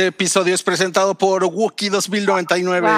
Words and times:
Este 0.00 0.08
episodio 0.08 0.54
es 0.54 0.62
presentado 0.62 1.14
por 1.14 1.44
Wookie 1.44 1.90
2099. 1.90 2.88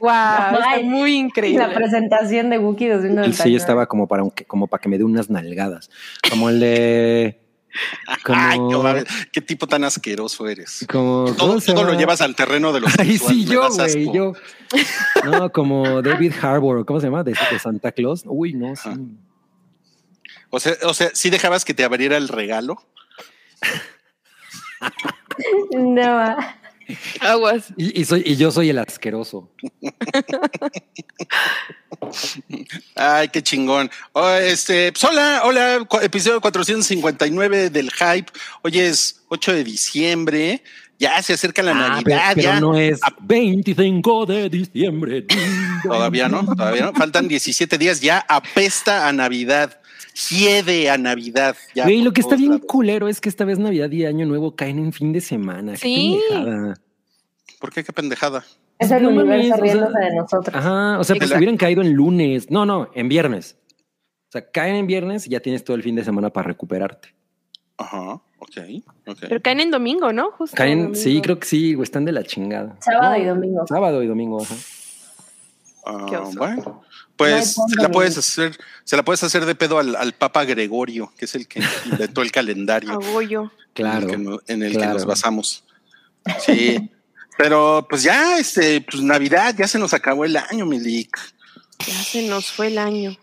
Wow, 0.00 0.10
Ay, 0.10 0.82
muy 0.82 1.14
increíble. 1.14 1.64
La 1.68 1.72
presentación 1.72 2.50
de 2.50 2.58
Wookiee 2.58 2.88
El 2.88 2.94
2099. 2.94 3.42
sí 3.44 3.54
estaba 3.54 3.86
como 3.86 4.08
para, 4.08 4.24
un- 4.24 4.32
como 4.48 4.66
para 4.66 4.80
que 4.80 4.88
me 4.88 4.98
dé 4.98 5.04
unas 5.04 5.30
nalgadas. 5.30 5.90
Como 6.28 6.50
el 6.50 6.58
de. 6.58 7.40
Como, 8.24 8.40
Ay, 8.88 9.04
qué, 9.04 9.06
qué 9.34 9.40
tipo 9.40 9.68
tan 9.68 9.84
asqueroso 9.84 10.48
eres. 10.48 10.84
como 10.90 11.26
Todo, 11.36 11.48
¿cómo 11.48 11.60
se 11.60 11.72
todo 11.72 11.84
lo 11.84 11.94
llevas 11.94 12.20
al 12.20 12.34
terreno 12.34 12.72
de 12.72 12.80
los 12.80 12.92
Ay, 12.98 13.16
sí, 13.18 13.44
yo, 13.44 13.68
güey, 13.70 14.12
yo. 14.12 14.32
No, 15.24 15.52
como 15.52 16.02
David 16.02 16.32
Harbour, 16.42 16.84
¿cómo 16.84 16.98
se 17.00 17.06
llama? 17.06 17.22
De, 17.22 17.34
de 17.52 17.58
Santa 17.60 17.92
Claus. 17.92 18.22
Uy, 18.26 18.54
no, 18.54 18.74
sí. 18.74 18.90
O 20.50 20.58
sea, 20.58 20.72
o 20.86 20.92
sea, 20.94 21.10
sí 21.14 21.30
dejabas 21.30 21.64
que 21.64 21.72
te 21.74 21.84
abriera 21.84 22.16
el 22.16 22.26
regalo. 22.28 22.82
No, 25.72 26.36
Aguas. 27.20 27.68
Y, 27.78 27.98
y 28.00 28.04
soy, 28.04 28.22
y 28.26 28.36
yo 28.36 28.50
soy 28.52 28.68
el 28.68 28.78
asqueroso. 28.78 29.50
Ay, 32.94 33.28
qué 33.28 33.42
chingón. 33.42 33.90
Oh, 34.12 34.28
este, 34.34 34.92
pues, 34.92 35.02
hola, 35.04 35.42
hola, 35.44 35.86
episodio 36.02 36.40
459 36.40 37.70
del 37.70 37.90
Hype. 37.90 38.30
Hoy 38.62 38.78
es 38.78 39.22
8 39.28 39.52
de 39.54 39.64
diciembre. 39.64 40.62
Ya 40.98 41.20
se 41.22 41.32
acerca 41.32 41.62
la 41.62 41.72
Ah, 41.72 41.74
Navidad. 41.74 42.32
pero 42.34 42.42
ya. 42.42 42.60
no 42.60 42.76
es 42.78 43.00
25 43.22 44.26
de 44.26 44.48
diciembre. 44.48 45.26
Todavía 45.82 46.28
no, 46.28 46.44
todavía 46.44 46.86
no. 46.86 46.92
Faltan 46.94 47.26
17 47.26 47.78
días. 47.78 48.00
Ya 48.00 48.24
apesta 48.28 49.08
a 49.08 49.12
Navidad. 49.12 49.80
Hiede 50.30 50.90
a 50.90 50.96
Navidad. 50.98 51.56
Ya 51.74 51.84
Güey, 51.84 52.02
lo 52.02 52.12
que 52.12 52.20
está 52.20 52.36
bien 52.36 52.52
lados. 52.52 52.66
culero 52.68 53.08
es 53.08 53.20
que 53.20 53.28
esta 53.28 53.44
vez 53.44 53.58
Navidad 53.58 53.90
y 53.90 54.04
Año 54.06 54.26
Nuevo 54.26 54.54
caen 54.54 54.78
en 54.78 54.92
fin 54.92 55.12
de 55.12 55.20
semana. 55.20 55.72
Qué 55.72 55.78
Sí. 55.78 56.20
pendejada. 56.30 56.74
¿Por 57.60 57.72
qué? 57.72 57.82
Qué 57.84 57.92
pendejada. 57.92 58.44
es 58.78 58.90
el 58.90 59.02
No 59.04 59.08
universo 59.10 59.28
mames, 59.30 59.44
o 59.44 59.54
sea, 59.54 59.62
riéndose 59.64 59.98
de 59.98 60.14
nosotros. 60.16 60.54
Ajá, 60.56 60.98
o 60.98 61.04
sea, 61.04 61.14
pues 61.14 61.22
Exacto. 61.26 61.38
hubieran 61.38 61.56
caído 61.56 61.80
en 61.82 61.92
lunes. 61.94 62.50
No, 62.50 62.66
no, 62.66 62.90
en 62.94 63.08
viernes. 63.08 63.56
O 64.28 64.32
sea, 64.32 64.50
caen 64.50 64.76
en 64.76 64.86
viernes 64.86 65.26
y 65.26 65.30
ya 65.30 65.40
tienes 65.40 65.62
todo 65.64 65.76
el 65.76 65.82
fin 65.82 65.94
de 65.94 66.04
semana 66.04 66.30
para 66.30 66.48
recuperarte. 66.48 67.14
Ajá, 67.78 68.14
ok, 68.14 68.56
ok. 69.06 69.18
Pero 69.28 69.40
caen 69.42 69.60
en 69.60 69.70
domingo, 69.70 70.12
¿no? 70.12 70.30
Justo. 70.32 70.56
Caen, 70.56 70.78
domingo. 70.78 70.94
sí, 71.00 71.20
creo 71.22 71.38
que 71.38 71.46
sí, 71.46 71.74
güey, 71.74 71.84
están 71.84 72.04
de 72.04 72.12
la 72.12 72.22
chingada. 72.24 72.76
Sábado 72.80 73.16
No, 73.16 73.22
y 73.22 73.26
domingo. 73.26 73.66
Sábado 73.66 74.02
y 74.02 74.06
domingo, 74.06 74.42
ajá. 74.42 74.54
Qué 76.08 76.16
oso. 76.16 76.38
bueno, 76.38 76.82
pues 77.16 77.56
No 77.58 77.68
se 77.68 77.76
la 77.76 77.82
de- 77.84 77.88
puedes 77.90 78.18
hacer, 78.18 78.58
se 78.84 78.96
la 78.96 79.04
puedes 79.04 79.22
hacer 79.22 79.44
de 79.46 79.54
pedo 79.54 79.78
al, 79.78 79.94
al 79.96 80.12
Papa 80.14 80.44
Gregorio, 80.44 81.12
que 81.16 81.24
es 81.26 81.34
el 81.34 81.46
que 81.46 81.62
inventó 81.86 82.22
el 82.22 82.32
calendario 82.32 82.92
Agollo. 83.00 83.52
Claro. 83.72 83.98
en 83.98 84.04
el 84.04 84.10
que, 84.10 84.18
no- 84.18 84.40
en 84.46 84.62
el 84.62 84.72
que 84.72 84.78
claro. 84.78 84.94
nos 84.94 85.04
basamos. 85.06 85.64
Sí, 86.40 86.90
pero 87.36 87.86
pues 87.88 88.02
ya, 88.02 88.38
este, 88.38 88.80
pues 88.80 89.02
Navidad, 89.02 89.54
ya 89.58 89.66
se 89.68 89.78
nos 89.78 89.92
acabó 89.92 90.24
el 90.24 90.36
año, 90.36 90.64
Milik. 90.66 91.16
Ya 91.86 92.02
se 92.02 92.28
nos 92.28 92.50
fue 92.52 92.68
el 92.68 92.78
año. 92.78 93.16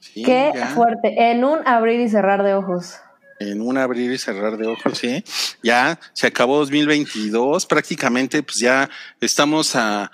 Sí, 0.00 0.22
Qué 0.22 0.52
ya. 0.54 0.68
fuerte. 0.68 1.30
En 1.30 1.44
un 1.44 1.66
abrir 1.66 2.00
y 2.00 2.08
cerrar 2.08 2.42
de 2.42 2.54
ojos. 2.54 2.94
En 3.38 3.60
un 3.60 3.76
abrir 3.76 4.10
y 4.12 4.16
cerrar 4.18 4.56
de 4.56 4.66
ojos, 4.66 4.96
sí. 4.96 5.22
Ya 5.62 5.98
se 6.14 6.28
acabó 6.28 6.58
2022, 6.60 7.66
prácticamente, 7.66 8.42
pues 8.42 8.58
ya 8.58 8.88
estamos 9.20 9.76
a, 9.76 10.04
a- 10.04 10.10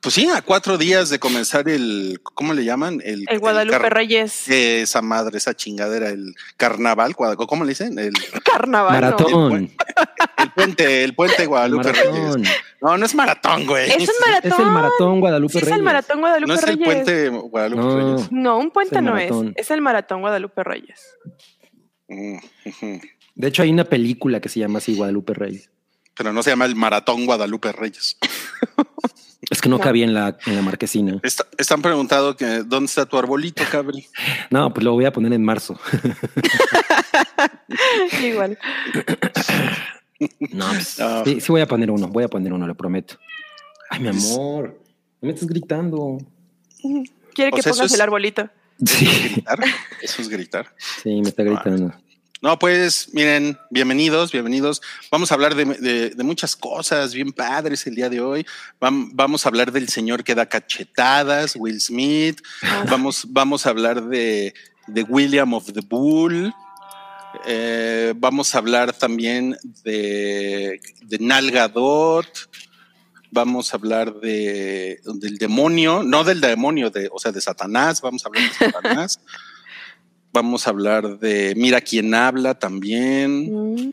pues 0.00 0.14
sí, 0.16 0.28
a 0.28 0.42
cuatro 0.42 0.78
días 0.78 1.10
de 1.10 1.18
comenzar 1.20 1.68
el, 1.68 2.18
¿cómo 2.22 2.54
le 2.54 2.64
llaman? 2.64 3.00
El 3.04 3.24
Guadalupe 3.38 3.88
Reyes. 3.88 4.48
Esa 4.48 5.00
madre, 5.02 5.38
esa 5.38 5.54
chingadera, 5.54 6.08
el 6.08 6.34
carnaval, 6.56 7.14
¿cómo 7.14 7.64
le 7.64 7.68
dicen? 7.70 7.96
El, 7.98 8.12
Carnaval. 8.44 8.92
¿no? 8.94 9.00
Maratón. 9.00 9.70
el 10.38 10.50
puente, 10.54 11.04
el 11.04 11.14
puente 11.14 11.46
Guadalupe 11.46 11.84
Maratón. 11.92 12.44
Reyes. 12.44 12.56
No, 12.82 12.98
no 12.98 13.06
es 13.06 13.14
maratón, 13.14 13.66
güey. 13.66 13.90
Es 13.90 14.08
un 14.08 14.14
maratón. 14.26 14.52
Es 14.52 14.58
el 14.58 14.66
maratón 14.66 15.20
Guadalupe 15.20 15.52
Sí, 15.52 15.58
es 15.58 15.64
Reyes. 15.64 15.76
el 15.78 15.82
maratón 15.84 16.20
Guadalupe 16.20 16.48
No 16.48 16.54
es 16.54 16.62
el 16.62 16.68
Reyes. 16.68 16.84
puente 16.86 17.28
Guadalupe 17.28 17.82
No. 17.82 17.96
Reyes. 18.16 18.32
No, 18.32 18.58
un 18.58 18.70
puente 18.70 18.96
Es 18.96 19.02
no 19.02 19.12
maratón. 19.12 19.48
es. 19.56 19.64
Es 19.64 19.70
el 19.70 19.80
maratón 19.82 20.20
Guadalupe 20.20 20.64
Reyes. 20.64 21.00
Mm. 22.08 22.36
De 23.34 23.48
hecho, 23.48 23.62
hay 23.62 23.70
una 23.70 23.84
película 23.84 24.40
que 24.40 24.48
se 24.48 24.60
llama 24.60 24.78
así 24.78 24.96
Guadalupe 24.96 25.34
Reyes. 25.34 25.70
Pero 26.16 26.32
no 26.32 26.42
se 26.42 26.50
llama 26.50 26.64
el 26.64 26.74
maratón 26.76 27.26
Guadalupe 27.26 27.72
Reyes. 27.72 28.16
Es 29.48 29.60
que 29.60 29.68
no, 29.68 29.76
No. 29.78 29.84
cabía 29.84 30.04
en 30.04 30.12
la, 30.12 30.36
en 30.46 30.56
la 30.56 30.62
marquesina. 30.62 31.20
Está- 31.22 31.46
están 31.56 31.80
preguntando 31.80 32.36
que 32.36 32.64
dónde 32.64 32.86
está 32.86 33.06
tu 33.06 33.16
arbolito, 33.16 33.62
cabri. 33.70 34.04
No, 34.50 34.74
pues 34.74 34.82
lo 34.82 34.92
voy 34.94 35.04
a 35.04 35.12
poner 35.12 35.32
en 35.34 35.44
marzo. 35.44 35.78
Igual. 38.24 38.58
No, 40.50 40.68
pues, 40.70 40.98
No. 40.98 41.24
sí, 41.24 41.40
sí 41.40 41.52
voy 41.52 41.60
a 41.60 41.68
poner 41.68 41.92
uno, 41.92 42.08
voy 42.08 42.24
a 42.24 42.28
poner 42.28 42.52
uno, 42.52 42.66
lo 42.66 42.74
prometo. 42.74 43.18
Ay, 43.90 44.00
mi 44.00 44.08
amor, 44.08 44.80
no 45.20 45.26
me 45.28 45.32
estás 45.32 45.48
gritando. 45.48 46.18
Quiere 47.34 47.52
O 47.52 47.56
que 47.56 47.62
sea, 47.62 47.72
pongas 47.72 47.86
es- 47.86 47.94
el 47.94 48.00
arbolito. 48.00 48.48
Sí, 48.84 49.06
Gritar. 49.32 49.60
Eso 50.02 50.22
es 50.22 50.28
gritar. 50.28 50.66
sí, 51.02 51.20
me 51.22 51.28
está 51.28 51.44
gritando. 51.44 51.94
No, 52.46 52.56
pues 52.60 53.08
miren, 53.12 53.58
bienvenidos, 53.70 54.30
bienvenidos. 54.30 54.80
Vamos 55.10 55.32
a 55.32 55.34
hablar 55.34 55.56
de, 55.56 55.64
de- 55.64 56.10
de 56.10 56.22
muchas 56.22 56.54
cosas 56.54 57.12
bien 57.12 57.32
padres 57.32 57.84
el 57.88 57.96
día 57.96 58.08
de 58.08 58.20
hoy. 58.20 58.46
Vam- 58.80 59.10
vamos 59.14 59.44
a 59.44 59.48
hablar 59.48 59.72
del 59.72 59.88
señor 59.88 60.22
que 60.22 60.36
da 60.36 60.46
cachetadas, 60.46 61.56
Will 61.56 61.80
Smith. 61.80 62.40
Vamos, 62.88 63.26
vamos 63.30 63.66
a 63.66 63.70
hablar 63.70 64.00
de, 64.04 64.54
de 64.86 65.02
William 65.02 65.54
of 65.54 65.72
the 65.72 65.80
Bull. 65.80 66.54
Eh, 67.46 68.14
vamos 68.16 68.54
a 68.54 68.58
hablar 68.58 68.92
también 68.92 69.56
de, 69.82 70.80
de 71.02 71.18
Nal 71.18 71.50
Gadot. 71.50 72.28
Vamos 73.32 73.74
a 73.74 73.76
hablar 73.76 74.14
de, 74.20 75.00
del 75.04 75.36
demonio, 75.38 76.04
no 76.04 76.22
del 76.22 76.40
demonio, 76.40 76.90
de, 76.90 77.08
o 77.12 77.18
sea, 77.18 77.32
de 77.32 77.40
Satanás. 77.40 78.00
Vamos 78.02 78.24
a 78.24 78.28
hablar 78.28 78.44
de 78.48 78.70
Satanás. 78.70 79.18
Vamos 80.36 80.66
a 80.66 80.70
hablar 80.70 81.18
de 81.18 81.54
Mira 81.56 81.80
quién 81.80 82.12
habla 82.14 82.52
también. 82.58 83.50
Mm. 83.50 83.92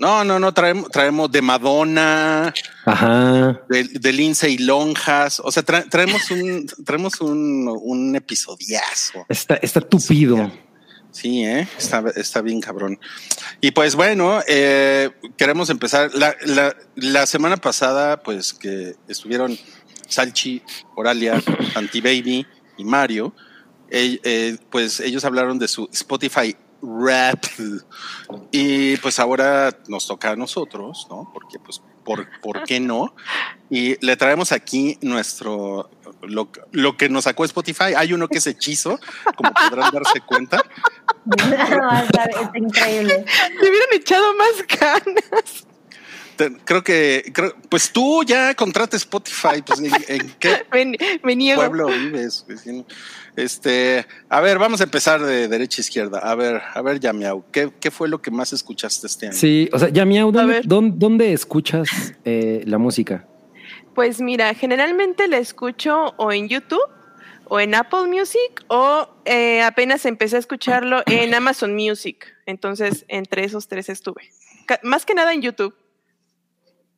No, 0.00 0.24
no, 0.24 0.40
no, 0.40 0.52
traemos, 0.52 0.90
traemos 0.90 1.30
de 1.30 1.40
Madonna, 1.40 2.52
Ajá. 2.84 3.60
de, 3.68 3.84
de 3.84 4.12
Lindsay 4.12 4.58
Lonjas. 4.58 5.38
O 5.38 5.52
sea, 5.52 5.64
tra- 5.64 5.88
traemos 5.88 6.28
un, 6.32 6.66
traemos 6.84 7.20
un, 7.20 7.68
un 7.80 8.16
episodiazo. 8.16 9.24
Está, 9.28 9.54
está 9.54 9.80
tupido. 9.80 10.50
Sí, 11.12 11.44
¿eh? 11.44 11.68
está, 11.78 12.02
está 12.16 12.42
bien 12.42 12.60
cabrón. 12.60 12.98
Y 13.60 13.70
pues 13.70 13.94
bueno, 13.94 14.40
eh, 14.48 15.10
queremos 15.36 15.70
empezar. 15.70 16.12
La, 16.12 16.34
la, 16.44 16.74
la 16.96 17.24
semana 17.26 17.56
pasada, 17.56 18.20
pues 18.20 18.52
que 18.52 18.96
estuvieron 19.06 19.56
Salchi, 20.08 20.60
Oralia, 20.96 21.40
Anti-Baby 21.76 22.44
y 22.78 22.84
Mario, 22.84 23.32
eh, 23.96 24.20
eh, 24.24 24.58
pues 24.70 24.98
ellos 24.98 25.24
hablaron 25.24 25.56
de 25.60 25.68
su 25.68 25.88
Spotify 25.92 26.56
Rap. 26.82 27.44
Y 28.50 28.96
pues 28.96 29.20
ahora 29.20 29.70
nos 29.86 30.08
toca 30.08 30.32
a 30.32 30.36
nosotros, 30.36 31.06
¿no? 31.08 31.30
Porque 31.32 31.60
pues, 31.60 31.80
¿por, 32.04 32.26
¿por 32.40 32.64
qué 32.64 32.80
no? 32.80 33.14
Y 33.70 34.04
le 34.04 34.16
traemos 34.16 34.50
aquí 34.50 34.98
nuestro, 35.00 35.90
lo, 36.22 36.50
lo 36.72 36.96
que 36.96 37.08
nos 37.08 37.24
sacó 37.24 37.44
Spotify. 37.44 37.94
Hay 37.96 38.12
uno 38.12 38.26
que 38.26 38.38
es 38.38 38.46
hechizo, 38.48 38.98
como 39.36 39.52
podrán 39.52 39.92
darse 39.92 40.20
cuenta. 40.20 40.60
No, 41.26 42.02
está 42.02 42.28
increíble. 42.54 43.24
Te 43.24 43.70
hubieran 43.70 43.88
echado 43.94 44.26
más 44.34 44.66
ganas. 44.78 45.66
Te- 46.36 46.52
creo 46.64 46.82
que, 46.82 47.30
creo, 47.32 47.54
pues 47.68 47.90
tú 47.92 48.22
ya 48.24 48.54
contrata 48.54 48.96
Spotify, 48.96 49.62
pues 49.64 49.80
en, 49.80 49.86
en 50.08 50.34
qué 50.38 50.64
Me, 50.72 50.96
me 51.22 51.36
niego. 51.36 51.60
pueblo 51.62 51.86
vives. 51.88 52.44
vecino? 52.48 52.84
Este, 53.36 54.06
a 54.28 54.40
ver, 54.40 54.58
vamos 54.58 54.80
a 54.80 54.84
empezar 54.84 55.20
de 55.22 55.48
derecha 55.48 55.80
a 55.80 55.82
izquierda. 55.82 56.18
A 56.20 56.34
ver, 56.34 56.62
a 56.74 56.82
ver, 56.82 57.00
Yamiau, 57.00 57.44
¿qué, 57.50 57.70
¿qué 57.80 57.90
fue 57.90 58.08
lo 58.08 58.22
que 58.22 58.30
más 58.30 58.52
escuchaste 58.52 59.06
este 59.06 59.26
año? 59.26 59.34
Sí, 59.36 59.68
o 59.72 59.78
sea, 59.78 59.88
ya 59.88 60.04
miau, 60.04 60.30
¿dónde, 60.30 60.54
ver. 60.54 60.66
dónde, 60.66 60.96
dónde 60.96 61.32
escuchas 61.32 61.88
eh, 62.24 62.62
la 62.66 62.78
música? 62.78 63.26
Pues 63.94 64.20
mira, 64.20 64.54
generalmente 64.54 65.28
la 65.28 65.38
escucho 65.38 66.14
o 66.16 66.32
en 66.32 66.48
YouTube 66.48 66.80
o 67.46 67.60
en 67.60 67.74
Apple 67.74 68.06
Music 68.08 68.64
o 68.68 69.08
eh, 69.24 69.62
apenas 69.62 70.04
empecé 70.06 70.36
a 70.36 70.38
escucharlo 70.40 71.02
en 71.06 71.34
Amazon 71.34 71.74
Music. 71.74 72.26
Entonces, 72.46 73.04
entre 73.08 73.44
esos 73.44 73.68
tres 73.68 73.88
estuve. 73.88 74.30
Más 74.82 75.04
que 75.06 75.14
nada 75.14 75.32
en 75.32 75.42
YouTube. 75.42 75.74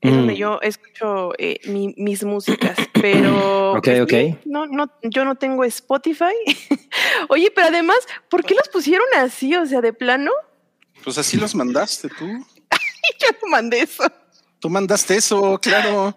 Es 0.00 0.12
Mm. 0.12 0.14
donde 0.16 0.36
yo 0.36 0.58
escucho 0.62 1.32
eh, 1.38 1.58
mi- 1.66 1.94
mis 1.96 2.22
músicas, 2.24 2.76
pero 2.92 3.72
Ok, 3.72 3.88
pues, 4.08 4.36
no, 4.44 4.66
no, 4.66 4.90
yo 5.02 5.24
no 5.24 5.34
tengo 5.36 5.64
Spotify. 5.64 6.34
Oye, 7.28 7.50
pero 7.54 7.68
además, 7.68 7.98
¿por 8.28 8.44
qué 8.44 8.54
los 8.54 8.68
pusieron 8.68 9.06
así? 9.18 9.54
O 9.56 9.64
sea, 9.66 9.80
de 9.80 9.92
plano, 9.92 10.30
Pues 11.02 11.18
así 11.18 11.36
los 11.36 11.54
mandaste 11.54 12.08
tú. 12.08 12.26
yo 13.20 13.26
no 13.42 13.48
mandé 13.50 13.80
eso. 13.80 14.04
Tú 14.60 14.68
mandaste 14.70 15.16
eso, 15.16 15.58
claro. 15.60 16.16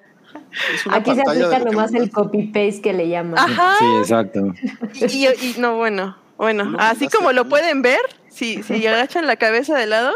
Es 0.73 0.81
Aquí 0.89 1.13
se 1.13 1.21
aplica 1.21 1.59
nomás 1.59 1.89
el 1.93 1.99
mandaste. 2.01 2.09
copy-paste 2.11 2.81
que 2.81 2.93
le 2.93 3.07
llaman. 3.09 3.37
Ajá. 3.37 3.75
Sí, 3.79 3.85
exacto. 3.99 4.53
Y, 4.95 5.05
y- 5.05 5.27
y- 5.27 5.55
no, 5.57 5.75
bueno. 5.77 6.17
Bueno, 6.37 6.75
así 6.79 7.09
como 7.09 7.33
lo 7.33 7.49
pueden 7.49 7.81
ver, 7.81 7.99
si, 8.39 8.63
si 8.63 8.87
agachan 8.87 9.27
la 9.27 9.35
cabeza 9.35 9.77
de 9.77 9.85
lado, 9.85 10.13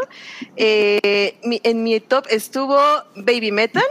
eh, 0.56 1.36
en 1.42 1.82
mi 1.82 2.00
top 2.00 2.26
estuvo 2.30 2.78
Baby 3.16 3.52
Metal, 3.52 3.84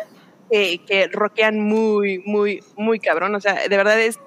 que 0.50 1.09
rockean 1.12 1.59
muy, 1.59 2.19
muy, 2.25 2.63
muy 2.75 3.00
cabrón. 3.00 3.35
O 3.35 3.39
sea, 3.39 3.68
de 3.68 3.77
verdad 3.77 4.00
es. 4.00 4.19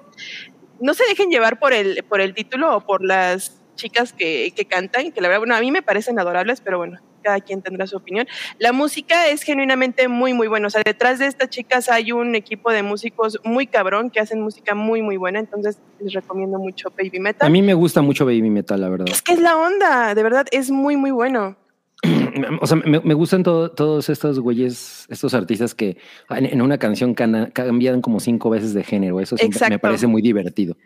No 0.79 0.93
se 0.93 1.05
dejen 1.05 1.29
llevar 1.29 1.59
por 1.59 1.73
el, 1.73 2.03
por 2.03 2.21
el 2.21 2.33
título 2.33 2.77
o 2.77 2.81
por 2.85 3.03
las 3.03 3.61
chicas 3.77 4.11
que, 4.11 4.51
que 4.53 4.65
cantan, 4.65 5.13
que 5.13 5.21
la 5.21 5.29
verdad, 5.29 5.39
bueno, 5.39 5.55
a 5.55 5.61
mí 5.61 5.71
me 5.71 5.81
parecen 5.81 6.19
adorables, 6.19 6.59
pero 6.59 6.77
bueno, 6.77 6.99
cada 7.23 7.39
quien 7.39 7.61
tendrá 7.61 7.87
su 7.87 7.95
opinión. 7.95 8.27
La 8.59 8.73
música 8.73 9.27
es 9.29 9.43
genuinamente 9.43 10.07
muy, 10.09 10.33
muy 10.33 10.47
buena. 10.49 10.67
O 10.67 10.69
sea, 10.69 10.81
detrás 10.85 11.19
de 11.19 11.27
estas 11.27 11.49
chicas 11.49 11.89
hay 11.89 12.11
un 12.11 12.35
equipo 12.35 12.71
de 12.71 12.83
músicos 12.83 13.39
muy 13.45 13.67
cabrón 13.67 14.09
que 14.09 14.19
hacen 14.19 14.41
música 14.41 14.75
muy, 14.75 15.01
muy 15.01 15.15
buena. 15.17 15.39
Entonces, 15.39 15.79
les 15.99 16.11
recomiendo 16.13 16.59
mucho 16.59 16.89
Baby 16.97 17.19
Metal. 17.19 17.47
A 17.47 17.49
mí 17.49 17.61
me 17.61 17.73
gusta 17.73 18.01
mucho 18.01 18.25
Baby 18.25 18.49
Metal, 18.49 18.79
la 18.81 18.89
verdad. 18.89 19.07
Es 19.09 19.21
que 19.21 19.31
es 19.33 19.39
la 19.39 19.55
onda, 19.57 20.13
de 20.15 20.23
verdad, 20.23 20.45
es 20.51 20.69
muy, 20.71 20.97
muy 20.97 21.11
bueno. 21.11 21.55
O 22.61 22.67
sea, 22.67 22.77
me, 22.77 22.99
me 22.99 23.13
gustan 23.15 23.41
todo- 23.41 23.71
todos 23.71 24.09
estos 24.09 24.39
güeyes, 24.39 25.07
estos 25.09 25.33
artistas 25.33 25.73
que 25.73 25.97
en, 26.29 26.45
en 26.45 26.61
una 26.61 26.77
canción 26.77 27.15
cana- 27.15 27.49
cambian 27.51 27.99
como 28.01 28.19
cinco 28.19 28.51
veces 28.51 28.75
de 28.75 28.83
género. 28.83 29.19
Eso 29.19 29.37
siempre 29.37 29.59
me 29.71 29.79
parece 29.79 30.05
muy 30.05 30.21
divertido. 30.21 30.77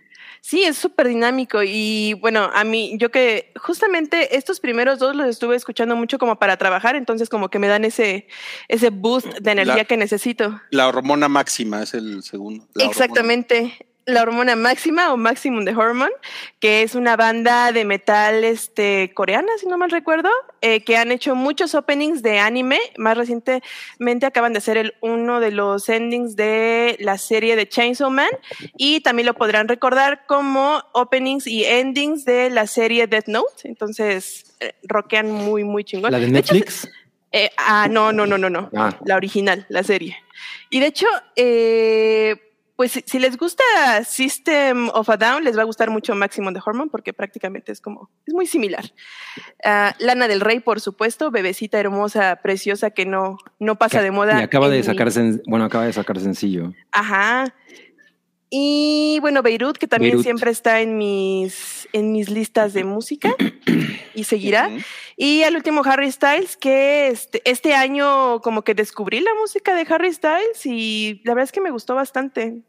Sí, 0.43 0.63
es 0.63 0.75
súper 0.75 1.07
dinámico 1.07 1.61
y 1.63 2.13
bueno, 2.19 2.49
a 2.53 2.63
mí, 2.63 2.95
yo 2.97 3.11
que 3.11 3.53
justamente 3.55 4.35
estos 4.35 4.59
primeros 4.59 4.97
dos 4.97 5.15
los 5.15 5.27
estuve 5.27 5.55
escuchando 5.55 5.95
mucho 5.95 6.17
como 6.17 6.39
para 6.39 6.57
trabajar, 6.57 6.95
entonces 6.95 7.29
como 7.29 7.49
que 7.49 7.59
me 7.59 7.67
dan 7.67 7.85
ese, 7.85 8.27
ese 8.67 8.89
boost 8.89 9.27
de 9.39 9.51
energía 9.51 9.75
La- 9.75 9.85
que 9.85 9.97
necesito. 9.97 10.59
La 10.71 10.88
hormona 10.88 11.29
máxima 11.29 11.83
es 11.83 11.93
el 11.93 12.23
segundo. 12.23 12.65
Hormona- 12.73 12.89
Exactamente. 12.89 13.88
La 14.06 14.24
hormona 14.24 14.56
máxima 14.56 15.13
o 15.13 15.18
Maximum 15.18 15.63
de 15.63 15.75
Hormone, 15.75 16.12
que 16.59 16.81
es 16.81 16.95
una 16.95 17.15
banda 17.15 17.71
de 17.71 17.86
metal 17.86 18.44
este, 18.44 19.13
coreana, 19.13 19.51
si 19.59 19.68
no 19.68 19.77
mal 19.77 19.92
recuerdo, 19.92 20.30
eh, 20.62 20.83
que 20.83 20.98
han 20.98 21.12
hecho 21.12 21.36
muchos 21.36 21.75
openings 21.75 22.24
de 22.24 22.39
anime. 22.39 22.80
Más 22.98 23.15
recientemente 23.15 24.25
acaban 24.25 24.53
de 24.53 24.57
hacer 24.57 24.77
el, 24.77 24.95
uno 25.01 25.39
de 25.39 25.51
los 25.51 25.88
endings 25.88 26.36
de 26.36 26.98
la 27.00 27.19
serie 27.19 27.56
de 27.56 27.69
Chainsaw 27.69 28.09
Man 28.09 28.30
y 28.75 29.01
también 29.01 29.27
lo 29.27 29.36
podrán 29.36 29.68
recordar 29.68 30.25
como 30.25 30.81
openings 30.94 31.45
y 31.45 31.65
endings 31.65 32.25
de 32.25 32.50
la 32.50 32.65
serie 32.65 33.06
Death 33.06 33.27
Note. 33.27 33.65
Entonces, 33.65 34.56
eh, 34.62 34.74
rockean 34.83 35.31
muy, 35.31 35.63
muy 35.63 35.83
chingón. 35.83 36.12
La 36.12 36.19
de 36.19 36.25
hecho, 36.25 36.33
Netflix. 36.33 36.89
eh, 37.31 37.51
ah, 37.57 37.88
no, 37.89 38.12
no, 38.12 38.25
no, 38.25 38.39
no, 38.39 38.50
no. 38.50 38.69
Ah. 38.75 38.97
La 39.06 39.15
original, 39.15 39.65
la 39.69 39.83
serie. 39.83 40.18
Y 40.71 40.80
de 40.80 40.88
hecho, 40.88 41.07
eh, 41.36 42.50
pues 42.81 42.94
si, 42.94 43.04
si 43.06 43.19
les 43.19 43.38
gusta 43.38 43.63
System 44.04 44.89
of 44.89 45.07
a 45.07 45.16
Down, 45.18 45.44
les 45.44 45.56
va 45.56 45.62
a 45.62 45.66
gustar 45.66 45.92
mucho 45.92 46.16
Maximum 46.16 46.51
de 46.51 46.62
Hormone 46.66 46.89
porque 46.89 47.13
prácticamente 47.13 47.72
es 47.72 47.80
como, 47.80 48.10
es 48.25 48.33
muy 48.33 48.48
similar. 48.48 48.83
Ah, 49.63 49.95
Lana 50.00 50.28
del 50.28 50.42
Rey, 50.42 50.62
por 50.62 50.80
supuesto, 50.81 51.30
bebecita 51.30 51.80
hermosa, 51.80 52.38
preciosa 52.42 52.89
que 52.89 53.06
no, 53.06 53.38
no 53.60 53.75
pasa 53.78 54.00
Que- 54.00 54.06
de 54.06 54.12
moda. 54.12 54.39
Y 54.39 54.44
acaba 54.44 54.68
de 54.68 54.81
sacar, 54.81 55.10
sen- 55.10 55.44
bueno, 55.45 55.66
acaba 55.66 55.86
de 55.86 55.94
sacar 55.94 56.19
sencillo. 56.19 56.74
Ajá. 56.92 57.54
Y 58.50 59.19
bueno, 59.22 59.42
Beirut, 59.44 59.78
que 59.78 59.88
también 59.88 60.12
Beirut. 60.13 60.24
siempre 60.25 60.51
está 60.51 60.81
en 60.81 60.98
mis, 60.98 61.88
en 61.94 62.12
mis 62.12 62.30
listas 62.30 62.74
de 62.74 62.83
música 62.83 63.33
y 64.16 64.24
seguirá. 64.25 64.69
Y 65.16 65.44
al 65.44 65.56
último 65.56 65.83
Harry 65.86 66.12
Styles, 66.12 66.57
que 66.57 67.07
este, 67.10 67.42
este 67.45 67.75
año 67.75 68.42
como 68.42 68.63
que 68.63 68.74
descubrí 68.74 69.22
la 69.22 69.31
música 69.39 69.74
de 69.75 69.86
Harry 69.89 70.12
Styles 70.12 70.66
y 70.66 71.22
la 71.24 71.33
verdad 71.33 71.45
es 71.45 71.51
que 71.54 71.62
me 71.62 71.72
gustó 71.72 71.95
bastante. 71.95 72.62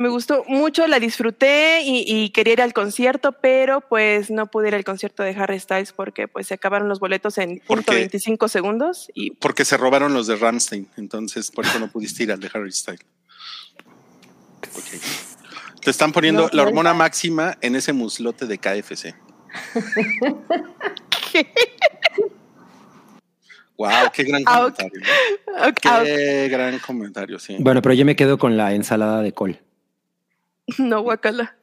Me 0.00 0.08
gustó 0.08 0.44
mucho, 0.48 0.86
la 0.86 0.98
disfruté 0.98 1.82
y, 1.82 2.04
y 2.06 2.30
quería 2.30 2.54
ir 2.54 2.62
al 2.62 2.72
concierto, 2.72 3.32
pero 3.32 3.82
pues 3.82 4.30
no 4.30 4.46
pude 4.46 4.68
ir 4.68 4.74
al 4.74 4.82
concierto 4.82 5.22
de 5.22 5.32
Harry 5.32 5.60
Styles 5.60 5.92
porque 5.92 6.26
pues 6.26 6.46
se 6.46 6.54
acabaron 6.54 6.88
los 6.88 7.00
boletos 7.00 7.36
en 7.36 7.58
¿Por 7.58 7.76
punto 7.76 7.92
qué? 7.92 7.98
25 7.98 8.48
segundos 8.48 9.10
y 9.14 9.32
Porque 9.32 9.66
se 9.66 9.76
robaron 9.76 10.14
los 10.14 10.26
de 10.26 10.36
Ramstein, 10.36 10.88
entonces 10.96 11.50
por 11.50 11.66
eso 11.66 11.78
no 11.78 11.90
pudiste 11.90 12.22
ir 12.22 12.32
al 12.32 12.40
de 12.40 12.50
Harry 12.54 12.72
Styles. 12.72 13.02
Ok. 14.74 15.02
Te 15.82 15.90
están 15.90 16.12
poniendo 16.12 16.44
No, 16.44 16.48
la 16.50 16.62
hormona 16.62 16.90
no. 16.94 16.98
máxima 17.00 17.58
en 17.60 17.76
ese 17.76 17.92
muslote 17.92 18.46
de 18.46 18.56
KFC. 18.56 19.14
wow, 23.76 23.90
qué 24.14 24.22
gran 24.24 24.42
Ah, 24.46 24.60
comentario. 24.60 25.00
ah, 25.58 25.72
Qué 26.04 26.48
gran 26.50 26.78
comentario, 26.78 27.38
sí. 27.38 27.56
Bueno, 27.58 27.82
pero 27.82 27.94
yo 27.94 28.06
me 28.06 28.16
quedo 28.16 28.38
con 28.38 28.56
la 28.56 28.72
ensalada 28.74 29.20
de 29.20 29.32
col. 29.32 29.58
no, 30.78 31.00
guacala. 31.02 31.56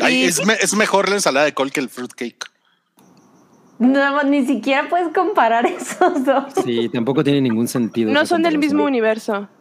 Ay, 0.00 0.24
es, 0.24 0.44
me- 0.46 0.54
es 0.54 0.74
mejor 0.74 1.08
la 1.08 1.16
ensalada 1.16 1.46
de 1.46 1.54
col 1.54 1.72
que 1.72 1.80
el 1.80 1.88
fruitcake. 1.88 2.44
No, 3.78 4.22
ni 4.24 4.44
siquiera 4.46 4.88
puedes 4.88 5.08
comparar 5.14 5.64
esos 5.66 6.24
dos. 6.24 6.44
Sí, 6.64 6.88
tampoco 6.90 7.24
tiene 7.24 7.40
ningún 7.40 7.66
sentido. 7.66 8.12
No 8.12 8.26
son 8.26 8.42
del 8.42 8.58
mismo 8.58 8.84
universo. 8.84 9.48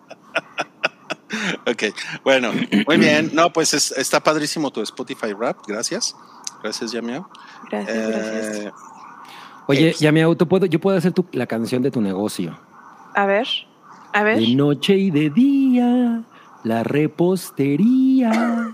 Ok, 1.67 1.83
bueno, 2.23 2.51
muy 2.87 2.97
bien. 2.97 3.29
No, 3.33 3.53
pues 3.53 3.73
es- 3.75 3.91
está 3.91 4.19
padrísimo 4.19 4.71
tu 4.71 4.81
Spotify 4.81 5.31
Rap. 5.33 5.57
Gracias. 5.67 6.15
Gracias, 6.63 6.91
Yamiao. 6.91 7.29
Gracias, 7.69 8.07
gracias. 8.09 8.55
Eh, 8.65 8.71
Oye, 9.67 9.93
ya 9.99 10.11
mi 10.11 10.21
auto, 10.21 10.47
¿puedo, 10.47 10.65
yo 10.65 10.79
puedo 10.79 10.97
hacer 10.97 11.11
tu- 11.13 11.27
la 11.33 11.45
canción 11.45 11.83
de 11.83 11.91
tu 11.91 12.01
negocio. 12.01 12.59
A 13.13 13.27
ver, 13.27 13.47
a 14.13 14.23
ver. 14.23 14.39
De 14.39 14.55
noche 14.55 14.95
y 14.95 15.11
de 15.11 15.29
día, 15.29 16.23
la 16.63 16.83
repostería. 16.83 18.71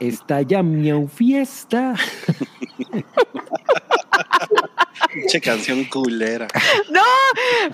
Está 0.00 0.42
ya 0.42 0.62
miau 0.62 1.08
fiesta. 1.08 1.94
Pinche 5.12 5.40
canción 5.40 5.84
culera. 5.84 6.46
No, 6.90 7.02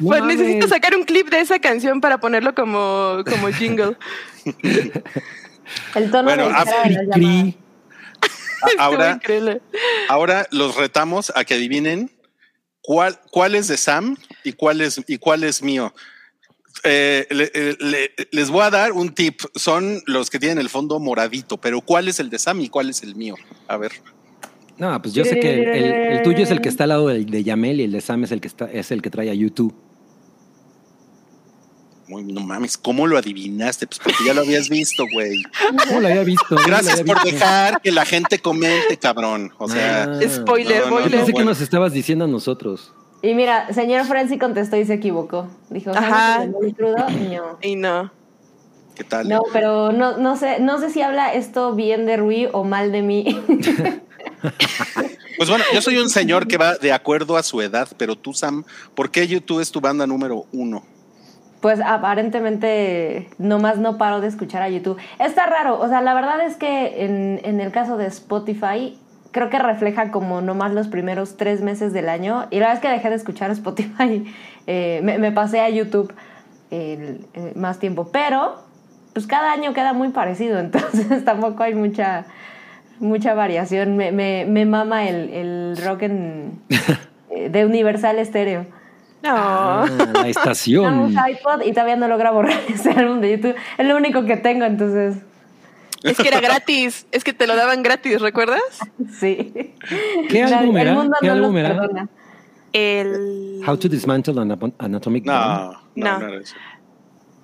pues 0.01 0.21
mames. 0.21 0.39
necesito 0.39 0.69
sacar 0.69 0.97
un 0.97 1.05
clip 1.05 1.29
de 1.29 1.41
esa 1.41 1.59
canción 1.59 2.01
para 2.01 2.19
ponerlo 2.19 2.55
como, 2.55 3.23
como 3.29 3.49
jingle. 3.49 3.97
El 5.95 6.11
tono 6.11 6.25
Bueno, 6.25 6.49
de 6.49 6.55
ah, 6.55 6.65
Ahora, 8.79 9.21
ahora 10.09 10.47
los 10.51 10.77
retamos 10.77 11.33
a 11.35 11.45
que 11.45 11.55
adivinen 11.55 12.13
cuál, 12.81 13.19
cuál 13.31 13.55
es 13.57 13.69
de 13.69 13.77
Sam 13.77 14.17
y 14.45 14.53
cuál 14.53 14.81
es, 14.81 15.01
y 15.07 15.19
cuál 15.19 15.43
es 15.45 15.63
mío. 15.63 15.93
Eh, 16.85 17.27
le- 17.31 17.51
eh, 17.55 17.77
le- 17.79 18.11
les 18.33 18.51
voy 18.51 18.63
a 18.63 18.71
dar 18.71 18.93
un 18.93 19.11
tip. 19.15 19.41
Son 19.55 20.03
los 20.07 20.31
que 20.31 20.39
tienen 20.39 20.59
el 20.59 20.69
fondo 20.69 20.99
moradito, 20.99 21.57
pero 21.59 21.81
¿cuál 21.81 22.09
es 22.09 22.19
el 22.21 22.29
de 22.31 22.39
Sam 22.39 22.61
y 22.61 22.69
cuál 22.69 22.91
es 22.91 23.03
el 23.03 23.15
mío? 23.15 23.37
A 23.69 23.77
ver. 23.77 23.93
No, 24.79 25.01
pues 25.01 25.15
yo 25.15 25.25
sé 25.25 25.39
que 25.39 25.55
el, 25.55 25.69
el- 25.69 25.93
el 26.17 26.23
tuyo 26.23 26.39
es 26.39 26.51
el 26.51 26.61
que 26.61 26.69
está 26.69 26.85
al 26.85 26.89
lado 26.89 27.07
del, 27.09 27.27
de 27.27 27.45
Yamel 27.45 27.81
y 27.81 27.85
el 27.85 27.93
de 27.93 28.01
Sam 28.01 28.25
es 28.25 28.33
el 28.33 28.41
que 28.41 28.49
está, 28.49 28.65
es 28.73 28.91
el 28.91 29.01
que 29.01 29.11
trae 29.11 29.31
a 29.31 29.35
YouTube. 29.35 29.73
Muy- 32.09 32.25
no 32.25 32.41
mames, 32.41 32.77
¿cómo 32.77 33.07
lo 33.07 33.17
adivinaste? 33.17 33.87
Pues 33.87 34.01
porque 34.03 34.19
ya 34.27 34.35
lo 34.35 34.41
habías 34.43 34.69
visto, 34.69 35.05
güey. 35.13 35.41
¿Cómo 35.87 36.01
lo 36.01 36.09
había 36.09 36.25
visto? 36.25 36.45
¿Cómo 36.49 36.61
lo 36.63 36.67
Gracias 36.67 37.01
había 37.01 37.15
por 37.15 37.23
visto? 37.23 37.39
dejar 37.39 37.81
que 37.81 37.93
la 37.93 38.05
gente 38.05 38.39
comente, 38.41 38.97
cabrón. 38.99 39.53
O 39.59 39.69
sea, 39.69 40.05
Ah, 40.05 40.21
Spoiler, 40.29 40.87
no, 40.89 41.01
no, 41.01 41.09
que 41.27 41.33
bueno. 41.33 41.51
nos 41.51 41.61
estabas 41.61 41.93
diciendo 41.93 42.25
a 42.25 42.29
nosotros. 42.29 42.93
Y 43.23 43.35
mira, 43.35 43.73
señor 43.73 44.05
Frenzy 44.05 44.37
contestó 44.37 44.77
y 44.77 44.85
se 44.85 44.95
equivocó. 44.95 45.49
Dijo, 45.71 45.91
Ajá. 45.93 46.35
¿sabes 46.35 46.47
el 46.47 46.51
mole 46.51 46.75
crudo? 46.75 46.97
No. 47.09 47.59
Y 47.63 47.77
no. 47.77 48.11
¿qué 48.95 49.05
tal? 49.05 49.29
No, 49.29 49.43
pero 49.53 49.93
no, 49.93 50.19
no 50.19 50.37
sé, 50.37 50.61
no 50.61 50.79
sé 50.79 50.91
si 50.91 51.03
habla 51.03 51.33
esto 51.33 51.75
bien 51.75 52.07
de 52.07 52.17
Rui 52.17 52.49
o 52.53 52.65
mal 52.65 52.93
de 52.93 53.03
mí. 53.03 53.43
Pues 55.39 55.49
bueno, 55.49 55.65
yo 55.75 55.83
soy 55.83 55.97
un 55.97 56.09
señor 56.09 56.47
que 56.47 56.57
va 56.57 56.77
de 56.77 56.93
acuerdo 56.93 57.37
a 57.37 57.43
su 57.43 57.61
edad, 57.63 57.89
pero 57.97 58.17
tú, 58.17 58.33
Sam, 58.33 58.65
¿por 58.95 59.11
qué 59.11 59.27
YouTube 59.27 59.61
es 59.61 59.73
tu 59.73 59.81
banda 59.81 60.07
número 60.07 60.47
uno? 60.53 60.85
Pues 61.61 61.81
aparentemente 61.81 63.29
nomás 63.39 63.79
no 63.79 63.99
paro 63.99 64.21
de 64.21 64.29
escuchar 64.29 64.63
a 64.63 64.69
YouTube. 64.69 64.99
Está 65.19 65.47
raro, 65.47 65.81
o 65.81 65.89
sea, 65.89 66.01
la 66.01 66.15
verdad 66.15 66.45
es 66.45 66.57
que 66.57 67.05
en, 67.05 67.41
en 67.43 67.61
el 67.61 67.73
caso 67.73 67.97
de 67.97 68.07
Spotify, 68.07 68.99
creo 69.33 69.51
que 69.51 69.59
refleja 69.59 70.11
como 70.11 70.41
nomás 70.41 70.73
los 70.73 70.89
primeros 70.89 71.37
tres 71.37 71.61
meses 71.63 71.93
del 71.93 72.09
año. 72.09 72.47
Y 72.51 72.57
la 72.61 72.69
verdad 72.69 72.75
es 72.75 72.81
que 72.81 72.89
dejé 72.89 73.11
de 73.11 73.17
escuchar 73.17 73.51
Spotify, 73.51 74.25
eh, 74.67 75.01
me, 75.03 75.19
me 75.19 75.33
pasé 75.33 75.61
a 75.61 75.69
YouTube 75.69 76.13
el- 76.71 77.27
eh, 77.35 77.53
más 77.57 77.79
tiempo, 77.79 78.11
pero 78.13 78.63
pues 79.13 79.27
cada 79.27 79.53
año 79.53 79.75
queda 79.75 79.93
muy 79.93 80.09
parecido, 80.11 80.59
entonces 80.61 81.25
tampoco 81.25 81.63
hay 81.65 81.75
mucha, 81.75 82.25
mucha 83.01 83.35
variación. 83.35 83.97
Me, 83.97 84.13
me, 84.13 84.47
me 84.49 84.65
mama 84.65 85.07
el, 85.09 85.29
el 85.31 85.77
rock 85.85 86.03
en, 86.03 86.59
eh, 87.31 87.49
de 87.51 87.67
Universal 87.67 88.25
Stereo. 88.25 88.67
No. 89.23 89.31
Ah, 89.37 89.85
la 89.89 90.13
Tengo 90.15 90.27
estación. 90.27 90.99
un 90.99 91.13
iPod 91.13 91.63
y 91.65 91.71
todavía 91.73 91.95
no 91.97 92.09
logra 92.09 92.33
borrar 92.33 92.59
ese 92.69 92.91
álbum 92.91 93.21
de 93.21 93.31
YouTube. 93.37 93.55
Es 93.79 93.87
lo 93.87 93.97
único 93.97 94.25
que 94.25 94.37
tengo, 94.37 94.65
entonces 94.65 95.17
Es 96.05 96.17
que 96.19 96.29
era 96.29 96.41
gratis. 96.49 97.07
Es 97.13 97.25
que 97.25 97.33
te 97.33 97.47
lo 97.47 97.55
daban 97.57 97.83
gratis, 97.83 98.21
¿recuerdas? 98.21 98.61
sí. 99.19 99.75
¿Qué 100.29 100.45
La- 100.47 100.59
álbum 100.61 100.77
el 100.77 100.83
era? 100.89 100.95
mundo 100.95 101.17
¿Qué 101.21 101.27
no 101.29 101.33
álbum 101.35 101.57
era? 101.57 101.69
perdona. 101.71 102.09
El. 102.73 103.61
How 103.67 103.77
to 103.77 103.89
Dismantle 103.89 104.41
an 104.41 104.95
Atomic. 104.95 105.25
No, 105.27 105.73
no, 105.73 105.79
No. 105.95 106.19
no. 106.19 106.41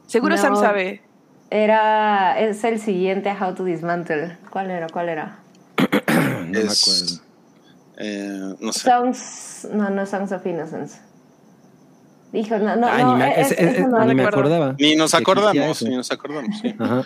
Seguro 0.07 0.37
No. 0.37 0.41
Sam 0.43 0.57
sabe. 0.57 1.03
Era, 1.51 2.39
es 2.41 2.63
el 2.65 2.79
siguiente 2.81 3.29
a 3.31 3.35
How 3.47 3.55
to 3.55 3.65
Dismantle. 3.65 4.37
¿Cuál 4.51 4.71
era? 4.71 4.87
¿Cuál 4.89 5.09
era? 5.11 5.39
no 6.09 6.47
me 6.47 6.59
acuerdo. 6.61 7.23
Eh, 7.99 8.55
no 8.61 8.73
sé. 8.73 8.81
Songs, 8.81 9.69
no, 9.73 9.91
no 9.91 10.07
Songs 10.07 10.33
of 10.33 10.47
Innocence. 10.47 10.99
Hijo, 12.33 12.59
no, 12.59 12.77
no, 12.77 12.87
Ay, 12.87 13.03
no, 13.03 13.13
ni 13.15 13.19
me, 13.19 13.41
es- 13.41 13.81
no 13.89 14.05
ni 14.05 14.15
me 14.15 14.25
acordaba. 14.25 14.75
Ni 14.79 14.95
nos 14.97 15.15
acordamos, 15.15 15.83
ni 15.83 15.97
nos 15.97 16.11
acordamos, 16.13 16.59
sí. 16.61 16.75
Ajá. 16.79 17.03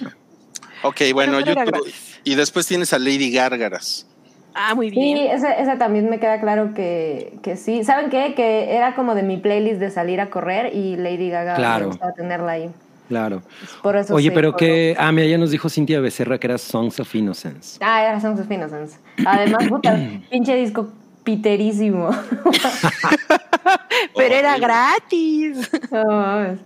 Ok, 0.83 1.01
bueno, 1.15 1.41
YouTube. 1.41 1.93
Y 2.25 2.35
después 2.35 2.67
tienes 2.67 2.93
a 2.93 2.99
Lady 2.99 3.33
Gárgaras. 3.33 4.07
Ah, 4.55 4.75
muy 4.75 4.91
Sí, 4.91 4.97
bien. 4.97 5.19
ese, 5.31 5.49
ese 5.61 5.77
también 5.77 6.11
me 6.11 6.21
queda 6.21 6.39
claro 6.41 6.75
que, 6.75 7.39
que 7.43 7.57
sí. 7.57 7.85
¿Saben 7.85 8.11
qué? 8.11 8.35
Que 8.35 8.75
era 8.77 8.95
como 8.95 9.15
de 9.15 9.23
mi 9.23 9.39
playlist 9.39 9.81
de 9.81 9.91
salir 9.91 10.21
a 10.21 10.29
correr 10.29 10.75
y 10.75 10.97
Lady 10.97 11.31
Gaga 11.31 11.55
Claro. 11.55 11.85
me 11.85 11.87
gustaba 11.93 12.13
tenerla 12.13 12.53
ahí. 12.53 12.71
Claro. 13.09 13.43
Por 13.83 13.97
eso 13.97 14.15
Oye, 14.15 14.29
sí, 14.29 14.35
pero 14.35 14.55
que. 14.57 14.95
Ah, 14.99 15.11
mira, 15.13 15.27
ya 15.27 15.39
nos 15.39 15.51
dijo 15.51 15.69
Cintia 15.71 16.01
Becerra 16.01 16.39
que 16.39 16.47
era 16.47 16.59
Songs 16.59 17.01
of 17.01 17.15
Innocence. 17.15 17.79
Ah, 17.81 18.03
era 18.05 18.21
Songs 18.21 18.41
of 18.41 18.51
Innocence. 18.51 18.99
Además, 19.25 19.69
puta, 19.69 19.99
pinche 20.31 20.55
disco 20.55 20.89
piterísimo. 21.25 22.11
Pero 24.17 24.35
era 24.35 24.59
gratis. 24.59 25.71
No 25.91 26.05
mames. 26.05 26.59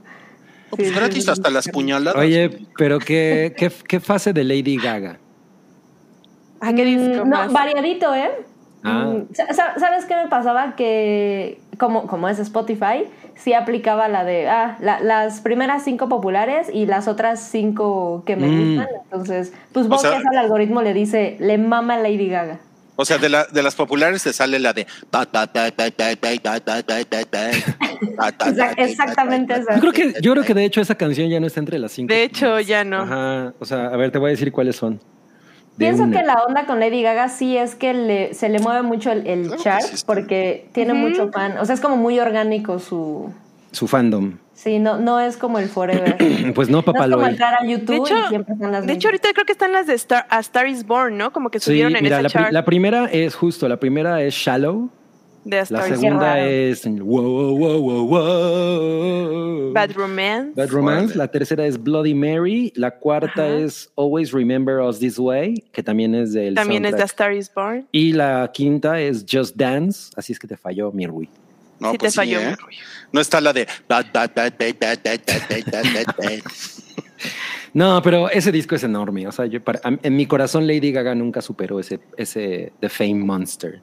Pues 0.77 0.89
Sí, 0.89 0.95
gratis 0.95 1.25
sí, 1.25 1.31
hasta 1.31 1.49
sí. 1.49 1.55
las 1.55 1.69
puñaladas. 1.69 2.21
Oye, 2.23 2.59
pero 2.77 2.99
¿qué, 2.99 3.55
qué, 3.57 3.71
qué 3.89 4.01
fase 4.01 4.33
de 4.33 4.45
Lady 4.45 4.77
Gaga? 4.77 5.19
Ah, 6.61 6.73
qué 6.75 6.85
disco 6.85 7.25
Mm, 7.25 7.29
No, 7.29 7.37
más. 7.37 7.53
variadito, 7.53 8.15
¿eh? 8.15 8.31
Ah. 8.83 9.15
Mm, 9.15 9.35
sa- 9.35 9.53
sa- 9.53 9.79
¿Sabes 9.79 10.05
qué 10.05 10.15
me 10.15 10.29
pasaba? 10.29 10.77
Que 10.77 11.61
como, 11.79 12.07
como 12.07 12.29
es 12.29 12.39
Spotify, 12.39 13.05
sí 13.35 13.53
aplicaba 13.53 14.09
la 14.09 14.25
de 14.25 14.49
ah, 14.49 14.77
la- 14.81 15.01
las 15.01 15.41
primeras 15.41 15.83
cinco 15.85 16.09
populares 16.09 16.69
y 16.73 16.87
las 16.87 17.09
otras 17.09 17.41
cinco 17.41 18.23
que 18.27 18.37
me 18.37 18.49
Mm. 18.49 18.77
gustan. 18.77 18.89
Entonces, 19.05 19.53
pues 19.73 19.89
vos 19.89 20.03
que 20.03 20.09
al 20.09 20.39
algoritmo 20.39 20.83
le 20.83 20.95
dice, 20.95 21.37
le 21.41 21.59
mama 21.59 21.97
Lady 21.99 22.29
Gaga. 22.29 22.59
O 22.97 23.05
sea, 23.05 23.19
de, 23.19 23.29
la, 23.29 23.45
de 23.45 23.63
las 23.63 23.75
populares 23.75 24.23
te 24.23 24.33
sale 24.33 24.59
la 24.59 24.73
de. 24.73 24.87
Exac- 28.47 28.75
exactamente 28.79 29.55
esa. 29.55 29.75
Yo 29.75 29.81
creo 29.81 29.93
que, 29.93 30.15
yo 30.23 30.33
creo 30.33 30.45
que 30.45 30.55
de 30.55 30.65
hecho 30.65 30.81
esa 30.81 30.95
canción 30.95 31.29
ya 31.29 31.39
no 31.41 31.47
está 31.47 31.61
entre 31.61 31.79
las 31.79 31.93
cinco. 31.93 32.13
De 32.13 32.23
hecho, 32.23 32.59
ya 32.61 32.85
no. 32.85 33.03
Ajá. 33.03 33.53
O 33.59 33.65
sea, 33.65 33.87
a 33.87 33.97
ver, 33.97 34.11
te 34.11 34.19
voy 34.19 34.29
a 34.29 34.31
decir 34.31 34.51
cuáles 34.53 34.77
son. 34.77 34.95
De 35.77 35.85
Pienso 35.85 36.05
una. 36.05 36.19
que 36.21 36.27
la 36.27 36.35
onda 36.47 36.65
con 36.65 36.81
Lady 36.81 37.03
Gaga 37.03 37.29
sí 37.29 37.57
es 37.57 37.75
que 37.75 37.93
le, 37.93 38.33
se 38.33 38.49
le 38.49 38.61
mueve 38.61 38.81
mucho 38.81 39.13
el, 39.13 39.27
el 39.27 39.47
Claro 39.49 39.63
chart 39.63 39.83
sí 39.85 40.03
porque 40.07 40.69
tiene 40.73 40.95
mucho 40.95 41.31
fan. 41.31 41.59
O 41.59 41.67
sea, 41.67 41.75
es 41.75 41.83
como 41.83 41.97
muy 41.99 42.19
orgánico 42.19 42.79
su... 42.79 43.31
Su 43.73 43.87
fandom. 43.87 44.39
Sí, 44.57 44.79
no, 44.79 44.99
no 44.99 45.21
es 45.21 45.37
como 45.37 45.59
el 45.59 45.69
Forever. 45.69 46.17
Pues 46.55 46.69
no, 46.71 46.79
No 46.79 46.81
es 46.81 46.85
como 46.87 46.93
Papaloy. 46.95 47.29
entrar 47.31 47.55
a 47.63 47.65
YouTube 47.67 47.87
De 47.89 47.97
hecho, 47.99 48.19
y 48.19 48.29
siempre 48.31 48.55
están 48.55 48.73
las 48.73 48.87
de 48.87 48.93
hecho, 48.95 49.09
ahorita 49.09 49.29
creo 49.35 49.45
que 49.45 49.53
están 49.53 49.73
las 49.73 49.87
de 49.87 49.95
Star, 49.95 50.27
A 50.31 50.41
Star 50.41 50.67
is 50.67 50.85
Born, 50.87 51.17
¿no? 51.19 51.31
Como 51.33 51.51
que 51.51 51.61
Sí, 51.61 51.67
subieron 51.67 51.95
en 51.95 52.03
mira, 52.03 52.17
esa 52.17 52.23
la, 52.23 52.29
chart 52.31 52.53
la 52.53 52.65
primera 52.65 53.05
es 53.05 53.35
justo, 53.35 53.69
la 53.69 53.79
primera 53.79 54.23
es 54.23 54.35
Shallow, 54.35 54.89
de 55.45 55.63
la 55.69 55.83
segunda 55.83 56.41
es 56.41 56.85
Wow, 56.85 57.57
wow, 57.57 57.79
wow, 57.81 58.07
wow. 58.09 59.73
Bad 59.75 59.93
Romance. 59.93 60.53
Bad 60.57 60.71
Romance, 60.71 61.15
la 61.17 61.29
tercera 61.29 61.67
es 61.67 61.81
Bloody 61.81 62.15
Mary, 62.15 62.73
la 62.77 62.91
cuarta 62.93 63.45
Ajá. 63.45 63.57
es 63.59 63.93
Always 63.97 64.33
Remember 64.33 64.81
Us 64.81 64.99
This 64.99 65.19
Way, 65.19 65.65
que 65.71 65.83
también 65.83 66.15
es 66.15 66.33
del 66.33 66.55
También 66.55 66.85
es 66.87 66.93
soundtrack. 66.93 67.11
Star 67.11 67.33
is 67.35 67.53
Born. 67.55 67.87
Y 67.93 68.13
la 68.15 68.51
quinta 68.53 68.99
es 69.01 69.25
Just 69.31 69.55
Dance, 69.55 70.11
así 70.17 70.33
es 70.33 70.39
que 70.39 70.49
te 70.49 70.57
falló, 70.57 70.91
Mirwi. 70.93 71.29
No, 71.81 73.21
está 73.21 73.41
la 73.41 73.53
de. 73.53 73.67
no, 77.75 78.03
pero 78.03 78.31
ese 78.31 78.53
disco 78.53 78.75
es 78.75 78.85
enorme. 78.85 79.27
O 79.27 79.33
sea, 79.33 79.47
yo 79.47 79.63
para, 79.63 79.81
en 79.85 80.17
mi 80.17 80.27
corazón 80.27 80.67
Lady 80.67 80.93
Gaga 80.93 81.15
nunca 81.15 81.41
superó 81.41 81.81
ese, 81.81 82.01
ese 82.17 82.73
The 82.81 82.89
Fame 82.89 83.25
Monster. 83.25 83.81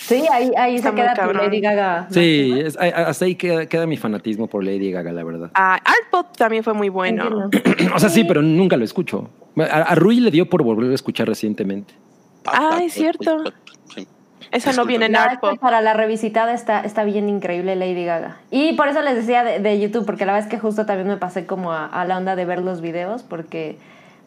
Sí, 0.00 0.24
ahí, 0.32 0.50
ahí 0.56 0.78
se 0.78 0.92
queda 0.94 1.14
tu 1.14 1.32
Lady 1.34 1.60
Gaga. 1.60 2.08
Sí, 2.10 2.64
hasta 2.78 3.24
ahí 3.24 3.34
queda, 3.34 3.66
queda, 3.66 3.86
mi 3.86 3.96
fanatismo 3.96 4.46
por 4.46 4.64
Lady 4.64 4.90
Gaga, 4.90 5.12
la 5.12 5.24
verdad. 5.24 5.50
Ah, 5.54 5.74
Art 5.74 6.10
Pop 6.10 6.36
también 6.36 6.64
fue 6.64 6.72
muy 6.72 6.88
bueno. 6.88 7.50
o 7.94 7.98
sea, 7.98 8.08
sí, 8.08 8.24
pero 8.24 8.40
nunca 8.40 8.76
lo 8.76 8.84
escucho. 8.84 9.30
A, 9.58 9.62
a 9.62 9.94
Rui 9.94 10.20
le 10.20 10.30
dio 10.30 10.48
por 10.48 10.62
volver 10.62 10.90
a 10.90 10.94
escuchar 10.94 11.28
recientemente. 11.28 11.94
Ah, 12.46 12.80
es 12.82 12.94
cierto. 12.94 13.44
Esa 14.54 14.72
no 14.72 14.86
viene 14.86 15.06
en 15.06 15.12
La 15.12 15.24
Art 15.24 15.30
verdad 15.32 15.44
es 15.44 15.50
que 15.50 15.56
Pop. 15.56 15.60
para 15.60 15.80
la 15.80 15.92
revisitada 15.94 16.52
está, 16.54 16.80
está 16.80 17.04
bien 17.04 17.28
increíble 17.28 17.76
Lady 17.76 18.04
Gaga. 18.04 18.36
Y 18.50 18.72
por 18.74 18.88
eso 18.88 19.02
les 19.02 19.16
decía 19.16 19.44
de, 19.44 19.58
de 19.60 19.80
YouTube, 19.80 20.06
porque 20.06 20.24
la 20.26 20.32
verdad 20.32 20.48
es 20.48 20.50
que 20.54 20.60
justo 20.60 20.86
también 20.86 21.08
me 21.08 21.16
pasé 21.16 21.44
como 21.46 21.72
a, 21.72 21.86
a 21.86 22.04
la 22.04 22.16
onda 22.16 22.36
de 22.36 22.44
ver 22.44 22.62
los 22.62 22.80
videos, 22.80 23.22
porque 23.22 23.76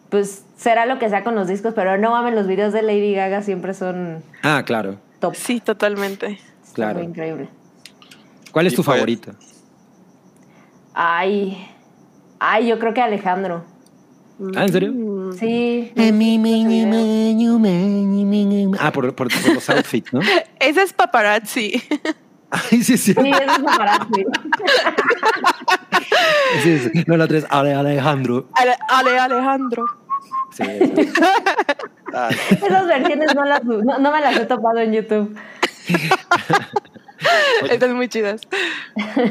pues 0.09 0.45
será 0.55 0.85
lo 0.85 0.99
que 0.99 1.09
sea 1.09 1.23
con 1.23 1.35
los 1.35 1.47
discos, 1.47 1.73
pero 1.73 1.97
no 1.97 2.11
mames, 2.11 2.33
los 2.33 2.47
videos 2.47 2.71
de 2.73 2.81
Lady 2.81 3.13
Gaga 3.13 3.41
siempre 3.41 3.73
son 3.73 4.23
Ah, 4.43 4.63
claro. 4.65 4.97
top. 5.19 5.33
Sí, 5.35 5.59
totalmente. 5.59 6.39
Está 6.63 6.73
claro. 6.75 6.99
muy 6.99 7.07
increíble. 7.07 7.49
¿Cuál 8.51 8.67
es 8.67 8.73
tu 8.75 8.83
pues- 8.83 8.95
favorita? 8.95 9.33
Ay, 10.93 11.67
ay, 12.39 12.67
yo 12.67 12.79
creo 12.79 12.93
que 12.93 13.01
Alejandro. 13.01 13.63
Ah, 14.55 14.63
¿en 14.63 14.71
serio? 14.71 14.91
Sí. 15.33 15.91
Ah, 18.79 18.91
por, 18.91 19.13
por- 19.15 19.27
por 19.29 19.53
los 19.53 19.69
outfits, 19.69 20.13
¿no? 20.13 20.21
Esa 20.59 20.83
es 20.83 20.93
paparazzi. 20.93 21.81
Ay, 22.49 22.83
sí, 22.83 22.97
sí. 22.97 23.13
Sí, 23.13 23.13
eso 23.13 23.51
es 23.51 23.59
paparazzi. 23.59 24.25
sí, 26.63 26.79
sí. 26.79 27.03
No, 27.07 27.17
la 27.17 27.25
otra 27.25 27.37
es 27.39 27.45
Ale 27.49 27.73
Alejandro. 27.73 28.47
Ale, 28.53 28.75
Ale 28.89 29.19
Alejandro. 29.19 29.85
Sí, 30.51 30.63
Esas 32.63 32.87
versiones 32.87 33.35
no, 33.35 33.43
las, 33.45 33.63
no, 33.63 33.99
no 33.99 34.11
me 34.11 34.21
las 34.21 34.37
he 34.37 34.45
topado 34.45 34.79
en 34.79 34.93
YouTube. 34.93 35.37
Están 37.69 37.95
muy 37.95 38.07
chidas. 38.07 38.41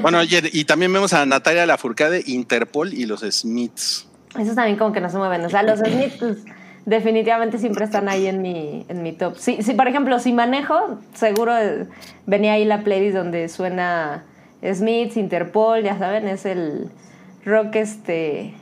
Bueno, 0.03 0.19
oye, 0.19 0.43
y 0.53 0.65
también 0.65 0.93
vemos 0.93 1.13
a 1.13 1.25
Natalia 1.27 1.67
Lafourcade, 1.67 2.23
Interpol 2.27 2.93
y 2.93 3.07
los 3.07 3.21
Smiths. 3.23 4.07
Esos 4.39 4.55
también 4.55 4.77
como 4.77 4.93
que 4.93 5.01
no 5.01 5.11
se 5.11 5.19
mueven. 5.19 5.45
O 5.45 5.49
sea, 5.49 5.63
los 5.63 5.81
Smiths 5.81 6.17
pues, 6.19 6.45
definitivamente 6.85 7.59
siempre 7.59 7.85
están 7.85 8.09
ahí 8.09 8.27
en 8.27 8.43
mi, 8.43 8.87
en 8.89 9.03
mi 9.03 9.13
top. 9.13 9.37
Sí, 9.37 9.59
sí, 9.63 9.75
por 9.75 9.89
ejemplo, 9.89 10.19
si 10.19 10.33
manejo, 10.33 10.99
seguro 11.15 11.57
eh, 11.57 11.87
venía 12.27 12.53
ahí 12.53 12.65
la 12.65 12.83
playlist 12.83 13.17
donde 13.17 13.49
suena 13.49 14.25
Smiths, 14.63 15.17
Interpol, 15.17 15.83
ya 15.83 15.99
saben, 15.99 16.29
es 16.29 16.47
el 16.47 16.91
rock 17.45 17.77
este 17.77 18.55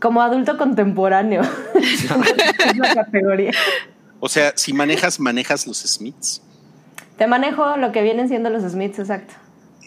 como 0.00 0.20
adulto 0.20 0.56
contemporáneo. 0.58 1.42
es 1.74 2.76
la 2.76 2.94
categoría. 2.94 3.52
O 4.20 4.28
sea, 4.28 4.52
si 4.56 4.72
manejas, 4.72 5.20
manejas 5.20 5.66
los 5.66 5.78
Smiths. 5.78 6.42
Te 7.16 7.26
manejo 7.26 7.76
lo 7.76 7.92
que 7.92 8.02
vienen 8.02 8.28
siendo 8.28 8.50
los 8.50 8.62
Smiths, 8.62 8.98
exacto. 8.98 9.34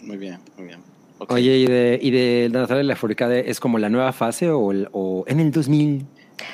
Muy 0.02 0.16
bien, 0.16 0.40
muy 0.56 0.66
bien. 0.66 0.89
Oye, 1.28 1.56
¿y 1.58 1.66
de, 1.66 1.98
y 2.00 2.10
de 2.10 2.48
Natalia 2.50 2.82
Lafourcade 2.82 3.50
es 3.50 3.60
como 3.60 3.78
la 3.78 3.88
nueva 3.88 4.12
fase 4.12 4.50
o, 4.50 4.72
el- 4.72 4.88
o 4.92 5.24
en 5.26 5.40
el 5.40 5.50
2000? 5.50 6.06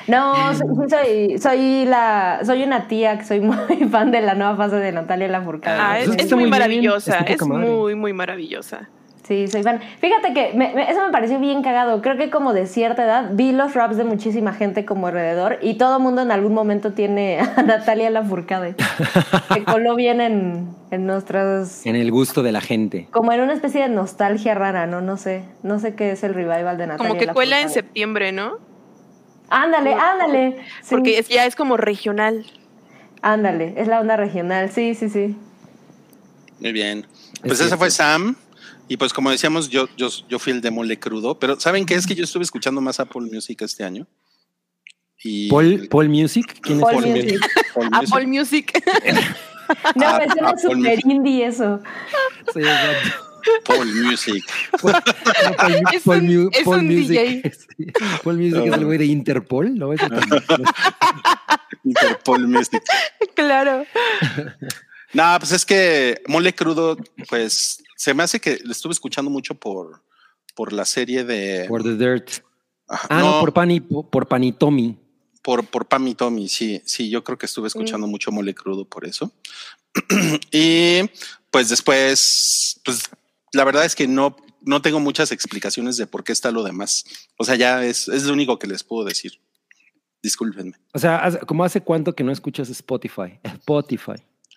No, 0.09 0.53
soy, 0.55 0.67
soy, 0.91 1.39
soy 1.39 1.85
la, 1.85 2.41
soy 2.45 2.63
una 2.63 2.89
tía 2.89 3.19
que 3.19 3.25
soy 3.25 3.41
muy 3.43 3.57
fan 3.91 4.11
de 4.11 4.21
la 4.21 4.35
nueva 4.35 4.57
fase 4.57 4.77
de 4.77 4.93
Natalia 4.93 5.29
Lafourcade. 5.29 5.79
Ah, 5.81 6.01
es, 6.01 6.33
muy 6.35 6.51
maravillosa. 6.51 7.19
Es 7.21 7.41
muy, 7.43 7.95
muy 7.95 8.13
maravillosa. 8.13 8.89
Sí, 9.27 9.49
soy 9.49 9.65
fan. 9.65 9.81
Fíjate 9.99 10.33
que 10.35 10.53
me- 10.55 10.73
me- 10.73 10.89
eso 10.89 11.05
me 11.05 11.11
pareció 11.11 11.41
bien 11.41 11.61
cagado. 11.63 12.01
Creo 12.01 12.17
que 12.17 12.31
como 12.31 12.53
de 12.53 12.67
cierta 12.67 13.05
edad 13.05 13.31
vi 13.33 13.51
los 13.51 13.75
raps 13.75 13.97
de 13.97 14.05
muchísima 14.05 14.53
gente 14.53 14.85
como 14.85 15.09
alrededor 15.09 15.59
y 15.63 15.75
todo 15.79 15.99
mundo 15.99 16.23
en 16.23 16.31
algún 16.31 16.55
momento 16.55 16.93
tiene 16.93 17.41
a 17.57 17.63
Natalia 17.65 18.09
Lafourcade. 18.11 18.77
que 19.53 19.65
coló 19.65 19.97
bien 19.97 20.21
en, 20.21 20.69
en 20.93 21.07
nuestras... 21.07 21.85
En 21.87 21.97
el 21.97 22.13
gusto 22.13 22.45
de 22.45 22.53
la 22.53 22.61
gente. 22.61 23.09
Como 23.11 23.33
en 23.33 23.41
una 23.41 23.53
especie 23.53 23.83
de 23.83 23.89
nostalgia 23.89 24.55
rara, 24.55 24.87
¿no? 24.87 25.01
No 25.01 25.17
sé. 25.17 25.43
No 25.65 25.81
sé 25.81 25.97
qué 25.97 26.13
es 26.13 26.23
el 26.23 26.33
revival 26.33 26.79
de 26.79 26.87
Natalia 26.87 27.09
Como 27.09 27.19
que 27.19 27.27
cuela 27.27 27.61
en 27.61 27.71
septiembre, 27.71 28.31
¿no? 28.31 28.59
Ándale, 29.51 29.95
ándale. 29.95 30.57
Sí, 30.83 30.95
Porque 30.95 31.19
es- 31.19 31.29
ya 31.29 31.47
es 31.47 31.57
como 31.57 31.77
regional. 31.77 32.47
Ándale, 33.23 33.75
es 33.77 33.89
la 33.89 34.01
onda 34.01 34.17
regional. 34.17 34.71
Sí, 34.71 34.95
sí, 34.95 35.09
sí. 35.09 35.37
Muy 36.61 36.71
bien. 36.71 37.07
Pues 37.41 37.55
Es 37.55 37.59
esa 37.61 37.65
cierto. 37.71 37.79
fue 37.79 37.91
Sam. 37.91 38.37
Y 38.89 38.97
pues 38.97 39.13
como 39.13 39.31
decíamos, 39.31 39.69
yo, 39.69 39.89
yo, 39.97 40.09
yo 40.29 40.39
fui 40.39 40.53
el 40.53 40.61
de 40.61 40.71
mole 40.71 40.99
crudo. 40.99 41.39
Pero 41.39 41.59
¿saben 41.59 41.85
qué? 41.87 41.95
Es 41.95 42.07
que 42.07 42.15
yo 42.15 42.25
estuve 42.25 42.45
escuchando 42.45 42.81
más 42.81 43.01
Apple 43.01 43.23
Music 43.33 43.63
este 43.63 43.85
año. 43.85 44.07
Y 45.25 45.49
Paul, 45.51 45.89
Paul 45.91 46.09
Music, 46.09 46.59
¿quién 46.63 46.79
es 46.79 46.85
Paul 46.85 47.05
ese? 47.05 47.23
Music. 47.23 47.51
Paul 47.75 47.91
Music. 47.91 48.13
Apple 48.13 48.27
Music. 48.27 48.83
No, 49.97 50.07
Ah, 50.07 50.19
me 50.21 50.29
suena 50.31 50.49
Apple 50.51 50.63
super 50.63 50.77
Music. 50.77 51.05
indie 51.07 51.45
eso. 51.47 51.81
Sí, 52.55 52.61
exacto. 52.61 53.17
Paul 53.65 53.93
Music. 53.95 54.45
No, 54.73 54.79
Paul, 54.79 54.95
Es 55.93 56.03
Paul 56.05 56.19
un- 56.21 56.51
es 56.53 56.63
Paul 56.65 56.79
un 56.79 56.87
Music. 56.87 57.09
DJ. 57.09 57.53
Sí. 57.53 57.87
Paul 58.23 58.37
Music 58.37 58.63
es 58.65 58.73
el 58.75 58.85
güey 58.85 58.99
de 58.99 59.07
Interpol, 59.07 59.75
¿no? 59.77 59.93
También. 59.97 60.23
Paul 62.25 62.47
Music. 62.49 62.83
claro. 63.35 63.85
No, 65.13 65.37
pues 65.39 65.53
es 65.53 65.65
que 65.65 66.21
mole 66.27 66.55
crudo, 66.55 66.97
pues 67.29 67.83
se 67.97 68.15
me 68.15 68.23
hace 68.23 68.41
que 68.41 68.59
lo 68.65 68.73
estuve 68.73 68.93
escuchando 68.93 69.31
mucho 69.31 69.55
por, 69.55 70.03
por 70.55 70.73
la 70.73 70.85
serie 70.85 71.25
de. 71.25 71.65
Por 71.69 71.83
The 71.83 71.97
Dirt. 71.97 72.31
Ajá, 72.89 73.09
Ah, 73.11 73.21
no, 73.21 73.41
por, 73.41 73.53
Pani, 73.53 73.81
por 73.81 74.29
Panitomi. 74.29 74.97
por, 75.43 75.67
por 75.67 75.87
Pam 75.87 76.07
y 76.09 76.15
Tommy, 76.15 76.49
sí, 76.49 76.81
sí, 76.85 77.11
yo 77.11 77.25
creo 77.25 77.37
que 77.39 77.47
estuve 77.47 77.67
escuchando 77.69 78.07
mucho 78.07 78.31
mole 78.31 78.55
crudo 78.55 78.85
por 78.85 79.05
eso. 79.05 79.33
y 80.53 81.01
pues 81.51 81.69
después, 81.69 82.81
pues 82.85 83.03
la 83.53 83.65
verdad 83.65 83.85
es 83.85 83.95
que 83.95 84.07
no, 84.07 84.37
no 84.63 84.83
tengo 84.83 85.01
muchas 85.01 85.33
explicaciones 85.33 85.97
de 85.97 86.07
por 86.07 86.23
qué 86.25 86.33
está 86.33 86.51
lo 86.51 86.63
demás. 86.63 87.05
O 87.39 87.45
sea, 87.45 87.57
ya 87.57 87.85
es, 87.85 88.07
es 88.09 88.25
lo 88.25 88.33
único 88.33 88.59
que 88.59 88.67
les 88.67 88.85
puedo 88.85 89.05
decir. 89.05 89.41
Discúlpenme. 90.23 90.75
O 90.93 90.99
sea, 90.99 91.19
hace- 91.19 91.39
¿cómo 91.41 91.65
hace 91.65 91.81
cuánto 91.81 92.15
que 92.15 92.25
no 92.25 92.33
escuchas 92.33 92.69
Spotify? 92.71 93.39
Spotify. 93.45 94.15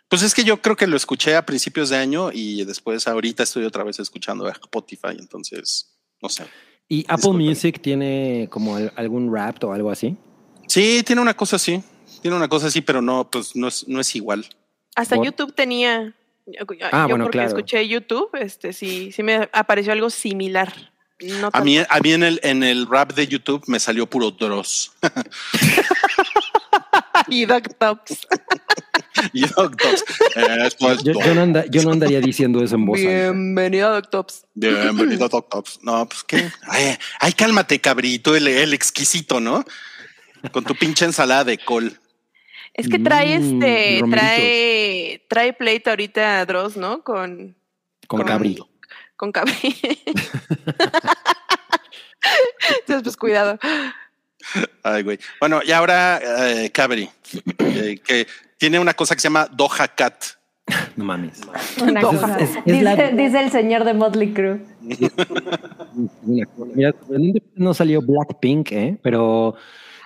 Pues 0.10 0.24
es 0.24 0.34
que 0.34 0.44
yo 0.44 0.62
creo 0.62 0.76
que 0.76 0.88
lo 0.88 0.98
escuché 0.98 1.36
a 1.36 1.46
principios 1.46 1.90
de 1.90 1.98
año 1.98 2.32
y 2.34 2.66
después 2.66 3.08
ahorita 3.08 3.44
estoy 3.44 3.66
otra 3.66 3.84
vez 3.84 4.00
escuchando 4.00 4.48
a 4.48 4.52
Spotify, 4.52 5.16
entonces 5.18 5.94
no 6.22 6.30
sé. 6.30 6.46
¿Y 6.88 7.06
Apple. 7.08 7.34
Music 7.34 7.80
tiene 7.82 8.48
como 8.50 8.76
al- 8.76 8.92
algún 8.96 9.34
rap 9.34 9.64
o 9.64 9.74
algo 9.74 9.92
así? 9.92 10.18
Sí, 10.68 11.04
tiene 11.06 11.22
una 11.22 11.36
cosa 11.36 11.58
así, 11.58 11.84
tiene 12.24 12.36
una 12.36 12.48
cosa 12.48 12.68
así, 12.68 12.82
pero 12.82 13.02
no, 13.02 13.30
pues 13.30 13.56
no 13.56 13.68
es, 13.68 13.88
no 13.88 14.00
es 14.00 14.16
igual. 14.16 14.46
Hasta 14.96 15.16
Por- 15.16 15.26
YouTube 15.26 15.54
tenía. 15.54 16.16
Yo 16.48 16.66
Ah, 16.92 17.06
bueno, 17.08 17.26
porque 17.26 17.38
claro. 17.38 17.50
escuché 17.50 17.88
YouTube, 17.88 18.30
este 18.34 18.74
sí, 18.74 19.12
sí 19.12 19.22
me 19.22 19.48
apareció 19.54 19.94
algo 19.94 20.10
similar. 20.10 20.74
No 21.20 21.50
A 21.54 21.62
mí, 21.62 21.78
a 21.78 22.00
mí 22.00 22.12
en 22.14 22.24
el, 22.24 22.40
en 22.42 22.64
el 22.64 22.88
rap 22.88 23.14
de 23.14 23.28
YouTube 23.28 23.64
me 23.68 23.80
salió 23.80 24.08
puro 24.08 24.32
Dross. 24.32 24.92
y 27.28 27.46
Doc 27.46 27.68
Tops. 27.78 28.28
y 29.34 29.46
Doc 29.48 29.76
Dogs. 29.82 30.04
Esto 30.66 30.92
es 30.92 31.04
Yo, 31.04 31.14
yo 31.14 31.34
no 31.36 31.42
anda- 31.42 31.66
yo 31.70 31.84
no 31.84 31.92
andaría 31.92 32.22
diciendo 32.22 32.64
eso 32.64 32.76
en 32.76 32.86
voz 32.86 33.00
alta. 33.00 33.10
Bienvenido 33.12 33.88
a 33.90 33.92
Doc 33.94 34.10
Tops. 34.10 34.46
Bienvenido 34.54 35.26
a 35.26 35.30
Doc. 35.30 35.68
No, 35.82 36.08
pues 36.08 36.24
qué. 36.24 36.50
Ay, 36.68 36.98
ay, 37.20 37.34
cálmate, 37.34 37.80
cabrito, 37.82 38.36
el, 38.36 38.48
el 38.48 38.74
exquisito, 38.74 39.40
¿no? 39.40 39.64
Con 40.52 40.64
tu 40.64 40.76
pinche 40.76 41.06
ensalada 41.06 41.44
de 41.44 41.58
col. 41.58 42.00
Es 42.74 42.88
que 42.88 43.00
trae 43.00 43.40
Mm, 43.40 43.44
este, 43.64 43.98
romeritos. 44.02 44.10
trae, 44.30 45.26
trae 45.28 45.54
pleito 45.54 45.90
ahorita 45.90 46.46
Dross, 46.46 46.78
¿no? 46.78 47.04
Con, 47.04 47.58
Con 48.08 48.20
con- 48.22 48.28
Cabri. 48.28 48.58
con 49.18 49.32
Cabri. 49.32 49.54
Entonces, 52.80 53.04
pues 53.04 53.18
cuidado. 53.18 53.58
Ay, 54.84 55.04
güey. 55.04 55.20
Bueno, 55.40 55.62
y 55.66 55.72
ahora 55.72 56.20
eh, 56.24 56.72
Cabri, 56.72 57.10
eh, 57.60 58.00
que 58.04 58.28
tiene 58.60 58.78
una 58.80 58.94
cosa 58.94 59.16
que 59.16 59.22
se 59.22 59.28
llama 59.30 59.48
Doha 59.52 59.88
Cat. 59.88 60.14
No 60.96 61.04
mames. 61.06 61.42
Una 61.82 62.00
cosa. 62.02 62.38
es- 62.38 62.56
es 62.58 62.66
dice, 62.66 62.82
la- 62.84 62.96
dice 63.12 63.40
el 63.40 63.50
señor 63.50 63.84
de 63.86 63.94
Motley 63.96 64.34
Crue. 64.34 64.62
Mira, 66.24 66.94
no 67.56 67.74
salió 67.74 68.02
Blackpink, 68.02 68.72
¿eh? 68.72 68.98
pero 69.02 69.56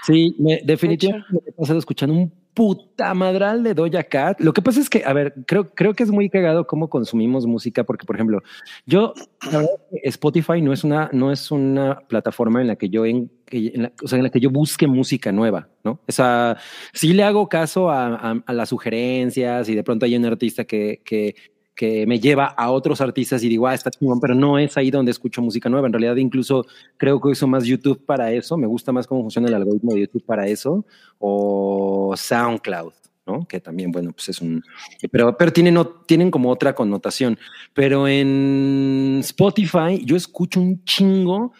sí, 0.05 0.35
me, 0.39 0.61
definitivamente 0.63 1.27
me 1.31 1.39
he 1.47 1.51
pasado 1.51 1.79
escuchando 1.79 2.15
un 2.15 2.33
puta 2.53 3.13
madral 3.13 3.63
de 3.63 3.73
Doja 3.73 4.03
Cat. 4.03 4.39
Lo 4.39 4.53
que 4.53 4.61
pasa 4.61 4.79
es 4.79 4.89
que, 4.89 5.03
a 5.05 5.13
ver, 5.13 5.33
creo, 5.47 5.71
creo 5.73 5.93
que 5.93 6.03
es 6.03 6.11
muy 6.11 6.29
cagado 6.29 6.67
cómo 6.67 6.89
consumimos 6.89 7.45
música, 7.47 7.83
porque, 7.83 8.05
por 8.05 8.15
ejemplo, 8.15 8.41
yo, 8.85 9.13
la 9.51 9.57
verdad 9.59 9.71
Spotify 10.03 10.61
no 10.61 10.71
es 10.73 10.83
una, 10.83 11.09
no 11.13 11.31
es 11.31 11.49
una 11.51 11.99
plataforma 12.07 12.61
en 12.61 12.67
la 12.67 12.75
que 12.75 12.89
yo, 12.89 13.05
en, 13.05 13.31
la, 13.51 13.91
o 14.03 14.07
sea, 14.07 14.17
en 14.17 14.23
la 14.23 14.29
que 14.29 14.39
yo 14.39 14.49
busque 14.49 14.87
música 14.87 15.31
nueva, 15.31 15.67
¿no? 15.83 15.99
O 16.07 16.11
sea, 16.11 16.57
sí 16.93 17.13
le 17.13 17.23
hago 17.23 17.49
caso 17.49 17.89
a, 17.89 18.07
a- 18.15 18.43
a 18.45 18.53
las 18.53 18.69
sugerencias 18.69 19.67
y 19.69 19.75
de 19.75 19.83
pronto 19.83 20.05
hay 20.05 20.15
un 20.15 20.25
artista 20.25 20.63
que, 20.65 21.01
que, 21.03 21.35
que 21.75 22.05
me 22.05 22.19
lleva 22.19 22.45
a 22.45 22.71
otros 22.71 23.01
artistas 23.01 23.43
y 23.43 23.49
digo, 23.49 23.67
ah, 23.67 23.73
está 23.73 23.89
chingón, 23.89 24.19
pero 24.19 24.35
no 24.35 24.59
es 24.59 24.77
ahí 24.77 24.91
donde 24.91 25.11
escucho 25.11 25.41
música 25.41 25.69
nueva. 25.69 25.87
En 25.87 25.93
realidad, 25.93 26.15
incluso 26.17 26.65
creo 26.97 27.19
que 27.19 27.29
uso 27.29 27.47
más 27.47 27.65
YouTube 27.65 28.05
para 28.05 28.31
eso. 28.31 28.57
Me 28.57 28.67
gusta 28.67 28.91
más 28.91 29.07
cómo 29.07 29.21
funciona 29.21 29.47
el 29.47 29.55
algoritmo 29.55 29.93
de 29.93 30.01
YouTube 30.01 30.25
para 30.25 30.47
eso 30.47 30.85
o 31.19 32.13
SoundCloud. 32.15 32.93
¿no? 33.25 33.47
Que 33.47 33.61
también, 33.61 33.91
bueno, 33.91 34.11
pues 34.11 34.29
es 34.29 34.41
un... 34.41 34.61
Pero, 35.09 35.37
pero 35.37 35.53
tienen, 35.53 35.77
tienen 36.05 36.29
como 36.29 36.49
otra 36.49 36.75
connotación. 36.75 37.39
Pero 37.73 38.07
en 38.07 39.19
Spotify 39.21 40.03
yo 40.03 40.15
escucho 40.15 40.59
un 40.59 40.83
chingo 40.83 41.53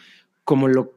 como 0.44 0.68
lo, 0.68 0.94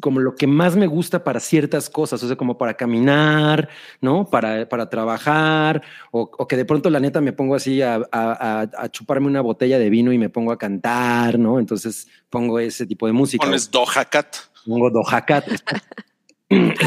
como 0.00 0.20
lo 0.20 0.34
que 0.34 0.46
más 0.46 0.76
me 0.76 0.86
gusta 0.86 1.22
para 1.24 1.38
ciertas 1.40 1.88
cosas, 1.90 2.22
o 2.22 2.26
sea, 2.26 2.36
como 2.36 2.58
para 2.58 2.74
caminar, 2.74 3.68
¿no? 4.00 4.24
Para, 4.26 4.68
para 4.68 4.88
trabajar, 4.90 5.82
o, 6.10 6.30
o 6.38 6.48
que 6.48 6.56
de 6.56 6.64
pronto 6.64 6.90
la 6.90 7.00
neta 7.00 7.20
me 7.20 7.32
pongo 7.32 7.54
así 7.54 7.80
a, 7.82 7.96
a- 8.10 8.68
a- 8.76 8.88
chuparme 8.88 9.26
una 9.26 9.40
botella 9.40 9.78
de 9.78 9.90
vino 9.90 10.12
y 10.12 10.18
me 10.18 10.28
pongo 10.28 10.52
a 10.52 10.58
cantar, 10.58 11.38
¿no? 11.38 11.58
Entonces 11.58 12.08
pongo 12.28 12.58
ese 12.58 12.86
tipo 12.86 13.06
de 13.06 13.12
música. 13.12 13.44
Pones 13.46 13.70
Doha 13.70 14.04
Cat. 14.04 14.36
Pongo 14.66 14.90
Doja 14.90 15.24
Cat. 15.24 15.44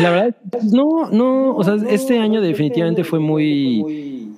La 0.02 0.10
verdad, 0.10 0.36
pues, 0.52 0.66
no, 0.66 1.10
no, 1.10 1.56
o 1.56 1.64
sea, 1.64 1.76
este 1.90 2.20
año 2.20 2.42
definitivamente 2.42 3.06
fue 3.06 3.20
muy, 3.20 4.34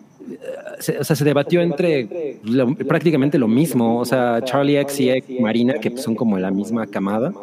se- 0.79 0.99
o 0.99 1.03
sea, 1.03 1.15
se 1.15 1.23
debatió 1.25 1.61
entre 1.61 2.37
lo- 2.43 2.75
prácticamente 2.75 3.39
lo 3.39 3.47
mismo, 3.47 3.97
o 3.99 4.05
sea, 4.05 4.43
Charlie 4.43 4.77
X 4.77 4.99
y 4.99 5.09
X 5.09 5.39
Marina, 5.39 5.73
que 5.79 5.97
son 5.97 6.13
como 6.13 6.37
la 6.37 6.51
misma 6.51 6.85
camada, 6.85 7.33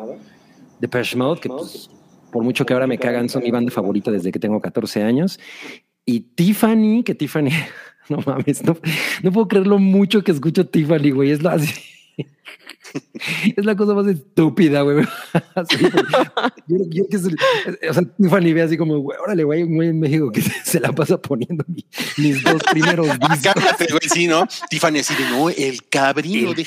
Depeche 0.82 1.16
Mode, 1.16 1.40
que 1.40 1.48
pues, 1.48 1.88
por 2.32 2.42
mucho 2.42 2.66
que 2.66 2.74
ahora 2.74 2.86
me 2.88 2.98
cagan, 2.98 3.28
son 3.28 3.42
mi 3.44 3.50
banda 3.52 3.70
favorita 3.70 4.10
desde 4.10 4.32
que 4.32 4.38
tengo 4.40 4.60
14 4.60 5.02
años, 5.02 5.38
y 6.04 6.20
Tiffany, 6.20 7.04
que 7.04 7.14
Tiffany, 7.14 7.50
no 8.08 8.18
mames, 8.26 8.64
no, 8.64 8.76
no 9.22 9.32
puedo 9.32 9.46
creer 9.48 9.66
lo 9.68 9.78
mucho 9.78 10.22
que 10.24 10.32
escucho 10.32 10.66
Tiffany, 10.66 11.10
güey, 11.12 11.30
es 11.30 11.42
la, 11.42 11.52
así- 11.52 11.80
es 13.56 13.64
la 13.64 13.76
cosa 13.76 13.94
más 13.94 14.06
estúpida, 14.06 14.82
güey. 14.82 15.04
Yo, 16.66 16.76
yo 16.90 17.04
que 17.08 17.16
es 17.16 17.24
el- 17.24 17.36
o 17.90 17.94
sea, 17.94 18.02
Tiffany 18.16 18.52
ve 18.52 18.62
así 18.62 18.76
como, 18.76 18.98
güey, 18.98 19.18
órale, 19.22 19.44
güey, 19.44 19.62
güey 19.64 19.88
en 19.88 20.00
México 20.00 20.30
que 20.30 20.40
se, 20.64 20.80
la 20.80 20.92
pasa 20.92 21.20
poniendo 21.20 21.64
mi- 21.68 21.84
mis 22.18 22.42
dos 22.42 22.62
primeros 22.70 23.06
discos. 23.18 23.54
Cállate, 23.54 23.86
güey, 23.90 24.08
sí, 24.12 24.26
¿no? 24.26 24.46
Tiffany 24.70 24.98
así 24.98 25.14
de, 25.14 25.30
no, 25.30 25.50
el 25.50 25.88
cabrino, 25.88 26.50
El 26.50 26.56
de 26.56 26.62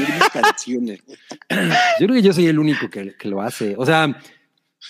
mis 0.00 0.28
canciones. 0.32 1.00
Yo 2.00 2.06
creo 2.06 2.14
que 2.14 2.22
yo 2.22 2.32
soy 2.32 2.46
el 2.46 2.58
único 2.58 2.88
que, 2.90 3.14
que 3.16 3.28
lo 3.28 3.40
hace. 3.42 3.74
O 3.76 3.84
sea, 3.86 4.16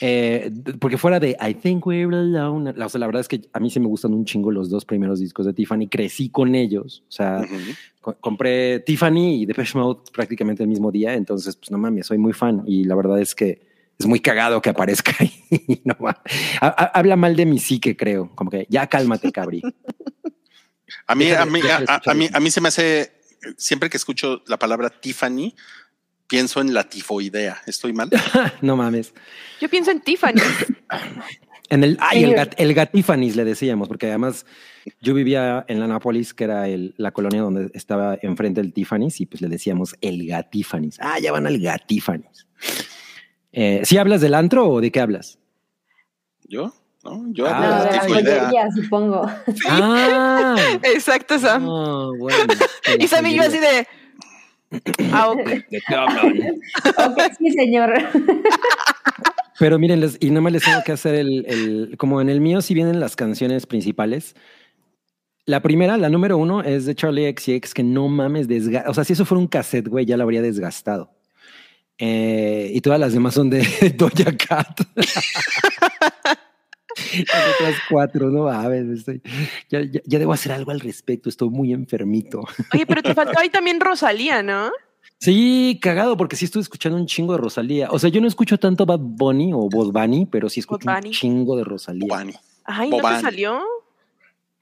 eh, 0.00 0.50
porque 0.79 0.96
fuera 0.98 1.18
de 1.20 1.37
I 1.40 1.55
think 1.55 1.87
we're 1.87 2.14
alone. 2.16 2.72
La, 2.76 2.87
o 2.87 2.88
sea, 2.88 2.98
la 3.00 3.07
verdad 3.07 3.20
es 3.20 3.29
que 3.29 3.42
a 3.53 3.61
mí 3.61 3.70
sí 3.70 3.81
me 3.81 3.87
gustan 3.87 4.14
un 4.14 4.24
chingo 4.24 4.50
los 4.50 4.70
dos 4.70 4.85
primeros 4.85 5.20
discos 5.20 5.46
de 5.46 5.53
Tiffany. 5.53 5.88
Crecí 5.88 6.29
con 6.31 6.55
ellos. 6.55 7.03
O 7.09 7.12
sea, 7.12 7.38
Ujú. 7.42 7.57
co- 8.00 8.16
compré 8.20 8.81
Tiffany 8.81 9.42
y 9.42 9.46
Depeche 9.46 9.76
Mode 9.79 10.00
prácticamente 10.12 10.62
el 10.62 10.68
mismo 10.68 10.90
día. 10.92 11.14
Entonces, 11.14 11.57
pues 11.57 11.70
no 11.70 11.79
mames, 11.79 12.07
soy 12.07 12.18
muy 12.18 12.33
fan. 12.33 12.62
Y 12.66 12.85
la 12.85 12.94
verdad 12.94 13.20
es 13.20 13.35
que 13.35 13.68
es 13.98 14.07
muy 14.07 14.20
cagado 14.20 14.62
que 14.62 14.70
aparezca 14.70 15.12
ahí. 15.18 15.33
No 15.85 15.96
ha- 16.61 16.90
habla 16.94 17.16
mal 17.16 17.37
de 17.37 17.46
mi 17.46 17.59
psique, 17.59 17.96
creo. 17.96 18.31
Como 18.35 18.50
que 18.50 18.66
ya 18.70 18.87
cálmate, 18.87 19.31
cabri. 19.33 19.61
A 21.07 21.14
mí, 21.14 21.31
a 21.31 21.44
mí, 21.46 21.61
a, 21.88 22.00
a- 22.11 22.14
mí, 22.14 22.29
a 22.33 22.40
mí 22.40 22.50
se 22.50 22.61
me 22.61 22.68
hace, 22.68 23.12
siempre 23.57 23.90
que 23.90 23.96
escucho 23.96 24.42
la 24.46 24.59
palabra 24.59 24.90
Tiffany, 24.90 25.55
pienso 26.31 26.61
en 26.61 26.73
la 26.73 26.85
tifoidea. 26.85 27.61
¿Estoy 27.66 27.93
mal? 27.93 28.09
no 28.62 28.77
mames. 28.77 29.12
Yo 29.61 29.69
pienso 29.69 29.90
en 29.90 30.01
Tiffany. 30.01 30.40
En 31.73 31.85
el, 31.85 31.97
ay, 32.01 32.25
el, 32.25 32.35
gat, 32.35 32.55
el 32.57 32.75
Gatifanis 32.75 33.37
le 33.37 33.45
decíamos, 33.45 33.87
porque 33.87 34.09
además 34.09 34.45
yo 35.01 35.14
vivía 35.14 35.64
en 35.69 35.79
la 35.79 35.87
Nápoles, 35.87 36.35
que 36.35 36.43
era 36.43 36.66
el- 36.66 36.95
la 36.97 37.12
colonia 37.12 37.43
donde 37.43 37.71
estaba 37.75 38.19
enfrente 38.23 38.61
del 38.61 38.73
Tiffany's, 38.73 39.21
y 39.21 39.27
pues 39.27 39.40
le 39.40 39.47
decíamos 39.47 39.95
el 40.01 40.27
Gatifanis. 40.27 40.97
Ah, 41.01 41.21
ya 41.21 41.31
van 41.31 41.47
al 41.47 41.61
Gatifanis. 41.61 42.49
Eh, 43.53 43.83
¿Sí 43.85 43.99
hablas 43.99 44.21
del 44.21 44.35
antro 44.35 44.69
o 44.69 44.81
de 44.81 44.90
qué 44.90 44.99
hablas? 44.99 45.38
¿Yo? 46.49 46.75
¿No? 47.05 47.25
Yo 47.29 47.47
Ah, 47.47 47.57
hablo 47.57 47.85
de 47.85 47.97
la 47.97 48.03
joyería, 48.03 48.69
supongo. 48.75 49.31
Ah, 49.69 50.57
Exacto, 50.83 51.38
Sam. 51.38 51.64
bueno. 52.19 52.37
y 52.99 53.07
Sam 53.07 53.27
y 53.29 53.37
yo 53.37 53.43
así 53.45 53.59
de. 53.61 53.87
Ah, 55.12 55.30
ok. 55.30 55.46
¿De 55.48 55.80
qué 55.87 55.94
hablan? 55.94 56.38
ok, 57.11 57.20
sí, 57.38 57.50
señor. 57.50 57.92
Pero 59.59 59.78
miren, 59.78 60.00
les- 60.00 60.16
y 60.20 60.28
nada 60.30 60.40
más 60.42 60.52
les 60.52 60.64
tengo 60.64 60.83
que 60.85 60.92
hacer 60.92 61.14
el, 61.16 61.44
el- 61.46 61.96
como 61.98 62.20
en 62.20 62.28
el 62.30 62.40
mío, 62.40 62.62
si 62.62 62.74
vienen 62.74 63.00
las 63.00 63.16
canciones 63.16 63.66
principales. 63.66 64.35
La 65.46 65.61
primera, 65.62 65.96
la 65.96 66.09
número 66.09 66.38
uno, 66.38 66.62
es 66.62 66.87
de 66.87 66.94
Charlie 66.94 67.35
XCX, 67.37 67.74
que 67.74 67.83
no 67.83 68.09
mames, 68.09 68.46
desga 68.46 68.85
o 68.87 68.94
sea, 68.94 69.04
si 69.04 69.14
eso 69.14 69.24
fuera 69.24 69.40
un 69.40 69.48
cassette, 69.48 69.88
güey, 69.88 70.04
ya 70.06 70.16
lo 70.16 70.22
habría 70.22 70.42
desgastado. 70.42 71.11
Eh, 71.98 72.70
y 72.72 72.80
todas 72.80 73.00
las 73.00 73.12
demás 73.12 73.35
son 73.35 73.50
de 73.50 73.61
Doja 73.96 74.37
Cat. 74.37 74.80
Las 76.96 77.55
otras 77.55 77.74
cuatro, 77.88 78.31
no 78.31 78.44
mames, 78.44 78.98
estoy- 79.00 79.22
ya, 79.68 79.81
ya- 79.83 80.00
ya 80.05 80.18
debo 80.18 80.33
hacer 80.33 80.53
algo 80.53 80.70
al 80.70 80.81
respecto, 80.81 81.29
estoy 81.29 81.48
muy 81.50 81.72
enfermito. 81.72 82.40
Oye, 82.74 82.87
pero 82.87 83.03
te 83.03 83.14
faltó 83.14 83.38
ahí 83.38 83.48
también 83.50 83.81
Rosalía, 83.81 84.42
¿no? 84.42 84.70
Sí, 85.18 85.79
cagado, 85.83 86.16
porque 86.16 86.37
sí 86.37 86.46
estoy 86.46 86.62
escuchando 86.62 86.96
un 86.98 87.07
chingo 87.07 87.33
de 87.35 87.38
Rosalía. 87.40 87.88
O 87.90 87.98
sea, 87.98 88.09
yo 88.09 88.20
no 88.22 88.26
escucho 88.26 88.59
tanto 88.59 88.87
Bad 88.87 89.00
Bunny 89.00 89.53
o 89.53 89.68
Bad 89.68 89.92
Bunny, 90.07 90.26
pero 90.26 90.48
sí 90.48 90.61
escucho 90.61 90.88
un 90.88 90.94
Bunny. 90.94 91.11
chingo 91.11 91.57
de 91.57 91.64
Rosalía. 91.64 92.07
Bobani. 92.09 92.33
Ay, 92.64 92.88
¿no 92.90 92.96
te 92.96 93.03
Bobani. 93.03 93.20
salió? 93.20 93.61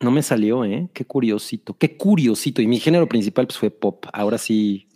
No 0.00 0.10
me 0.10 0.22
salió, 0.22 0.64
¿eh? 0.64 0.88
Qué 0.92 1.04
curiosito, 1.04 1.76
qué 1.76 1.96
curiosito. 1.96 2.60
Y 2.62 2.66
mi 2.66 2.78
género 2.80 3.08
principal 3.08 3.46
pues, 3.46 3.58
fue 3.58 3.70
pop. 3.70 4.06
Ahora 4.12 4.38
sí, 4.38 4.88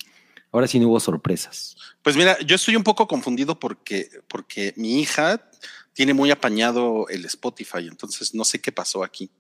ahora 0.53 0.67
sí 0.67 0.79
no 0.81 0.89
hubo 0.89 0.99
sorpresas. 1.01 1.77
Pues 2.03 2.17
mira, 2.17 2.37
yo 2.41 2.57
estoy 2.57 2.75
un 2.77 2.83
poco 2.85 3.07
confundido 3.07 3.59
porque, 3.61 4.09
porque 4.29 4.75
mi 4.77 5.01
hija 5.01 5.49
tiene 5.93 6.15
muy 6.15 6.31
apañado 6.31 7.09
el 7.09 7.25
Spotify, 7.27 7.87
entonces 7.89 8.35
no 8.35 8.45
sé 8.45 8.61
qué 8.61 8.73
pasó 8.73 9.03
aquí. 9.05 9.31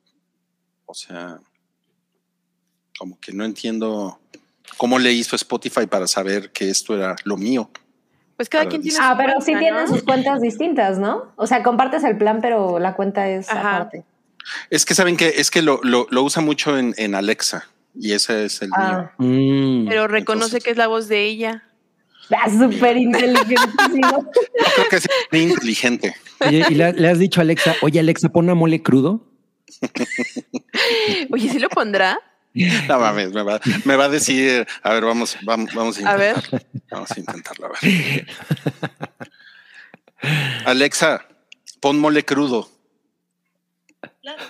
O 0.86 0.94
sea, 0.94 1.38
como 2.98 3.18
que 3.20 3.32
no 3.32 3.44
entiendo 3.44 4.18
cómo 4.76 4.98
le 4.98 5.12
hizo 5.12 5.36
Spotify 5.36 5.86
para 5.86 6.06
saber 6.06 6.50
que 6.52 6.68
esto 6.70 6.94
era 6.96 7.16
lo 7.24 7.36
mío. 7.36 7.70
Pues 8.36 8.48
cada 8.48 8.66
quien 8.66 8.82
tiene 8.82 8.98
Ah, 9.00 9.12
su 9.12 9.16
pero 9.18 9.32
cuenta, 9.34 9.44
sí 9.46 9.54
tienen 9.58 9.84
¿no? 9.84 9.88
sus 9.88 10.02
cuentas 10.02 10.40
distintas, 10.40 10.98
¿no? 10.98 11.32
O 11.36 11.46
sea, 11.46 11.62
compartes 11.62 12.02
el 12.04 12.16
plan, 12.18 12.40
pero 12.40 12.78
la 12.78 12.94
cuenta 12.94 13.28
es 13.28 13.48
Ajá. 13.48 13.76
aparte. 13.76 14.04
Es 14.70 14.84
que 14.84 14.94
saben 14.94 15.16
que 15.16 15.28
es 15.36 15.50
que 15.50 15.62
lo, 15.62 15.80
lo, 15.84 16.06
lo 16.10 16.22
usa 16.24 16.42
mucho 16.42 16.76
en, 16.76 16.94
en 16.96 17.14
Alexa 17.14 17.68
y 17.94 18.12
ese 18.12 18.44
es 18.46 18.60
el 18.62 18.68
mío. 18.68 18.76
Ah, 18.78 19.12
Mm. 19.18 19.86
Pero 19.88 20.08
reconoce 20.08 20.46
Entonces- 20.46 20.64
que 20.64 20.70
es 20.70 20.76
la 20.76 20.86
voz 20.88 21.08
de 21.08 21.24
ella. 21.24 21.62
Ah, 22.30 22.48
súper 22.50 22.96
inteligentísimo. 22.96 24.30
Yo 24.32 24.66
creo 24.74 24.88
que 24.90 24.96
es 24.96 25.08
muy 25.30 25.40
inteligente. 25.42 26.14
Oye, 26.40 26.64
¿y 26.70 26.74
le, 26.74 26.92
le 26.92 27.08
has 27.08 27.18
dicho 27.18 27.40
a 27.40 27.42
Alexa, 27.42 27.76
oye 27.82 28.00
Alexa, 28.00 28.28
pon 28.28 28.48
a 28.50 28.54
mole 28.54 28.82
crudo? 28.82 29.28
Oye, 31.30 31.48
¿sí 31.48 31.58
lo 31.58 31.68
pondrá? 31.68 32.18
No 32.54 32.98
mames, 33.00 33.32
me 33.32 33.42
va, 33.42 33.60
me 33.84 33.96
va 33.96 34.04
a 34.04 34.08
decir, 34.10 34.66
a 34.82 34.92
ver, 34.92 35.04
vamos, 35.04 35.38
vamos, 35.42 35.72
vamos 35.74 36.02
a 36.02 36.10
A 36.10 36.16
ver. 36.16 36.36
intentarlo. 36.36 36.82
Vamos 36.90 37.10
a 37.10 37.20
intentarlo, 37.20 37.66
a 37.66 37.70
ver. 37.70 38.26
Alexa, 40.66 41.26
pon 41.80 41.98
mole 41.98 42.24
crudo. 42.24 42.68
Claro. 44.20 44.42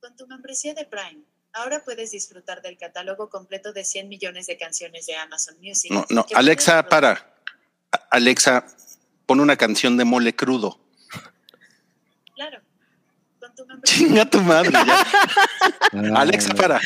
Con 0.00 0.16
tu 0.16 0.26
membresía 0.28 0.74
de 0.74 0.84
Prime, 0.86 1.22
ahora 1.56 1.82
puedes 1.84 2.10
disfrutar 2.10 2.62
del 2.62 2.76
catálogo 2.78 3.28
completo 3.28 3.72
de 3.72 3.84
100 3.84 4.08
millones 4.08 4.46
de 4.46 4.56
canciones 4.56 5.06
de 5.06 5.16
Amazon 5.16 5.56
Music. 5.62 5.90
No, 5.92 6.04
no, 6.10 6.24
Alexa, 6.34 6.82
para. 6.88 7.34
Alexa, 8.10 8.66
pon 9.26 9.40
una 9.40 9.56
canción 9.56 9.96
de 9.96 10.04
mole 10.04 10.34
crudo. 10.34 10.78
Claro. 12.34 12.60
Con 13.40 13.54
tu 13.54 13.66
membresía 13.66 13.96
Chinga 14.06 14.24
tu 14.30 14.40
madre. 14.42 14.70
ya. 14.72 15.06
Ah, 15.92 16.20
Alexa, 16.20 16.52
para. 16.54 16.80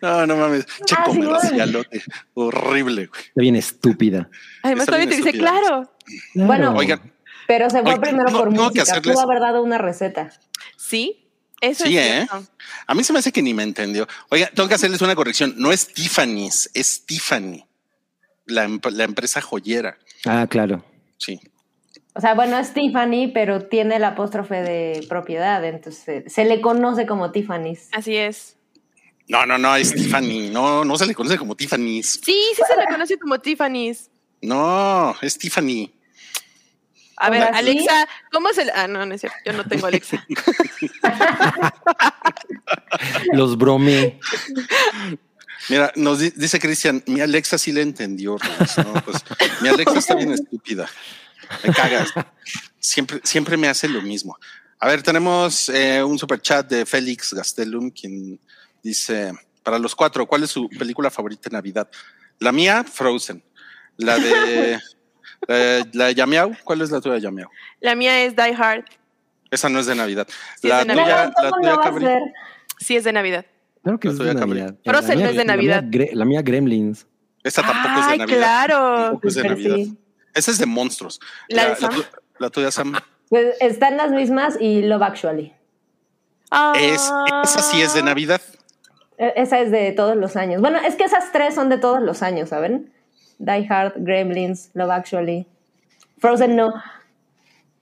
No, 0.00 0.26
no 0.26 0.36
mames. 0.36 0.66
Che 0.86 0.94
Ah, 0.98 1.04
sí, 1.12 1.18
comercialote. 1.20 2.02
Horrible, 2.34 3.06
güey. 3.06 3.20
Está 3.28 3.40
bien 3.40 3.56
estúpida. 3.56 4.28
Además, 4.62 4.82
Está 4.82 4.92
todavía 4.96 5.10
te 5.10 5.16
dice, 5.16 5.28
estúpida. 5.30 5.50
claro. 5.60 5.92
Bueno, 6.34 6.74
Oigan, 6.74 7.12
Pero 7.46 7.70
se 7.70 7.82
fue 7.82 7.90
Oigan, 7.94 8.00
primero 8.00 8.30
no, 8.30 8.38
por 8.38 8.50
música. 8.50 8.82
hacerles- 8.82 9.14
Pudo 9.14 9.20
haber 9.20 9.40
dado 9.40 9.62
una 9.62 9.78
receta. 9.78 10.30
Sí, 10.76 11.21
eso 11.62 11.84
Sí, 11.86 11.96
es 11.96 12.04
¿eh? 12.04 12.26
cierto. 12.28 12.46
a 12.86 12.94
mí 12.94 13.02
se 13.04 13.12
me 13.14 13.20
hace 13.20 13.32
que 13.32 13.40
ni 13.40 13.54
me 13.54 13.62
entendió. 13.62 14.06
Oiga, 14.28 14.50
tengo 14.54 14.68
que 14.68 14.74
hacerles 14.74 15.00
una 15.00 15.14
corrección. 15.14 15.54
No 15.56 15.72
es 15.72 15.86
Tiffany's, 15.86 16.70
es 16.74 17.06
Tiffany. 17.06 17.64
La, 18.44 18.68
la 18.90 19.04
empresa 19.04 19.40
joyera. 19.40 19.96
Ah, 20.26 20.46
claro. 20.50 20.84
Sí. 21.16 21.40
O 22.14 22.20
sea, 22.20 22.34
bueno, 22.34 22.58
es 22.58 22.74
Tiffany, 22.74 23.30
pero 23.32 23.66
tiene 23.68 23.96
el 23.96 24.04
apóstrofe 24.04 24.56
de 24.56 25.06
propiedad, 25.08 25.64
entonces 25.64 26.30
se 26.30 26.44
le 26.44 26.60
conoce 26.60 27.06
como 27.06 27.30
Tiffany's. 27.32 27.88
Así 27.92 28.16
es. 28.16 28.56
No, 29.28 29.46
no, 29.46 29.56
no, 29.56 29.74
es 29.76 29.94
Tiffany. 29.94 30.50
No, 30.50 30.84
no 30.84 30.98
se 30.98 31.06
le 31.06 31.14
conoce 31.14 31.38
como 31.38 31.54
Tiffany's. 31.54 32.20
Sí, 32.22 32.34
sí 32.54 32.62
se 32.68 32.76
le 32.76 32.84
conoce 32.86 33.18
como 33.18 33.38
Tiffany's. 33.38 34.10
No, 34.42 35.14
es 35.22 35.38
Tiffany. 35.38 35.90
A 37.22 37.30
ver. 37.30 37.42
Alexa, 37.54 38.08
¿cómo 38.30 38.48
se 38.52 38.64
le.? 38.64 38.72
Ah, 38.74 38.86
no, 38.88 39.06
no 39.06 39.14
es 39.14 39.20
cierto. 39.20 39.36
Yo 39.44 39.52
no 39.52 39.64
tengo 39.64 39.86
Alexa. 39.86 40.24
Los 43.32 43.56
bromé. 43.56 44.18
Mira, 45.68 45.92
nos 45.96 46.18
di- 46.18 46.32
dice 46.34 46.58
Cristian, 46.58 47.02
mi 47.06 47.20
Alexa 47.20 47.56
sí 47.58 47.72
le 47.72 47.82
entendió. 47.82 48.36
Pues, 49.04 49.24
mi 49.60 49.68
Alexa 49.68 49.98
está 49.98 50.14
bien 50.14 50.32
estúpida. 50.32 50.88
Me 51.64 51.72
cagas. 51.72 52.12
Siempre, 52.80 53.20
siempre 53.22 53.56
me 53.56 53.68
hace 53.68 53.88
lo 53.88 54.02
mismo. 54.02 54.36
A 54.80 54.88
ver, 54.88 55.02
tenemos 55.02 55.68
eh, 55.68 56.02
un 56.02 56.18
super 56.18 56.40
chat 56.40 56.68
de 56.68 56.84
Félix 56.84 57.32
Gastelum, 57.32 57.90
quien 57.90 58.40
dice, 58.82 59.32
para 59.62 59.78
los 59.78 59.94
cuatro, 59.94 60.26
¿cuál 60.26 60.42
es 60.42 60.50
su 60.50 60.68
película 60.68 61.10
favorita 61.10 61.48
de 61.48 61.54
Navidad? 61.54 61.88
La 62.40 62.50
mía, 62.50 62.84
Frozen. 62.84 63.42
La 63.96 64.18
de... 64.18 64.80
eh, 65.48 65.84
la 65.92 66.06
de 66.06 66.14
Yamiao, 66.14 66.52
¿cuál 66.64 66.80
es 66.82 66.90
la 66.90 67.00
tuya, 67.00 67.18
Yamiao? 67.18 67.50
La 67.80 67.94
mía 67.94 68.24
es 68.24 68.34
Die 68.36 68.54
Hard. 68.56 68.84
Esa 69.50 69.68
no 69.68 69.80
es 69.80 69.86
de 69.86 69.94
Navidad. 69.94 70.26
Sí, 70.60 70.68
es 70.68 70.70
la, 70.70 70.78
de 70.78 70.84
Navidad. 70.86 71.32
tuya, 71.34 71.44
la 71.44 71.50
¿cómo 71.50 71.60
tuya, 71.62 71.76
Cabri. 71.82 72.06
Sí, 72.78 72.96
es 72.96 73.04
de 73.04 73.12
Navidad. 73.12 73.46
Claro 73.82 73.98
que 74.00 74.08
La 74.08 74.12
es 74.14 74.18
de. 74.18 74.34
Navidad. 74.34 74.74
Frozen 74.84 75.20
no 75.20 75.26
es 75.28 75.36
de 75.36 75.44
mía- 75.44 75.44
la 75.44 75.56
mía 75.56 75.80
Navidad. 75.82 76.08
La 76.14 76.24
mía 76.24 76.42
Gremlins. 76.42 77.06
Esa 77.42 77.62
tampoco 77.62 78.00
es 78.00 78.06
de 78.06 78.12
Ay, 78.12 78.18
Navidad. 78.18 78.36
claro. 78.38 78.96
Tampoco 79.04 79.28
es 79.28 79.34
de 79.34 79.42
Navidad. 79.42 79.74
sí. 79.76 79.98
Esa 80.34 80.50
es 80.52 80.58
de 80.58 80.66
monstruos. 80.66 81.20
¿La 81.48 81.70
de 81.70 81.76
Sam? 81.76 81.94
tu- 81.94 82.04
la 82.38 82.48
tuya, 82.50 82.70
Sam. 82.70 82.94
Pues 83.28 83.56
están 83.60 83.96
las 83.96 84.10
mismas 84.12 84.56
y 84.60 84.82
Love 84.82 85.02
Actually. 85.02 85.52
Ah. 86.50 86.72
Es, 86.78 87.10
esa 87.44 87.60
sí 87.62 87.80
es 87.82 87.94
de 87.94 88.02
Navidad. 88.02 88.40
E- 89.18 89.32
Esa 89.36 89.60
es 89.60 89.70
de 89.70 89.92
todos 89.92 90.16
los 90.16 90.36
años. 90.36 90.60
Bueno, 90.60 90.78
es 90.78 90.94
que 90.96 91.04
esas 91.04 91.32
tres 91.32 91.54
son 91.54 91.68
de 91.68 91.78
todos 91.78 92.00
los 92.02 92.22
años, 92.22 92.48
¿saben? 92.50 92.92
Die 93.42 93.66
Hard, 93.68 93.94
Gremlins, 93.96 94.70
Love 94.74 94.90
Actually. 94.90 95.46
Frozen 96.18 96.54
no. 96.54 96.72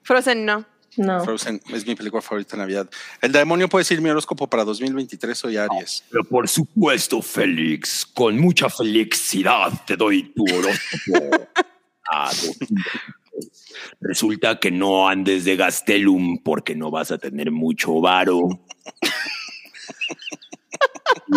Frozen 0.01 0.45
no. 0.45 0.65
No. 0.97 1.23
Frozen 1.23 1.61
es 1.69 1.85
mi 1.85 1.95
película 1.95 2.21
favorita 2.21 2.57
de 2.57 2.63
Navidad. 2.63 2.89
El 3.21 3.31
demonio 3.31 3.69
puede 3.69 3.81
decir 3.81 4.01
mi 4.01 4.09
horóscopo 4.09 4.47
para 4.47 4.63
2023. 4.65 5.37
Soy 5.37 5.57
Aries. 5.57 6.03
Pero 6.09 6.23
por 6.23 6.49
supuesto, 6.49 7.21
Félix, 7.21 8.05
con 8.05 8.37
mucha 8.39 8.69
felicidad 8.69 9.71
te 9.85 9.95
doy 9.95 10.33
tu 10.33 10.43
horóscopo. 10.43 11.47
a 12.11 12.25
2023. 12.25 13.67
Resulta 14.01 14.59
que 14.59 14.71
no 14.71 15.07
andes 15.07 15.45
de 15.45 15.55
Gastelum 15.55 16.39
porque 16.43 16.75
no 16.75 16.91
vas 16.91 17.11
a 17.11 17.17
tener 17.17 17.51
mucho 17.51 18.01
varo. 18.01 18.41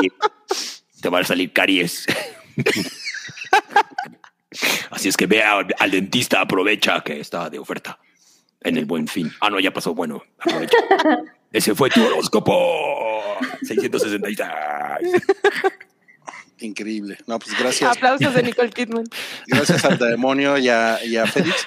Y 0.02 0.08
te 1.00 1.08
va 1.08 1.20
a 1.20 1.24
salir 1.24 1.52
caries. 1.52 2.06
Así 4.90 5.08
es 5.08 5.16
que 5.16 5.26
ve 5.26 5.42
a- 5.42 5.66
al 5.78 5.90
dentista, 5.90 6.40
aprovecha 6.40 7.00
que 7.02 7.18
está 7.20 7.50
de 7.50 7.58
oferta 7.58 7.98
en 8.60 8.76
el 8.76 8.84
buen 8.86 9.08
fin. 9.08 9.32
Ah, 9.40 9.50
no, 9.50 9.58
ya 9.60 9.72
pasó. 9.72 9.94
Bueno, 9.94 10.22
aprovecha. 10.38 10.76
Ese 11.52 11.74
fue 11.74 11.90
tu 11.90 12.04
horóscopo. 12.04 13.36
666. 13.62 15.22
Increíble. 16.60 17.18
No, 17.26 17.38
pues 17.38 17.58
gracias. 17.58 17.96
Aplausos 17.96 18.32
de 18.34 18.42
Nicole 18.42 18.70
Kidman. 18.70 19.04
Gracias 19.46 19.84
al 19.84 19.98
demonio 19.98 20.56
y 20.56 20.68
a, 20.68 20.98
y 21.04 21.16
a 21.16 21.26
Félix. 21.26 21.66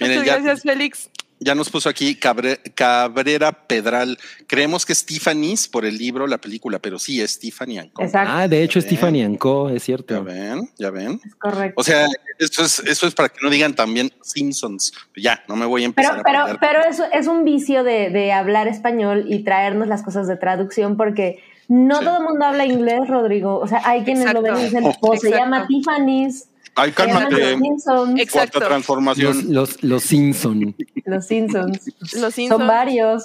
Miren, 0.00 0.18
Muchas 0.20 0.26
ya, 0.26 0.38
gracias, 0.40 0.62
Félix. 0.62 1.10
Ya 1.40 1.54
nos 1.54 1.70
puso 1.70 1.88
aquí 1.88 2.16
Cabre- 2.16 2.60
Cabrera 2.74 3.52
Pedral. 3.52 4.18
Creemos 4.46 4.84
que 4.84 4.92
es 4.92 5.04
Tiffany's 5.06 5.68
por 5.68 5.84
el 5.84 5.96
libro, 5.96 6.26
la 6.26 6.38
película, 6.38 6.78
pero 6.78 6.98
sí 6.98 7.20
es 7.20 7.38
Tiffany 7.38 7.90
Co. 7.92 8.02
Exacto. 8.02 8.32
Ah, 8.34 8.48
de 8.48 8.62
hecho, 8.62 8.80
Bien. 8.80 8.88
Stephanie 8.90 9.24
Anco, 9.24 9.68
es 9.68 9.74
Ya 9.74 9.80
cierto. 9.86 10.24
ven, 10.24 10.68
ya 10.78 10.90
ven. 10.90 11.20
Es 11.24 11.34
correcto. 11.36 11.80
O 11.80 11.84
sea, 11.84 12.06
eso 12.38 12.64
es, 12.64 12.78
eso 12.80 13.06
es 13.06 13.14
para 13.14 13.28
que 13.28 13.38
no 13.42 13.50
digan 13.50 13.74
también 13.74 14.12
Simpsons. 14.22 14.92
Ya, 15.16 15.42
no 15.48 15.56
me 15.56 15.66
voy 15.66 15.84
a 15.84 15.90
Pero, 15.90 16.08
empezar 16.08 16.22
pero, 16.24 16.38
a 16.40 16.44
pelear. 16.46 16.58
pero 16.60 16.84
eso 16.90 17.04
es 17.12 17.26
un 17.26 17.44
vicio 17.44 17.84
de, 17.84 18.10
de 18.10 18.32
hablar 18.32 18.68
español 18.68 19.24
y 19.28 19.44
traernos 19.44 19.88
las 19.88 20.02
cosas 20.02 20.26
de 20.28 20.36
traducción 20.36 20.96
porque 20.96 21.42
no 21.68 21.98
Sí. 21.98 22.04
todo 22.04 22.18
el 22.18 22.24
mundo 22.24 22.44
habla 22.46 22.64
inglés, 22.64 23.00
Rodrigo. 23.08 23.58
O 23.58 23.68
sea, 23.68 23.82
hay 23.84 24.02
quienes 24.02 24.32
lo 24.32 24.40
ven 24.42 24.56
y 24.56 24.62
dicen, 24.64 24.84
Exacto. 24.86 25.06
pues 25.06 25.20
se 25.20 25.30
llama 25.30 25.66
Tiffany's, 25.66 26.48
Ay, 26.78 26.92
cálmate. 26.92 27.34
los 27.56 27.60
Simpsons. 27.60 28.30
Cuarta 28.30 28.58
Los, 28.60 28.68
transformación. 28.68 29.44
los, 29.52 29.82
los 29.82 30.02
Simpson. 30.04 30.74
los 31.04 31.26
Simpsons. 31.26 31.80
Los 32.14 32.34
Simpsons. 32.34 32.48
Son 32.60 32.66
varios. 32.66 33.24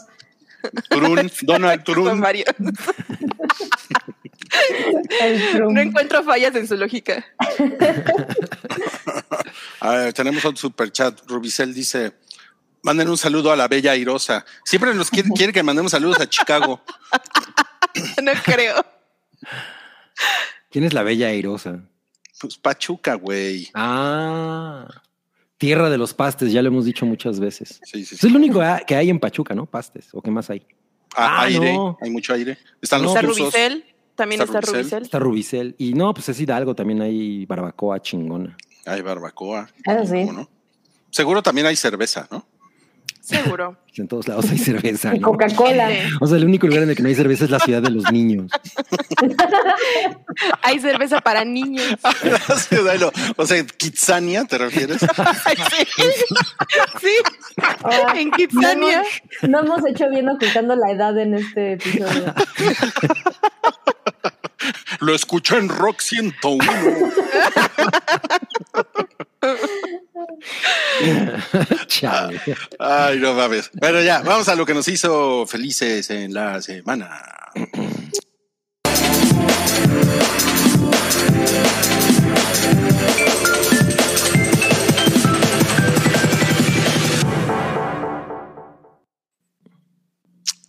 Turun, 0.90 1.32
Donald 1.44 1.84
Son 1.86 1.96
Turun. 1.96 2.22
varios. 2.22 2.48
No 5.72 5.82
encuentro 5.82 6.24
fallas 6.24 6.56
en 6.56 6.68
su 6.68 6.76
lógica. 6.78 7.26
A 9.80 9.90
ver, 9.96 10.14
tenemos 10.14 10.44
otro 10.46 10.58
super 10.58 10.92
chat. 10.92 11.20
Rubicel 11.28 11.74
dice: 11.74 12.14
Manden 12.84 13.10
un 13.10 13.18
saludo 13.18 13.52
a 13.52 13.56
la 13.56 13.68
bella 13.68 13.92
airosa. 13.92 14.46
Siempre 14.64 14.94
nos 14.94 15.10
quiere, 15.10 15.30
quiere 15.30 15.54
que 15.54 15.64
mandemos 15.64 15.92
saludos 15.92 16.20
a 16.20 16.30
Chicago. 16.30 16.82
No 18.24 18.32
creo. 18.44 18.84
¿Quién 20.72 20.84
es 20.86 20.94
la 20.94 21.04
bella 21.04 21.28
airosa? 21.28 21.82
Pues 22.48 22.58
Pachuca, 22.58 23.16
güey. 23.16 23.70
Ah, 23.74 24.86
tierra 25.58 25.90
de 25.90 25.98
los 25.98 26.14
pastes, 26.14 26.52
ya 26.52 26.62
lo 26.62 26.68
hemos 26.68 26.84
dicho 26.86 27.06
muchas 27.06 27.40
veces. 27.40 27.80
Sí, 27.84 28.04
sí, 28.06 28.16
Eso 28.16 28.28
es 28.28 28.34
lo 28.34 28.38
único 28.40 28.62
que 28.86 28.96
hay 28.96 29.10
en 29.10 29.20
Pachuca, 29.20 29.56
¿no? 29.56 29.66
Pastes. 29.66 30.10
¿O 30.14 30.22
qué 30.22 30.30
más 30.30 30.50
hay? 30.50 30.66
Ah, 31.16 31.42
Ah, 31.42 31.42
aire, 31.44 31.74
no. 31.74 31.98
hay 32.02 32.10
mucho 32.10 32.34
aire. 32.34 32.58
Están 32.82 33.02
los 33.04 33.16
Está. 33.16 33.22
Rubicel. 33.26 33.86
También 34.16 34.42
Está 34.42 34.60
está, 34.60 34.62
Rubicel. 34.72 34.82
Rubicel. 34.84 35.04
Está 35.04 35.20
Rubicel. 35.20 35.76
Y 35.78 35.94
no, 35.94 36.14
pues 36.14 36.28
es 36.30 36.40
Hidalgo, 36.40 36.76
también 36.76 37.02
hay 37.02 37.46
barbacoa 37.46 38.02
chingona. 38.02 38.58
Hay 38.86 39.02
barbacoa. 39.02 39.70
Eso 39.86 40.06
sí. 40.06 40.26
¿Cómo 40.26 40.34
no? 40.34 40.50
Seguro 41.10 41.42
también 41.42 41.68
hay 41.68 41.76
cerveza, 41.76 42.28
¿no? 42.30 42.46
Seguro. 43.24 43.78
En 43.96 44.08
todos 44.08 44.28
lados 44.28 44.50
hay 44.50 44.58
cerveza, 44.58 45.14
Y 45.16 45.20
¿no? 45.20 45.28
Coca-Cola. 45.28 45.88
O 46.20 46.26
sea, 46.26 46.38
el 46.38 46.46
único 46.46 46.66
lugar 46.66 46.82
en 46.82 46.90
el 46.90 46.96
que 46.96 47.04
no 47.04 47.10
hay 47.10 47.14
cerveza 47.16 47.44
es 47.46 47.52
la 47.52 47.60
ciudad 47.60 47.80
de 47.80 47.92
los 47.92 48.12
niños. 48.12 48.50
Hay 50.64 50.80
cerveza 50.80 51.22
para 51.22 51.46
niños. 51.46 51.86
O 53.38 53.46
sea, 53.46 53.64
Kitsania, 53.64 54.46
¿te 54.46 54.58
refieres? 54.58 54.98
sí. 55.00 55.08
Sí. 57.00 57.12
Ah, 57.84 58.16
En 58.16 58.32
Kitsania. 58.32 59.04
No 59.44 59.60
hemos 59.60 59.86
hecho 59.86 60.10
bien 60.10 60.28
ocultando 60.28 60.76
la 60.76 60.92
edad 60.92 61.16
en 61.20 61.36
este 61.36 61.74
episodio. 61.74 62.34
Lo 65.02 65.14
escuché 65.14 65.58
en 65.60 65.70
Rock 65.70 66.00
101. 66.02 66.64
Chale. 71.88 72.40
Ay, 72.80 73.20
no 73.20 73.34
mames. 73.34 73.70
Bueno, 73.74 74.02
ya, 74.02 74.22
vamos 74.22 74.48
a 74.50 74.56
lo 74.56 74.66
que 74.66 74.74
nos 74.74 74.88
hizo 74.88 75.46
felices 75.46 76.10
en 76.10 76.34
la 76.34 76.62
semana. 76.62 77.10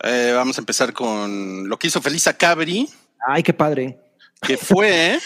Eh, 0.03 0.33
vamos 0.35 0.57
a 0.57 0.61
empezar 0.61 0.93
con 0.93 1.67
lo 1.67 1.79
que 1.79 1.87
hizo 1.87 2.01
feliz 2.01 2.27
a 2.27 2.33
Cabri, 2.37 2.87
Ay, 3.27 3.41
qué 3.41 3.53
padre. 3.53 3.99
que 4.41 4.57
fue 4.57 5.19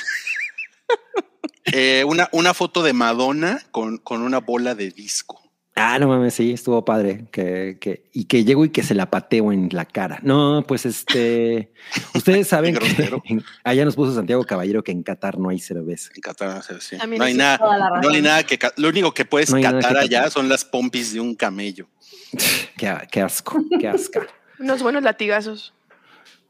eh, 1.65 2.03
una, 2.05 2.29
una 2.31 2.53
foto 2.53 2.83
de 2.83 2.93
Madonna 2.93 3.61
con, 3.71 3.97
con 3.97 4.21
una 4.21 4.39
bola 4.39 4.75
de 4.75 4.89
disco. 4.91 5.37
Ah, 5.81 5.97
no 5.97 6.09
mames, 6.09 6.33
sí, 6.33 6.51
estuvo 6.51 6.83
padre. 6.83 7.27
Que, 7.31 7.77
que, 7.79 8.03
y 8.11 8.25
que 8.25 8.43
llego 8.43 8.65
y 8.65 8.69
que 8.69 8.83
se 8.83 8.93
la 8.95 9.09
pateo 9.09 9.53
en 9.53 9.69
la 9.71 9.85
cara. 9.85 10.19
No, 10.23 10.61
pues 10.67 10.85
este. 10.85 11.71
Ustedes 12.13 12.49
saben 12.49 12.75
que 12.75 13.21
en- 13.25 13.43
allá 13.63 13.85
nos 13.85 13.95
puso 13.95 14.13
Santiago 14.13 14.43
Caballero 14.43 14.83
que 14.83 14.91
en 14.91 15.03
Qatar 15.03 15.37
no 15.39 15.47
hay 15.47 15.59
cerveza. 15.59 16.11
En 16.15 16.21
Qatar, 16.21 16.61
sí, 16.63 16.73
sí. 16.81 16.97
También 16.97 17.19
No 17.19 17.25
hay 17.25 17.33
nada, 17.33 18.01
no 18.01 18.09
hay 18.09 18.21
nada 18.21 18.43
que 18.43 18.59
lo 18.75 18.89
único 18.89 19.13
que 19.13 19.23
puedes 19.23 19.51
No 19.51 19.55
hay 19.57 19.63
catar 19.63 19.93
que 19.93 19.99
allá 19.99 20.17
catar. 20.19 20.31
son 20.31 20.49
las 20.49 20.65
pompis 20.65 21.13
de 21.13 21.21
un 21.21 21.33
camello. 21.35 21.87
Qué, 22.77 22.93
qué 23.11 23.21
asco, 23.21 23.57
qué 23.79 23.87
asca. 23.87 24.27
Unos 24.59 24.83
buenos 24.83 25.01
latigazos. 25.03 25.73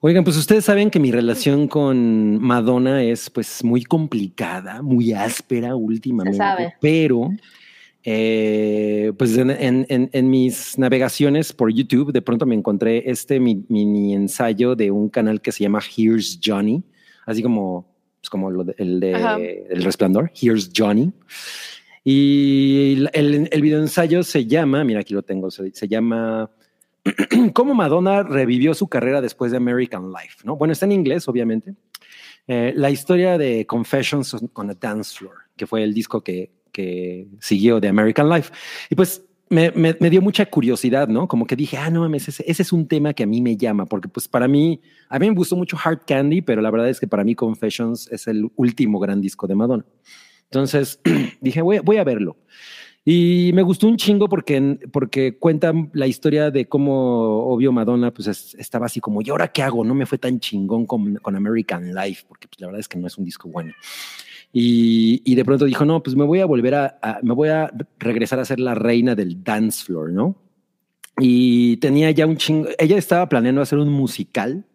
Oigan, 0.02 0.24
pues 0.24 0.38
ustedes 0.38 0.64
saben 0.64 0.90
que 0.90 1.00
mi 1.00 1.12
relación 1.12 1.68
con 1.68 2.40
Madonna 2.42 3.04
es 3.04 3.30
pues 3.30 3.64
muy 3.66 3.84
complicada, 3.84 4.82
muy 4.82 5.12
áspera 5.12 5.76
últimamente, 5.76 6.38
Se 6.38 6.44
sabe. 6.44 6.74
pero 6.80 7.30
eh, 8.06 9.12
pues 9.18 9.38
en, 9.38 9.50
en- 9.50 9.86
en- 9.90 10.10
en 10.14 10.30
mis 10.30 10.78
navegaciones 10.78 11.52
por 11.52 11.70
YouTube 11.74 12.14
de 12.14 12.22
pronto 12.22 12.46
me 12.46 12.56
encontré 12.56 13.10
este 13.12 13.42
mi- 13.42 13.66
mini 13.68 14.14
ensayo 14.14 14.74
de 14.74 14.90
un 14.90 15.10
canal 15.10 15.42
que 15.42 15.52
se 15.52 15.64
llama 15.66 15.82
Here's 15.98 16.40
Johnny, 16.44 16.82
así 17.26 17.44
como, 17.44 17.86
pues, 18.22 18.30
como 18.30 18.50
lo 18.52 18.64
de- 18.64 18.76
el 18.78 19.02
de 19.02 19.16
Ajá. 19.16 19.38
El 19.38 19.84
Resplandor, 19.84 20.32
Here's 20.42 20.72
Johnny. 20.76 21.12
Y 22.06 22.94
el, 23.00 23.10
el, 23.12 23.50
el 23.52 23.62
video 23.62 23.82
ensayo 23.82 24.24
se 24.24 24.46
llama, 24.46 24.86
mira 24.86 25.02
aquí 25.02 25.14
lo 25.14 25.24
tengo, 25.24 25.52
se, 25.52 25.70
se 25.72 25.88
llama 25.90 26.50
cómo 27.54 27.74
Madonna 27.74 28.24
revivió 28.24 28.74
su 28.74 28.88
carrera 28.88 29.22
después 29.22 29.52
de 29.52 29.58
American 29.58 30.12
Life, 30.12 30.38
¿no? 30.44 30.56
Bueno, 30.56 30.72
está 30.72 30.86
en 30.86 30.92
inglés, 30.94 31.28
obviamente. 31.28 31.74
Eh, 32.48 32.74
la 32.76 32.90
historia 32.90 33.38
de 33.38 33.66
Confessions 33.66 34.36
on 34.54 34.70
a 34.70 34.74
Dance 34.74 35.18
Floor, 35.18 35.36
que 35.56 35.68
fue 35.68 35.84
el 35.84 35.94
disco 35.94 36.24
que, 36.24 36.52
que 36.72 37.28
siguió 37.40 37.80
de 37.80 37.88
American 37.88 38.30
Life. 38.30 38.52
Y 38.90 38.96
pues 38.96 39.24
me, 39.50 39.72
me- 39.72 39.94
dio 40.10 40.22
mucha 40.22 40.46
curiosidad, 40.46 41.08
¿no? 41.08 41.28
Como 41.28 41.46
que 41.46 41.56
dije, 41.56 41.78
ah, 41.78 41.90
no 41.90 42.02
mames, 42.02 42.28
ese, 42.28 42.44
ese 42.48 42.62
es 42.62 42.72
un 42.72 42.88
tema 42.88 43.14
que 43.14 43.24
a 43.24 43.28
mí 43.28 43.42
me 43.42 43.58
llama, 43.58 43.86
porque 43.86 44.08
pues 44.08 44.28
para 44.28 44.48
mí, 44.48 44.82
a 45.10 45.18
mí 45.20 45.30
me 45.30 45.36
gustó 45.36 45.56
mucho 45.56 45.78
Hard 45.84 46.02
Candy, 46.06 46.42
pero 46.42 46.62
la 46.62 46.72
verdad 46.72 46.90
es 46.90 47.00
que 47.00 47.08
para 47.08 47.24
mí 47.24 47.36
Confessions 47.36 48.12
es 48.12 48.28
el 48.28 48.50
último 48.56 49.00
gran 49.00 49.22
disco 49.22 49.48
de 49.48 49.56
Madonna. 49.56 49.86
Entonces 50.46 51.00
dije, 51.42 51.62
voy, 51.62 51.80
voy 51.80 51.98
a 51.98 52.04
verlo. 52.04 52.38
Y 53.12 53.50
me 53.54 53.64
gustó 53.64 53.88
un 53.88 53.98
chingo 53.98 54.30
porque, 54.30 54.78
porque 54.92 55.36
cuenta 55.40 55.74
la 55.94 56.06
historia 56.06 56.52
de 56.52 56.68
cómo, 56.68 57.44
obvio, 57.52 57.72
Madonna 57.72 58.12
pues 58.14 58.28
es- 58.28 58.54
estaba 58.54 58.86
así 58.86 59.00
como, 59.00 59.24
¿y 59.24 59.30
ahora 59.32 59.48
qué 59.48 59.64
hago? 59.64 59.84
No 59.84 59.96
me 59.96 60.06
fue 60.06 60.20
tan 60.20 60.40
chingón 60.40 60.86
con, 60.86 61.16
con 61.16 61.36
American 61.36 61.96
Life, 61.96 62.26
porque 62.28 62.48
pues, 62.48 62.62
la 62.62 62.68
verdad 62.68 62.82
es 62.82 62.88
que 62.88 63.00
no 63.00 63.08
es 63.08 63.18
un 63.18 63.26
disco 63.26 63.50
bueno. 63.50 63.74
Y, 64.54 65.24
y 65.26 65.34
de 65.34 65.44
pronto 65.44 65.66
dijo, 65.66 65.86
no, 65.86 66.04
pues 66.04 66.16
me 66.16 66.24
voy 66.24 66.40
a 66.42 66.46
volver 66.46 66.76
a, 66.76 67.00
a- 67.02 67.20
me 67.24 67.34
voy 67.34 67.50
a 67.50 67.72
regresar 67.98 68.38
a 68.40 68.46
ser 68.46 68.60
la 68.60 68.76
reina 68.76 69.16
del 69.16 69.44
dance 69.44 69.84
floor, 69.84 70.12
¿no? 70.12 70.36
Y 71.20 71.78
tenía 71.78 72.12
ya 72.12 72.28
un 72.28 72.38
chingo, 72.38 72.70
ella 72.78 72.96
estaba 72.96 73.28
planeando 73.28 73.62
hacer 73.64 73.80
un 73.80 73.90
musical 73.90 74.66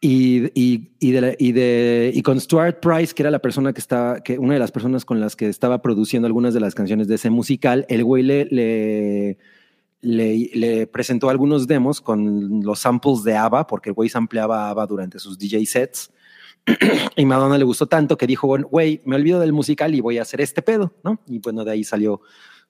y, 0.00 0.46
y, 0.54 0.90
y, 1.00 1.10
de, 1.12 1.20
la- 1.20 1.34
y, 1.38 1.52
de, 1.52 2.12
y 2.14 2.22
con 2.22 2.40
Stuart 2.40 2.80
Price, 2.80 3.14
que 3.14 3.22
era 3.22 3.30
la 3.30 3.40
persona 3.40 3.72
que 3.72 3.80
estaba, 3.80 4.20
que 4.20 4.38
una 4.38 4.54
de 4.54 4.60
las 4.60 4.70
personas 4.72 5.04
con 5.04 5.20
las 5.20 5.36
que 5.36 5.48
estaba 5.48 5.80
produciendo 5.82 6.26
algunas 6.26 6.54
de 6.54 6.60
las 6.60 6.74
canciones 6.74 7.08
de 7.08 7.14
ese 7.16 7.30
musical, 7.30 7.86
el 7.88 8.04
güey 8.04 8.22
le, 8.22 8.44
le, 8.46 9.38
le, 10.02 10.50
le 10.54 10.86
presentó 10.86 11.30
algunos 11.30 11.66
demos 11.66 12.00
con 12.00 12.60
los 12.62 12.80
samples 12.80 13.24
de 13.24 13.36
ABBA, 13.36 13.66
porque 13.66 13.90
el 13.90 13.94
güey 13.94 14.08
sampleaba 14.08 14.68
ABBA 14.70 14.86
durante 14.86 15.18
sus 15.18 15.38
DJ 15.38 15.64
sets. 15.66 16.12
y 17.16 17.24
Madonna 17.24 17.58
le 17.58 17.64
gustó 17.64 17.86
tanto 17.86 18.16
que 18.18 18.26
dijo, 18.26 18.46
bueno, 18.48 18.68
güey, 18.70 19.00
me 19.04 19.16
olvido 19.16 19.40
del 19.40 19.52
musical 19.52 19.94
y 19.94 20.00
voy 20.00 20.18
a 20.18 20.22
hacer 20.22 20.40
este 20.40 20.62
pedo, 20.62 20.92
¿no? 21.04 21.20
Y 21.28 21.38
bueno, 21.38 21.64
de 21.64 21.70
ahí 21.70 21.84
salió 21.84 22.20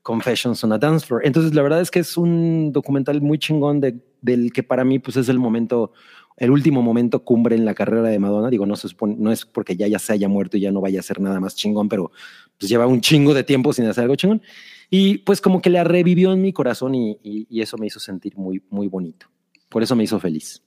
Confessions 0.03 0.63
on 0.63 0.73
a 0.73 0.79
Dance 0.79 1.07
Floor. 1.07 1.23
Entonces, 1.25 1.55
la 1.55 1.63
verdad 1.63 1.81
es 1.81 1.91
que 1.91 1.99
es 2.01 2.17
un 2.17 2.73
documental 2.73 3.21
muy 3.23 3.39
chingón 3.39 3.81
de, 3.81 3.99
del 4.21 4.53
que 4.53 4.63
para 4.63 4.85
mí, 4.85 4.99
pues 4.99 5.17
es 5.17 5.29
el 5.31 5.39
momento, 5.39 5.93
el 6.37 6.51
último 6.51 6.83
momento 6.83 7.25
cumbre 7.25 7.57
en 7.57 7.65
la 7.65 7.75
carrera 7.75 8.09
de 8.09 8.19
Madonna. 8.19 8.51
Digo, 8.51 8.67
no 8.67 8.77
se 8.77 8.89
supone, 8.89 9.17
no 9.19 9.33
es 9.33 9.45
porque 9.47 9.77
ya, 9.77 9.87
ya 9.89 9.99
se 9.99 10.13
haya 10.13 10.29
muerto 10.29 10.57
y 10.57 10.61
ya 10.61 10.71
no 10.71 10.81
vaya 10.81 10.99
a 10.99 11.01
hacer 11.01 11.21
nada 11.21 11.41
más 11.41 11.55
chingón, 11.57 11.89
pero 11.89 12.11
pues 12.59 12.69
lleva 12.71 12.87
un 12.87 13.01
chingo 13.01 13.33
de 13.35 13.45
tiempo 13.45 13.73
sin 13.73 13.87
hacer 13.87 14.03
algo 14.03 14.17
chingón. 14.17 14.43
Y 14.91 15.19
pues 15.19 15.41
como 15.41 15.61
que 15.63 15.71
la 15.71 15.83
revivió 15.85 16.33
en 16.33 16.43
mi 16.43 16.53
corazón 16.53 16.95
y, 16.95 17.19
y- 17.23 17.47
y 17.51 17.61
eso 17.63 17.77
me 17.79 17.87
hizo 17.87 17.99
sentir 18.01 18.37
muy, 18.37 18.63
muy 18.71 18.87
bonito. 18.89 19.27
Por 19.69 19.83
eso 19.83 19.97
me 19.97 20.05
hizo 20.05 20.21
feliz. 20.21 20.63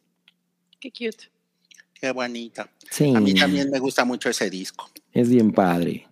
Qué 0.80 0.92
cute. 0.92 1.30
Qué 1.94 2.12
bonita. 2.12 2.70
Sí. 2.90 3.14
A 3.16 3.20
mí 3.20 3.34
también 3.34 3.70
me 3.70 3.80
gusta 3.80 4.04
mucho 4.06 4.30
ese 4.30 4.50
disco. 4.50 4.90
Es 5.14 5.30
bien 5.30 5.52
padre. 5.52 6.08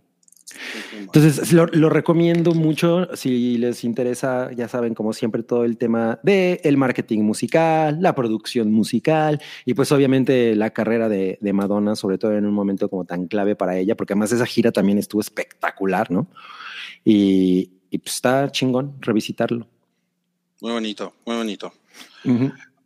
Entonces, 0.97 1.51
lo, 1.51 1.65
lo 1.67 1.89
recomiendo 1.89 2.53
mucho. 2.53 3.07
Si 3.15 3.57
les 3.57 3.83
interesa, 3.83 4.49
ya 4.53 4.67
saben, 4.67 4.93
como 4.93 5.13
siempre, 5.13 5.43
todo 5.43 5.65
el 5.65 5.77
tema 5.77 6.19
de 6.23 6.61
el 6.63 6.77
marketing 6.77 7.21
musical, 7.21 7.97
la 8.01 8.15
producción 8.15 8.71
musical 8.71 9.41
y 9.65 9.73
pues 9.73 9.91
obviamente 9.91 10.55
la 10.55 10.69
carrera 10.69 11.09
de, 11.09 11.37
de 11.41 11.53
Madonna, 11.53 11.95
sobre 11.95 12.17
todo 12.17 12.33
en 12.37 12.45
un 12.45 12.53
momento 12.53 12.89
como 12.89 13.05
tan 13.05 13.27
clave 13.27 13.55
para 13.55 13.77
ella, 13.77 13.95
porque 13.95 14.13
además 14.13 14.31
esa 14.31 14.45
gira 14.45 14.71
también 14.71 14.97
estuvo 14.97 15.21
espectacular, 15.21 16.11
¿no? 16.11 16.27
Y, 17.03 17.71
y 17.89 17.97
pues 17.99 18.15
está 18.15 18.51
chingón 18.51 18.95
revisitarlo. 19.01 19.67
Muy 20.61 20.71
bonito, 20.71 21.13
muy 21.25 21.35
bonito. 21.35 21.73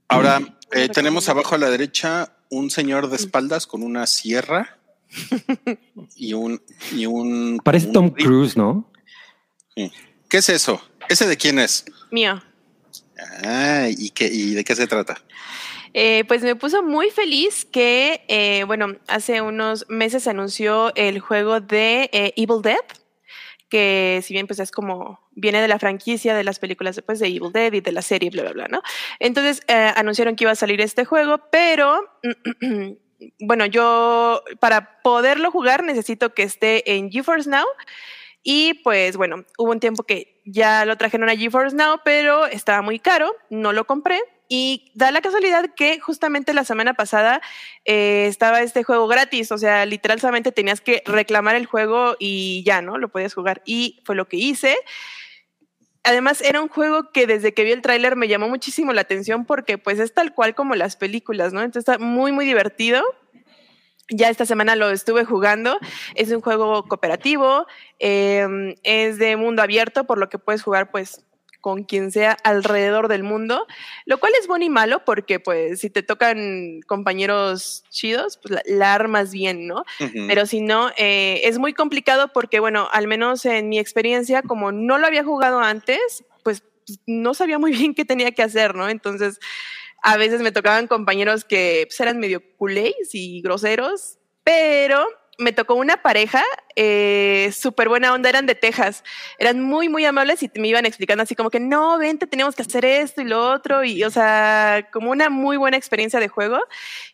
Ahora, 0.07 0.39
eh, 0.71 0.89
tenemos 0.89 1.29
abajo 1.29 1.55
a 1.55 1.57
la 1.57 1.69
derecha 1.69 2.33
un 2.49 2.69
señor 2.69 3.09
de 3.09 3.15
espaldas 3.15 3.65
con 3.65 3.81
una 3.81 4.05
sierra 4.07 4.77
y 6.15 6.33
un... 6.33 6.61
Y 6.93 7.05
un 7.05 7.59
Parece 7.63 7.87
un 7.87 7.93
Tom. 7.93 8.09
Cruise, 8.11 8.55
¿no? 8.57 8.89
Sí. 9.75 9.91
¿Qué 10.29 10.37
es 10.37 10.49
eso? 10.49 10.81
¿Ese 11.09 11.27
de 11.27 11.37
quién 11.37 11.59
es? 11.59 11.85
Mío. 12.09 12.41
Ah, 13.43 13.87
¿y, 13.89 14.09
qué, 14.09 14.27
¿y 14.31 14.53
de 14.53 14.63
qué 14.63 14.75
se 14.75 14.87
trata? 14.87 15.21
Eh, 15.93 16.23
pues 16.27 16.41
me 16.41 16.55
puso 16.55 16.83
muy 16.83 17.09
feliz 17.09 17.65
que, 17.65 18.23
eh, 18.27 18.63
bueno, 18.65 18.95
hace 19.07 19.41
unos 19.41 19.85
meses 19.89 20.23
se 20.23 20.29
anunció 20.29 20.95
el 20.95 21.19
juego 21.19 21.59
de 21.59 22.09
eh, 22.13 22.33
Evil 22.37 22.61
Dead, 22.61 22.79
que 23.69 24.21
si 24.23 24.33
bien 24.33 24.47
pues 24.47 24.59
es 24.59 24.71
como, 24.71 25.19
viene 25.31 25.61
de 25.61 25.67
la 25.67 25.79
franquicia 25.79 26.35
de 26.35 26.43
las 26.43 26.59
películas 26.59 26.95
después 26.95 27.19
de 27.19 27.27
Evil 27.27 27.51
Dead 27.51 27.73
y 27.73 27.81
de 27.81 27.91
la 27.91 28.01
serie, 28.01 28.29
bla, 28.29 28.43
bla, 28.43 28.51
bla, 28.51 28.67
¿no? 28.67 28.81
Entonces 29.19 29.61
eh, 29.67 29.91
anunciaron 29.95 30.35
que 30.35 30.45
iba 30.45 30.51
a 30.51 30.55
salir 30.55 30.79
este 30.81 31.05
juego, 31.05 31.41
pero, 31.51 31.99
bueno, 33.39 33.65
yo 33.65 34.43
para 34.59 35.01
poderlo 35.01 35.51
jugar 35.51 35.83
necesito 35.83 36.33
que 36.33 36.43
esté 36.43 36.95
en 36.95 37.11
GeForce 37.11 37.49
Now. 37.49 37.65
Y 38.43 38.75
pues 38.83 39.17
bueno, 39.17 39.45
hubo 39.57 39.71
un 39.71 39.79
tiempo 39.79 40.03
que 40.03 40.41
ya 40.45 40.85
lo 40.85 40.97
trajeron 40.97 41.29
a 41.29 41.35
GeForce 41.35 41.75
Now, 41.75 41.99
pero 42.03 42.47
estaba 42.47 42.81
muy 42.81 42.99
caro, 42.99 43.31
no 43.49 43.71
lo 43.71 43.85
compré. 43.85 44.19
Y 44.53 44.91
da 44.95 45.11
la 45.11 45.21
casualidad 45.21 45.69
que 45.75 45.99
justamente 46.01 46.53
la 46.53 46.65
semana 46.65 46.93
pasada 46.93 47.41
eh, 47.85 48.25
estaba 48.27 48.61
este 48.61 48.83
juego 48.83 49.07
gratis, 49.07 49.49
o 49.53 49.57
sea, 49.57 49.85
literal 49.85 50.19
solamente 50.19 50.51
tenías 50.51 50.81
que 50.81 51.03
reclamar 51.05 51.55
el 51.55 51.67
juego 51.67 52.17
y 52.19 52.61
ya, 52.65 52.81
¿no? 52.81 52.97
Lo 52.97 53.07
podías 53.09 53.33
jugar. 53.33 53.61
Y 53.63 54.01
fue 54.03 54.15
lo 54.15 54.27
que 54.27 54.35
hice. 54.35 54.75
Además, 56.03 56.41
era 56.41 56.61
un 56.61 56.67
juego 56.67 57.11
que 57.11 57.27
desde 57.27 57.53
que 57.53 57.63
vi 57.63 57.71
el 57.71 57.81
tráiler 57.81 58.15
me 58.15 58.27
llamó 58.27 58.49
muchísimo 58.49 58.91
la 58.91 59.01
atención 59.01 59.45
porque 59.45 59.77
pues 59.77 59.99
es 59.99 60.13
tal 60.13 60.33
cual 60.33 60.55
como 60.55 60.75
las 60.75 60.95
películas, 60.95 61.53
¿no? 61.53 61.61
Entonces 61.61 61.87
está 61.87 62.03
muy, 62.03 62.31
muy 62.31 62.45
divertido. 62.45 63.03
Ya 64.09 64.29
esta 64.29 64.45
semana 64.45 64.75
lo 64.75 64.89
estuve 64.89 65.25
jugando. 65.25 65.77
Es 66.15 66.31
un 66.31 66.41
juego 66.41 66.87
cooperativo, 66.87 67.67
eh, 67.99 68.75
es 68.83 69.19
de 69.19 69.37
mundo 69.37 69.61
abierto, 69.61 70.05
por 70.05 70.17
lo 70.17 70.27
que 70.27 70.39
puedes 70.39 70.63
jugar 70.63 70.91
pues 70.91 71.23
con 71.61 71.83
quien 71.83 72.11
sea 72.11 72.35
alrededor 72.43 73.07
del 73.07 73.23
mundo, 73.23 73.67
lo 74.05 74.19
cual 74.19 74.33
es 74.39 74.47
bueno 74.47 74.65
y 74.65 74.69
malo 74.69 75.05
porque 75.05 75.39
pues 75.39 75.79
si 75.79 75.89
te 75.89 76.03
tocan 76.03 76.81
compañeros 76.87 77.83
chidos, 77.89 78.37
pues 78.41 78.55
la, 78.55 78.61
la 78.65 78.93
armas 78.93 79.31
bien, 79.31 79.67
¿no? 79.67 79.85
Pero 80.27 80.45
si 80.45 80.61
no, 80.61 80.89
eh, 80.97 81.41
es 81.43 81.59
muy 81.59 81.73
complicado 81.73 82.31
porque, 82.33 82.59
bueno, 82.59 82.89
al 82.91 83.07
menos 83.07 83.45
en 83.45 83.69
mi 83.69 83.79
experiencia, 83.79 84.41
como 84.41 84.71
no 84.71 84.97
lo 84.97 85.07
había 85.07 85.23
jugado 85.23 85.59
antes, 85.59 86.25
pues 86.43 86.63
no 87.05 87.33
sabía 87.33 87.59
muy 87.59 87.71
bien 87.77 87.93
qué 87.93 88.05
tenía 88.05 88.31
que 88.31 88.43
hacer, 88.43 88.75
¿no? 88.75 88.89
Entonces, 88.89 89.39
a 90.01 90.17
veces 90.17 90.41
me 90.41 90.51
tocaban 90.51 90.87
compañeros 90.87 91.45
que 91.45 91.85
pues, 91.87 91.99
eran 91.99 92.19
medio 92.19 92.41
culés 92.57 93.13
y 93.13 93.41
groseros, 93.41 94.17
pero 94.43 95.05
me 95.37 95.53
tocó 95.53 95.75
una 95.75 96.01
pareja 96.01 96.43
eh, 96.75 97.51
súper 97.53 97.89
buena 97.89 98.13
onda, 98.13 98.29
eran 98.29 98.45
de 98.45 98.55
Texas, 98.55 99.03
eran 99.39 99.61
muy, 99.61 99.89
muy 99.89 100.05
amables 100.05 100.43
y 100.43 100.51
me 100.55 100.67
iban 100.67 100.85
explicando 100.85 101.23
así 101.23 101.35
como 101.35 101.49
que, 101.49 101.59
no, 101.59 101.97
vente, 101.97 102.27
tenemos 102.27 102.55
que 102.55 102.61
hacer 102.61 102.85
esto 102.85 103.21
y 103.21 103.25
lo 103.25 103.51
otro, 103.51 103.83
y 103.83 104.03
o 104.03 104.09
sea, 104.09 104.87
como 104.91 105.11
una 105.11 105.29
muy 105.29 105.57
buena 105.57 105.77
experiencia 105.77 106.19
de 106.19 106.27
juego. 106.27 106.59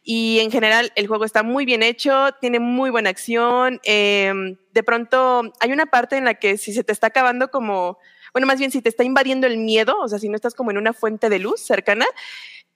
Y 0.03 0.39
en 0.39 0.51
general 0.51 0.91
el 0.95 1.07
juego 1.07 1.25
está 1.25 1.43
muy 1.43 1.65
bien 1.65 1.83
hecho, 1.83 2.31
tiene 2.41 2.59
muy 2.59 2.89
buena 2.89 3.09
acción. 3.09 3.79
eh, 3.83 4.33
de 4.77 4.83
pronto 4.83 5.41
hay 5.59 5.71
una 5.71 5.87
parte 5.87 6.17
en 6.17 6.25
la 6.25 6.35
que 6.35 6.57
si 6.57 6.71
se 6.71 6.83
te 6.83 6.91
está 6.91 7.07
acabando 7.07 7.49
como, 7.49 7.97
bueno, 8.31 8.45
más 8.45 8.59
bien 8.59 8.69
si 8.69 8.81
te 8.81 8.89
está 8.89 9.03
invadiendo 9.03 9.47
el 9.47 9.57
miedo, 9.57 9.97
o 9.99 10.07
sea, 10.07 10.19
si 10.19 10.29
no 10.29 10.35
estás 10.35 10.53
como 10.53 10.69
en 10.69 10.77
una 10.77 10.93
fuente 10.93 11.29
de 11.29 11.39
luz 11.39 11.61
cercana, 11.61 12.05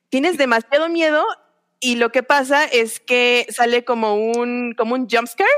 tienes 0.10 0.38
demasiado 0.38 0.90
miedo 0.90 1.24
y 1.82 1.96
lo 1.96 2.12
que 2.12 2.24
pasa 2.24 2.64
es 2.66 3.00
que 3.02 3.46
sale 3.50 3.84
como 3.84 4.16
un, 4.16 4.74
como 4.78 4.96
un 4.96 5.08
jump 5.10 5.28
scare 5.28 5.50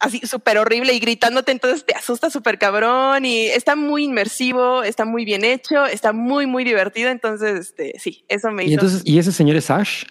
así 0.00 0.20
súper 0.26 0.58
horrible 0.58 0.92
y 0.94 0.98
gritándote, 0.98 1.52
entonces 1.52 1.84
te 1.86 1.94
asusta 1.94 2.28
súper 2.30 2.58
cabrón 2.58 3.24
y 3.24 3.46
está 3.46 3.76
muy 3.76 4.04
inmersivo, 4.04 4.82
está 4.82 5.04
muy 5.04 5.24
bien 5.24 5.44
hecho, 5.44 5.86
está 5.86 6.12
muy, 6.12 6.46
muy 6.46 6.64
divertido. 6.64 7.10
Entonces, 7.10 7.60
este, 7.60 7.92
sí, 7.98 8.24
eso 8.28 8.50
me 8.50 8.64
Y 8.64 8.66
hizo. 8.66 8.74
entonces, 8.80 9.02
¿y 9.04 9.18
ese 9.18 9.32
señor 9.32 9.56
es 9.56 9.70
Ash? 9.70 10.04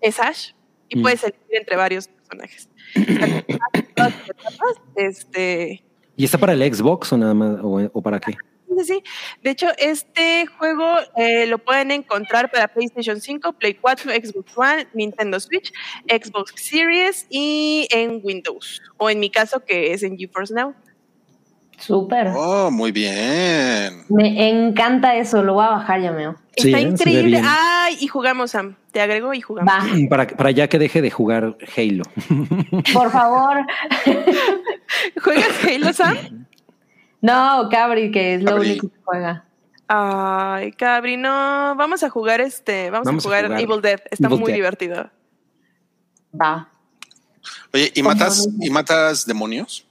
es 0.00 0.20
Ash 0.20 0.50
y 0.88 0.98
Mm. 0.98 1.02
puedes 1.02 1.24
elegir 1.24 1.56
entre 1.56 1.76
varios 1.76 2.06
personajes. 2.06 2.68
este, 4.94 5.82
¿Y 6.16 6.24
está 6.24 6.38
para 6.38 6.52
el 6.52 6.74
Xbox 6.74 7.12
o 7.12 7.18
nada 7.18 7.34
más? 7.34 7.58
¿O, 7.62 7.80
o 7.92 8.02
para 8.02 8.20
qué? 8.20 8.34
Sí, 8.76 8.84
sí. 8.84 9.02
De 9.42 9.50
hecho, 9.50 9.68
este 9.78 10.46
juego 10.46 10.86
eh, 11.16 11.46
lo 11.46 11.58
pueden 11.58 11.90
encontrar 11.90 12.50
para 12.50 12.68
PlayStation 12.68 13.20
5, 13.20 13.54
Play 13.54 13.74
4, 13.74 14.12
Xbox 14.12 14.52
One, 14.56 14.86
Nintendo 14.92 15.40
Switch, 15.40 15.72
Xbox 16.08 16.52
Series 16.56 17.26
y 17.30 17.88
en 17.90 18.20
Windows. 18.22 18.82
O 18.98 19.08
en 19.08 19.18
mi 19.20 19.30
caso, 19.30 19.64
que 19.64 19.92
es 19.92 20.02
en 20.02 20.18
GeForce 20.18 20.52
Now. 20.54 20.74
Súper. 21.78 22.28
Oh, 22.34 22.70
muy 22.70 22.90
bien. 22.90 24.04
Me 24.08 24.48
encanta 24.48 25.14
eso, 25.16 25.42
lo 25.42 25.54
voy 25.54 25.64
a 25.66 25.68
bajar, 25.70 26.00
ya 26.00 26.10
meo. 26.10 26.36
Sí, 26.56 26.68
Está 26.68 26.78
¿eh? 26.80 26.82
Increíble. 26.82 27.42
Ay, 27.44 27.98
y 28.00 28.06
jugamos, 28.08 28.52
Sam. 28.52 28.76
Te 28.92 29.00
agrego 29.02 29.34
y 29.34 29.42
jugamos. 29.42 29.72
Va, 29.72 29.84
Para, 30.08 30.26
para 30.26 30.50
ya 30.52 30.68
que 30.68 30.78
deje 30.78 31.02
de 31.02 31.10
jugar 31.10 31.56
Halo. 31.76 32.04
por 32.94 33.10
favor. 33.10 33.58
¿Juegas 35.22 35.64
Halo, 35.64 35.92
Sam? 35.92 36.46
No, 37.26 37.68
Cabri, 37.70 38.10
que 38.10 38.34
es 38.34 38.42
lo 38.42 38.52
Cabri. 38.52 38.70
único 38.70 38.88
que 38.88 38.96
juega. 39.04 39.44
Ay, 39.88 40.72
Cabri, 40.72 41.16
no. 41.16 41.74
Vamos 41.76 42.02
a 42.02 42.10
jugar 42.10 42.40
este. 42.40 42.90
Vamos, 42.90 43.06
Vamos 43.06 43.24
a 43.24 43.28
a, 43.28 43.30
jugar 43.46 43.60
Evil 43.60 43.80
Dead. 43.80 44.00
Está 44.10 44.26
Evil 44.28 44.40
muy 44.40 44.48
Dead. 44.48 44.56
divertido. 44.56 45.10
Va. 46.40 46.68
Oye, 47.72 47.92
¿y 47.94 48.02
matas. 48.02 48.48
¿y 48.60 48.70
matas 48.70 49.26
demonios? 49.26 49.85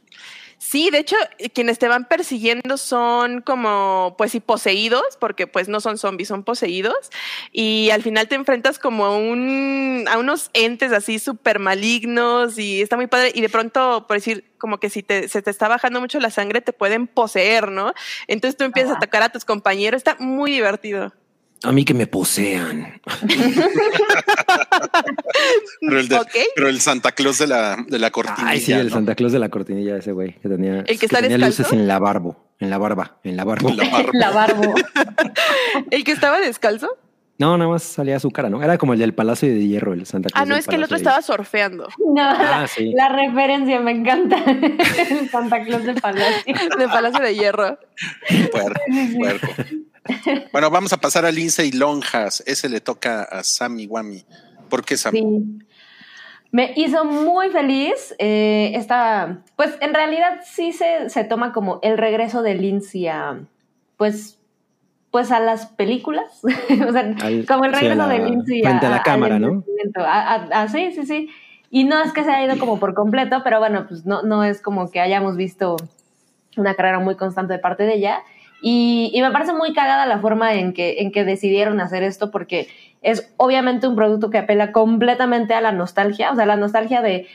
Sí, 0.68 0.90
de 0.90 0.98
hecho, 0.98 1.16
eh, 1.38 1.52
quienes 1.52 1.78
te 1.78 1.88
van 1.88 2.06
persiguiendo 2.06 2.78
son 2.78 3.42
como, 3.42 4.16
pues 4.18 4.32
sí, 4.32 4.40
poseídos, 4.40 5.16
porque 5.20 5.46
pues 5.46 5.70
no 5.70 5.80
son 5.80 6.00
zombies, 6.00 6.28
son 6.30 6.44
poseídos. 6.44 7.12
Y 7.52 7.92
al 7.92 8.02
final 8.02 8.28
te 8.28 8.34
enfrentas 8.34 8.80
como 8.80 9.06
a, 9.06 9.16
un, 9.16 10.06
a 10.10 10.18
unos 10.18 10.50
entes 10.54 10.92
así 10.92 11.20
súper 11.20 11.60
malignos 11.60 12.58
y 12.58 12.82
está 12.82 12.96
muy 12.96 13.06
padre. 13.06 13.32
Y 13.36 13.42
de 13.42 13.50
pronto, 13.50 14.08
por 14.08 14.18
decir, 14.18 14.52
como 14.58 14.80
que 14.80 14.90
si 14.90 15.04
te, 15.04 15.28
se 15.30 15.44
te 15.44 15.52
está 15.52 15.68
bajando 15.68 16.02
mucho 16.02 16.20
la 16.20 16.32
sangre, 16.32 16.62
te 16.62 16.74
pueden 16.74 17.06
poseer, 17.06 17.70
¿no? 17.72 17.94
Entonces 18.28 18.58
tú 18.58 18.64
empiezas 18.64 18.94
a 18.94 18.98
atacar 18.98 19.22
a 19.22 19.30
tus 19.30 19.46
compañeros. 19.46 20.00
Está 20.00 20.16
muy 20.20 20.52
divertido. 20.52 21.14
A 21.66 21.72
mí 21.72 21.84
que 21.86 21.94
me 21.94 22.08
posean. 22.08 23.02
Pero 25.82 26.00
el, 26.00 26.08
de- 26.08 26.16
Ok. 26.18 26.30
pero 26.56 26.70
el 26.70 26.80
Santa 26.80 27.12
Claus 27.12 27.38
de 27.40 27.48
la, 27.48 27.78
de 27.88 28.00
la 28.00 28.12
cortinilla. 28.12 28.50
Ay, 28.50 28.60
sí, 28.60 28.72
el 28.74 28.88
¿no? 28.88 28.94
Santa 28.94 29.16
Claus 29.16 29.32
de 29.32 29.40
la 29.40 29.50
cortinilla, 29.50 29.98
ese 29.98 30.12
güey 30.12 30.34
que 30.40 30.50
tenía. 30.50 30.80
¿El 30.88 31.00
que 31.00 31.06
está 31.06 31.20
tenía 31.22 31.38
descalzo? 31.38 31.64
luces 31.64 31.74
en 31.80 31.88
la 31.88 32.00
barbo, 32.00 32.38
en 32.60 32.70
la 32.70 32.78
barba, 32.78 33.18
en 33.24 33.38
la 33.38 33.44
barba. 33.44 33.72
La 33.74 33.90
barba. 33.90 34.10
La 34.14 34.32
barbo. 34.32 34.74
¿El 35.92 36.04
que 36.04 36.12
estaba 36.12 36.40
descalzo? 36.40 36.90
No, 37.38 37.58
nada 37.58 37.70
más 37.70 37.84
salía 37.84 38.18
su 38.22 38.32
cara, 38.32 38.50
¿no? 38.50 38.64
Era 38.64 38.78
como 38.78 38.94
el 38.94 39.00
del 39.00 39.14
Palacio 39.14 39.50
de 39.50 39.68
Hierro, 39.68 39.92
el 39.92 40.06
Santa 40.06 40.30
Claus. 40.30 40.42
Ah, 40.42 40.46
no, 40.46 40.56
del 40.56 40.60
es 40.62 40.68
que 40.68 40.76
el 40.76 40.84
otro 40.86 40.96
estaba 40.96 41.22
surfeando. 41.22 41.88
No, 42.16 42.22
Ah, 42.22 42.62
la, 42.62 42.68
sí. 42.68 42.94
la 42.96 43.10
referencia 43.10 43.78
me 43.82 43.92
encanta. 43.92 44.38
El 44.46 45.30
Santa 45.30 45.62
Claus 45.66 45.84
de 45.84 45.96
Palacio. 45.96 46.54
De 46.78 46.88
Palacio 46.88 47.20
de 47.22 47.36
Hierro. 47.36 47.78
Puerco, 48.52 48.80
puerco. 49.20 49.48
Bueno, 50.52 50.70
vamos 50.70 50.94
a 50.94 50.98
pasar 50.98 51.26
a 51.26 51.32
Lindsay 51.32 51.72
Lonjas. 51.72 52.44
Ese 52.46 52.70
le 52.70 52.80
toca 52.82 53.24
a 53.24 53.44
Sammy 53.44 53.88
Wami. 53.88 54.24
¿Por 54.70 54.84
qué 54.86 54.98
Sammy? 54.98 55.20
Sí. 55.20 55.66
Me 56.52 56.72
hizo 56.76 57.04
muy 57.06 57.50
feliz. 57.50 58.16
eh, 58.20 58.72
esta, 58.76 59.40
pues 59.56 59.76
en 59.82 59.94
realidad 59.94 60.40
sí 60.46 60.72
se, 60.72 61.10
se 61.10 61.24
toma 61.24 61.52
como 61.52 61.80
el 61.82 61.98
regreso 61.98 62.42
de 62.44 62.54
Lindsay 62.56 63.08
a, 63.08 63.40
pues, 63.98 64.40
pues 65.12 65.32
a 65.32 65.40
las 65.40 65.66
películas. 65.66 66.42
o 66.44 66.92
sea, 66.92 67.14
Al- 67.22 67.46
como 67.48 67.66
el 67.66 67.74
regreso 67.74 67.96
la- 67.96 68.08
de 68.08 68.20
Lindsay 68.20 68.62
frente 68.62 68.86
a 68.86 68.90
la 68.90 69.04
cámara, 69.04 69.40
¿no? 69.40 69.48
entretenimiento. 69.48 70.02
A- 70.02 70.34
a- 70.36 70.62
a- 70.64 70.68
sí, 70.70 70.92
sí, 70.94 71.06
sí. 71.06 71.30
Y 71.72 71.84
no 71.84 72.02
es 72.02 72.14
que 72.14 72.24
se 72.24 72.32
haya 72.32 72.46
ido 72.54 72.60
como 72.60 72.80
por 72.80 72.94
completo, 72.94 73.42
pero 73.44 73.60
bueno, 73.60 73.86
pues 73.88 74.06
no, 74.06 74.22
no 74.22 74.44
es 74.44 74.62
como 74.62 74.90
que 74.92 75.02
hayamos 75.02 75.36
visto 75.36 75.76
una 76.56 76.74
carrera 76.76 77.00
muy 77.00 77.16
constante 77.16 77.52
de 77.54 77.60
parte 77.60 77.84
de 77.84 77.96
ella. 77.96 78.20
Y, 78.68 79.12
y 79.14 79.22
me 79.22 79.30
parece 79.30 79.54
muy 79.54 79.74
cagada 79.74 80.08
la 80.08 80.18
forma 80.18 80.56
en 80.56 80.74
que, 80.74 80.96
en 81.02 81.12
que 81.12 81.24
decidieron 81.24 81.80
hacer 81.82 82.02
esto, 82.02 82.32
porque 82.32 82.68
es 83.04 83.32
obviamente 83.38 83.86
un 83.88 83.96
producto 83.96 84.32
que 84.32 84.40
apela 84.40 84.72
completamente 84.72 85.54
a 85.54 85.62
la 85.62 85.72
nostalgia, 85.72 86.32
o 86.32 86.36
sea, 86.36 86.48
la 86.48 86.56
nostalgia 86.56 87.04
de 87.04 87.28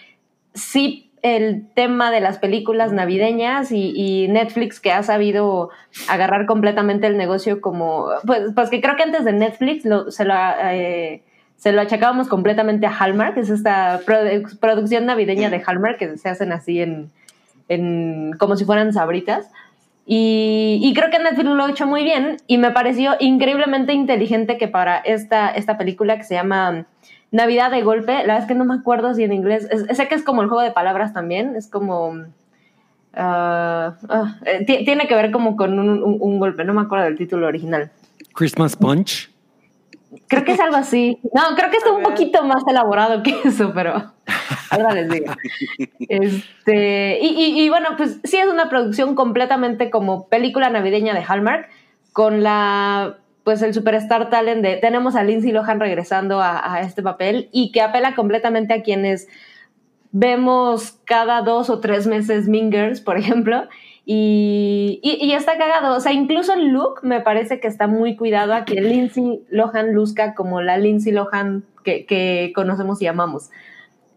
sí 0.54 1.06
el 1.22 1.68
tema 1.74 2.10
de 2.10 2.20
las 2.20 2.38
películas 2.38 2.92
navideñas 2.92 3.70
y, 3.70 3.92
y 3.94 4.26
Netflix 4.28 4.80
que 4.80 4.90
ha 4.90 5.02
sabido 5.04 5.68
agarrar 6.08 6.46
completamente 6.46 7.06
el 7.06 7.16
negocio 7.16 7.60
como, 7.60 8.06
pues, 8.26 8.40
pues 8.54 8.68
que 8.70 8.80
creo 8.80 8.96
que 8.96 9.02
antes 9.04 9.24
de 9.24 9.32
Netflix 9.32 9.84
lo- 9.84 10.10
se 10.10 10.24
lo... 10.24 10.34
eh, 10.64 11.22
se 11.56 11.72
lo 11.72 11.82
achacábamos 11.82 12.26
completamente 12.26 12.86
a 12.86 12.90
Hallmark, 12.98 13.36
es 13.36 13.50
esta 13.50 14.00
produ- 14.00 14.58
producción 14.58 15.04
navideña 15.04 15.50
de 15.50 15.62
Hallmark 15.64 15.98
que 15.98 16.16
se 16.16 16.30
hacen 16.30 16.52
así 16.52 16.80
en, 16.80 17.10
en 17.68 18.32
como 18.38 18.56
si 18.56 18.64
fueran 18.64 18.94
sabritas. 18.94 19.50
Y, 20.12 20.80
y 20.82 20.92
creo 20.92 21.08
que 21.08 21.20
Netflix 21.20 21.44
lo 21.50 21.64
ha 21.64 21.70
hecho 21.70 21.86
muy 21.86 22.02
bien 22.02 22.38
y 22.48 22.58
me 22.58 22.72
pareció 22.72 23.12
increíblemente 23.20 23.92
inteligente 23.92 24.58
que 24.58 24.66
para 24.66 24.98
esta, 24.98 25.50
esta 25.50 25.78
película 25.78 26.16
que 26.16 26.24
se 26.24 26.34
llama 26.34 26.86
Navidad 27.30 27.70
de 27.70 27.82
golpe, 27.82 28.14
la 28.14 28.18
verdad 28.22 28.38
es 28.40 28.46
que 28.46 28.56
no 28.56 28.64
me 28.64 28.74
acuerdo 28.74 29.14
si 29.14 29.22
en 29.22 29.32
inglés, 29.32 29.68
es- 29.70 29.96
sé 29.96 30.08
que 30.08 30.16
es 30.16 30.24
como 30.24 30.42
el 30.42 30.48
juego 30.48 30.62
de 30.64 30.72
palabras 30.72 31.12
también, 31.12 31.54
es 31.54 31.68
como... 31.70 32.24
ti- 34.66 34.84
tiene 34.84 35.06
que 35.06 35.14
ver 35.14 35.30
como 35.30 35.56
con 35.56 35.78
un, 35.78 36.02
un- 36.02 36.16
un 36.20 36.38
golpe, 36.40 36.64
no 36.64 36.74
me 36.74 36.82
acuerdo 36.82 37.04
del 37.04 37.16
título 37.16 37.46
original. 37.46 37.90
Christmas 38.34 38.74
Punch. 38.74 39.30
Creo 40.26 40.44
que 40.44 40.52
es 40.52 40.60
algo 40.60 40.76
así. 40.76 41.18
No, 41.32 41.54
creo 41.56 41.70
que 41.70 41.76
está 41.76 41.90
un 41.90 41.98
ver. 41.98 42.06
poquito 42.06 42.44
más 42.44 42.62
elaborado 42.68 43.22
que 43.22 43.38
eso, 43.44 43.72
pero 43.72 44.12
ahora 44.70 44.92
les 44.94 45.08
digo. 45.08 45.32
Este, 46.08 47.18
y, 47.20 47.62
y- 47.62 47.68
bueno, 47.68 47.90
pues 47.96 48.20
sí 48.24 48.36
es 48.38 48.48
una 48.48 48.68
producción 48.68 49.14
completamente 49.14 49.90
como 49.90 50.28
película 50.28 50.70
navideña 50.70 51.14
de 51.14 51.24
Hallmark, 51.26 51.68
con 52.12 52.42
la 52.42 53.16
pues 53.44 53.62
el 53.62 53.72
superstar 53.72 54.28
talent 54.28 54.62
de 54.62 54.76
tenemos 54.76 55.16
a 55.16 55.24
Lindsay 55.24 55.50
Lohan 55.50 55.80
regresando 55.80 56.40
a, 56.40 56.74
a 56.74 56.82
este 56.82 57.02
papel 57.02 57.48
y 57.52 57.72
que 57.72 57.80
apela 57.80 58.14
completamente 58.14 58.74
a 58.74 58.82
quienes 58.82 59.28
vemos 60.12 60.98
cada 61.04 61.42
dos 61.42 61.70
o 61.70 61.80
tres 61.80 62.06
meses 62.06 62.48
Mingers, 62.48 63.00
por 63.00 63.16
ejemplo, 63.16 63.68
y, 64.04 65.00
y, 65.02 65.24
y 65.24 65.32
está 65.32 65.56
cagado. 65.56 65.96
O 65.96 66.00
sea, 66.00 66.12
incluso 66.12 66.52
el 66.52 66.68
look 66.68 67.00
me 67.02 67.20
parece 67.20 67.60
que 67.60 67.68
está 67.68 67.86
muy 67.86 68.16
cuidado 68.16 68.54
a 68.54 68.64
que 68.64 68.80
Lindsay 68.80 69.40
Lohan 69.50 69.94
luzca 69.94 70.34
como 70.34 70.60
la 70.60 70.78
Lindsay 70.78 71.12
Lohan 71.12 71.64
que, 71.84 72.06
que 72.06 72.52
conocemos 72.54 73.00
y 73.02 73.06
amamos. 73.06 73.50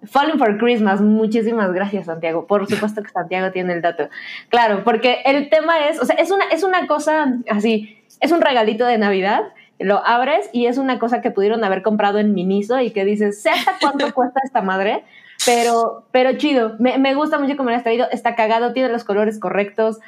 Falling 0.05 0.37
for 0.37 0.57
Christmas, 0.57 1.01
muchísimas 1.01 1.71
gracias 1.71 2.05
Santiago. 2.05 2.45
Por 2.45 2.67
supuesto 2.69 3.03
que 3.03 3.09
Santiago 3.09 3.51
tiene 3.51 3.73
el 3.73 3.81
dato. 3.81 4.09
Claro, 4.49 4.83
porque 4.83 5.21
el 5.25 5.49
tema 5.49 5.87
es, 5.87 5.99
o 5.99 6.05
sea, 6.05 6.15
es 6.15 6.31
una, 6.31 6.45
es 6.45 6.63
una 6.63 6.87
cosa 6.87 7.33
así, 7.49 7.97
es 8.19 8.31
un 8.31 8.41
regalito 8.41 8.85
de 8.85 8.97
Navidad, 8.97 9.43
lo 9.79 10.05
abres 10.05 10.49
y 10.53 10.67
es 10.67 10.77
una 10.77 10.99
cosa 10.99 11.21
que 11.21 11.31
pudieron 11.31 11.63
haber 11.63 11.81
comprado 11.81 12.19
en 12.19 12.33
Miniso 12.33 12.79
y 12.79 12.91
que 12.91 13.05
dices, 13.05 13.41
sé 13.41 13.49
hasta 13.49 13.73
cuánto 13.81 14.13
cuesta 14.13 14.39
esta 14.43 14.61
madre, 14.61 15.03
pero, 15.45 16.05
pero 16.11 16.37
chido, 16.37 16.75
me, 16.79 16.97
me 16.97 17.15
gusta 17.15 17.39
mucho 17.39 17.57
cómo 17.57 17.69
lo 17.69 17.75
has 17.75 17.83
traído, 17.83 18.07
está 18.11 18.35
cagado, 18.35 18.73
tiene 18.73 18.89
los 18.89 19.03
colores 19.03 19.39
correctos, 19.39 19.99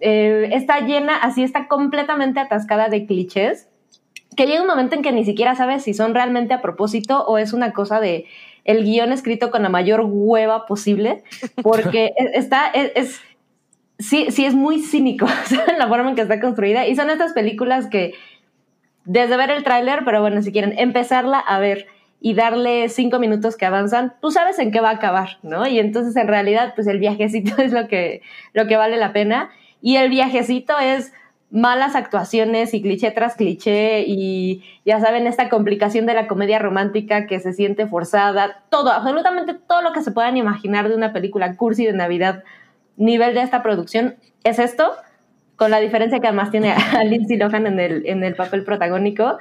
eh, 0.00 0.50
está 0.52 0.80
llena, 0.80 1.16
así 1.16 1.42
está 1.42 1.68
completamente 1.68 2.40
atascada 2.40 2.88
de 2.88 3.06
clichés, 3.06 3.68
que 4.36 4.46
llega 4.46 4.62
un 4.62 4.68
momento 4.68 4.94
en 4.94 5.02
que 5.02 5.12
ni 5.12 5.24
siquiera 5.24 5.54
sabes 5.54 5.82
si 5.82 5.92
son 5.92 6.14
realmente 6.14 6.54
a 6.54 6.62
propósito 6.62 7.24
o 7.26 7.36
es 7.36 7.52
una 7.52 7.72
cosa 7.72 8.00
de 8.00 8.26
el 8.70 8.84
guion 8.84 9.12
escrito 9.12 9.50
con 9.50 9.62
la 9.62 9.68
mayor 9.68 10.02
hueva 10.04 10.66
posible, 10.66 11.22
porque 11.62 12.06
e, 12.16 12.30
está, 12.34 12.66
es, 12.68 12.92
es- 12.94 13.20
sí, 13.98 14.26
sí 14.30 14.44
es 14.46 14.54
muy 14.54 14.80
cínico 14.80 15.26
¿saben? 15.46 15.78
la 15.78 15.88
forma 15.88 16.10
en 16.10 16.16
que 16.16 16.22
está 16.22 16.40
construida 16.40 16.86
y 16.86 16.96
son 16.96 17.10
estas 17.10 17.32
películas 17.32 17.86
que 17.88 18.14
desde 19.04 19.36
ver 19.36 19.50
el 19.50 19.64
tráiler, 19.64 20.00
pero 20.04 20.20
bueno, 20.20 20.40
si 20.42 20.52
quieren 20.52 20.78
empezarla 20.78 21.38
a 21.38 21.58
ver 21.58 21.86
y 22.20 22.34
darle 22.34 22.88
cinco 22.90 23.18
minutos 23.18 23.56
que 23.56 23.64
avanzan, 23.66 24.14
tú 24.20 24.30
sabes 24.30 24.58
en 24.58 24.70
qué 24.72 24.80
va 24.80 24.90
a 24.90 24.94
acabar, 24.94 25.38
¿no? 25.42 25.66
Y 25.66 25.78
entonces 25.78 26.14
en 26.16 26.28
realidad, 26.28 26.74
pues 26.74 26.86
el 26.86 26.98
viajecito 26.98 27.56
es 27.62 27.72
lo 27.72 27.88
que, 27.88 28.20
lo 28.52 28.66
que 28.66 28.76
vale 28.76 28.96
la 28.98 29.12
pena. 29.14 29.50
Y 29.82 29.96
el 29.96 30.10
viajecito 30.10 30.78
es 30.78 31.12
malas 31.50 31.96
actuaciones 31.96 32.74
y 32.74 32.82
cliché 32.82 33.10
tras 33.10 33.34
cliché 33.34 34.04
y 34.06 34.62
ya 34.84 35.00
saben, 35.00 35.26
esta 35.26 35.48
complicación 35.48 36.06
de 36.06 36.14
la 36.14 36.28
comedia 36.28 36.58
romántica 36.58 37.26
que 37.26 37.40
se 37.40 37.52
siente 37.52 37.86
forzada, 37.86 38.62
todo, 38.70 38.90
absolutamente 38.92 39.54
todo 39.54 39.82
lo 39.82 39.92
que 39.92 40.02
se 40.02 40.12
puedan 40.12 40.36
imaginar 40.36 40.88
de 40.88 40.94
una 40.94 41.12
película 41.12 41.56
cursi 41.56 41.84
de 41.84 41.92
Navidad, 41.92 42.44
nivel 42.96 43.34
de 43.34 43.42
esta 43.42 43.62
producción, 43.62 44.16
es 44.44 44.58
esto, 44.58 44.92
con 45.56 45.70
la 45.70 45.80
diferencia 45.80 46.20
que 46.20 46.26
además 46.28 46.50
tiene 46.50 46.72
a 46.96 47.04
Lindsay 47.04 47.36
Lohan 47.36 47.66
en 47.66 47.80
el, 47.80 48.06
en 48.06 48.22
el 48.22 48.34
papel 48.34 48.64
protagónico. 48.64 49.38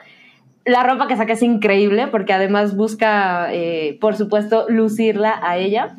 La 0.65 0.83
ropa 0.83 1.07
que 1.07 1.15
saca 1.15 1.33
es 1.33 1.43
increíble 1.43 2.07
porque 2.07 2.33
además 2.33 2.75
busca, 2.75 3.53
eh, 3.53 3.97
por 4.01 4.15
supuesto, 4.15 4.65
lucirla 4.67 5.39
a 5.41 5.57
ella 5.57 5.95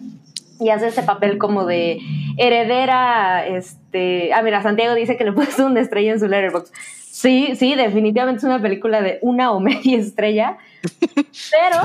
y 0.60 0.70
hace 0.70 0.88
ese 0.88 1.02
papel 1.02 1.38
como 1.38 1.64
de 1.64 1.98
heredera, 2.36 3.46
este, 3.46 4.32
ah, 4.32 4.42
mira, 4.42 4.62
Santiago 4.62 4.94
dice 4.94 5.16
que 5.16 5.24
le 5.24 5.32
puso 5.32 5.66
una 5.66 5.80
estrella 5.80 6.12
en 6.12 6.20
su 6.20 6.28
letterbox. 6.28 6.70
Sí, 7.10 7.56
sí, 7.56 7.74
definitivamente 7.74 8.38
es 8.38 8.44
una 8.44 8.62
película 8.62 9.02
de 9.02 9.18
una 9.22 9.52
o 9.52 9.60
media 9.60 9.98
estrella, 9.98 10.58
pero, 11.50 11.76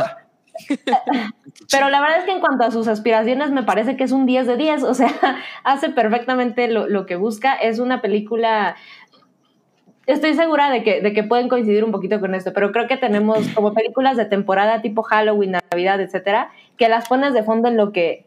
pero 1.72 1.90
la 1.90 2.00
verdad 2.02 2.20
es 2.20 2.26
que 2.26 2.32
en 2.32 2.40
cuanto 2.40 2.64
a 2.64 2.72
sus 2.72 2.88
aspiraciones 2.88 3.52
me 3.52 3.64
parece 3.64 3.98
que 3.98 4.04
es 4.04 4.12
un 4.12 4.26
10 4.26 4.48
de 4.48 4.58
10, 4.58 4.84
o 4.84 4.94
sea, 4.94 5.12
hace 5.64 5.90
perfectamente 5.90 6.68
lo, 6.68 6.88
lo 6.88 7.06
que 7.06 7.16
busca, 7.16 7.56
es 7.56 7.80
una 7.80 8.02
película 8.02 8.76
estoy 10.08 10.36
segura 10.36 10.70
de 10.70 10.84
que, 10.84 11.02
de 11.02 11.14
que 11.14 11.24
pueden 11.24 11.50
coincidir 11.50 11.84
un 11.84 11.92
poquito 11.92 12.20
con 12.20 12.36
esto, 12.36 12.54
pero 12.54 12.72
creo 12.72 12.88
que 12.88 12.98
tenemos 12.98 13.48
como 13.50 13.74
películas 13.74 14.18
de 14.18 14.26
temporada 14.26 14.82
tipo 14.82 15.04
Halloween, 15.04 15.58
Navidad, 15.72 16.00
etcétera, 16.00 16.50
que 16.78 16.90
las 16.90 17.08
pones 17.08 17.34
de 17.34 17.44
fondo 17.44 17.68
en 17.68 17.78
lo 17.78 17.92
que 17.92 18.25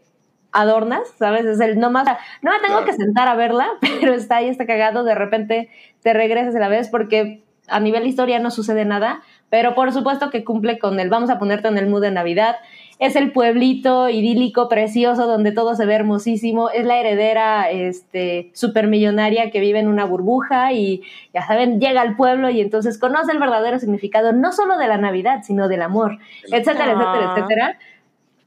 adornas, 0.52 1.02
¿sabes? 1.18 1.44
Es 1.44 1.60
el 1.60 1.78
no 1.78 1.90
más, 1.90 2.06
no 2.42 2.50
me 2.52 2.58
tengo 2.58 2.78
Claro. 2.78 2.86
que 2.86 2.92
sentar 2.92 3.28
a 3.28 3.34
verla, 3.34 3.68
pero 4.00 4.14
está 4.14 4.36
ahí, 4.36 4.48
está 4.48 4.66
cagado, 4.66 5.04
de 5.04 5.14
repente 5.14 5.68
te 6.02 6.12
regresas 6.12 6.54
y 6.54 6.58
la 6.58 6.68
ves 6.68 6.88
porque 6.88 7.42
a 7.68 7.80
nivel 7.80 8.06
historia 8.06 8.38
no 8.38 8.50
sucede 8.50 8.84
nada, 8.84 9.20
pero 9.50 9.74
por 9.74 9.92
supuesto 9.92 10.30
que 10.30 10.44
cumple 10.44 10.78
con 10.78 10.98
el 11.00 11.10
vamos 11.10 11.30
a 11.30 11.38
ponerte 11.38 11.68
en 11.68 11.78
el 11.78 11.86
mood 11.86 12.02
de 12.02 12.10
Navidad. 12.10 12.56
Es 12.98 13.14
el 13.14 13.30
pueblito 13.30 14.08
idílico, 14.08 14.68
precioso, 14.68 15.26
donde 15.26 15.52
todo 15.52 15.76
se 15.76 15.86
ve 15.86 15.94
hermosísimo. 15.94 16.68
Es 16.70 16.84
la 16.84 16.98
heredera 16.98 17.70
este, 17.70 18.50
supermillonaria 18.54 19.50
que 19.50 19.60
vive 19.60 19.78
en 19.78 19.86
una 19.86 20.04
burbuja 20.04 20.72
y, 20.72 21.02
ya 21.32 21.46
saben, 21.46 21.78
llega 21.80 22.00
al 22.00 22.16
pueblo 22.16 22.50
y 22.50 22.60
entonces 22.60 22.98
conoce 22.98 23.30
el 23.30 23.38
verdadero 23.38 23.78
significado, 23.78 24.32
no 24.32 24.50
solo 24.52 24.76
de 24.78 24.88
la 24.88 24.98
Navidad, 24.98 25.42
sino 25.44 25.68
del 25.68 25.82
amor, 25.82 26.18
etcétera, 26.50 26.92
etcétera, 26.92 27.32
etcétera. 27.36 27.78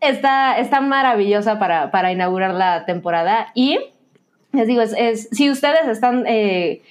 Está, 0.02 0.58
está 0.58 0.82
maravillosa 0.82 1.60
para, 1.60 1.91
para 1.91 2.12
inaugurar 2.12 2.54
la 2.54 2.86
temporada 2.86 3.47
y 3.54 3.78
les 4.52 4.68
digo, 4.68 4.82
es, 4.82 4.93
es- 4.97 5.30
si 5.32 5.49
ustedes 5.49 5.88
están 5.88 6.26
eh, 6.28 6.82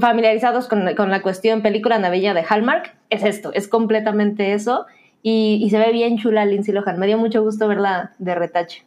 familiarizados 0.00 0.66
con, 0.68 0.94
con 0.94 1.10
la 1.10 1.22
cuestión 1.22 1.60
película 1.60 1.98
navideña 1.98 2.32
de 2.34 2.44
Hallmark, 2.48 2.94
es 3.10 3.22
esto, 3.24 3.52
es 3.52 3.68
completamente 3.68 4.52
eso. 4.54 4.86
Y, 5.22 5.60
y 5.64 5.70
se 5.70 5.78
ve 5.78 5.90
bien 5.92 6.18
chula 6.18 6.44
Lindsay 6.44 6.74
Lohan. 6.74 6.98
Me 6.98 7.06
dio 7.06 7.16
mucho 7.18 7.42
gusto 7.42 7.66
verla 7.66 8.12
de 8.18 8.34
retache. 8.34 8.84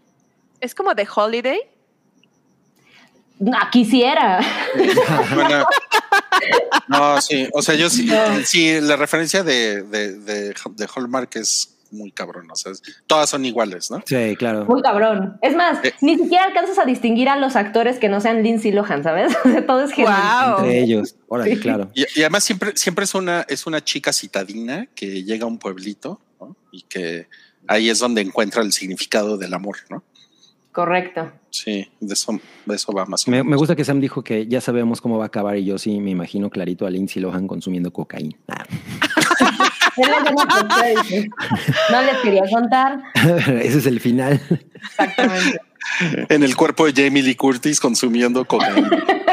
Es 0.59 0.75
como 0.75 0.93
de 0.93 1.07
Holiday. 1.13 1.59
No, 3.39 3.57
quisiera. 3.71 4.39
Bueno, 5.33 5.65
no, 6.87 7.21
sí, 7.21 7.47
o 7.53 7.61
sea, 7.61 7.75
yo 7.75 7.89
sí, 7.89 8.05
No. 8.05 8.15
sí, 8.45 8.79
la 8.81 8.95
referencia 8.95 9.43
de, 9.43 9.83
de, 9.83 10.13
de, 10.19 10.53
de 10.53 10.87
Hallmark 10.95 11.35
es 11.35 11.76
muy 11.91 12.11
cabrón, 12.11 12.49
o 12.51 12.55
sea, 12.55 12.71
es- 12.71 12.81
todas 13.07 13.29
son 13.29 13.45
iguales, 13.45 13.89
¿no? 13.91 14.01
Sí, 14.05 14.35
claro. 14.37 14.65
Muy 14.65 14.81
cabrón. 14.81 15.37
Es 15.41 15.55
más, 15.55 15.83
Eh. 15.83 15.93
ni 16.01 16.17
siquiera 16.17 16.45
alcanzas 16.45 16.77
a 16.79 16.85
distinguir 16.85 17.29
a 17.29 17.37
los 17.37 17.55
actores 17.55 17.97
que 17.99 18.09
no 18.09 18.21
sean 18.21 18.43
Lindsay 18.43 18.71
Lohan, 18.71 19.03
¿sabes? 19.03 19.33
O 19.45 19.49
sea, 19.49 19.65
todo 19.65 19.81
es 19.83 19.91
genial. 19.91 20.51
Wow. 20.55 20.57
Entre 20.65 20.79
ellos. 20.83 21.15
Órale, 21.27 21.55
Sí. 21.55 21.61
claro. 21.61 21.89
Y, 21.93 22.01
y 22.15 22.21
además 22.21 22.43
siempre, 22.43 22.71
siempre 22.75 23.05
es 23.05 23.15
una, 23.15 23.41
es 23.47 23.65
una 23.67 23.83
chica 23.83 24.11
citadina 24.13 24.87
que 24.95 25.23
llega 25.23 25.45
a 25.45 25.47
un 25.47 25.57
pueblito, 25.59 26.19
¿no? 26.39 26.55
Y 26.71 26.83
que 26.83 27.27
ahí 27.67 27.89
es 27.89 27.99
donde 27.99 28.21
encuentra 28.21 28.61
el 28.61 28.71
significado 28.71 29.37
del 29.37 29.53
amor, 29.53 29.77
¿no? 29.89 30.03
Correcto. 30.71 31.31
Sí, 31.49 31.87
de 31.99 32.13
eso, 32.13 32.39
de 32.67 32.75
eso 32.75 32.93
va 32.93 33.05
más 33.07 33.27
o 33.27 33.31
Me, 33.31 33.37
menos. 33.37 33.49
me 33.49 33.55
gusta 33.57 33.75
que 33.75 33.83
Sam 33.83 33.99
dijo 33.99 34.23
que 34.23 34.45
ya 34.45 34.61
sabemos 34.61 35.01
cómo 35.01 35.17
va 35.17 35.23
a 35.23 35.27
acabar 35.27 35.57
y 35.57 35.65
yo 35.65 35.79
sí 35.79 35.99
me 35.99 36.11
imagino 36.11 36.51
clarito 36.51 36.85
a 36.85 36.91
Lindsay 36.91 37.19
Lohan 37.19 37.47
consumiendo 37.47 37.91
cocaína. 37.91 38.35
No 41.91 42.01
les 42.01 42.17
quería 42.17 42.43
contar. 42.51 42.99
Ese 43.61 43.79
es 43.79 43.85
el 43.85 43.99
final. 43.99 44.41
Exactamente. 44.75 45.61
En 46.29 46.43
el 46.43 46.55
cuerpo 46.55 46.85
de 46.85 47.03
Jamie 47.03 47.23
Lee 47.23 47.35
Curtis 47.35 47.79
consumiendo 47.79 48.45
cocaína. 48.45 48.89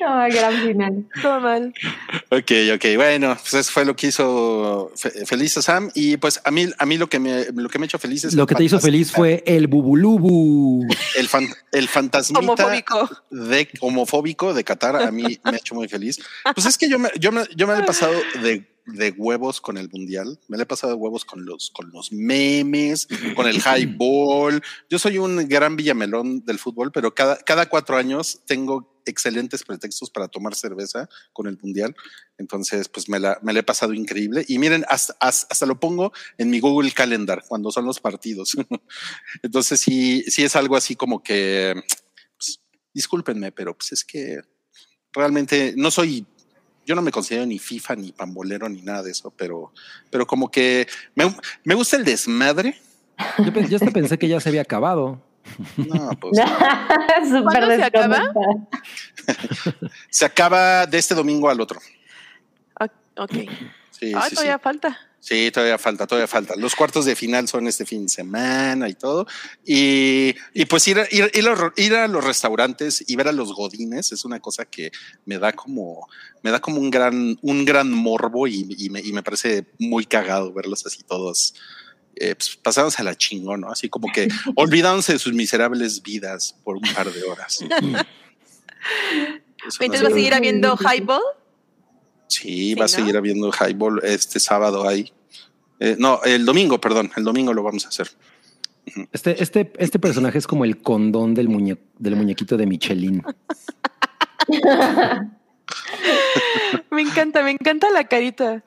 No, 0.00 0.16
gran 0.30 0.62
final. 0.62 1.04
Todo 1.20 1.40
mal. 1.40 1.74
Ok, 2.30 2.50
ok, 2.74 2.84
bueno, 2.96 3.36
pues 3.40 3.54
eso 3.54 3.72
fue 3.72 3.84
lo 3.84 3.96
que 3.96 4.08
hizo 4.08 4.92
fe- 4.96 5.26
feliz 5.26 5.56
a 5.58 5.62
Sam 5.62 5.90
y 5.94 6.16
pues 6.16 6.40
a 6.44 6.50
mí, 6.50 6.68
a 6.78 6.86
mí 6.86 6.96
lo 6.98 7.08
que 7.08 7.18
me, 7.18 7.46
lo 7.52 7.68
que 7.68 7.78
me 7.78 7.84
ha 7.84 7.86
hecho 7.86 7.98
feliz 7.98 8.24
es 8.24 8.34
Lo 8.34 8.46
que 8.46 8.54
te 8.54 8.64
hizo 8.64 8.80
feliz 8.80 9.12
fue 9.12 9.42
el 9.46 9.66
bubulubu. 9.66 10.86
el, 11.16 11.28
fan- 11.28 11.52
el 11.72 11.88
fantasmita 11.88 12.40
Homofóbico. 12.40 13.10
de 13.30 13.68
homofóbico 13.80 14.54
de 14.54 14.64
Qatar. 14.64 14.96
A 14.96 15.10
mí 15.10 15.22
me 15.44 15.50
ha 15.50 15.56
hecho 15.56 15.74
muy 15.74 15.88
feliz. 15.88 16.20
Pues 16.54 16.66
es 16.66 16.78
que 16.78 16.88
yo 16.88 16.98
me, 16.98 17.10
yo 17.18 17.32
me, 17.32 17.42
yo 17.56 17.66
me 17.66 17.74
lo 17.74 17.80
he 17.80 17.84
pasado 17.86 18.14
de, 18.42 18.64
de 18.86 19.10
huevos 19.16 19.60
con 19.60 19.78
el 19.78 19.88
mundial. 19.90 20.38
Me 20.48 20.56
lo 20.56 20.62
he 20.62 20.66
pasado 20.66 20.92
de 20.92 20.98
huevos 20.98 21.24
con 21.24 21.44
los, 21.44 21.70
con 21.70 21.90
los 21.90 22.12
memes, 22.12 23.08
con 23.34 23.46
el 23.46 23.56
highball. 23.56 24.62
Yo 24.90 24.98
soy 24.98 25.18
un 25.18 25.48
gran 25.48 25.76
villamelón 25.76 26.44
del 26.44 26.58
fútbol, 26.58 26.92
pero 26.92 27.14
cada, 27.14 27.36
cada 27.38 27.66
cuatro 27.68 27.96
años 27.96 28.40
tengo 28.46 28.94
excelentes 29.06 29.62
pretextos 29.64 30.10
para 30.10 30.28
tomar 30.28 30.54
cerveza 30.54 31.08
con 31.32 31.46
el 31.46 31.58
mundial. 31.58 31.94
Entonces, 32.38 32.88
pues 32.88 33.08
me 33.08 33.18
la, 33.18 33.38
me 33.42 33.52
la 33.52 33.60
he 33.60 33.64
pasado 33.64 33.92
increíble. 33.92 34.44
Y 34.48 34.58
miren, 34.58 34.84
hasta, 34.88 35.14
hasta, 35.20 35.46
hasta 35.50 35.66
lo 35.66 35.80
pongo 35.80 36.12
en 36.38 36.50
mi 36.50 36.60
Google 36.60 36.90
Calendar 36.92 37.44
cuando 37.46 37.70
son 37.70 37.84
los 37.84 38.00
partidos. 38.00 38.56
Entonces, 39.42 39.80
sí, 39.80 40.22
sí 40.28 40.44
es 40.44 40.56
algo 40.56 40.76
así 40.76 40.96
como 40.96 41.22
que, 41.22 41.74
pues, 42.36 42.60
discúlpenme, 42.92 43.52
pero 43.52 43.76
pues 43.76 43.92
es 43.92 44.04
que 44.04 44.40
realmente 45.14 45.74
no 45.76 45.90
soy, 45.90 46.26
yo 46.86 46.94
no 46.94 47.02
me 47.02 47.10
considero 47.10 47.46
ni 47.46 47.58
FIFA, 47.58 47.96
ni 47.96 48.12
pambolero, 48.12 48.68
ni 48.68 48.82
nada 48.82 49.02
de 49.02 49.10
eso, 49.10 49.32
pero, 49.36 49.72
pero 50.10 50.26
como 50.26 50.50
que 50.50 50.86
me, 51.14 51.34
me 51.64 51.74
gusta 51.74 51.96
el 51.96 52.04
desmadre. 52.04 52.78
Yo, 53.38 53.52
yo 53.68 53.76
hasta 53.76 53.90
pensé 53.90 54.18
que 54.18 54.28
ya 54.28 54.40
se 54.40 54.48
había 54.48 54.62
acabado. 54.62 55.20
No, 55.76 56.10
pues 56.20 56.38
Súper 57.28 57.42
¿Cuándo 57.44 57.76
se 57.76 57.84
acaba? 57.84 58.32
se 60.10 60.24
acaba 60.24 60.86
de 60.86 60.98
este 60.98 61.14
domingo 61.14 61.48
al 61.48 61.60
otro. 61.60 61.80
Ok. 63.16 63.32
Sí, 63.90 64.12
Ah, 64.14 64.22
sí, 64.24 64.30
sí. 64.30 64.34
todavía 64.34 64.58
falta. 64.58 64.98
Sí, 65.26 65.50
todavía 65.50 65.78
falta, 65.78 66.06
todavía 66.06 66.26
falta. 66.26 66.54
Los 66.54 66.74
cuartos 66.74 67.06
de 67.06 67.16
final 67.16 67.48
son 67.48 67.66
este 67.66 67.86
fin 67.86 68.02
de 68.02 68.08
semana 68.10 68.90
y 68.90 68.94
todo. 68.94 69.26
Y, 69.64 70.34
y 70.52 70.66
pues 70.66 70.86
ir 70.86 70.98
a, 70.98 71.06
ir, 71.10 71.30
ir 71.32 71.48
a- 71.48 71.72
ir 71.76 71.94
a 71.94 72.06
los 72.08 72.22
restaurantes 72.22 73.02
y 73.08 73.16
ver 73.16 73.28
a 73.28 73.32
los 73.32 73.54
godines 73.54 74.12
es 74.12 74.26
una 74.26 74.38
cosa 74.40 74.66
que 74.66 74.92
me 75.24 75.38
da 75.38 75.52
como, 75.54 76.06
me 76.42 76.50
da 76.50 76.60
como 76.60 76.78
un 76.78 76.90
gran, 76.90 77.38
un 77.40 77.64
gran 77.64 77.90
morbo 77.90 78.46
y, 78.46 78.66
y 78.76 78.90
me, 78.90 79.00
y 79.00 79.14
me 79.14 79.22
parece 79.22 79.64
muy 79.78 80.04
cagado 80.04 80.52
verlos 80.52 80.84
así 80.84 81.02
todos. 81.04 81.54
Eh, 82.16 82.34
pues, 82.34 82.56
pasados 82.56 83.00
a 83.00 83.02
la 83.02 83.16
chingón, 83.16 83.62
¿no? 83.62 83.70
Así 83.72 83.88
como 83.88 84.12
que 84.12 84.28
olvidándose 84.56 85.14
de 85.14 85.18
sus 85.18 85.32
miserables 85.32 86.02
vidas 86.02 86.54
por 86.64 86.76
un 86.76 86.82
par 86.94 87.10
de 87.10 87.22
horas. 87.24 87.62
Entonces 87.62 88.06
es- 89.68 89.78
vas 89.88 90.00
a 90.02 90.14
seguir 90.16 90.34
habiendo 90.34 90.76
highball. 90.76 91.22
Sí, 92.26 92.70
Sí, 92.70 92.74
va 92.74 92.84
a 92.86 92.88
seguir 92.88 93.16
habiendo 93.16 93.50
highball 93.52 94.00
este 94.04 94.40
sábado 94.40 94.88
ahí. 94.88 95.12
Eh, 95.80 95.96
no, 95.98 96.20
el 96.24 96.44
domingo, 96.44 96.80
perdón, 96.80 97.10
el 97.16 97.24
domingo 97.24 97.52
lo 97.52 97.62
vamos 97.62 97.84
a 97.84 97.88
hacer. 97.88 98.08
Este, 99.12 99.42
este, 99.42 99.72
este 99.78 99.98
personaje 99.98 100.38
es 100.38 100.46
como 100.46 100.64
el 100.64 100.78
condón 100.82 101.34
del, 101.34 101.48
muñe- 101.48 101.78
del 101.98 102.16
muñequito 102.16 102.56
de 102.56 102.66
Michelin. 102.66 103.22
Me 106.90 107.02
encanta, 107.02 107.42
me 107.42 107.50
encanta 107.50 107.90
la 107.90 108.04
carita. 108.04 108.62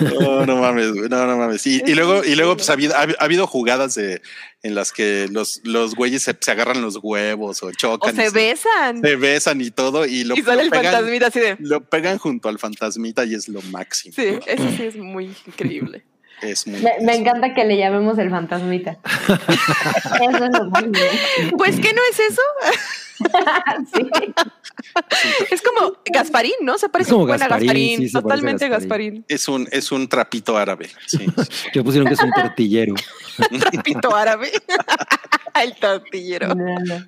No, 0.00 0.46
no 0.46 0.56
mames, 0.56 0.92
no, 0.94 1.26
no 1.26 1.36
mames. 1.36 1.66
Y, 1.66 1.82
y 1.86 1.94
luego, 1.94 2.24
y 2.24 2.34
luego, 2.34 2.56
pues 2.56 2.70
ha 2.70 2.74
habido, 2.74 2.94
ha, 2.94 3.00
ha 3.02 3.24
habido 3.24 3.46
jugadas 3.46 3.94
de 3.94 4.22
en 4.62 4.74
las 4.74 4.92
que 4.92 5.28
los, 5.30 5.60
los 5.64 5.94
güeyes 5.94 6.22
se, 6.22 6.36
se 6.40 6.50
agarran 6.50 6.80
los 6.82 6.98
huevos 7.02 7.62
o 7.62 7.66
O 7.66 7.72
chocan. 7.72 8.14
se 8.14 8.26
y 8.26 8.30
besan. 8.30 9.00
se 9.02 9.16
besan 9.16 9.60
y 9.60 9.70
todo, 9.70 10.06
y 10.06 10.24
lo, 10.24 10.36
y 10.36 10.42
sale 10.42 10.56
lo 10.56 10.62
el 10.62 10.70
pegan, 10.70 10.92
fantasmita 10.92 11.26
así 11.26 11.40
de. 11.40 11.56
lo 11.58 11.84
pegan 11.84 12.18
junto 12.18 12.48
al 12.48 12.58
fantasmita 12.58 13.24
y 13.24 13.34
es 13.34 13.48
lo 13.48 13.60
máximo. 13.62 14.14
Sí, 14.14 14.38
eso 14.46 14.68
sí 14.76 14.84
es 14.84 14.96
muy 14.96 15.34
increíble. 15.46 16.04
Es 16.42 16.66
muy, 16.66 16.82
Me, 17.00 17.16
encanta 17.16 17.54
que 17.54 17.64
le 17.64 17.76
llamemos 17.76 18.18
el 18.18 18.30
fantasmita. 18.30 18.98
Eso 20.20 20.44
es 20.44 20.58
lo 20.58 20.70
más 20.70 20.90
bien. 20.90 21.52
Pues, 21.56 21.76
¿qué 21.76 21.92
no 21.92 22.00
es 22.10 22.20
eso? 22.20 22.42
Sí. 23.94 24.10
Es 25.50 25.62
como 25.62 25.96
Gasparín, 26.12 26.54
¿no? 26.62 26.76
Se 26.76 26.88
parece 26.88 27.10
como 27.10 27.22
un 27.22 27.28
buen 27.28 27.42
a 27.42 27.46
Gasparín, 27.46 27.68
Gasparín. 27.68 28.08
sí, 28.08 28.12
totalmente 28.12 28.68
Gasparín. 28.68 29.14
Gasparín. 29.14 29.24
es 29.28 29.48
un, 29.48 29.68
es 29.70 29.92
un 29.92 30.08
trapito 30.08 30.56
árabe. 30.56 30.90
Sí. 31.06 31.26
Que 31.72 31.82
pusieron 31.84 32.08
que 32.08 32.14
es 32.14 32.22
un 32.22 32.32
tortillero. 32.32 32.94
Trapito 33.60 34.16
árabe. 34.16 34.50
el 35.62 35.76
tortillero. 35.76 36.54
No, 36.54 36.74
no. 36.84 37.06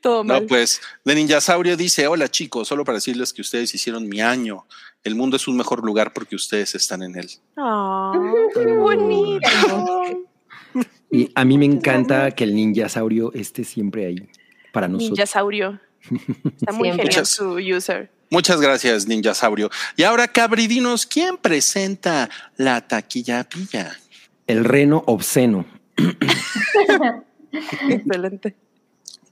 Todo 0.00 0.22
mal. 0.22 0.42
No, 0.42 0.46
pues, 0.46 0.80
de 1.04 1.14
Ninjasaurio 1.14 1.76
dice: 1.76 2.06
Hola 2.06 2.30
chicos, 2.30 2.68
solo 2.68 2.84
para 2.84 2.98
decirles 2.98 3.32
que 3.32 3.42
ustedes 3.42 3.74
hicieron 3.74 4.08
mi 4.08 4.20
año. 4.20 4.66
El 5.04 5.14
mundo 5.14 5.36
es 5.36 5.46
un 5.48 5.56
mejor 5.56 5.84
lugar 5.84 6.12
porque 6.12 6.34
ustedes 6.36 6.74
están 6.74 7.02
en 7.02 7.16
él. 7.16 7.30
Ah, 7.56 8.12
qué 8.54 8.66
bonito. 8.66 9.48
Y 11.10 11.30
a 11.34 11.42
mí 11.46 11.56
me 11.56 11.64
encanta 11.64 12.30
que 12.32 12.44
el 12.44 12.54
ninjasaurio 12.54 13.32
esté 13.32 13.64
siempre 13.64 14.04
ahí 14.04 14.28
para 14.74 14.86
nosotros. 14.88 15.12
Ninjasaurio. 15.18 15.80
Está 16.60 16.72
muy 16.72 16.88
genial 16.90 17.06
Muchas- 17.06 17.28
su 17.30 17.52
user. 17.54 18.10
Muchas 18.30 18.60
gracias, 18.60 19.06
Ninjasaurio. 19.08 19.70
Y 19.96 20.02
ahora, 20.02 20.28
Cabridinos, 20.28 21.06
¿quién 21.06 21.38
presenta 21.38 22.28
la 22.58 22.86
taquilla 22.86 23.44
pilla? 23.44 23.98
El 24.46 24.66
reno 24.66 25.02
obsceno. 25.06 25.64
Excelente. 27.88 28.54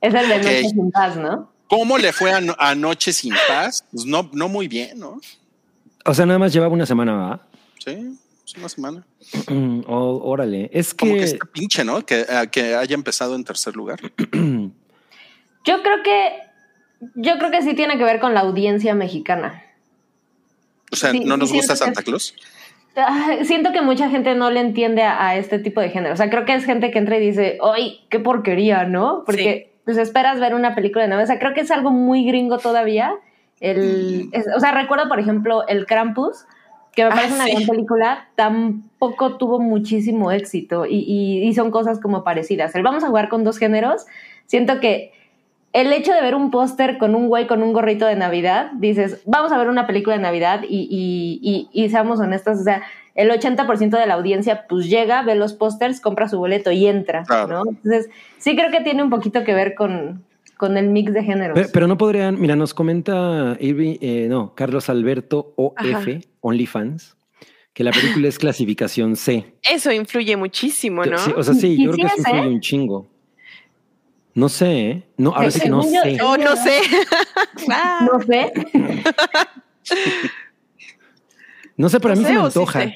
Es 0.00 0.14
el 0.14 0.28
de. 0.28 0.38
Noche 0.38 0.68
sin 0.70 0.90
Paz, 0.90 1.16
¿no? 1.16 1.52
¿Cómo 1.68 1.98
le 1.98 2.12
fue 2.14 2.32
ano- 2.32 2.56
anoche 2.58 3.12
sin 3.12 3.34
paz? 3.48 3.84
Pues 3.92 4.06
no, 4.06 4.30
no 4.32 4.48
muy 4.48 4.66
bien, 4.66 4.98
¿no? 4.98 5.20
O 6.06 6.14
sea, 6.14 6.26
nada 6.26 6.38
más 6.38 6.52
llevaba 6.52 6.72
una 6.72 6.86
semana, 6.86 7.14
¿va? 7.14 7.40
Sí, 7.84 8.16
es 8.44 8.56
una 8.56 8.68
semana. 8.68 9.06
Oh, 9.88 10.20
órale. 10.24 10.70
Es 10.72 10.94
Como 10.94 11.12
que 11.12 11.18
que 11.18 11.24
está 11.24 11.46
pinche, 11.46 11.84
¿no? 11.84 12.04
Que, 12.04 12.20
eh, 12.20 12.48
que 12.50 12.74
haya 12.74 12.94
empezado 12.94 13.34
en 13.36 13.44
tercer 13.44 13.76
lugar. 13.76 14.00
Yo 15.64 15.82
creo 15.82 16.02
que 16.04 16.32
yo 17.14 17.36
creo 17.38 17.50
que 17.50 17.60
sí 17.62 17.74
tiene 17.74 17.98
que 17.98 18.04
ver 18.04 18.20
con 18.20 18.32
la 18.34 18.40
audiencia 18.40 18.94
mexicana. 18.94 19.62
O 20.90 20.96
sea, 20.96 21.10
Sí, 21.10 21.20
¿no 21.20 21.36
nos 21.36 21.52
gusta 21.52 21.74
que- 21.74 21.78
Santa 21.78 22.02
Claus? 22.02 22.34
Ah, 22.96 23.36
Siento 23.44 23.72
que 23.72 23.82
mucha 23.82 24.08
gente 24.08 24.34
no 24.34 24.50
le 24.50 24.60
entiende 24.60 25.02
a, 25.02 25.26
a 25.28 25.36
este 25.36 25.58
tipo 25.58 25.80
de 25.82 25.90
género. 25.90 26.14
O 26.14 26.16
sea, 26.16 26.30
creo 26.30 26.44
que 26.46 26.54
es 26.54 26.64
gente 26.64 26.90
que 26.90 26.98
entra 26.98 27.18
y 27.18 27.20
dice, 27.20 27.58
¡ay, 27.62 28.06
qué 28.08 28.18
porquería! 28.20 28.84
¿No? 28.84 29.24
Porque 29.26 29.74
pues 29.84 29.98
esperas 29.98 30.40
ver 30.40 30.54
una 30.54 30.74
película 30.74 31.02
de 31.04 31.08
Navidad. 31.10 31.24
O 31.24 31.26
sea, 31.26 31.38
creo 31.38 31.52
que 31.52 31.60
es 31.60 31.70
algo 31.70 31.90
muy 31.90 32.24
gringo 32.24 32.56
todavía. 32.58 33.12
El, 33.60 34.28
es- 34.32 34.46
o 34.54 34.60
sea, 34.60 34.72
recuerdo, 34.72 35.08
por 35.08 35.18
ejemplo, 35.18 35.66
el 35.66 35.86
Krampus, 35.86 36.44
que 36.92 37.04
me 37.04 37.10
Ah, 37.10 37.14
parece 37.14 37.34
una 37.34 37.44
sí. 37.44 37.52
gran 37.54 37.66
película, 37.66 38.28
tampoco 38.36 39.36
tuvo 39.36 39.60
muchísimo 39.60 40.30
éxito 40.32 40.86
y, 40.86 40.96
y- 41.06 41.46
y 41.46 41.54
son 41.54 41.70
cosas 41.70 42.00
como 42.00 42.24
parecidas. 42.24 42.74
El 42.74 42.82
vamos 42.82 43.04
a 43.04 43.08
jugar 43.08 43.28
con 43.28 43.44
dos 43.44 43.58
géneros. 43.58 44.06
Siento 44.46 44.80
que 44.80 45.12
el 45.72 45.92
hecho 45.92 46.12
de 46.14 46.22
ver 46.22 46.34
un 46.34 46.50
póster 46.50 46.96
con 46.96 47.14
un 47.14 47.28
güey 47.28 47.46
con 47.46 47.62
un 47.62 47.74
gorrito 47.74 48.06
de 48.06 48.16
Navidad, 48.16 48.70
dices, 48.76 49.20
vamos 49.26 49.52
a 49.52 49.58
ver 49.58 49.68
una 49.68 49.86
película 49.86 50.16
de 50.16 50.22
Navidad 50.22 50.62
y, 50.66 50.88
y, 50.90 51.68
y, 51.72 51.84
y 51.84 51.90
seamos 51.90 52.18
honestos, 52.18 52.60
o 52.60 52.62
sea, 52.64 52.82
el 53.14 53.30
80% 53.30 53.90
de 53.98 54.06
la 54.06 54.14
audiencia 54.14 54.66
pues 54.68 54.88
llega, 54.88 55.22
ve 55.22 55.34
los 55.34 55.52
pósters, 55.54 56.00
compra 56.00 56.28
su 56.28 56.38
boleto 56.38 56.70
y 56.70 56.86
entra, 56.86 57.24
Claro. 57.24 57.64
¿no? 57.64 57.70
Entonces, 57.70 58.08
sí 58.38 58.56
creo 58.56 58.70
que 58.70 58.80
tiene 58.82 59.02
un 59.02 59.10
poquito 59.10 59.44
que 59.44 59.52
ver 59.54 59.74
con, 59.74 60.24
con 60.56 60.76
el 60.76 60.88
mix 60.88 61.12
de 61.12 61.22
géneros. 61.22 61.54
Pero, 61.54 61.68
pero 61.72 61.86
no 61.86 61.98
podrían, 61.98 62.40
mira, 62.40 62.56
nos 62.56 62.72
comenta 62.74 63.56
Irving, 63.60 63.96
eh, 64.00 64.26
no, 64.28 64.54
Carlos 64.54 64.88
Alberto 64.88 65.52
OF, 65.56 65.76
Ajá. 65.78 66.04
OnlyFans, 66.40 67.16
que 67.72 67.84
la 67.84 67.90
película 67.92 68.28
es 68.28 68.38
clasificación 68.38 69.16
C. 69.16 69.54
Eso 69.62 69.92
influye 69.92 70.36
muchísimo, 70.36 71.04
¿no? 71.04 71.18
Sí, 71.18 71.32
o 71.36 71.42
sea, 71.42 71.54
sí, 71.54 71.76
yo 71.82 71.92
creo 71.92 72.06
que 72.08 72.14
sí 72.14 72.20
es, 72.22 72.26
influye 72.28 72.44
¿eh? 72.44 72.48
un 72.48 72.60
chingo. 72.60 73.06
No 74.34 74.48
sé, 74.50 74.90
¿eh? 74.90 75.02
No, 75.16 75.30
ahora 75.34 75.50
sí 75.50 75.60
que 75.60 75.68
no 75.70 75.82
yo- 75.82 76.02
sé. 76.02 76.18
Oh, 76.22 76.36
no 76.36 76.56
sé. 76.56 76.80
No 78.10 78.20
sé, 78.20 78.52
No 81.76 81.88
sé, 81.88 82.00
pero 82.00 82.12
a 82.12 82.14
no 82.16 82.20
mí 82.22 82.26
sé 82.26 82.32
se 82.32 82.34
me 82.34 82.40
sí 82.40 82.46
antoja. 82.58 82.94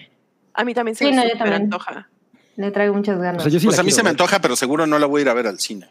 A 0.54 0.64
mí 0.64 0.74
también 0.74 0.94
se 0.96 1.04
Sí, 1.04 1.10
me 1.10 1.16
no, 1.16 1.22
yo 1.24 1.36
también. 1.38 1.62
antoja. 1.62 2.08
le 2.56 2.70
traigo 2.70 2.94
muchas 2.94 3.16
O 3.18 3.20
ganas. 3.20 3.42
sea, 3.42 3.52
yo 3.52 3.60
sí 3.60 3.66
Pues 3.66 3.78
a 3.78 3.82
mí 3.82 3.90
se 3.90 4.02
me 4.02 4.10
antoja, 4.10 4.40
pero 4.40 4.56
seguro 4.56 4.86
no 4.86 4.98
la 4.98 5.06
voy 5.06 5.20
a 5.20 5.22
ir 5.22 5.28
a 5.28 5.34
ver 5.34 5.46
al 5.46 5.58
cine. 5.58 5.88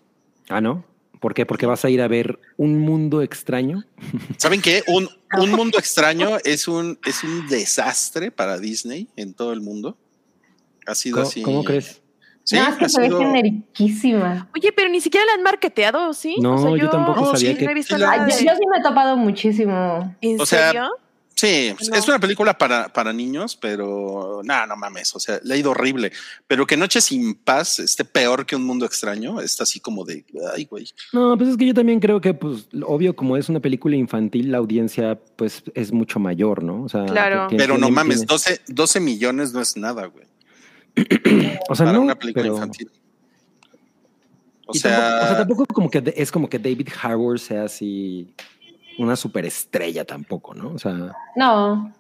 Ah, 0.50 0.62
¿no? 0.62 0.84
¿Por 1.20 1.34
qué? 1.34 1.46
Porque 1.46 1.66
vas 1.66 1.84
a 1.84 1.90
ir 1.90 2.02
a 2.02 2.08
ver 2.08 2.40
un 2.58 2.80
mundo 2.80 3.22
extraño. 3.22 3.84
¿Saben 4.38 4.62
qué? 4.62 4.84
Un, 4.88 5.10
un 5.38 5.52
mundo 5.52 5.78
extraño 5.80 6.38
es 6.46 6.68
un, 6.68 6.98
es 7.06 7.24
un 7.24 7.48
desastre 7.48 8.32
para 8.32 8.58
Disney 8.58 9.08
en 9.16 9.34
todo 9.34 9.52
el 9.54 9.60
mundo. 9.62 9.98
Ha 10.88 10.96
sido 10.96 11.18
¿Cómo, 11.18 11.28
así. 11.28 11.42
cómo 11.42 11.64
crees? 11.64 12.02
Sí, 12.44 12.56
no, 12.56 12.68
es 12.68 12.76
que 12.78 12.90
se 12.90 13.02
ve 13.02 13.08
sido- 13.08 13.20
generiquísima. 13.20 14.50
Oye, 14.56 14.72
pero 14.72 14.90
ni 14.90 15.02
siquiera 15.02 15.26
la 15.26 15.34
han 15.34 15.44
marketeado, 15.44 16.14
¿sí? 16.14 16.36
No, 16.42 16.76
yo 16.78 16.90
tampoco 16.90 17.22
No, 17.22 17.26
sabía 17.36 17.52
sí, 17.52 17.58
que. 17.58 17.66
No 17.66 17.72
he 17.72 17.74
visto 17.76 17.96
Sí, 17.96 18.02
la- 18.02 18.12
nada 18.12 18.24
Ay, 18.26 18.32
yo, 18.32 18.38
sí 18.56 18.62
me 18.72 18.78
he 18.80 18.82
topado 18.82 19.18
muchísimo. 19.18 20.16
¿En 20.22 20.40
O 20.42 20.46
sea, 20.46 20.68
serio? 20.68 20.90
Sí, 21.42 21.74
No. 21.90 21.96
es 21.96 22.06
una 22.08 22.20
película 22.20 22.58
para, 22.58 22.92
para 22.92 23.14
niños, 23.14 23.56
pero 23.56 24.42
no, 24.44 24.68
no 24.68 24.76
mames. 24.76 25.16
O 25.16 25.20
sea, 25.22 25.40
le 25.44 25.54
ha 25.54 25.58
ido 25.58 25.72
horrible. 25.72 26.12
Pero 26.48 26.68
que 26.68 26.76
Noche 26.76 27.00
sin 27.00 27.34
Paz 27.36 27.80
esté 27.80 28.04
peor 28.04 28.46
que 28.46 28.58
un 28.58 28.66
mundo 28.66 28.86
extraño, 28.86 29.40
está 29.40 29.64
así 29.64 29.80
como 29.80 30.04
de 30.04 30.26
ay, 30.54 30.66
güey. 30.66 30.88
No, 31.14 31.38
pues 31.38 31.52
es 31.52 31.56
que 31.58 31.66
yo 31.68 31.74
también 31.74 32.02
creo 32.02 32.20
que, 32.20 32.34
pues, 32.34 32.68
obvio, 32.86 33.16
como 33.16 33.38
es 33.38 33.48
una 33.48 33.62
película 33.62 33.96
infantil, 33.96 34.52
la 34.52 34.58
audiencia, 34.58 35.18
pues, 35.38 35.64
es 35.76 35.94
mucho 35.94 36.20
mayor, 36.20 36.62
¿no? 36.62 36.84
O 36.84 36.90
sea, 36.90 37.06
Claro. 37.06 37.48
tiene- 37.48 37.64
Pero 37.64 37.76
no 37.76 37.88
tiene- 37.88 37.96
mames, 37.96 38.18
tiene- 38.18 38.28
12, 38.28 38.62
12 38.68 39.00
millones 39.00 39.54
no 39.54 39.62
es 39.62 39.78
nada, 39.78 40.08
güey. 40.08 40.26
o 41.70 41.76
sea, 41.76 41.86
para 41.86 41.94
no, 41.98 42.02
una 42.02 42.16
película 42.16 42.44
pero- 42.44 42.56
infantil. 42.56 42.90
O 44.66 44.74
sea, 44.74 44.92
tampoco, 44.92 45.24
o 45.24 45.28
sea, 45.28 45.38
tampoco 45.38 45.66
como 45.74 45.90
que 45.90 46.14
es 46.16 46.32
como 46.32 46.48
que 46.50 46.60
David 46.60 46.90
Harbour 47.02 47.40
sea 47.40 47.64
así 47.64 48.36
una 48.98 49.16
superestrella 49.16 50.06
tampoco, 50.06 50.54
¿no? 50.54 50.74
O 50.74 50.80
sea, 50.80 51.14
No, 51.36 51.94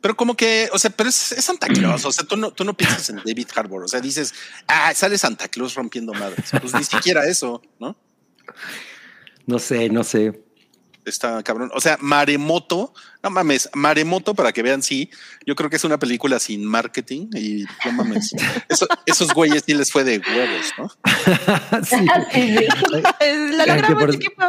pero 0.00 0.16
como 0.16 0.36
que, 0.36 0.68
o 0.72 0.78
sea, 0.78 0.90
pero 0.90 1.08
es, 1.08 1.32
es 1.32 1.44
Santa 1.44 1.66
Claus. 1.66 2.04
O 2.04 2.12
sea, 2.12 2.24
tú 2.24 2.36
no, 2.36 2.52
tú 2.52 2.64
no 2.64 2.74
piensas 2.74 3.08
en 3.10 3.16
David 3.16 3.48
Harbour. 3.54 3.82
O 3.82 3.88
sea, 3.88 4.00
dices, 4.00 4.34
ah, 4.68 4.92
sale 4.94 5.18
Santa 5.18 5.48
Claus 5.48 5.74
rompiendo 5.74 6.12
madres. 6.12 6.50
Pues 6.60 6.74
ni 6.74 6.84
siquiera 6.84 7.26
eso, 7.26 7.60
¿no? 7.80 7.96
no 9.46 9.58
sé, 9.58 9.88
no 9.88 10.04
sé. 10.04 10.44
Está 11.06 11.40
cabrón. 11.44 11.70
O 11.72 11.80
sea, 11.80 11.96
Maremoto, 12.00 12.92
no 13.22 13.30
mames, 13.30 13.70
Maremoto, 13.74 14.34
para 14.34 14.52
que 14.52 14.60
vean, 14.62 14.82
sí, 14.82 15.08
yo 15.46 15.54
creo 15.54 15.70
que 15.70 15.76
es 15.76 15.84
una 15.84 15.98
película 16.00 16.40
sin 16.40 16.64
marketing 16.64 17.28
y 17.32 17.64
no 17.84 17.92
mames. 17.92 18.34
Eso- 18.68 18.88
esos 19.06 19.32
güeyes 19.32 19.62
sí 19.64 19.72
les 19.74 19.92
fue 19.92 20.02
de 20.02 20.18
huevos, 20.18 20.72
¿no? 20.76 20.88
sí. 21.84 21.96
sí, 22.32 22.56
sí. 22.58 22.66
La 23.56 23.66
logramos, 23.66 24.02
por- 24.02 24.14
equipo. 24.16 24.42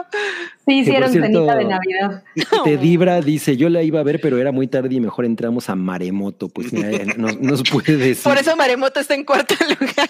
Sí 0.66 0.80
hicieron 0.80 1.12
cenita 1.12 1.56
de 1.56 1.66
Navidad. 1.66 2.24
Te 2.64 2.78
Dibra 2.78 3.22
dice, 3.22 3.56
yo 3.56 3.70
la 3.70 3.84
iba 3.84 4.00
a 4.00 4.04
ver, 4.04 4.20
pero 4.20 4.40
era 4.40 4.52
muy 4.52 4.68
tarde 4.68 4.96
y 4.96 5.00
mejor 5.00 5.26
entramos 5.26 5.70
a 5.70 5.76
Maremoto. 5.76 6.50
Pues 6.50 6.74
mira, 6.74 7.06
nos, 7.16 7.40
nos 7.40 7.64
puede 7.70 7.98
decir. 7.98 8.24
Por 8.24 8.38
eso 8.38 8.56
Maremoto 8.56 9.00
está 9.00 9.14
en 9.14 9.24
cuarto 9.26 9.54
lugar. 9.80 10.10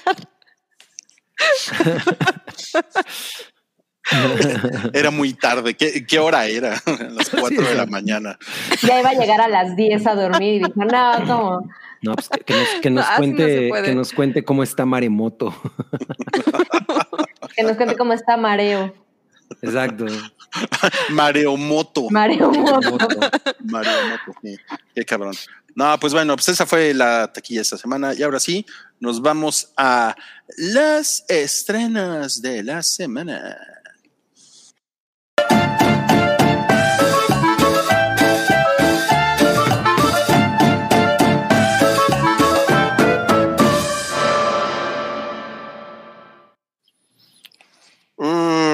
Era 4.94 5.12
muy 5.12 5.34
tarde. 5.34 5.76
¿Qué, 5.76 6.06
qué 6.06 6.20
hora 6.20 6.46
era? 6.46 6.82
A 6.86 7.04
las 7.12 7.30
cuatro 7.30 7.62
de 7.62 7.76
la 7.76 7.86
mañana. 7.86 8.38
Ya 8.82 9.00
iba 9.00 9.10
a 9.10 9.14
llegar 9.14 9.42
a 9.42 9.48
las 9.48 9.76
10 9.76 10.08
a 10.08 10.16
dormir 10.16 10.56
y 10.56 10.58
dijo, 10.60 10.86
no, 10.86 11.26
¿cómo? 11.28 11.70
No, 12.02 12.14
pues 12.14 12.30
que, 12.30 12.44
que 12.46 12.54
nos, 12.54 12.80
que 12.82 12.90
nos 12.90 12.90
No, 12.90 13.02
así 13.02 13.32
no 13.32 13.48
se 13.48 13.70
cuente, 13.70 13.70
que 13.84 13.96
nos 13.96 14.14
cuente 14.14 14.44
cómo 14.44 14.64
está 14.64 14.86
Maremoto. 14.86 15.54
Que 17.56 17.64
nos 17.64 17.76
cuente 17.76 17.96
cómo 17.96 18.14
está 18.14 18.38
Mareo. 18.38 18.94
Exacto. 19.62 20.06
Mareomoto. 21.10 22.10
Mareo 22.10 22.52
Moto. 22.52 23.08
Mareomoto, 23.64 24.34
sí. 24.42 24.58
Qué 24.94 25.04
cabrón. 25.06 25.34
No, 25.76 25.98
pues 26.00 26.14
bueno, 26.14 26.36
pues 26.36 26.50
esa 26.50 26.66
fue 26.66 26.94
la 26.94 27.32
taquilla 27.32 27.62
esta 27.62 27.78
semana. 27.78 28.14
Y 28.14 28.24
ahora 28.24 28.40
sí, 28.40 28.66
nos 29.00 29.22
vamos 29.22 29.74
a 29.78 30.16
las 30.58 31.24
estrenas 31.28 32.42
de 32.42 32.64
la 32.64 32.82
semana. 32.82 33.56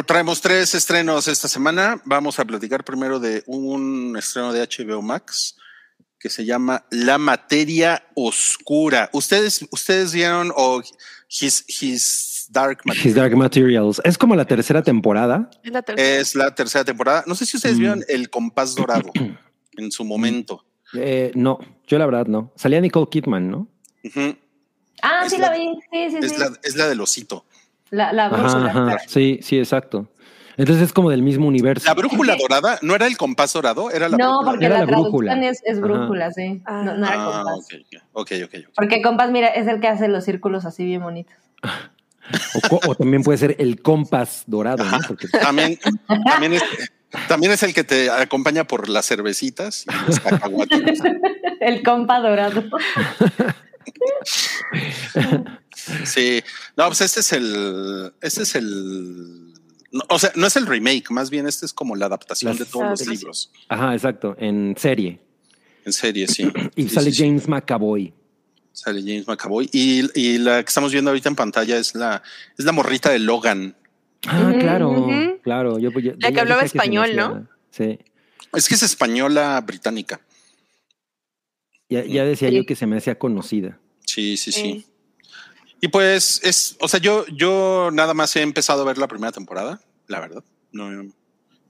Traemos 0.06 0.42
tres 0.42 0.74
estrenos 0.76 1.28
esta 1.28 1.48
semana. 1.48 2.02
Vamos 2.06 2.40
a 2.40 2.46
platicar 2.46 2.84
primero 2.84 3.20
de 3.20 3.44
un 3.48 4.16
estreno 4.18 4.52
de 4.52 4.62
HBO 4.68 5.02
Max 5.02 5.56
que 6.20 6.30
se 6.30 6.46
llama 6.46 6.86
La 6.90 7.18
Materia 7.18 8.06
Oscura. 8.16 9.10
¿Ustedes, 9.14 9.66
ustedes 9.72 10.14
vieron 10.14 10.52
o 10.56 10.82
His, 11.30 11.64
His 11.68 12.48
Dark 12.50 12.80
Materials? 12.86 13.06
His 13.06 13.16
Dark 13.16 13.36
Materials. 13.38 14.02
Es 14.04 14.18
como 14.18 14.36
la 14.36 14.46
tercera 14.46 14.82
temporada. 14.82 15.50
Es 15.64 15.72
la 15.72 15.82
tercera. 15.82 16.20
Es 16.20 16.36
la 16.36 16.56
tercera 16.56 16.84
temporada. 16.86 17.24
No 17.28 17.36
sé 17.36 17.46
si 17.46 17.58
ustedes 17.58 17.76
Mm. 17.78 17.80
vieron 17.80 18.04
El 18.08 18.30
Compás 18.30 18.76
Dorado 18.76 19.12
en 19.78 19.92
su 19.92 20.04
momento. 20.06 20.66
Eh, 20.96 21.32
no, 21.36 21.60
yo 21.88 21.98
la 21.98 22.06
verdad 22.06 22.28
no. 22.28 22.52
Salía 22.56 22.80
Nicole 22.82 23.08
Kidman, 23.10 23.50
¿no? 23.50 23.68
Ah, 25.02 25.24
Es 25.26 25.32
sí 25.34 25.38
la- 25.38 25.50
la 25.50 25.58
vi. 25.58 25.70
Sí, 25.92 26.10
sí, 26.12 26.18
Es, 26.22 26.32
sí. 26.32 26.38
la, 26.38 26.52
es 26.64 26.76
la 26.76 26.88
del 26.88 27.02
osito. 27.02 27.46
La, 27.94 28.30
brújula. 28.30 28.70
ajá. 28.72 28.98
Sí, 29.08 29.40
sí, 29.44 29.58
exacto. 29.60 30.08
Entonces 30.58 30.86
es 30.86 30.94
como 30.94 31.10
del 31.10 31.22
mismo 31.24 31.48
universo. 31.48 31.88
La 31.88 31.94
brújula 31.94 32.36
dorada, 32.36 32.78
¿no 32.82 32.94
era 32.96 33.08
el 33.08 33.18
compás 33.18 33.54
dorado? 33.54 33.90
Era 33.92 34.08
la 34.10 34.18
No, 34.18 34.28
brújula 34.30 34.50
porque 34.52 34.66
Era 34.66 34.74
la, 34.76 34.80
la 34.82 34.86
brújula. 34.86 35.32
traducción 35.32 35.52
es, 35.52 35.62
es 35.64 35.78
Ajá. 35.78 35.88
brújula, 35.88 36.32
sí. 36.32 36.62
Ah. 36.66 36.82
No, 36.86 36.98
no 36.98 37.06
era 37.08 37.16
Ah, 37.18 37.44
compás. 37.46 37.68
ok, 38.12 38.32
ok, 38.32 38.32
ok. 38.46 38.54
ok. 38.68 38.74
Porque 38.76 39.02
compás, 39.02 39.32
mira, 39.32 39.48
es 39.48 39.68
el 39.68 39.80
que 39.80 39.88
hace 39.88 40.08
los 40.08 40.24
círculos 40.26 40.66
así 40.66 40.84
bien 40.86 41.02
bonitos. 41.04 41.36
O, 42.88 42.96
también 42.96 43.22
puede 43.22 43.38
ser 43.38 43.58
el 43.60 43.82
compás 43.82 44.44
dorado, 44.48 44.86
¿no? 44.86 44.98
Porque 45.06 45.28
También, 45.28 45.78
también, 46.26 46.54
es, 46.54 46.64
también 47.28 47.52
es 47.52 47.64
el 47.64 47.74
que 47.74 47.84
te 47.84 48.10
acompaña 48.10 48.64
por 48.64 48.88
las 48.88 49.06
cervecitas 49.08 49.84
y 49.86 50.08
los 50.08 50.22
cacahuates. 50.22 51.02
el 51.60 51.84
compa 51.84 52.22
dorado. 52.22 52.64
Sí, 56.06 56.42
no, 56.78 56.88
pues 56.88 57.02
este 57.02 57.20
es 57.20 57.34
el, 57.34 58.14
este 58.22 58.44
es 58.44 58.56
el, 58.56 59.54
no, 59.92 60.02
o 60.10 60.20
sea, 60.20 60.32
no 60.36 60.48
es 60.48 60.56
el 60.56 60.66
remake, 60.66 61.10
más 61.12 61.30
bien 61.30 61.48
este 61.48 61.66
es 61.66 61.74
como 61.74 61.96
la 61.96 62.06
adaptación 62.06 62.52
Las- 62.52 62.60
de 62.60 62.66
todos 62.66 62.90
los 63.02 63.08
libros. 63.08 63.52
Ajá, 63.68 63.94
exacto, 63.94 64.36
en 64.40 64.76
serie. 64.78 65.20
En 65.86 65.94
serie, 65.94 66.28
sí. 66.28 66.52
Y 66.76 66.84
Sí, 66.84 66.90
sale 66.90 67.12
sí, 67.12 67.18
sí. 67.18 67.24
James 67.24 67.48
McAvoy. 67.48 68.14
Sale 68.72 69.02
James 69.02 69.28
McAvoy. 69.28 69.70
Y, 69.74 70.10
y 70.20 70.38
la 70.40 70.64
que 70.64 70.70
estamos 70.70 70.92
viendo 70.92 71.12
ahorita 71.12 71.30
en 71.30 71.36
pantalla 71.36 71.78
es 71.78 71.94
la, 71.96 72.24
es 72.58 72.66
la 72.66 72.72
morrita 72.72 73.10
de 73.12 73.20
Logan. 73.20 73.76
Ah, 74.26 74.54
claro, 74.60 75.08
claro. 75.44 75.78
Yo, 75.80 75.92
yo- 76.00 76.14
La 76.20 76.32
que 76.32 76.40
hablaba 76.40 76.64
español, 76.64 77.16
¿no? 77.16 77.48
Sí. 77.72 78.00
Es 78.54 78.68
que 78.70 78.76
es 78.76 78.84
española 78.84 79.60
británica. 79.66 80.22
Ya, 81.94 82.06
ya 82.06 82.26
decía 82.26 82.50
Sí. 82.50 82.56
yo 82.56 82.66
que 82.66 82.76
se 82.76 82.86
me 82.88 82.98
hacía 82.98 83.18
conocida. 83.20 83.80
Sí, 84.06 84.38
sí, 84.38 84.52
sí. 84.52 84.86
Y 85.82 85.88
pues 85.90 86.40
es, 86.44 86.78
o 86.80 86.88
sea, 86.88 87.00
yo, 87.00 87.26
yo 87.28 87.90
nada 87.92 88.14
más 88.14 88.36
he 88.36 88.42
empezado 88.42 88.82
a 88.82 88.86
ver 88.86 88.98
la 88.98 89.08
primera 89.08 89.32
temporada, 89.32 89.82
la 90.08 90.20
verdad. 90.22 90.44
No, 90.72 90.90
no 90.92 91.02
he 91.02 91.10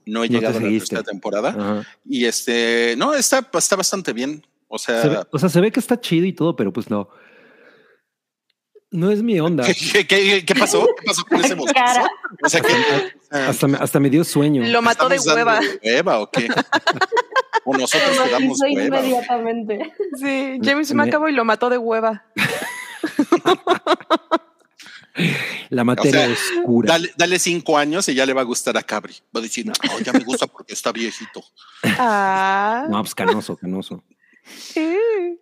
No 0.06 0.20
te 0.22 0.28
llegado 0.28 0.58
a 0.58 0.60
la 0.60 0.68
tercera 0.68 1.02
temporada. 1.02 1.48
Ajá. 1.50 1.86
Y 2.08 2.24
este, 2.26 2.94
no, 2.96 3.14
está, 3.14 3.48
está 3.54 3.76
bastante 3.76 4.12
bien. 4.12 4.46
O 4.68 4.78
sea, 4.78 5.02
Se 5.02 5.08
ve- 5.08 5.22
o 5.30 5.38
sea, 5.38 5.48
se 5.48 5.60
ve 5.60 5.70
que 5.72 5.80
está 5.80 6.00
chido 6.00 6.26
y 6.26 6.32
todo, 6.32 6.54
pero 6.56 6.72
pues 6.72 6.88
no. 6.90 7.08
No 8.94 9.10
es 9.10 9.22
mi 9.24 9.40
onda. 9.40 9.64
¿qué, 9.64 9.74
qué, 9.92 10.06
qué- 10.06 10.44
qué 10.44 10.54
pasó? 10.54 10.86
¿Qué 11.00 11.06
pasó 11.06 11.24
con 11.24 11.44
ese? 11.44 11.56
Cara. 11.74 12.08
O 12.44 12.48
sea, 12.48 12.60
que 12.60 12.72
Hasta 13.30 13.66
me, 13.66 13.76
hasta 13.78 13.98
me 13.98 14.08
dio 14.08 14.22
sueño. 14.24 14.62
Lo 14.66 14.82
mató 14.82 15.08
de 15.08 15.16
¿estamos 15.16 15.36
dando 15.44 15.50
hueva. 15.60 15.78
hueva 15.84 16.20
o 16.20 16.30
qué? 16.30 16.48
O 17.64 17.76
nosotros 17.76 18.16
te 18.22 18.30
damos 18.30 18.60
hueva. 18.60 18.84
inmediatamente. 18.98 19.92
Sí, 20.16 20.58
James 20.62 20.94
Me- 20.94 21.06
McAvoy 21.06 21.32
lo 21.32 21.44
mató 21.44 21.68
de 21.70 21.78
hueva. 21.78 22.24
La 25.70 25.84
materia 25.84 26.20
O 26.20 26.24
sea, 26.24 26.32
oscura. 26.60 26.92
Dale, 26.92 27.10
dale 27.16 27.38
cinco 27.38 27.78
años 27.78 28.08
y 28.08 28.14
ya 28.14 28.26
le 28.26 28.32
va 28.32 28.40
a 28.42 28.44
gustar 28.44 28.76
a 28.76 28.82
Cabri. 28.82 29.14
Va 29.34 29.40
a 29.40 29.42
decir, 29.42 29.64
no, 29.66 29.72
ya 30.04 30.12
me 30.12 30.20
gusta 30.24 30.46
porque 30.46 30.72
está 30.72 30.92
viejito. 30.92 31.42
Ah. 31.82 32.86
No, 32.90 33.00
pues 33.02 33.14
canoso, 33.14 33.56
canoso. 33.56 34.02
sí. 34.44 34.96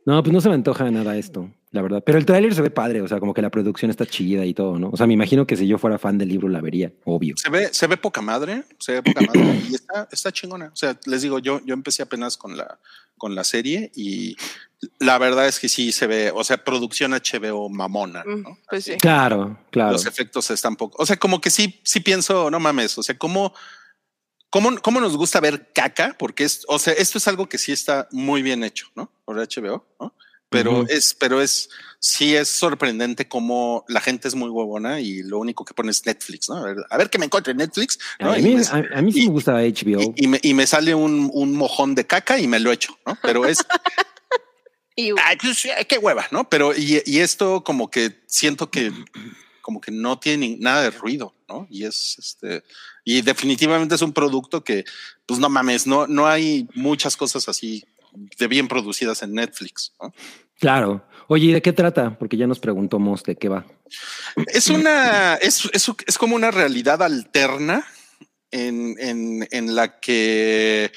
No, 0.05 0.22
pues 0.22 0.32
no 0.32 0.40
se 0.40 0.48
me 0.48 0.55
antoja 0.55 0.90
nada 0.90 1.16
esto, 1.16 1.50
la 1.73 1.81
verdad. 1.83 2.03
Pero 2.05 2.18
el 2.18 2.27
tráiler 2.27 2.55
se 2.55 2.62
ve 2.62 2.70
padre, 2.70 3.01
o 3.01 3.09
sea, 3.09 3.18
como 3.18 3.33
que 3.35 3.43
la 3.43 3.51
producción 3.51 3.91
está 3.91 4.07
chida 4.07 4.45
y 4.45 4.53
todo, 4.55 4.79
¿no? 4.79 4.91
O 4.91 4.97
sea, 4.97 5.07
me 5.07 5.14
imagino 5.14 5.47
que 5.47 5.57
si 5.57 5.66
yo 5.66 5.79
fuera 5.79 5.99
fan 5.99 6.18
del 6.18 6.29
libro 6.29 6.49
la 6.49 6.61
vería, 6.61 6.93
obvio. 7.05 7.35
Se 7.37 7.51
ve, 7.51 7.73
se 7.73 7.87
ve 7.87 7.97
poca 7.97 8.20
madre, 8.20 8.64
se 8.79 8.93
ve 8.93 9.03
poca 9.03 9.23
madre 9.23 9.62
y 9.68 9.75
está, 9.75 10.07
está 10.12 10.31
chingona. 10.31 10.66
O 10.73 10.77
sea, 10.77 10.99
les 11.07 11.23
digo, 11.23 11.39
yo, 11.39 11.64
yo 11.64 11.73
empecé 11.73 12.03
apenas 12.03 12.37
con 12.37 12.59
la, 12.59 12.79
con 13.16 13.35
la 13.35 13.43
serie 13.43 13.91
y 13.97 14.37
la 14.99 15.16
verdad 15.16 15.49
es 15.49 15.59
que 15.59 15.70
sí 15.70 15.93
se 15.93 16.07
ve, 16.07 16.31
o 16.35 16.45
sea, 16.45 16.62
producción 16.62 17.12
HBO 17.12 17.70
mamona, 17.70 18.23
Mm, 18.25 18.43
¿no? 18.43 18.59
Pues 18.68 18.85
sí. 18.85 18.97
Claro, 18.99 19.59
claro. 19.70 19.93
Los 19.93 20.05
efectos 20.05 20.51
están 20.51 20.77
poco. 20.77 21.03
O 21.03 21.07
sea, 21.07 21.16
como 21.16 21.41
que 21.41 21.49
sí, 21.49 21.81
sí 21.85 22.01
pienso, 22.01 22.51
no 22.51 22.61
mames. 22.61 22.99
O 22.99 23.03
sea, 23.03 23.16
cómo, 23.16 23.55
cómo, 24.51 24.77
cómo 24.83 25.01
nos 25.01 25.16
gusta 25.16 25.41
ver 25.41 25.73
caca, 25.73 26.16
porque 26.18 26.45
es, 26.45 26.66
o 26.68 26.79
sea, 26.79 26.93
esto 26.93 27.16
es 27.16 27.27
algo 27.29 27.49
que 27.49 27.57
sí 27.57 27.73
está 27.73 28.09
muy 28.11 28.43
bien 28.43 28.62
hecho, 28.62 28.89
¿no? 28.95 29.11
Por 29.25 29.37
HBO, 29.37 29.87
¿no? 29.99 30.14
Pero 30.53 30.84
es, 30.88 31.14
pero 31.14 31.40
es, 31.42 31.68
sí 31.98 32.34
es 32.36 32.48
sorprendente 32.48 33.26
cómo 33.28 33.84
la 33.88 34.00
gente 34.00 34.28
es 34.28 34.34
muy 34.34 34.48
huevona 34.50 35.00
y 35.00 35.22
lo 35.22 35.38
único 35.38 35.64
que 35.64 35.74
pone 35.74 35.90
es 35.90 36.05
Netflix, 36.07 36.48
¿no? 36.48 36.57
A 36.57 36.62
ver, 36.62 36.76
a 36.90 36.96
ver 36.98 37.11
que 37.11 37.18
me 37.18 37.26
encuentre 37.26 37.50
en 37.53 37.57
Netflix, 37.59 37.98
¿no? 38.20 38.32
a, 38.32 38.36
mí, 38.36 38.55
me- 38.55 38.62
a- 38.66 38.98
a 38.98 39.03
mí 39.03 39.12
sí 39.12 39.22
y- 39.22 39.26
me 39.26 39.32
gusta 39.32 39.55
HBO. 39.62 40.00
y, 40.16 40.24
y 40.24 40.26
me, 40.28 40.38
y 40.42 40.55
me 40.55 40.66
sale 40.66 40.94
un, 40.94 41.30
un 41.32 41.55
mojón 41.57 41.94
de 41.94 42.07
caca 42.07 42.38
y 42.38 42.46
me 42.46 42.61
lo 42.61 42.70
echo, 42.72 42.96
¿no? 43.07 43.16
Pero 43.22 43.46
es, 43.46 43.59
ay, 44.96 45.36
pues, 45.40 45.64
eh, 45.64 45.86
qué 45.88 45.98
hueva, 45.98 46.26
¿no? 46.30 46.48
Pero 46.48 46.74
y, 46.76 47.03
y 47.07 47.18
esto 47.20 47.64
como 47.64 47.90
que 47.90 48.22
siento 48.26 48.70
que 48.70 48.92
como 49.62 49.80
que 49.80 49.92
no 49.92 50.18
tiene 50.18 50.48
ni- 50.48 50.57
nada 50.57 50.82
de 50.82 50.90
ruido, 50.90 51.34
¿no? 51.48 51.66
Y 51.70 51.84
es 51.84 52.16
este 52.18 52.62
y 53.05 53.22
definitivamente 53.22 53.94
es 53.94 54.03
un 54.03 54.12
producto 54.12 54.62
que 54.64 54.84
pues 55.26 55.38
no 55.40 55.48
mames, 55.48 55.86
no 55.86 56.07
no 56.07 56.26
hay 56.26 56.68
muchas 56.74 57.16
cosas 57.16 57.48
así 57.48 57.84
de 58.12 58.46
bien 58.48 58.68
producidas 58.68 59.22
en 59.22 59.34
Netflix, 59.34 59.92
¿no? 60.00 60.12
Claro. 60.58 61.04
Oye, 61.28 61.46
¿y 61.46 61.52
de 61.52 61.62
qué 61.62 61.72
trata? 61.72 62.16
Porque 62.18 62.36
ya 62.36 62.46
nos 62.46 62.58
preguntó 62.60 62.98
Mos 62.98 63.22
de 63.24 63.36
qué 63.36 63.48
va. 63.48 63.64
Es 64.48 64.68
una 64.68 65.34
es, 65.36 65.68
es, 65.72 65.90
es 66.06 66.18
como 66.18 66.36
una 66.36 66.50
realidad 66.50 67.02
alterna 67.02 67.86
en, 68.50 68.94
en, 68.98 69.48
en 69.50 69.74
la 69.74 69.98
que 69.98 70.92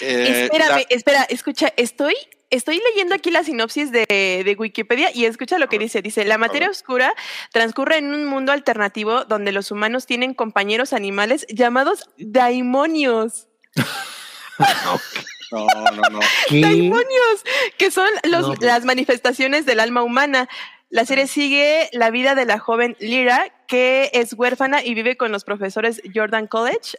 eh, 0.00 0.44
Espérame, 0.44 0.68
la- 0.76 0.86
espera, 0.90 1.22
escucha, 1.24 1.72
estoy, 1.76 2.14
estoy 2.50 2.80
leyendo 2.90 3.14
aquí 3.14 3.30
la 3.30 3.42
sinopsis 3.44 3.90
de, 3.90 4.06
de 4.08 4.56
Wikipedia 4.58 5.10
y 5.14 5.24
escucha 5.24 5.58
lo 5.58 5.68
que 5.68 5.78
dice. 5.78 6.00
Dice, 6.02 6.24
la 6.24 6.38
materia 6.38 6.70
oscura 6.70 7.12
transcurre 7.52 7.98
en 7.98 8.14
un 8.14 8.24
mundo 8.26 8.52
alternativo 8.52 9.24
donde 9.24 9.50
los 9.52 9.70
humanos 9.70 10.06
tienen 10.06 10.34
compañeros 10.34 10.92
animales 10.92 11.46
llamados 11.48 12.08
daimonios. 12.18 13.48
no, 15.50 15.66
no, 15.92 16.02
no. 16.10 16.20
Daimonios, 16.50 17.44
que 17.78 17.90
son 17.90 18.08
los- 18.24 18.42
No, 18.42 18.54
pues. 18.54 18.60
las 18.60 18.84
manifestaciones 18.84 19.66
del 19.66 19.80
alma 19.80 20.02
humana. 20.02 20.48
La 20.90 21.04
serie 21.04 21.26
sigue 21.26 21.88
la 21.92 22.10
vida 22.10 22.34
de 22.34 22.44
la 22.46 22.58
joven 22.58 22.96
Lyra, 23.00 23.46
que 23.66 24.10
es 24.12 24.32
huérfana 24.34 24.82
y 24.84 24.94
vive 24.94 25.16
con 25.16 25.32
los 25.32 25.44
profesores 25.44 26.00
Jordan 26.14 26.46
College. 26.46 26.98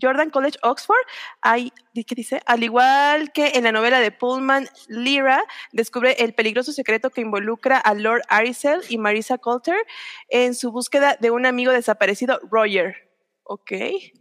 Jordan 0.00 0.30
College 0.30 0.56
Oxford, 0.62 1.04
hay, 1.40 1.72
¿qué 1.94 2.14
dice? 2.14 2.40
Al 2.46 2.62
igual 2.62 3.32
que 3.32 3.52
en 3.54 3.64
la 3.64 3.72
novela 3.72 3.98
de 3.98 4.12
Pullman, 4.12 4.68
Lyra 4.86 5.42
descubre 5.72 6.12
el 6.22 6.32
peligroso 6.32 6.70
secreto 6.72 7.10
que 7.10 7.22
involucra 7.22 7.76
a 7.78 7.94
Lord 7.94 8.22
Arisel 8.28 8.82
y 8.88 8.98
Marisa 8.98 9.38
Coulter 9.38 9.84
en 10.28 10.54
su 10.54 10.70
búsqueda 10.70 11.16
de 11.18 11.32
un 11.32 11.44
amigo 11.44 11.72
desaparecido, 11.72 12.38
Roger. 12.52 12.94
Ok, 13.42 13.72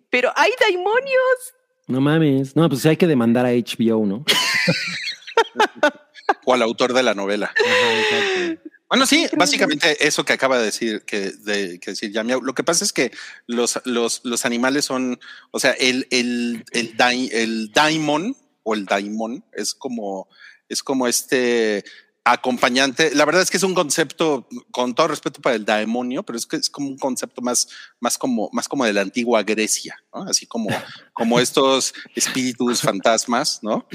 pero 0.10 0.32
hay 0.36 0.52
demonios. 0.68 1.54
No 1.90 2.00
mames. 2.00 2.56
No, 2.56 2.70
pues 2.70 2.82
sí 2.82 2.88
hay 2.88 2.98
que 2.98 3.08
demandar 3.08 3.46
a 3.46 3.52
HBO, 3.52 4.06
¿no? 4.06 4.24
o 6.46 6.54
al 6.54 6.62
autor 6.62 6.94
de 6.94 7.04
la 7.04 7.16
novela. 7.16 7.48
Ajá. 7.48 8.56
Bueno, 8.90 9.06
sí, 9.06 9.28
básicamente 9.38 10.08
eso 10.08 10.26
que 10.26 10.34
acaba 10.34 10.58
de 10.58 10.66
decir, 10.66 11.04
que, 11.04 11.32
de, 11.32 11.80
que 11.80 11.92
decir 11.92 12.12
Yamiau. 12.12 12.42
Lo 12.42 12.54
que 12.54 12.64
pasa 12.64 12.84
es 12.84 12.92
que 12.92 13.12
los, 13.46 13.80
los, 13.86 14.22
los 14.24 14.46
animales 14.46 14.86
son, 14.86 15.20
o 15.52 15.60
sea, 15.60 15.72
el, 15.72 16.08
el, 16.10 16.66
el, 16.72 16.96
el 17.32 17.72
daimon 17.72 18.36
o 18.64 18.74
el 18.74 18.86
daimon 18.86 19.46
es 19.54 19.76
como, 19.76 20.28
es 20.68 20.82
como 20.82 21.08
este 21.08 21.84
acompañante. 22.32 23.14
La 23.16 23.26
verdad 23.26 23.42
es 23.42 23.50
que 23.50 23.58
es 23.58 23.64
un 23.64 23.74
concepto, 23.74 24.48
con 24.72 24.94
todo 24.96 25.08
respeto 25.08 25.42
para 25.42 25.56
el 25.56 25.66
demonio, 25.66 26.24
pero 26.24 26.38
es 26.38 26.46
que 26.46 26.58
es 26.58 26.70
como 26.70 26.88
un 26.88 26.98
concepto 26.98 27.42
más, 27.42 27.68
más 28.00 28.18
como, 28.18 28.50
más 28.54 28.68
como 28.68 28.86
de 28.86 28.94
la 28.94 29.02
antigua 29.02 29.44
Grecia, 29.44 29.98
¿no? 30.14 30.24
Así 30.24 30.46
como, 30.46 30.70
como 31.14 31.40
estos 31.40 31.94
espíritus 32.16 32.82
fantasmas, 32.82 33.60
¿no? 33.62 33.88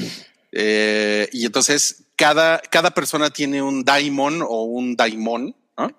Eh, 0.53 1.29
y 1.33 1.47
entonces 1.47 2.05
cada, 2.17 2.59
cada 2.59 2.93
persona 2.93 3.31
tiene 3.31 3.63
un 3.63 3.85
daimon 3.85 4.43
o 4.43 4.65
un 4.65 4.97
daimon, 4.97 5.55
¿no? 5.77 5.99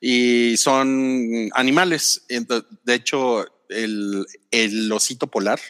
Y 0.00 0.56
son 0.56 1.50
animales. 1.54 2.24
De 2.28 2.94
hecho, 2.94 3.46
el, 3.68 4.26
el 4.50 4.92
osito 4.92 5.28
polar 5.28 5.60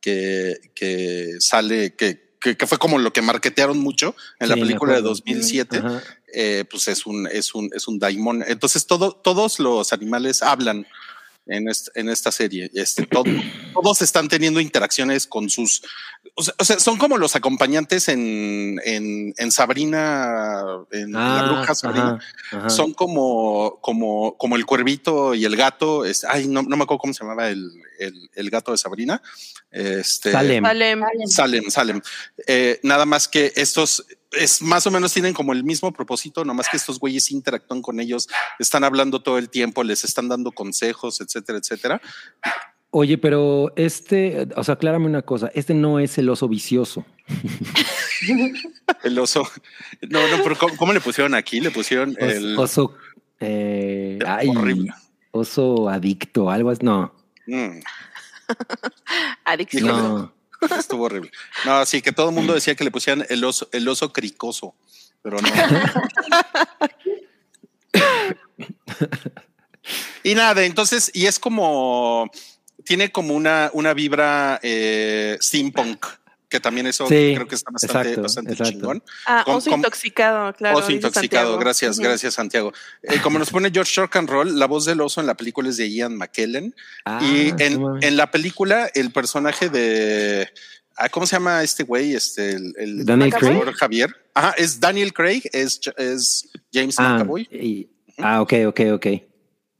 que, 0.00 0.72
que 0.74 1.36
sale, 1.40 1.94
que, 1.94 2.29
que, 2.40 2.56
que 2.56 2.66
fue 2.66 2.78
como 2.78 2.98
lo 2.98 3.12
que 3.12 3.22
marketearon 3.22 3.78
mucho 3.78 4.14
en 4.38 4.48
la 4.48 4.54
Sí, 4.54 4.60
película 4.60 4.92
de 4.94 4.98
acuerdo. 5.00 5.10
2007, 5.10 5.78
Ajá. 5.78 6.02
eh, 6.32 6.64
pues 6.70 6.88
es 6.88 7.06
un, 7.06 7.26
es 7.26 7.54
un, 7.54 7.70
es 7.74 7.86
un 7.86 7.98
daimon. 7.98 8.44
Entonces 8.46 8.86
todo, 8.86 9.12
todos 9.12 9.58
los 9.58 9.92
animales 9.92 10.42
hablan. 10.42 10.86
En, 11.50 11.68
est- 11.68 11.88
en 11.94 12.08
esta 12.08 12.32
serie. 12.32 12.70
Este, 12.74 13.06
todo- 13.06 13.24
todos 13.74 14.02
están 14.02 14.28
teniendo 14.28 14.60
interacciones 14.60 15.26
con 15.26 15.50
sus. 15.50 15.82
O 16.34 16.42
sea, 16.42 16.54
o 16.58 16.64
sea, 16.64 16.78
son 16.78 16.96
como 16.98 17.18
los 17.18 17.36
acompañantes 17.36 18.08
en, 18.08 18.80
en, 18.84 19.34
en 19.36 19.50
Sabrina, 19.52 20.62
en 20.92 21.12
la 21.12 21.42
bruja 21.44 21.74
Sabrina. 21.74 22.18
ajá, 22.50 22.58
ajá. 22.58 22.70
Son 22.70 22.92
como, 22.94 23.78
como, 23.80 24.36
como 24.36 24.56
el 24.56 24.64
cuervito 24.66 25.34
y 25.34 25.44
el 25.44 25.56
gato. 25.56 26.04
Es, 26.04 26.24
ay, 26.24 26.46
no, 26.48 26.62
no 26.62 26.76
me 26.76 26.84
acuerdo 26.84 26.98
cómo 27.00 27.12
se 27.14 27.24
llamaba 27.24 27.48
el, 27.48 27.70
el, 27.98 28.30
el 28.34 28.50
gato 28.50 28.72
de 28.72 28.78
Sabrina. 28.78 29.20
Este, 29.70 30.32
Salem. 30.32 30.64
Salem. 30.64 31.00
Salem, 31.26 31.70
Salem. 31.70 32.00
Eh, 32.46 32.80
nada 32.82 33.06
más 33.06 33.28
que 33.28 33.52
estos 33.56 34.04
es 34.32 34.62
más 34.62 34.86
o 34.86 34.90
menos 34.90 35.12
tienen 35.12 35.34
como 35.34 35.52
el 35.52 35.64
mismo 35.64 35.92
propósito, 35.92 36.44
nomás 36.44 36.68
que 36.68 36.76
estos 36.76 36.98
güeyes 36.98 37.30
interactúan 37.30 37.82
con 37.82 37.98
ellos, 38.00 38.28
están 38.58 38.84
hablando 38.84 39.20
todo 39.22 39.38
el 39.38 39.48
tiempo, 39.50 39.82
les 39.84 40.04
están 40.04 40.28
dando 40.28 40.52
consejos, 40.52 41.20
etcétera, 41.20 41.58
etcétera. 41.58 42.00
Oye, 42.92 43.18
pero 43.18 43.72
este, 43.76 44.48
o 44.56 44.64
sea, 44.64 44.74
aclárame 44.74 45.06
una 45.06 45.22
cosa, 45.22 45.50
este 45.54 45.74
no 45.74 46.00
es 46.00 46.18
el 46.18 46.28
oso 46.28 46.48
vicioso. 46.48 47.04
El 49.04 49.18
oso. 49.18 49.48
No, 50.08 50.20
no, 50.28 50.42
pero 50.42 50.58
¿cómo, 50.58 50.76
cómo 50.76 50.92
le 50.92 51.00
pusieron 51.00 51.34
aquí? 51.34 51.60
Le 51.60 51.70
pusieron 51.70 52.10
Os- 52.10 52.16
el 52.34 52.58
oso, 52.58 52.94
eh, 53.38 54.18
ay, 54.26 54.48
horrible. 54.48 54.92
oso 55.30 55.88
adicto, 55.88 56.50
algo 56.50 56.70
así. 56.70 56.84
No, 56.84 57.14
Mm, 57.46 57.80
Adicción. 59.44 59.86
No. 59.86 60.32
estuvo 60.78 61.04
horrible. 61.04 61.30
No, 61.64 61.84
sí, 61.86 62.02
que 62.02 62.12
todo 62.12 62.28
el 62.28 62.34
mundo 62.34 62.52
decía 62.54 62.74
que 62.74 62.84
le 62.84 62.90
pusieran 62.90 63.24
el 63.28 63.44
oso, 63.44 63.68
el 63.72 63.88
oso 63.88 64.12
cricoso, 64.12 64.74
pero 65.22 65.38
no. 65.40 65.48
y 70.22 70.34
nada, 70.34 70.64
entonces, 70.64 71.10
y 71.14 71.26
es 71.26 71.38
como, 71.38 72.30
tiene 72.84 73.12
como 73.12 73.34
una, 73.34 73.70
una 73.72 73.94
vibra 73.94 74.60
eh, 74.62 75.38
steampunk, 75.40 76.04
que 76.50 76.60
también 76.60 76.86
eso 76.88 77.06
Sí, 77.06 77.32
creo 77.34 77.46
que 77.46 77.54
está 77.54 77.70
bastante, 77.70 77.98
exacto, 78.00 78.22
bastante 78.22 78.52
exacto. 78.52 78.72
chingón. 78.72 79.02
Ah, 79.24 79.44
oso 79.46 79.70
intoxicado, 79.70 80.52
claro. 80.52 80.78
oso 80.78 80.90
intoxicado, 80.90 81.56
gracias, 81.58 81.98
gracias 82.00 82.34
Santiago. 82.34 82.72
Eh, 83.04 83.20
como 83.22 83.38
nos 83.38 83.50
pone 83.50 83.70
George 83.72 83.98
Rock 84.00 84.16
and 84.16 84.28
Roll, 84.28 84.58
la 84.58 84.66
voz 84.66 84.84
del 84.84 85.00
oso 85.00 85.20
en 85.20 85.26
la 85.28 85.34
película 85.36 85.68
es 85.70 85.76
de 85.78 85.88
Ian 85.90 86.16
McKellen. 86.16 86.74
Ah, 87.06 87.20
y 87.22 87.54
en, 87.62 87.74
no 87.74 87.80
mames. 87.90 88.04
en 88.04 88.16
la 88.16 88.30
película, 88.30 88.90
el 88.94 89.12
personaje 89.12 89.68
de. 89.70 90.48
ah, 90.96 91.08
¿Cómo 91.08 91.24
se 91.24 91.36
llama 91.36 91.62
este 91.62 91.84
güey? 91.84 92.14
Este, 92.14 92.50
el, 92.50 92.74
el 92.76 93.06
Daniel 93.06 93.32
actor 93.32 93.60
Craig. 93.62 93.74
Javier. 93.76 94.16
Ajá, 94.34 94.50
es 94.58 94.80
Daniel 94.80 95.12
Craig, 95.14 95.42
es, 95.52 95.80
es 95.96 96.48
James 96.72 96.96
Ah, 96.98 97.14
McAvoy. 97.14 97.42
y- 97.52 97.88
ah, 98.18 98.42
ok, 98.42 98.52
ok, 98.66 98.80
ok. 98.94 99.06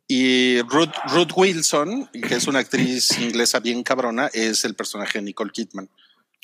Y 0.06 0.60
Ruth, 0.62 0.90
Ruth 1.12 1.30
Wilson, 1.36 2.06
que 2.12 2.34
es 2.34 2.46
una 2.48 2.58
actriz 2.60 3.16
inglesa 3.20 3.60
bien 3.60 3.82
cabrona, 3.84 4.28
es 4.32 4.64
el 4.64 4.74
personaje 4.74 5.18
de 5.18 5.22
Nicole 5.24 5.52
Kidman. 5.52 5.88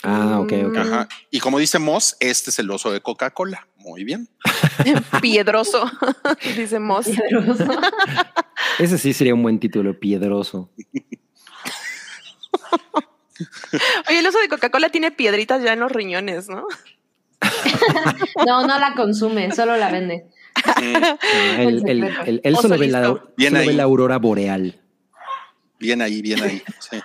Ah, 0.03 0.38
ok, 0.40 0.53
ok. 0.68 0.76
Ajá. 0.76 1.09
Y 1.30 1.40
como 1.40 1.59
dice 1.59 1.78
Moss, 1.78 2.16
este 2.20 2.51
es 2.51 2.59
el 2.59 2.70
oso 2.70 2.92
de 2.92 3.01
Coca-Cola. 3.01 3.66
Muy 3.76 4.05
bien. 4.05 4.28
Piedroso, 5.22 5.90
dice 6.57 6.78
Moss. 6.78 7.09
Ese 8.78 8.99
sí 8.99 9.12
sería 9.12 9.34
un 9.34 9.42
buen 9.42 9.59
título, 9.59 9.99
piedroso. 9.99 10.70
Oye, 14.09 14.18
el 14.18 14.26
oso 14.26 14.38
de 14.38 14.49
Coca-Cola 14.49 14.88
tiene 14.90 15.11
piedritas 15.11 15.62
ya 15.62 15.72
en 15.72 15.80
los 15.80 15.92
riñones, 15.92 16.49
¿no? 16.49 16.66
No, 18.47 18.66
no 18.66 18.78
la 18.78 18.94
consume, 18.94 19.53
solo 19.53 19.76
la 19.76 19.90
vende. 19.90 20.26
Mm, 20.80 20.97
Ah, 20.97 21.16
él, 21.62 21.68
él- 21.68 21.80
secreto. 22.03 22.22
él- 22.24 22.40
él 22.44 22.55
Oso 22.55 22.62
solo 22.62 22.78
ve 22.78 22.86
la, 22.88 23.05
solo 23.05 23.22
ve 23.38 23.72
la 23.74 23.82
aurora 23.82 24.18
boreal. 24.18 24.80
Bien 25.78 26.01
ahí, 26.01 26.22
bien 26.22 26.42
ahí. 26.42 26.62
Sí. 26.78 26.99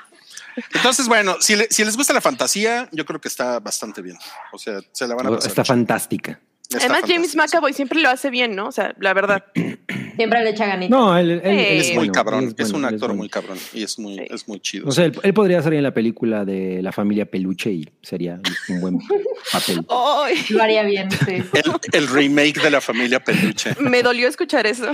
Entonces, 0.74 1.08
bueno, 1.08 1.36
si, 1.40 1.56
le- 1.56 1.68
si 1.70 1.84
les 1.86 1.96
gusta 1.98 2.14
la 2.14 2.22
fantasía, 2.22 2.88
yo 2.92 3.06
creo 3.06 3.20
que 3.22 3.28
está 3.28 3.60
bastante 3.60 4.02
bien. 4.02 4.18
O 4.52 4.58
sea, 4.58 4.80
se 4.92 5.08
la 5.08 5.16
van 5.16 5.28
a 5.28 5.30
pasar. 5.32 5.48
Está 5.50 5.64
chido. 5.64 5.74
fantástica. 5.76 6.40
Está 6.70 6.86
Además, 6.86 7.02
James 7.02 7.16
fantástica. 7.32 7.44
McAvoy 7.44 7.74
siempre 7.74 8.00
lo 8.00 8.10
hace 8.10 8.30
bien, 8.30 8.56
¿no? 8.56 8.68
O 8.68 8.72
sea, 8.72 8.96
la 9.00 9.14
verdad. 9.14 9.44
Siempre 10.18 10.44
le 10.44 10.50
echa 10.52 10.66
ganita. 10.68 10.96
No, 10.96 11.18
él, 11.18 11.32
él- 11.32 11.42
él 11.44 11.80
Es 11.80 11.88
muy 11.88 11.96
bueno, 11.96 12.14
cabrón, 12.14 12.44
es, 12.58 12.72
bueno, 12.72 12.78
un 12.78 12.84
él 12.84 12.88
es 12.90 12.94
actor 12.94 13.08
bueno. 13.10 13.18
muy 13.18 13.30
cabrón 13.30 13.58
y 13.74 13.82
es 13.84 13.98
muy, 13.98 14.16
Sí. 14.18 14.28
es 14.30 14.48
muy 14.48 14.60
chido. 14.60 14.88
O 14.88 14.92
sea, 14.92 15.06
él, 15.06 15.18
él 15.24 15.34
podría 15.34 15.64
salir 15.64 15.78
en 15.78 15.84
la 15.84 15.94
película 15.94 16.44
de 16.46 16.82
la 16.84 16.92
familia 16.92 17.26
Peluche 17.26 17.72
y 17.72 17.90
sería 18.02 18.40
un 18.70 18.82
buen 18.82 19.00
papel. 19.52 19.86
Lo 20.50 20.62
haría 20.62 20.84
bien, 20.84 21.10
sí. 21.12 21.42
el, 21.54 21.72
el 21.94 22.08
remake 22.08 22.62
de 22.62 22.70
la 22.70 22.82
familia 22.82 23.24
Peluche, 23.24 23.74
me 23.80 24.04
dolió 24.04 24.28
escuchar 24.28 24.68
eso. 24.68 24.92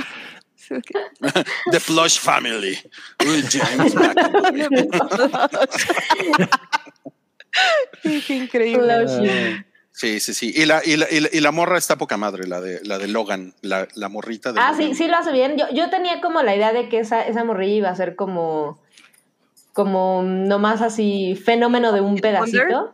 The 1.72 1.80
Plush 1.80 2.20
Family. 2.20 2.78
James 3.50 3.96
McAvoy. 3.96 4.68
Qué 8.28 8.36
increíble. 8.36 9.04
Lo- 9.04 9.68
Sí, 9.92 10.20
sí, 10.20 10.36
sí. 10.36 10.54
Y 10.56 10.66
la, 10.68 10.84
y 10.86 10.96
la, 10.96 11.08
y 11.10 11.20
la, 11.22 11.30
y 11.34 11.40
la 11.40 11.52
morra 11.52 11.76
está 11.80 11.96
poca 11.98 12.18
madre, 12.18 12.46
la 12.48 12.62
de, 12.62 12.80
la 12.84 13.00
de 13.00 13.08
Logan, 13.08 13.56
la, 13.64 13.88
la 13.96 14.10
morrita 14.10 14.54
de 14.54 14.60
Ah, 14.60 14.72
Logan. 14.74 14.90
sí, 14.90 14.94
sí 14.94 15.08
lo 15.08 15.18
hace 15.18 15.32
bien. 15.32 15.58
Yo, 15.58 15.66
yo 15.74 15.90
tenía 15.90 16.22
como 16.22 16.44
la 16.44 16.56
idea 16.56 16.72
de 16.72 16.88
que 16.88 17.00
esa, 17.00 17.26
esa 17.26 17.44
morrilla 17.44 17.74
iba 17.74 17.90
a 17.90 17.96
ser 17.96 18.16
como, 18.16 18.80
como 19.74 20.22
nomás 20.22 20.84
así 20.84 21.36
fenómeno 21.36 21.94
de 21.94 22.02
un 22.02 22.16
pedacito. 22.20 22.94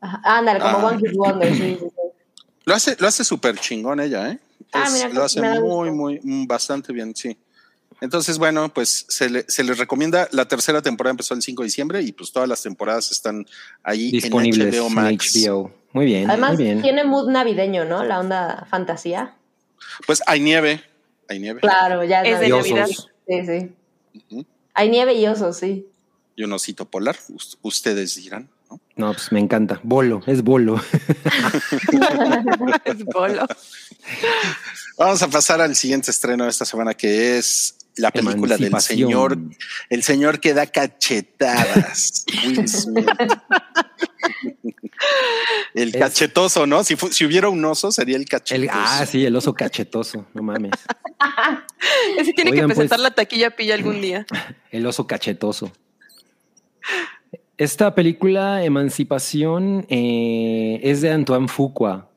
Ándale, 0.00 0.58
como 0.58 0.78
Ah. 0.78 0.86
One 0.86 0.98
Hit 0.98 1.16
Wonder, 1.16 1.54
sí, 1.54 1.58
sí, 1.60 1.78
sí. 1.78 1.86
Lo 2.64 2.74
hace, 2.74 2.96
lo 2.98 3.06
hace 3.06 3.22
súper 3.22 3.56
chingón 3.60 4.00
ella, 4.00 4.28
¿eh? 4.32 4.38
Ah, 4.72 4.84
Es- 4.86 4.92
mira, 4.92 5.08
lo 5.10 5.24
hace 5.24 5.40
muy, 5.60 5.90
muy, 5.90 6.20
mm, 6.22 6.46
bastante 6.46 6.92
bien, 6.92 7.14
sí. 7.14 7.36
Entonces, 8.00 8.36
bueno, 8.36 8.72
pues 8.72 9.06
se, 9.08 9.30
le- 9.30 9.44
se 9.48 9.64
les 9.64 9.78
recomienda. 9.78 10.28
La 10.32 10.46
tercera 10.46 10.82
temporada 10.82 11.12
empezó 11.12 11.32
el 11.34 11.40
5 11.42 11.62
de 11.62 11.66
diciembre 11.68 12.02
y 12.02 12.12
pues 12.12 12.30
todas 12.30 12.48
las 12.48 12.62
temporadas 12.62 13.10
están 13.10 13.46
ahí 13.82 14.10
Disponibles 14.10 14.74
en 14.74 14.80
HBO 14.82 14.86
en 14.88 14.94
Max. 14.94 15.32
HBO. 15.34 15.72
Muy 15.92 16.04
bien, 16.04 16.28
Además, 16.30 16.54
muy 16.56 16.64
bien. 16.64 16.82
tiene 16.82 17.04
mood 17.04 17.30
navideño, 17.30 17.86
¿no? 17.86 18.04
La 18.04 18.20
onda 18.20 18.66
fantasía. 18.68 19.34
Pues 20.06 20.22
hay 20.26 20.40
nieve, 20.40 20.82
hay 21.28 21.38
nieve. 21.38 21.60
Claro, 21.60 22.04
ya 22.04 22.22
Es 22.22 22.40
de 22.40 22.48
Navidad. 22.50 22.86
Sí, 22.86 23.46
sí. 23.46 24.44
Hay 24.74 24.90
nieve 24.90 25.14
y 25.14 25.26
osos, 25.26 25.56
sí. 25.56 25.86
Y 26.34 26.44
un 26.44 26.52
osito 26.52 26.84
polar, 26.84 27.16
us- 27.30 27.56
ustedes 27.62 28.14
dirán, 28.16 28.50
¿no? 28.70 28.80
No, 28.96 29.12
pues 29.12 29.30
me 29.32 29.40
encanta. 29.40 29.80
Bolo, 29.82 30.22
es 30.26 30.42
bolo. 30.42 30.80
Es 32.84 33.04
bolo. 33.04 33.46
Vamos 34.98 35.22
a 35.22 35.28
pasar 35.28 35.60
al 35.60 35.74
siguiente 35.76 36.10
estreno 36.10 36.44
de 36.44 36.50
esta 36.50 36.64
semana, 36.64 36.94
que 36.94 37.36
es 37.38 37.76
la 37.96 38.10
película 38.10 38.56
del 38.56 38.78
señor, 38.80 39.38
el 39.90 40.02
señor 40.02 40.40
que 40.40 40.54
da 40.54 40.66
cachetadas. 40.66 42.24
Will 42.46 42.68
Smith. 42.68 43.08
El 45.74 45.88
Es- 45.94 45.96
cachetoso, 45.96 46.66
¿no? 46.66 46.82
Si, 46.84 46.94
hubiera 47.24 47.48
un 47.48 47.64
oso, 47.64 47.92
sería 47.92 48.16
el 48.16 48.22
El- 48.22 48.28
cachetoso. 48.28 48.70
ah, 48.74 49.04
sí, 49.06 49.24
el 49.26 49.36
oso 49.36 49.52
cachetoso. 49.54 50.26
No 50.34 50.42
mames. 50.42 50.72
Ese 52.18 52.32
tiene 52.32 52.50
Oigan, 52.52 52.68
que 52.68 52.74
presentar 52.74 52.98
pues- 52.98 53.02
la 53.10 53.14
taquilla 53.14 53.50
pilla 53.54 53.74
algún 53.74 54.00
día. 54.00 54.26
El 54.70 54.86
oso 54.86 55.06
cachetoso. 55.06 55.70
Esta 57.58 57.94
película, 57.94 58.64
Emancipación, 58.64 59.86
eh, 59.88 60.78
es 60.82 61.00
de 61.00 61.10
Antoine 61.10 61.48
Fuqua. 61.48 62.08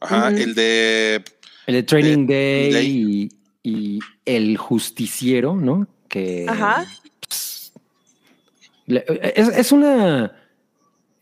Ajá, 0.00 0.28
el 0.30 0.54
de 0.54 1.22
El 1.66 1.74
de 1.74 1.82
Training 1.82 2.26
De- 2.26 2.70
Day, 2.72 2.72
Day. 2.72 3.28
Y, 3.62 3.70
y 3.96 3.98
El 4.24 4.56
Justiciero, 4.56 5.54
¿no? 5.54 5.86
Que 6.08 6.46
Ajá. 6.48 6.86
le- 8.86 9.04
es, 9.34 9.48
es 9.48 9.72
una. 9.72 10.32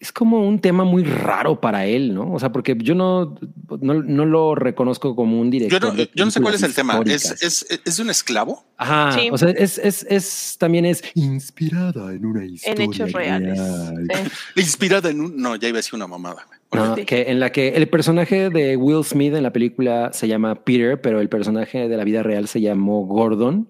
Es 0.03 0.11
como 0.11 0.41
un 0.49 0.59
tema 0.59 0.83
muy 0.83 1.05
raro 1.05 1.61
para 1.61 1.87
él, 1.87 2.13
¿no? 2.13 2.33
O 2.33 2.41
sea, 2.41 2.51
porque 2.51 2.77
yo 2.77 2.97
no, 2.97 3.37
no, 3.81 3.95
no 4.03 4.27
lo 4.27 4.57
reconozco 4.57 5.15
como 5.15 5.39
un 5.41 5.47
Yo 5.47 5.51
director. 5.53 5.81
no, 5.81 5.93
de 5.93 6.11
yo 6.13 6.25
no 6.25 6.33
sé 6.33 6.41
cuál 6.41 6.55
es 6.55 6.63
el 6.65 6.75
tema. 6.75 7.01
¿Es, 7.07 7.41
es, 7.41 7.67
es 7.85 7.99
un 8.01 8.11
esclavo? 8.11 8.65
Ajá, 8.77 9.13
Sí. 9.13 9.29
o 9.31 9.39
sea, 9.39 9.51
es, 9.51 9.79
es, 9.79 10.05
es, 10.11 10.57
también 10.59 10.87
es 10.87 11.05
inspirada 11.15 12.13
en 12.13 12.27
una 12.27 12.45
historia. 12.45 12.85
hechos 12.85 13.13
reales. 13.13 13.57
real. 13.59 14.09
sí. 14.27 14.31
Inspirada 14.61 15.09
en 15.11 15.21
un. 15.21 15.37
No, 15.37 15.55
ya 15.55 15.69
iba 15.69 15.77
a 15.77 15.79
decir 15.79 15.95
una 15.95 16.09
mamada. 16.09 16.49
No, 16.73 16.97
Sí. 16.97 17.05
que 17.05 17.31
en 17.31 17.39
la 17.39 17.53
que 17.53 17.69
el 17.69 17.89
personaje 17.89 18.51
de 18.51 18.77
Will 18.77 19.05
Smith 19.05 19.35
en 19.35 19.45
la 19.45 19.53
película 19.53 20.11
se 20.13 20.27
llama 20.27 20.57
Peter, 20.65 21.01
pero 21.01 21.21
el 21.21 21.29
personaje 21.29 21.89
de 21.89 21.97
la 21.97 22.03
vida 22.03 22.25
real 22.25 22.49
se 22.49 22.61
llamó 22.61 23.07
Gordon. 23.07 23.69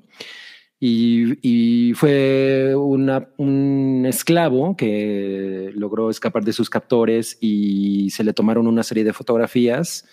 Y, 0.84 1.92
fue 1.94 2.74
un 2.74 4.04
esclavo 4.04 4.76
que 4.76 5.70
logró 5.76 6.10
escapar 6.10 6.42
de 6.44 6.52
sus 6.52 6.68
captores 6.68 7.38
y 7.40 8.10
se 8.10 8.24
le 8.24 8.32
tomaron 8.32 8.66
una 8.66 8.82
serie 8.82 9.04
de 9.04 9.12
fotografías 9.12 10.04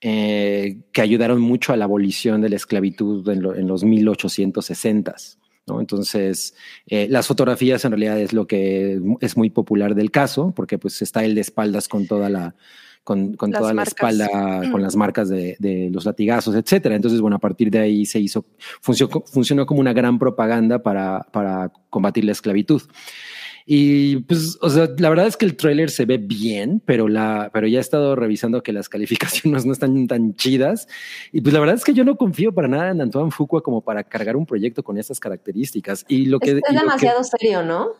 eh, 0.00 0.78
que 0.92 1.00
ayudaron 1.00 1.40
mucho 1.40 1.72
a 1.72 1.76
la 1.76 1.86
abolición 1.86 2.40
de 2.40 2.50
la 2.50 2.56
esclavitud 2.56 3.28
en 3.28 3.66
los 3.66 3.84
1860s. 3.84 5.38
¿no? 5.66 5.80
Entonces, 5.80 6.54
eh, 6.86 7.08
las 7.10 7.26
fotografías 7.26 7.84
en 7.84 7.90
realidad 7.90 8.20
es 8.20 8.32
lo 8.32 8.46
que 8.46 9.00
es 9.20 9.36
muy 9.36 9.50
popular 9.50 9.96
del 9.96 10.12
caso, 10.12 10.52
porque 10.54 10.78
pues 10.78 11.02
está 11.02 11.24
él 11.24 11.34
de 11.34 11.40
espaldas 11.40 11.88
con 11.88 12.06
toda 12.06 12.28
la, 12.28 12.54
con, 13.04 13.34
con 13.34 13.50
toda 13.50 13.72
marcas. 13.74 13.94
la 14.14 14.24
espalda, 14.24 14.70
con 14.70 14.80
las 14.82 14.94
marcas 14.96 15.28
de, 15.28 15.56
de 15.58 15.90
los 15.90 16.04
latigazos, 16.04 16.54
etcétera. 16.54 16.94
Entonces, 16.94 17.20
bueno, 17.20 17.36
a 17.36 17.40
partir 17.40 17.70
de 17.70 17.78
ahí 17.80 18.06
se 18.06 18.20
hizo, 18.20 18.44
funcionó, 18.80 19.22
funcionó 19.26 19.66
como 19.66 19.80
una 19.80 19.92
gran 19.92 20.18
propaganda 20.18 20.82
para, 20.82 21.26
para 21.32 21.72
combatir 21.90 22.24
la 22.24 22.32
esclavitud. 22.32 22.82
Y 23.64 24.16
pues, 24.16 24.58
o 24.60 24.68
sea, 24.70 24.88
la 24.98 25.08
verdad 25.08 25.28
es 25.28 25.36
que 25.36 25.44
el 25.44 25.56
tráiler 25.56 25.90
se 25.90 26.04
ve 26.04 26.18
bien, 26.18 26.82
pero 26.84 27.06
la, 27.08 27.48
pero 27.52 27.68
ya 27.68 27.78
he 27.78 27.80
estado 27.80 28.16
revisando 28.16 28.62
que 28.62 28.72
las 28.72 28.88
calificaciones 28.88 29.64
no 29.66 29.72
están 29.72 30.06
tan 30.08 30.34
chidas. 30.34 30.88
Y 31.32 31.40
pues 31.42 31.52
la 31.54 31.60
verdad 31.60 31.76
es 31.76 31.84
que 31.84 31.94
yo 31.94 32.04
no 32.04 32.16
confío 32.16 32.52
para 32.52 32.66
nada 32.68 32.90
en 32.90 33.00
Antoine 33.00 33.30
Fuqua 33.30 33.62
como 33.62 33.80
para 33.80 34.02
cargar 34.04 34.36
un 34.36 34.46
proyecto 34.46 34.82
con 34.82 34.98
estas 34.98 35.20
características. 35.20 36.04
Y 36.08 36.26
lo 36.26 36.40
que 36.40 36.50
Es, 36.50 36.54
lo 36.56 36.60
que- 36.62 36.74
demasiado 36.76 37.22
serio, 37.24 37.62
¿no? 37.62 37.90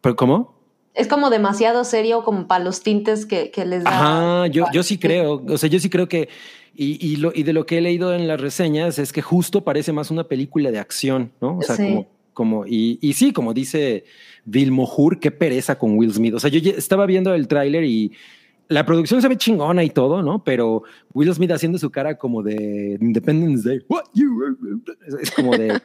¿Pero 0.00 0.16
cómo? 0.16 0.63
Es 0.94 1.08
como 1.08 1.28
demasiado 1.30 1.84
serio 1.84 2.22
como 2.22 2.46
para 2.46 2.62
los 2.64 2.82
tintes 2.82 3.26
que, 3.26 3.50
que 3.50 3.64
les 3.64 3.82
da. 3.84 3.90
Ajá, 3.90 4.46
yo, 4.46 4.64
yo 4.72 4.82
sí 4.82 4.96
creo, 4.98 5.42
o 5.46 5.58
sea, 5.58 5.68
yo 5.68 5.78
sí 5.80 5.90
creo 5.90 6.08
que, 6.08 6.28
y, 6.74 7.04
y, 7.04 7.16
lo, 7.16 7.32
y 7.34 7.42
de 7.42 7.52
lo 7.52 7.66
que 7.66 7.78
he 7.78 7.80
leído 7.80 8.14
en 8.14 8.28
las 8.28 8.40
reseñas 8.40 8.98
es 8.98 9.12
que 9.12 9.20
justo 9.22 9.62
parece 9.64 9.92
más 9.92 10.10
una 10.10 10.24
película 10.24 10.70
de 10.70 10.78
acción, 10.78 11.32
¿no? 11.40 11.58
O 11.58 11.62
sea, 11.62 11.76
Sí. 11.76 11.82
como, 11.88 12.06
como, 12.32 12.66
y, 12.66 12.98
y 13.00 13.12
sí, 13.14 13.32
como 13.32 13.52
dice 13.54 14.04
Bill 14.44 14.70
Moore, 14.72 15.18
qué 15.20 15.30
pereza 15.30 15.78
con 15.78 15.96
Will 15.98 16.12
Smith. 16.12 16.34
O 16.34 16.40
sea, 16.40 16.50
yo 16.50 16.58
estaba 16.70 17.06
viendo 17.06 17.32
el 17.34 17.46
tráiler 17.48 17.84
y 17.84 18.12
la 18.68 18.86
producción 18.86 19.20
se 19.20 19.28
ve 19.28 19.36
chingona 19.36 19.84
y 19.84 19.90
todo, 19.90 20.22
¿no? 20.22 20.42
Pero 20.42 20.82
Will 21.12 21.32
Smith 21.34 21.50
haciendo 21.50 21.78
su 21.78 21.90
cara 21.90 22.16
como 22.18 22.42
de 22.42 22.98
Independence 23.00 23.68
Day. 23.68 23.80
What 23.88 24.04
you- 24.14 24.84
Es 25.20 25.30
como 25.32 25.56
de... 25.56 25.80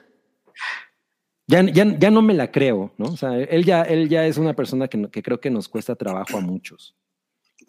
Ya, 1.50 1.64
ya, 1.64 1.98
ya 1.98 2.12
no 2.12 2.22
me 2.22 2.36
la 2.36 2.52
creo, 2.52 2.94
¿no? 3.00 3.06
O 3.08 3.18
sea, 3.18 3.36
él 3.36 3.66
ya, 3.66 3.82
él 3.82 4.08
ya 4.08 4.24
es 4.28 4.38
una 4.38 4.54
persona 4.56 4.88
que, 4.88 5.10
que 5.10 5.24
creo 5.24 5.40
que 5.42 5.50
nos 5.50 5.68
cuesta 5.68 5.96
trabajo 5.96 6.38
a 6.38 6.42
muchos. 6.42 6.96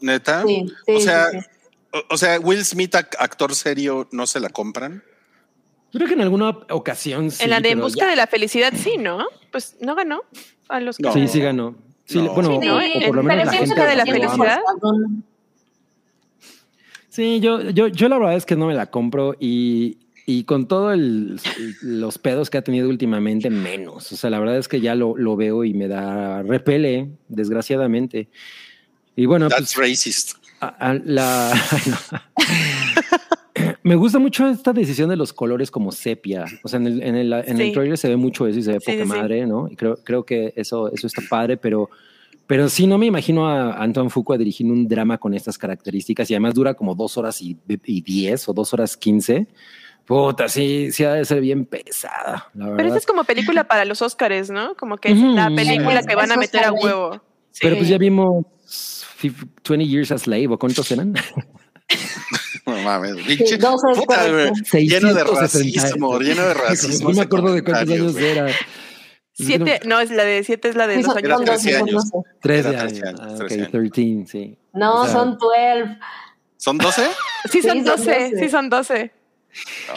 Neta. 0.00 0.42
Sí, 0.46 0.66
sí, 0.86 0.92
o 0.94 1.00
sea, 1.00 1.30
sí, 1.30 1.38
sí. 1.40 1.46
O, 1.92 2.14
o 2.14 2.16
sea, 2.18 2.38
Will 2.40 2.62
Smith, 2.62 2.94
ac- 2.94 3.16
actor 3.18 3.54
serio, 3.54 4.06
no 4.12 4.26
se 4.26 4.38
la 4.38 4.50
compran. 4.50 5.02
Creo 5.92 6.06
que 6.06 6.12
en 6.12 6.20
alguna 6.20 6.50
ocasión 6.68 7.30
sí. 7.30 7.42
en 7.42 7.50
la 7.50 7.60
de 7.60 7.70
En 7.70 7.80
busca 7.80 8.04
ya- 8.04 8.10
de 8.10 8.16
la 8.16 8.26
felicidad, 8.26 8.72
sí, 8.76 8.98
¿no? 8.98 9.26
Pues 9.50 9.76
no 9.80 9.94
ganó 9.94 10.22
a 10.68 10.78
los 10.80 11.00
No. 11.00 11.12
Sí, 11.14 11.26
sí 11.26 11.40
ganó. 11.40 11.74
Sí, 12.04 12.18
No. 12.20 12.34
bueno, 12.34 12.50
Sí, 12.50 12.68
o- 12.68 12.70
¿no? 12.72 12.76
o, 12.76 12.80
En- 12.82 13.06
por 13.06 13.16
lo 13.16 13.22
menos 13.22 13.24
pero 13.24 13.44
la 13.46 13.50
sí, 13.50 13.56
gente 13.56 13.74
busca 13.74 13.86
de 13.88 13.96
la 13.96 14.04
felicidad. 14.04 14.60
Sí, 17.08 17.40
yo, 17.40 17.60
yo, 17.70 17.88
yo 17.88 18.08
la 18.08 18.18
verdad 18.18 18.36
es 18.36 18.46
que 18.46 18.56
no 18.56 18.66
me 18.66 18.74
la 18.74 18.86
compro 18.90 19.34
y, 19.40 19.98
y 20.38 20.44
con 20.44 20.66
todo 20.68 20.92
el, 20.92 21.40
los 21.82 22.18
pedos 22.18 22.50
que 22.50 22.58
ha 22.58 22.62
tenido 22.62 22.88
últimamente, 22.88 23.50
menos. 23.50 24.12
O 24.12 24.16
sea, 24.16 24.30
la 24.30 24.38
verdad 24.38 24.58
es 24.58 24.68
que 24.68 24.80
ya 24.80 24.94
lo, 24.94 25.16
lo 25.16 25.36
veo 25.36 25.64
y 25.64 25.74
me 25.74 25.88
da 25.88 26.42
repele, 26.42 27.08
desgraciadamente. 27.28 28.28
Y 29.16 29.26
bueno, 29.26 29.48
That's 29.48 29.74
pues, 29.74 29.88
racist. 29.90 30.32
a- 30.60 30.68
a 30.68 30.94
la, 31.04 31.52
ay, 31.52 31.80
no. 31.86 31.96
me 33.82 33.96
gusta 33.96 34.18
mucho 34.18 34.48
esta 34.48 34.72
decisión 34.72 35.08
de 35.08 35.16
los 35.16 35.32
colores 35.32 35.70
como 35.70 35.90
sepia. 35.92 36.44
O 36.62 36.68
sea, 36.68 36.78
en 36.78 36.86
el, 36.86 37.02
en 37.02 37.16
el, 37.16 37.32
en 37.32 37.60
el 37.60 37.72
trailer 37.72 37.98
se 37.98 38.08
ve 38.08 38.16
mucho 38.16 38.46
eso 38.46 38.58
y 38.58 38.62
se 38.62 38.72
ve 38.72 38.80
Sí, 38.80 38.92
poca 38.92 39.02
sí, 39.02 39.08
madre, 39.08 39.46
¿no? 39.46 39.68
Y 39.70 39.76
creo, 39.76 39.96
creo 40.04 40.24
que 40.24 40.52
eso, 40.56 40.92
eso 40.92 41.06
está 41.06 41.22
padre, 41.28 41.56
pero, 41.56 41.90
pero 42.46 42.68
sí 42.68 42.86
no 42.86 42.98
me 42.98 43.06
imagino 43.06 43.48
a 43.48 43.82
Antoine 43.82 44.10
Fuqua 44.10 44.38
dirigiendo 44.38 44.74
un 44.74 44.86
drama 44.86 45.18
con 45.18 45.34
estas 45.34 45.58
características 45.58 46.30
y 46.30 46.34
además 46.34 46.54
dura 46.54 46.74
como 46.74 46.94
dos 46.94 47.16
horas 47.18 47.40
y, 47.42 47.56
y 47.84 48.00
diez 48.02 48.48
o 48.48 48.52
dos 48.52 48.72
horas 48.74 48.96
quince. 48.96 49.46
Puta, 50.10 50.48
sí, 50.48 50.90
sí 50.90 51.04
ha 51.04 51.12
de 51.14 51.24
ser 51.24 51.40
bien 51.40 51.64
pesada, 51.66 52.48
la 52.54 52.64
verdad. 52.64 52.76
Pero 52.76 52.88
esa 52.88 52.98
es 52.98 53.06
como 53.06 53.22
película 53.22 53.62
para 53.64 53.84
los 53.84 54.02
Óscares, 54.02 54.50
¿no? 54.50 54.74
Como 54.74 54.96
que 54.98 55.12
es 55.12 55.18
Ujú. 55.18 55.36
la 55.36 55.46
película 55.54 56.02
Sí, 56.02 56.08
que 56.08 56.14
van 56.16 56.32
a 56.32 56.36
meter 56.36 56.64
a 56.64 56.72
huevo. 56.72 57.22
Sí. 57.52 57.60
Pero 57.62 57.76
pues 57.76 57.88
ya 57.88 57.96
vimos 57.96 58.44
20 59.68 59.86
Years 59.86 60.10
a 60.10 60.18
Slave, 60.18 60.48
¿o 60.48 60.58
cuántos 60.58 60.90
eran? 60.90 61.14
No 62.66 62.76
mames, 62.82 63.16
pinche. 63.26 63.56
12 63.56 63.86
es 63.92 63.98
puta, 63.98 64.28
güey, 64.28 64.86
lleno 64.88 65.14
de 65.14 65.24
660. 65.24 65.80
racismo, 65.82 66.18
lleno 66.20 66.42
de 66.42 66.54
racismo. 66.54 67.08
No 67.10 67.16
me 67.16 67.22
acuerdo 67.22 67.52
de 67.54 67.64
cuántos 67.64 67.90
años 67.94 68.12
güey. 68.12 68.24
era. 68.26 68.46
Siete, 69.32 69.80
no, 69.86 69.98
es 70.00 70.10
la 70.10 70.24
de 70.24 70.44
siete, 70.44 70.68
es 70.68 70.76
la 70.76 70.86
de 70.86 70.96
Sí, 70.96 71.02
dos 71.02 71.16
años. 71.16 71.24
Era 71.24 71.36
son 71.36 71.44
después. 71.46 71.62
12, 71.64 71.70
13 71.72 71.78
son 71.78 71.88
años. 71.88 72.10
12. 72.12 72.28
13 72.42 72.68
Era 72.68 72.80
años. 72.82 72.92
13 72.92 73.08
años, 73.08 73.20
Ah, 73.22 73.34
13 73.38 73.62
ok, 73.64 73.70
13, 73.70 74.24
sí. 74.26 74.58
No, 74.74 74.94
O 75.02 75.04
sea, 75.04 75.12
son 75.14 75.38
12. 75.38 75.98
¿Son 76.56 76.78
12? 76.78 77.02
Sí, 77.02 77.08
son 77.10 77.50
Sí, 77.50 77.62
son 77.62 77.84
12, 77.84 78.04
12. 78.30 78.38
sí, 78.38 78.48
son 78.50 78.70
12. 78.70 79.12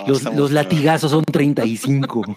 No, 0.08 0.34
Los, 0.36 0.52
latigazos 0.52 1.12
son 1.12 1.24
35. 1.24 2.24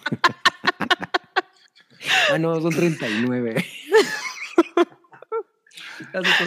ah, 2.32 2.38
no, 2.38 2.60
son 2.60 2.70
39. 2.74 3.64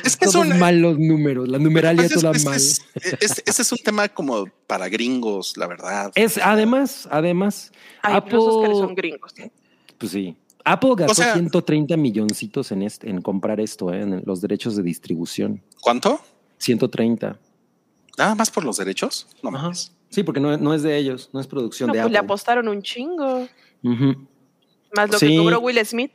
Es 0.04 0.16
que 0.16 0.28
son- 0.28 0.60
mal 0.60 0.80
los 0.80 1.00
números, 1.00 1.48
la 1.48 1.58
numeralia 1.58 2.04
Pues 2.04 2.12
es- 2.16 2.22
toda 2.22 2.34
es- 2.36 2.46
mal. 2.46 2.56
es- 2.56 2.82
es- 3.20 3.44
ese 3.46 3.62
es 3.64 3.72
un 3.72 3.80
tema 3.80 4.08
como 4.08 4.46
para 4.68 4.88
gringos, 4.90 5.58
la 5.58 5.66
verdad. 5.68 6.12
Es 6.16 6.38
además, 6.38 7.08
además, 7.12 7.72
Ay, 8.04 8.16
Apple, 8.18 8.36
los 8.36 8.78
son 8.80 8.94
gringos. 8.96 9.34
pues 9.98 10.12
sí. 10.12 10.38
Apple 10.64 10.92
gastó 10.98 11.12
O 11.14 11.16
sea- 11.16 11.34
130 11.34 11.98
milloncitos 11.98 12.72
en 12.72 12.84
este, 12.84 13.10
en 13.10 13.22
comprar 13.22 13.60
esto, 13.60 13.92
eh, 13.92 14.02
en 14.02 14.22
los 14.26 14.40
derechos 14.42 14.76
de 14.76 14.84
distribución. 14.84 15.64
¿Cuánto? 15.82 16.22
130. 16.60 17.40
Nada 18.20 18.36
más 18.36 18.52
por 18.52 18.64
los 18.64 18.78
derechos. 18.78 19.28
No 19.42 19.50
Ajá. 19.50 19.72
Sí, 20.10 20.24
porque 20.24 20.40
no, 20.40 20.58
no 20.58 20.74
es 20.74 20.82
de 20.84 20.98
ellos, 20.98 21.30
no 21.34 21.40
es 21.40 21.48
producción 21.48 21.88
No, 21.88 21.94
de 21.94 22.02
pues 22.02 22.12
le 22.12 22.18
Apple. 22.18 22.26
apostaron 22.26 22.68
un 22.68 22.82
chingo. 22.82 23.48
Más 23.84 25.10
lo 25.12 25.20
Sí. 25.20 25.28
que 25.30 25.38
cobró 25.38 25.60
Will 25.60 25.86
Smith. 25.86 26.12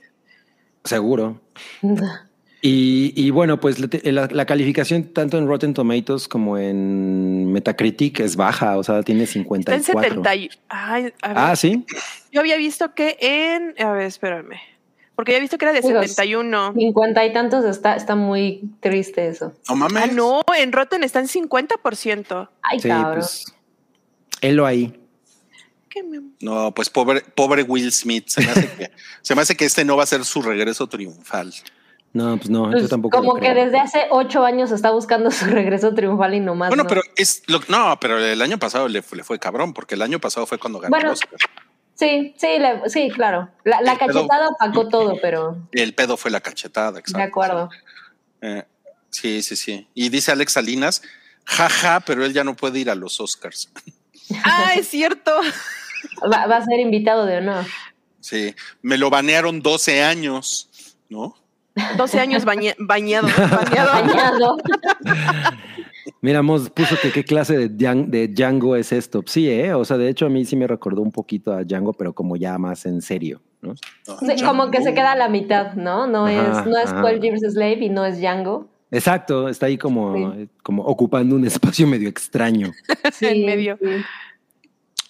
Seguro. 0.84 1.40
Y, 2.66 3.12
y 3.14 3.28
bueno, 3.28 3.60
pues 3.60 3.78
la, 3.78 4.26
la- 4.32 4.46
calificación 4.46 5.04
tanto 5.12 5.36
en 5.36 5.46
Rotten 5.46 5.74
Tomatoes 5.74 6.26
como 6.28 6.56
en 6.56 7.52
Metacritic 7.52 8.20
es 8.20 8.36
baja, 8.36 8.78
o 8.78 8.82
sea, 8.82 9.02
tiene 9.02 9.24
Está 9.24 9.34
54. 9.34 9.74
en 9.74 9.82
70 10.22 10.34
y... 10.36 10.48
Ay, 10.70 11.12
a 11.20 11.28
ver, 11.28 11.36
Ah, 11.38 11.56
sí. 11.56 11.84
Yo 12.32 12.40
había 12.40 12.56
visto 12.56 12.94
que 12.94 13.18
en... 13.20 13.74
A 13.84 13.92
ver, 13.92 14.06
espérame. 14.06 14.54
Porque 15.14 15.32
había 15.32 15.40
visto 15.42 15.58
que 15.58 15.66
era 15.66 15.74
de 15.74 15.82
Digo, 15.82 16.00
71. 16.00 16.72
Cincuenta 16.72 17.26
y 17.26 17.34
tantos 17.34 17.66
está, 17.66 17.96
está 17.96 18.14
muy 18.16 18.62
triste 18.80 19.28
eso. 19.28 19.52
No 19.68 19.76
mames. 19.76 20.02
Ah, 20.02 20.06
no, 20.14 20.40
en 20.56 20.72
Rotten 20.72 21.04
está 21.04 21.20
en 21.20 21.28
50%. 21.28 22.48
Ay, 22.62 22.80
Sí, 22.80 22.88
cabrón. 22.88 23.14
pues. 23.16 23.44
Helo 24.48 24.66
ahí. 24.66 25.00
¿Qué 25.88 26.02
me- 26.02 26.20
No, 26.40 26.72
pues 26.74 26.90
pobre, 26.90 27.20
pobre 27.20 27.62
Will 27.62 27.92
Smith. 27.92 28.28
Se 28.28 28.40
me, 28.42 28.50
hace 28.50 28.68
que, 28.76 28.90
se 29.22 29.34
me 29.34 29.42
hace 29.42 29.56
que 29.56 29.64
este 29.64 29.84
no 29.84 29.96
va 29.96 30.02
a 30.02 30.06
ser 30.06 30.24
su 30.24 30.42
regreso 30.42 30.88
triunfal. 30.88 31.52
No, 32.12 32.36
pues 32.36 32.48
no, 32.50 32.70
Pues, 32.70 32.82
yo 32.82 32.88
tampoco. 32.88 33.16
como 33.18 33.34
lo 33.34 33.40
que 33.40 33.50
creo. 33.50 33.64
desde 33.64 33.78
hace 33.80 34.06
ocho 34.10 34.44
años 34.44 34.70
está 34.70 34.90
buscando 34.92 35.30
su 35.32 35.46
regreso 35.46 35.94
triunfal 35.94 36.34
y 36.34 36.40
nomás 36.40 36.68
Bueno, 36.70 36.84
no. 36.84 36.88
pero 36.88 37.02
es 37.16 37.42
lo, 37.48 37.60
no, 37.68 37.98
pero 38.00 38.18
el 38.18 38.40
año 38.40 38.58
pasado 38.58 38.86
le, 38.88 39.02
fue- 39.02 39.18
le 39.18 39.24
fue 39.24 39.38
cabrón, 39.38 39.72
porque 39.74 39.94
el 39.96 40.02
año 40.02 40.20
pasado 40.20 40.46
fue 40.46 40.58
cuando 40.58 40.78
ganó 40.78 40.90
Bueno. 40.90 41.08
el 41.08 41.12
Oscar. 41.14 41.38
Sí, 41.96 42.34
sí, 42.38 42.46
le- 42.58 42.88
sí, 42.88 43.08
claro. 43.14 43.48
La, 43.64 43.80
la 43.80 43.92
El 43.92 43.98
pedo- 43.98 44.28
cachetada 44.28 44.48
opacó 44.48 44.88
todo, 44.88 45.16
pero 45.22 45.56
El 45.72 45.94
pedo 45.94 46.16
fue 46.16 46.30
la 46.30 46.40
cachetada, 46.40 46.98
exacto. 47.00 47.18
de 47.18 47.24
acuerdo. 47.24 47.68
Eh, 48.42 48.64
sí, 49.10 49.42
sí, 49.42 49.56
sí. 49.56 49.88
Y 49.94 50.08
dice 50.08 50.30
Alex 50.32 50.52
Salinas, 50.52 51.02
jaja, 51.44 52.00
pero 52.00 52.24
él 52.24 52.32
ya 52.32 52.42
no 52.44 52.54
puede 52.56 52.78
ir 52.80 52.90
a 52.90 52.94
los 52.96 53.20
Oscars. 53.20 53.70
Ah, 54.44 54.72
es 54.76 54.88
cierto. 54.88 55.30
Va, 56.32 56.46
va 56.46 56.56
a 56.58 56.64
ser 56.64 56.78
invitado 56.80 57.26
de 57.26 57.38
honor. 57.38 57.64
Sí, 58.20 58.54
me 58.82 58.96
lo 58.98 59.10
banearon 59.10 59.60
12 59.60 60.02
años, 60.02 60.70
¿no? 61.08 61.34
12 61.96 62.20
años 62.20 62.44
bañe- 62.44 62.76
bañado. 62.78 63.26
bañado. 63.50 63.92
Bañado. 64.06 64.56
Mira, 66.20 66.40
Mos 66.42 66.70
puso 66.70 66.96
que 67.00 67.10
qué 67.12 67.24
clase 67.24 67.56
de, 67.58 67.70
Djan- 67.70 68.06
de 68.08 68.28
Django 68.28 68.76
es 68.76 68.92
esto. 68.92 69.22
Sí, 69.26 69.50
¿eh? 69.50 69.74
O 69.74 69.84
sea, 69.84 69.98
de 69.98 70.08
hecho 70.08 70.24
a 70.26 70.30
mí 70.30 70.44
sí 70.44 70.56
me 70.56 70.66
recordó 70.66 71.02
un 71.02 71.12
poquito 71.12 71.52
a 71.52 71.64
Django, 71.64 71.92
pero 71.92 72.14
como 72.14 72.36
ya 72.36 72.56
más 72.56 72.86
en 72.86 73.02
serio, 73.02 73.42
¿no? 73.60 73.74
Sí, 73.76 74.42
como 74.44 74.70
que 74.70 74.82
se 74.82 74.94
queda 74.94 75.12
a 75.12 75.16
la 75.16 75.28
mitad, 75.28 75.74
¿no? 75.74 76.06
No 76.06 76.26
Ajá, 76.26 76.60
es, 76.60 76.66
no 76.66 76.78
es 76.78 76.86
ajá. 76.90 77.00
12 77.02 77.20
Years 77.20 77.42
Slave 77.52 77.78
y 77.84 77.88
no 77.90 78.06
es 78.06 78.18
Django. 78.20 78.68
Exacto, 78.94 79.48
está 79.48 79.66
ahí 79.66 79.76
como, 79.78 80.32
Sí. 80.34 80.48
como 80.62 80.82
ocupando 80.84 81.36
un 81.36 81.44
espacio 81.46 81.86
medio 81.86 82.08
extraño. 82.08 82.72
Sí, 83.12 83.26
En 83.26 83.44
medio. 83.46 83.78
sí. 83.82 83.88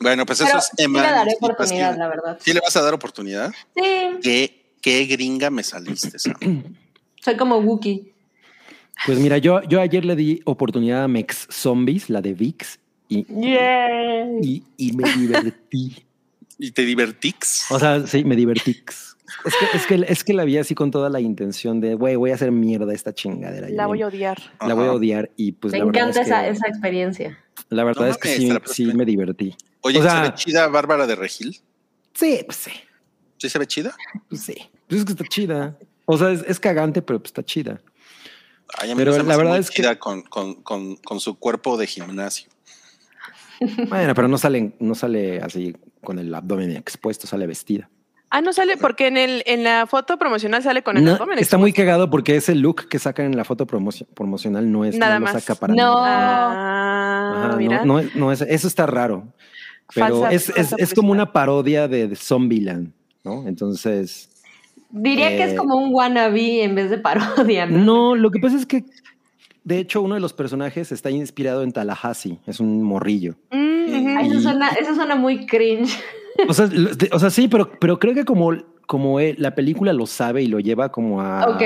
Bueno, 0.00 0.26
pues 0.26 0.38
Pero 0.40 0.48
eso 0.50 0.58
es 0.58 0.64
sí 0.76 0.84
Emma. 0.84 1.02
le 1.02 1.08
daré 1.08 1.30
Sí, 1.30 1.36
oportunidad, 1.40 1.92
sí. 1.92 1.98
la 1.98 2.08
verdad. 2.08 2.38
¿Sí 2.40 2.52
le 2.52 2.60
vas 2.60 2.76
a 2.76 2.82
dar 2.82 2.94
oportunidad? 2.94 3.52
Sí, 3.76 4.18
¿Qué, 4.22 4.72
qué 4.82 5.04
gringa 5.06 5.50
me 5.50 5.62
saliste, 5.62 6.18
Sam? 6.18 6.34
soy 7.22 7.36
como 7.36 7.58
Wookiee. 7.58 8.12
Pues 9.06 9.18
mira, 9.18 9.38
yo, 9.38 9.62
yo 9.62 9.80
ayer 9.80 10.04
le 10.04 10.16
di 10.16 10.40
oportunidad 10.44 11.04
a 11.04 11.08
Mex 11.08 11.46
Zombies, 11.50 12.08
la 12.10 12.20
de 12.22 12.32
VIX, 12.34 12.78
y, 13.08 13.24
Yay. 13.28 14.38
y, 14.42 14.62
y 14.76 14.92
me 14.92 15.10
divertí. 15.12 16.04
¿Y 16.58 16.70
te 16.70 16.82
divertix? 16.84 17.70
O 17.70 17.78
sea, 17.78 18.06
sí, 18.06 18.24
me 18.24 18.36
divertí. 18.36 18.82
Es 19.44 19.54
que, 19.56 19.76
es 19.76 19.86
que, 19.86 20.12
es 20.12 20.24
que 20.24 20.34
la 20.34 20.44
vi 20.44 20.58
así 20.58 20.74
con 20.74 20.90
toda 20.90 21.08
la 21.08 21.20
intención 21.20 21.80
de, 21.80 21.94
güey, 21.94 22.16
voy 22.16 22.30
a 22.30 22.34
hacer 22.34 22.52
mierda 22.52 22.92
esta 22.92 23.14
chingadera. 23.14 23.68
La 23.70 23.86
voy 23.86 24.02
a 24.02 24.08
odiar. 24.08 24.38
La 24.60 24.74
voy 24.74 24.86
a 24.86 24.92
odiar 24.92 25.30
y 25.36 25.52
pues 25.52 25.72
Me 25.72 25.78
la 25.78 25.84
verdad 25.86 26.02
encanta 26.08 26.20
es 26.20 26.26
esa, 26.26 26.42
que, 26.42 26.48
esa 26.50 26.68
experiencia. 26.68 27.38
la 27.70 27.84
verdad 27.84 28.02
No 28.02 28.10
es 28.10 28.18
que 28.18 28.28
sí, 28.36 28.52
sí 28.66 28.84
me 28.94 29.04
divertí. 29.04 29.56
Oye, 29.80 29.98
o 29.98 30.02
sea- 30.02 30.24
¿se 30.24 30.30
ve 30.30 30.34
chida 30.36 30.68
Bárbara 30.68 31.06
de 31.06 31.14
Regil? 31.16 31.58
Sí, 32.12 32.40
pues 32.44 32.58
sí, 32.58 32.70
¿Sí 33.38 33.48
se 33.48 33.58
ve 33.58 33.66
chida? 33.66 33.94
pues 34.28 34.42
sí. 34.42 34.54
Pues 34.88 35.00
es 35.00 35.04
que 35.06 35.12
está 35.12 35.24
chida. 35.28 35.78
O 36.04 36.18
sea, 36.18 36.30
es, 36.30 36.42
es 36.46 36.60
cagante, 36.60 37.00
pero 37.02 37.18
pues 37.18 37.30
está 37.30 37.42
chida. 37.42 37.80
Ay, 38.78 38.90
a 38.90 38.94
mí 38.94 38.98
Pero 38.98 39.16
la 39.22 39.36
verdad 39.36 39.52
muy 39.52 39.60
es 39.60 39.70
que- 39.70 39.76
chida 39.76 39.98
con, 39.98 40.22
con, 40.22 40.62
con, 40.62 40.96
con 40.96 41.18
su 41.20 41.38
cuerpo 41.38 41.76
de 41.78 41.86
gimnasio. 41.86 42.48
Bueno, 43.88 44.14
pero 44.14 44.28
no 44.28 44.36
sale, 44.36 44.72
no 44.80 44.94
sale 44.94 45.40
así 45.40 45.74
con 46.02 46.18
el 46.18 46.34
abdomen 46.34 46.76
expuesto, 46.76 47.26
sale 47.26 47.46
vestida. 47.46 47.88
Ah, 48.36 48.40
no 48.40 48.52
sale 48.52 48.76
porque 48.76 49.06
en 49.06 49.16
el 49.16 49.42
en 49.46 49.62
la 49.62 49.86
foto 49.86 50.18
promocional 50.18 50.60
sale 50.62 50.82
con 50.82 50.96
el 50.96 51.04
No, 51.04 51.12
abdomen. 51.12 51.38
está 51.38 51.56
muy 51.56 51.72
cagado 51.72 52.10
porque 52.10 52.34
ese 52.34 52.54
look 52.56 52.88
que 52.88 52.98
sacan 52.98 53.26
en 53.26 53.36
la 53.36 53.44
foto 53.44 53.64
promocio- 53.64 54.06
promocional 54.12 54.72
no 54.72 54.84
es 54.84 54.96
Nada 54.98 55.20
no 55.20 55.26
lo 55.26 55.32
más. 55.32 55.42
saca 55.44 55.58
para 55.58 55.72
No. 55.72 56.02
nada. 56.04 56.50
Ah, 56.52 57.44
Ajá, 57.48 57.56
mira. 57.56 57.84
no, 57.84 57.94
no 57.94 57.98
es- 58.00 58.16
no 58.16 58.32
es- 58.32 58.40
eso 58.40 58.66
está 58.66 58.86
raro. 58.86 59.28
Pero 59.94 60.22
Falsa- 60.22 60.32
es, 60.32 60.48
es, 60.48 60.54
falsa 60.70 60.76
es 60.80 60.94
como 60.94 61.12
una 61.12 61.32
parodia 61.32 61.86
de, 61.86 62.08
de 62.08 62.16
Zombieland, 62.16 62.90
¿no? 63.22 63.46
Entonces, 63.46 64.30
Diría 64.96 65.28
que 65.30 65.42
Eh, 65.42 65.46
es 65.46 65.54
como 65.54 65.76
un 65.76 65.92
wannabe 65.92 66.62
en 66.62 66.74
vez 66.76 66.88
de 66.90 66.98
parodia. 66.98 67.66
¿no? 67.66 67.78
no, 67.78 68.14
lo 68.16 68.30
que 68.30 68.38
pasa 68.40 68.56
es 68.56 68.64
que, 68.66 68.84
de 69.64 69.78
hecho, 69.78 70.00
uno 70.02 70.14
de 70.14 70.20
los 70.20 70.32
personajes 70.32 70.92
está 70.92 71.10
inspirado 71.10 71.62
en 71.64 71.72
Tallahassee, 71.72 72.38
es 72.46 72.60
un 72.60 72.82
morrillo. 72.82 73.34
Mm, 73.50 74.18
eso, 74.20 74.40
suena, 74.40 74.68
eso 74.70 74.94
suena 74.94 75.14
muy 75.16 75.46
cringe. 75.46 75.96
O 76.48 76.54
sea, 76.54 76.66
lo- 76.66 76.94
de- 76.94 77.10
o 77.12 77.18
sea, 77.18 77.30
sí, 77.30 77.48
pero, 77.48 77.70
pero 77.80 77.98
creo 77.98 78.14
que 78.14 78.24
como, 78.24 78.52
como 78.86 79.20
él- 79.20 79.36
la 79.38 79.54
película 79.54 79.92
lo 79.92 80.04
sabe 80.06 80.42
y 80.42 80.46
lo 80.48 80.58
lleva 80.60 80.90
como 80.90 81.20
a, 81.20 81.48
Ok. 81.48 81.62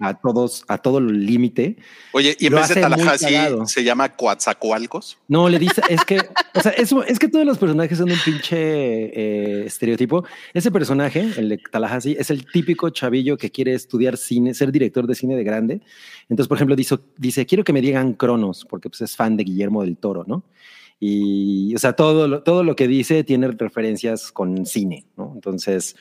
a 0.00 0.14
todos, 0.14 0.64
a 0.68 0.78
todo 0.78 0.98
el 0.98 1.24
límite. 1.26 1.76
Oye, 2.12 2.34
y 2.40 2.46
en 2.46 2.54
vez 2.54 2.68
de 2.68 2.80
Tallahassee, 2.80 3.66
se 3.66 3.84
llama 3.84 4.08
Coatzacoalcos. 4.08 5.18
No, 5.28 5.48
le 5.48 5.58
dice, 5.58 5.82
es 5.88 6.04
que, 6.04 6.18
o 6.54 6.60
sea, 6.60 6.72
es, 6.72 6.92
es 7.06 7.18
que 7.18 7.28
todos 7.28 7.44
los 7.44 7.58
personajes 7.58 7.98
son 7.98 8.10
un 8.10 8.18
pinche 8.24 8.56
eh, 8.58 9.66
estereotipo. 9.66 10.24
Ese 10.54 10.70
personaje, 10.70 11.28
el 11.36 11.48
de 11.50 11.58
Tallahassee, 11.70 12.16
es 12.18 12.30
el 12.30 12.46
típico 12.46 12.90
chavillo 12.90 13.36
que 13.36 13.50
quiere 13.50 13.74
estudiar 13.74 14.16
cine, 14.16 14.54
ser 14.54 14.72
director 14.72 15.06
de 15.06 15.14
cine 15.14 15.36
de 15.36 15.44
grande. 15.44 15.80
Entonces, 16.28 16.48
por 16.48 16.56
ejemplo, 16.56 16.74
dice, 16.74 16.96
dice 17.18 17.46
quiero 17.46 17.64
que 17.64 17.72
me 17.72 17.80
digan 17.82 18.14
Cronos, 18.14 18.66
porque 18.68 18.88
pues, 18.88 19.02
es 19.02 19.14
fan 19.14 19.36
de 19.36 19.44
Guillermo 19.44 19.82
del 19.82 19.96
Toro, 19.96 20.24
¿no? 20.26 20.42
Y, 20.98 21.74
o 21.74 21.78
sea, 21.78 21.94
todo 21.94 22.26
lo, 22.26 22.42
todo 22.42 22.64
lo 22.64 22.74
que 22.74 22.88
dice 22.88 23.22
tiene 23.24 23.48
referencias 23.48 24.32
con 24.32 24.64
cine, 24.64 25.06
¿no? 25.16 25.32
Entonces, 25.34 25.96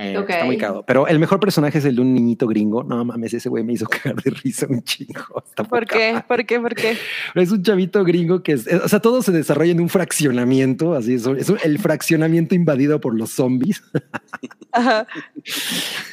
eh, 0.00 0.16
está 0.18 0.44
muy 0.44 0.56
cagado. 0.56 0.84
Pero 0.86 1.06
el 1.06 1.18
mejor 1.18 1.40
personaje 1.40 1.78
es 1.78 1.84
el 1.84 1.96
de 1.96 2.02
un 2.02 2.14
niñito 2.14 2.46
gringo. 2.46 2.82
No 2.82 3.04
mames, 3.04 3.34
ese 3.34 3.48
güey 3.48 3.62
me 3.64 3.74
hizo 3.74 3.86
cagar 3.88 4.22
de 4.22 4.30
risa 4.30 4.66
un 4.68 4.82
chingo. 4.82 5.44
¿Por 5.68 5.86
qué? 5.86 6.22
¿Por 6.26 6.46
qué? 6.46 6.58
¿Por 6.58 6.74
qué? 6.74 6.96
Pero 7.34 7.44
es 7.44 7.50
un 7.50 7.62
chavito 7.62 8.02
gringo 8.04 8.42
que 8.42 8.52
es, 8.52 8.66
o 8.66 8.88
sea, 8.88 9.00
todo 9.00 9.22
se 9.22 9.32
desarrolla 9.32 9.72
en 9.72 9.80
un 9.80 9.88
fraccionamiento, 9.88 10.94
así 10.94 11.14
es, 11.14 11.26
es 11.26 11.52
el 11.64 11.78
fraccionamiento 11.78 12.54
invadido 12.54 13.00
por 13.00 13.14
los 13.14 13.30
zombies. 13.30 13.82
Ajá. 14.72 15.06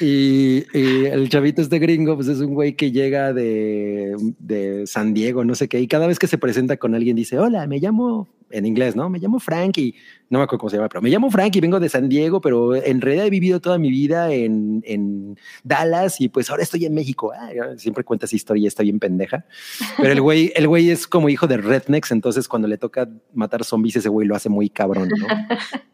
Y, 0.01 0.65
y 0.73 1.05
el 1.05 1.29
chavito 1.29 1.61
este 1.61 1.79
gringo, 1.79 2.15
pues 2.15 2.27
es 2.27 2.39
un 2.39 2.53
güey 2.53 2.75
que 2.75 2.91
llega 2.91 3.33
de, 3.33 4.15
de 4.39 4.85
San 4.87 5.13
Diego, 5.13 5.45
no 5.45 5.55
sé 5.55 5.67
qué, 5.67 5.79
y 5.79 5.87
cada 5.87 6.07
vez 6.07 6.19
que 6.19 6.27
se 6.27 6.37
presenta 6.37 6.77
con 6.77 6.95
alguien 6.95 7.15
dice, 7.15 7.39
hola, 7.39 7.67
me 7.67 7.79
llamo, 7.79 8.27
en 8.49 8.65
inglés, 8.65 8.95
¿no? 8.95 9.09
Me 9.09 9.19
llamo 9.19 9.39
Frank 9.39 9.77
y 9.77 9.95
no 10.29 10.39
me 10.39 10.43
acuerdo 10.43 10.59
cómo 10.59 10.69
se 10.69 10.77
llama, 10.77 10.89
pero 10.89 11.01
me 11.01 11.09
llamo 11.09 11.29
Frank 11.31 11.55
y 11.55 11.59
vengo 11.61 11.79
de 11.79 11.89
San 11.89 12.09
Diego, 12.09 12.41
pero 12.41 12.75
en 12.75 13.01
realidad 13.01 13.25
he 13.25 13.29
vivido 13.29 13.59
toda 13.59 13.77
mi 13.77 13.89
vida 13.89 14.31
en, 14.33 14.83
en 14.85 15.37
Dallas 15.63 16.19
y 16.21 16.29
pues 16.29 16.49
ahora 16.49 16.63
estoy 16.63 16.85
en 16.85 16.93
México. 16.93 17.31
Ah, 17.35 17.49
siempre 17.77 18.03
cuenta 18.03 18.25
esa 18.25 18.35
historia 18.35 18.63
y 18.63 18.67
está 18.67 18.83
bien 18.83 18.99
pendeja. 18.99 19.45
Pero 19.97 20.11
el 20.11 20.21
güey, 20.21 20.51
el 20.55 20.67
güey 20.67 20.89
es 20.89 21.07
como 21.07 21.29
hijo 21.29 21.47
de 21.47 21.57
rednecks, 21.57 22.11
entonces 22.11 22.47
cuando 22.47 22.67
le 22.67 22.77
toca 22.77 23.09
matar 23.33 23.63
zombies, 23.63 23.95
ese 23.97 24.09
güey 24.09 24.27
lo 24.27 24.35
hace 24.35 24.49
muy 24.49 24.69
cabrón, 24.69 25.09
¿no? 25.09 25.27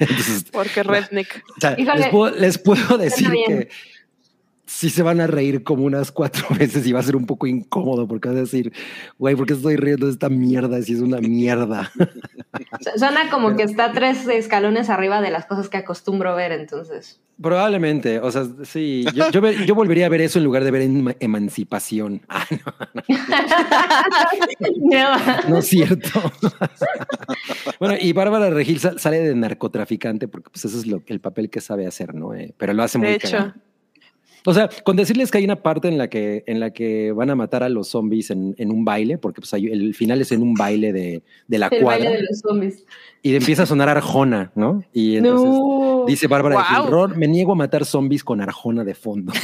Entonces, 0.00 0.44
Porque 0.52 0.82
redneck. 0.82 1.42
o 1.56 1.60
sea, 1.60 1.74
Híjole. 1.78 1.98
les, 2.00 2.08
puedo, 2.08 2.36
les 2.36 2.58
puedo 2.58 2.98
decir 2.98 3.30
que 3.46 3.68
sí 4.66 4.90
se 4.90 5.02
van 5.02 5.20
a 5.20 5.26
reír 5.26 5.62
como 5.62 5.84
unas 5.84 6.10
cuatro 6.12 6.44
veces 6.58 6.86
y 6.86 6.92
va 6.92 7.00
a 7.00 7.02
ser 7.04 7.16
un 7.16 7.24
poco 7.26 7.46
incómodo 7.46 8.06
porque 8.08 8.28
vas 8.28 8.36
a 8.36 8.40
decir, 8.40 8.72
güey, 9.18 9.34
¿por 9.36 9.46
qué 9.46 9.54
estoy 9.54 9.76
riendo 9.76 10.06
de 10.06 10.12
esta 10.12 10.28
mierda 10.28 10.80
si 10.82 10.92
es 10.94 11.00
una 11.00 11.18
mierda? 11.20 11.90
Su- 12.80 12.98
Suena 12.98 13.30
como 13.30 13.56
que 13.56 13.62
está 13.62 13.92
tres 13.92 14.26
escalones 14.28 14.90
arriba 14.90 15.20
de 15.20 15.30
las 15.30 15.46
cosas 15.46 15.68
que 15.68 15.76
acostumbro 15.78 16.34
ver, 16.34 16.52
entonces. 16.52 17.20
Probablemente, 17.40 18.18
o 18.18 18.30
sea, 18.30 18.46
sí, 18.64 19.04
yo, 19.14 19.30
yo, 19.30 19.42
ver- 19.42 19.66
yo 19.66 19.74
volvería 19.74 20.06
a 20.06 20.08
ver 20.08 20.22
eso 20.22 20.38
en 20.38 20.44
lugar 20.46 20.64
de 20.64 20.70
ver 20.70 20.82
Ema- 20.82 21.16
Emancipación. 21.20 22.22
Ah, 22.28 22.46
no, 24.80 25.18
No. 25.46 25.48
no 25.50 25.58
es 25.58 25.66
cierto. 25.66 26.08
bueno, 27.78 27.94
y 28.00 28.12
Bárbara 28.12 28.50
Regil 28.50 28.80
sal- 28.80 28.98
sale 28.98 29.20
de 29.20 29.34
narcotraficante 29.34 30.28
porque 30.28 30.50
pues 30.50 30.64
eso 30.64 30.78
es 30.78 30.86
lo, 30.86 31.02
el 31.06 31.20
papel 31.20 31.50
que 31.50 31.60
sabe 31.60 31.86
hacer, 31.86 32.14
¿no? 32.14 32.34
Eh, 32.34 32.54
pero 32.56 32.72
lo 32.72 32.82
hace 32.82 32.98
muy 32.98 33.08
De 33.08 33.14
hecho. 33.14 33.30
cagado. 33.30 33.54
O 34.48 34.54
sea, 34.54 34.68
con 34.84 34.96
decirles 34.96 35.30
que 35.30 35.38
hay 35.38 35.44
una 35.44 35.56
parte 35.56 35.88
en 35.88 35.98
la 35.98 36.08
que, 36.08 36.44
en 36.46 36.60
la 36.60 36.70
que 36.70 37.10
van 37.12 37.30
a 37.30 37.34
matar 37.34 37.62
a 37.64 37.68
los 37.68 37.88
zombies 37.88 38.30
en, 38.30 38.54
en 38.58 38.70
un 38.70 38.84
baile, 38.84 39.18
porque 39.18 39.40
pues 39.40 39.52
hay- 39.54 39.66
el 39.66 39.94
final 39.94 40.20
es 40.20 40.30
en 40.32 40.42
un 40.42 40.54
baile 40.54 40.92
de, 40.92 41.22
de 41.48 41.58
la 41.58 41.66
El 41.66 41.82
cuadra 41.82 42.04
baile 42.04 42.16
de 42.22 42.26
los 42.30 42.38
zombies. 42.40 42.84
y 43.22 43.34
empieza 43.34 43.64
a 43.64 43.66
sonar 43.66 43.88
Arjona, 43.88 44.52
¿no? 44.54 44.84
Y 44.92 45.16
entonces 45.16 45.48
No. 45.50 46.04
dice 46.06 46.26
Bárbara 46.28 46.54
Guau. 46.54 46.66
Regil, 46.76 46.90
"Ror, 46.92 47.16
me 47.16 47.26
niego 47.28 47.52
a 47.52 47.56
matar 47.56 47.84
zombies 47.84 48.22
con 48.24 48.40
Arjona 48.40 48.84
de 48.84 48.94
fondo. 48.94 49.32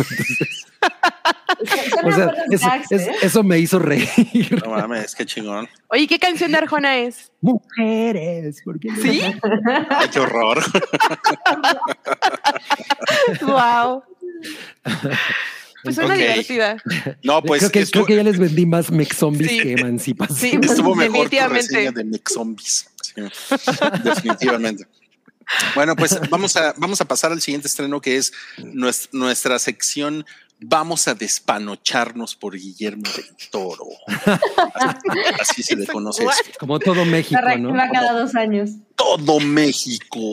Entonces, 1.63 1.91
Suena 1.93 2.09
o 2.09 2.13
sea, 2.17 2.25
buenos 2.27 2.53
eso, 2.55 2.67
gags, 2.67 2.93
es- 2.93 3.07
¿eh? 3.07 3.13
eso 3.23 3.43
me 3.45 3.59
hizo 3.61 3.79
reír. 3.79 4.61
No 4.65 4.71
mames, 4.73 5.15
qué 5.15 5.25
chingón. 5.25 5.69
Oye, 5.89 6.09
¿qué 6.09 6.19
canción 6.19 6.51
de 6.51 6.59
Arjona 6.59 6.99
es? 6.99 7.31
Mujeres, 7.41 8.63
¿por 8.65 8.81
qué 8.81 8.89
no? 8.89 8.97
¿Sí? 8.97 9.21
Ay, 9.91 10.09
qué 10.13 10.19
horror. 10.19 10.59
wow. 13.43 14.03
Pues 15.85 15.97
suena 15.97 16.15
Ok. 16.15 16.21
divertida. 16.21 16.77
No, 17.25 17.43
pues 17.43 17.59
creo, 17.61 17.73
que, 17.73 17.81
estuvo, 17.81 18.05
creo 18.05 18.19
que 18.19 18.25
ya 18.25 18.31
les 18.31 18.39
vendí 18.39 18.67
más 18.67 18.93
Mex 18.93 19.17
Zombies 19.17 19.51
Sí. 19.51 19.59
que 19.63 19.73
Emancipación. 19.73 20.39
Sí. 20.39 20.59
estuvo 20.71 20.95
mejor 20.95 21.13
tu 21.13 21.23
Definitivamente. 21.23 21.67
reseña 21.75 21.91
de 21.91 22.05
Mix 22.05 22.33
Zombies. 22.35 22.89
Sí, 23.03 23.21
definitivamente. 24.05 24.87
Bueno, 25.75 25.97
pues 25.97 26.19
vamos 26.31 26.55
a, 26.57 26.73
vamos 26.79 27.01
a 27.01 27.05
pasar 27.05 27.33
al 27.33 27.41
siguiente 27.43 27.67
estreno 27.67 28.01
que 28.01 28.17
es 28.17 28.33
nues- 28.59 29.09
nuestra 29.11 29.59
sección 29.59 30.25
Vamos 30.65 31.09
a 31.09 31.15
despanocharnos 31.15 32.35
por 32.37 32.55
Guillermo 32.57 33.03
del 33.17 33.27
Toro. 33.51 33.87
Así, 34.75 34.99
así 35.41 35.63
se 35.63 35.77
le 35.77 35.87
conoce 35.87 36.25
esto. 36.25 36.51
Como 36.59 36.79
todo 36.79 37.05
México, 37.05 37.41
¿no? 37.41 37.47
reactiva 37.73 37.89
cada 37.93 38.13
dos 38.21 38.35
años. 38.35 38.71
Todo 38.97 39.41
México. 39.41 40.33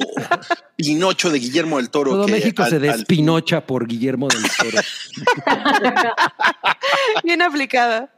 Pinocho 0.76 1.30
de 1.30 1.40
Guillermo 1.40 1.78
del 1.78 1.90
Toro. 1.90 2.12
Todo 2.12 2.26
que 2.28 2.32
México 2.34 2.62
al- 2.64 2.70
se 2.70 2.76
al- 2.76 2.82
despinocha 2.82 3.66
por 3.66 3.88
Guillermo 3.88 4.28
del 4.28 4.44
Toro. 4.58 4.78
Bien 7.24 7.42
aplicada. 7.42 8.14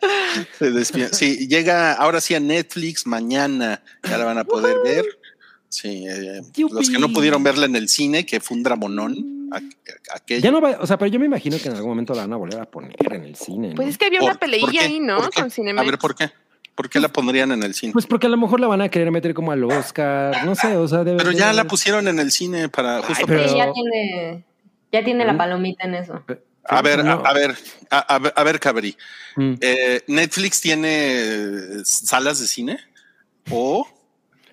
Sí, 1.12 1.48
llega 1.48 1.94
ahora 1.94 2.22
sí 2.22 2.36
a 2.36 2.40
Netflix 2.40 3.08
mañana. 3.08 3.82
Ya 4.04 4.18
la 4.18 4.26
van 4.26 4.38
a 4.38 4.44
poder 4.44 4.78
ver. 4.84 5.06
Sí, 5.70 6.06
eh, 6.08 6.42
los 6.70 6.90
que 6.90 7.00
no 7.00 7.10
pudieron 7.14 7.44
verla 7.44 7.66
en 7.66 7.76
el 7.78 7.88
cine, 7.88 8.26
que 8.26 8.42
fue 8.42 8.58
un 8.58 8.64
dramonón. 8.64 9.41
Aquello. 10.14 10.42
Ya 10.42 10.52
no 10.52 10.62
va, 10.62 10.78
o 10.80 10.88
sea, 10.88 10.98
pero 10.98 11.12
yo 11.12 11.20
me 11.20 11.26
imagino 11.26 11.58
que 11.58 11.68
en 11.70 11.76
algún 11.76 11.90
momento 11.92 12.14
la 12.14 12.22
van 12.22 12.34
a 12.34 12.38
volver 12.38 12.60
a 12.60 12.66
poner 12.66 12.96
en 13.14 13.24
el 13.24 13.36
cine. 13.36 13.70
¿no? 13.70 13.76
Pues 13.76 13.90
es 13.90 13.98
que 13.98 14.06
había 14.06 14.20
¿Por- 14.20 14.30
una 14.32 14.40
peleilla 14.40 14.82
ahí, 14.84 15.00
¿no? 15.00 15.30
Con 15.30 15.52
Cinemex. 15.52 15.82
A 15.82 15.90
ver, 15.90 15.98
¿por 16.00 16.16
qué? 16.16 16.30
¿Por 16.76 16.90
qué 16.90 17.00
la 17.00 17.10
pondrían 17.10 17.52
en 17.52 17.64
el 17.64 17.74
cine? 17.74 17.94
Pues 17.94 18.06
porque 18.08 18.28
a 18.28 18.30
lo 18.30 18.38
mejor 18.38 18.60
la 18.60 18.68
van 18.68 18.82
a 18.82 18.90
querer 18.90 19.12
meter 19.12 19.34
como 19.34 19.52
al 19.52 19.64
Oscar, 19.66 20.46
no 20.46 20.56
sé, 20.56 20.78
o 20.78 20.88
sea, 20.88 21.04
debe 21.04 21.18
pero 21.18 21.32
ya 21.32 21.48
debe- 21.48 21.56
la 21.58 21.64
pusieron 21.66 22.08
en 22.08 22.18
el 22.20 22.32
cine 22.32 22.70
para 22.70 23.02
justo 23.04 23.26
pero- 23.28 23.48
Sí, 23.48 23.56
ya 23.58 23.72
tiene, 23.74 24.44
ya 24.92 25.04
tiene 25.04 25.26
la 25.26 25.34
¿Mm? 25.34 25.38
palomita 25.38 25.86
en 25.86 25.96
eso. 25.96 26.24
A 26.64 26.82
ver, 26.82 27.04
No. 27.04 27.12
a, 27.26 27.30
a 27.30 27.34
ver, 27.34 27.56
a, 27.90 28.00
a 28.00 28.20
ver, 28.20 28.34
a 28.36 28.44
ver, 28.44 28.60
Cabri. 28.60 28.96
Mm. 29.36 29.54
Eh, 29.60 30.02
Netflix 30.08 30.62
tiene 30.62 30.90
eh, 30.92 31.82
salas 31.84 32.40
de 32.40 32.48
cine 32.48 32.78
o 33.50 33.86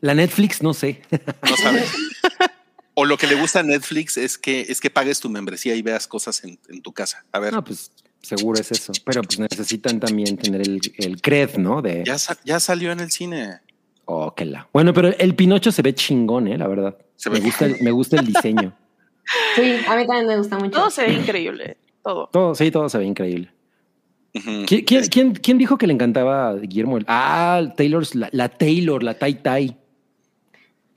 La 0.00 0.14
Netflix, 0.14 0.62
no 0.62 0.74
sé. 0.74 1.02
no 1.10 1.56
sabes. 1.56 1.88
o 3.00 3.04
lo 3.04 3.16
que 3.16 3.26
le 3.28 3.36
gusta 3.36 3.60
a 3.60 3.62
Netflix 3.62 4.16
es 4.16 4.36
que 4.36 4.62
es 4.68 4.80
que 4.80 4.90
pagues 4.90 5.20
tu 5.20 5.28
membresía 5.30 5.74
y 5.76 5.82
veas 5.82 6.06
cosas 6.08 6.42
en, 6.42 6.58
en 6.68 6.82
tu 6.82 6.92
casa. 6.92 7.24
A 7.32 7.38
ver, 7.38 7.52
No, 7.52 7.62
pues 7.62 7.92
seguro 8.22 8.60
es 8.60 8.72
eso. 8.72 8.92
Pero 9.04 9.22
pues 9.22 9.38
necesitan 9.38 10.00
también 10.00 10.36
tener 10.36 10.62
el, 10.62 10.80
el 10.98 11.20
cred, 11.20 11.56
¿no? 11.58 11.80
De 11.80 12.02
ya, 12.04 12.18
sa- 12.18 12.36
ya 12.44 12.58
salió 12.58 12.90
en 12.90 13.00
el 13.00 13.10
cine. 13.12 13.60
oh, 14.06 14.34
que 14.34 14.44
la. 14.44 14.68
Bueno, 14.72 14.92
pero 14.92 15.08
el 15.16 15.34
Pinocho 15.36 15.70
se 15.70 15.82
ve 15.82 15.94
chingón, 15.94 16.48
eh, 16.48 16.58
la 16.58 16.66
verdad. 16.66 16.96
Se 17.16 17.30
me 17.30 17.38
ve- 17.38 17.44
gusta 17.46 17.66
el, 17.66 17.76
me 17.82 17.90
gusta 17.92 18.16
el 18.18 18.26
diseño. 18.26 18.76
Sí, 19.56 19.74
a 19.86 19.94
mí 19.96 20.06
también 20.06 20.26
me 20.26 20.38
gusta 20.38 20.56
mucho. 20.58 20.70
Todo 20.70 20.90
se 20.90 21.02
ve 21.06 21.12
increíble. 21.12 21.76
Todo. 22.02 22.30
Todo, 22.32 22.54
sí, 22.54 22.70
todo 22.70 22.88
se 22.88 22.96
ve 22.96 23.04
increíble. 23.04 23.50
¿Quién, 24.32 24.84
quién, 24.84 25.04
quién- 25.08 25.32
quién 25.34 25.58
dijo 25.58 25.76
que 25.76 25.86
le 25.86 25.92
encantaba 25.92 26.48
a 26.50 26.54
Guillermo? 26.54 26.98
Ah, 27.06 27.60
Taylor, 27.76 28.04
la, 28.16 28.28
la 28.32 28.48
Taylor, 28.48 29.02
la 29.02 29.18
Tai 29.18 29.34
Tai. 29.42 29.76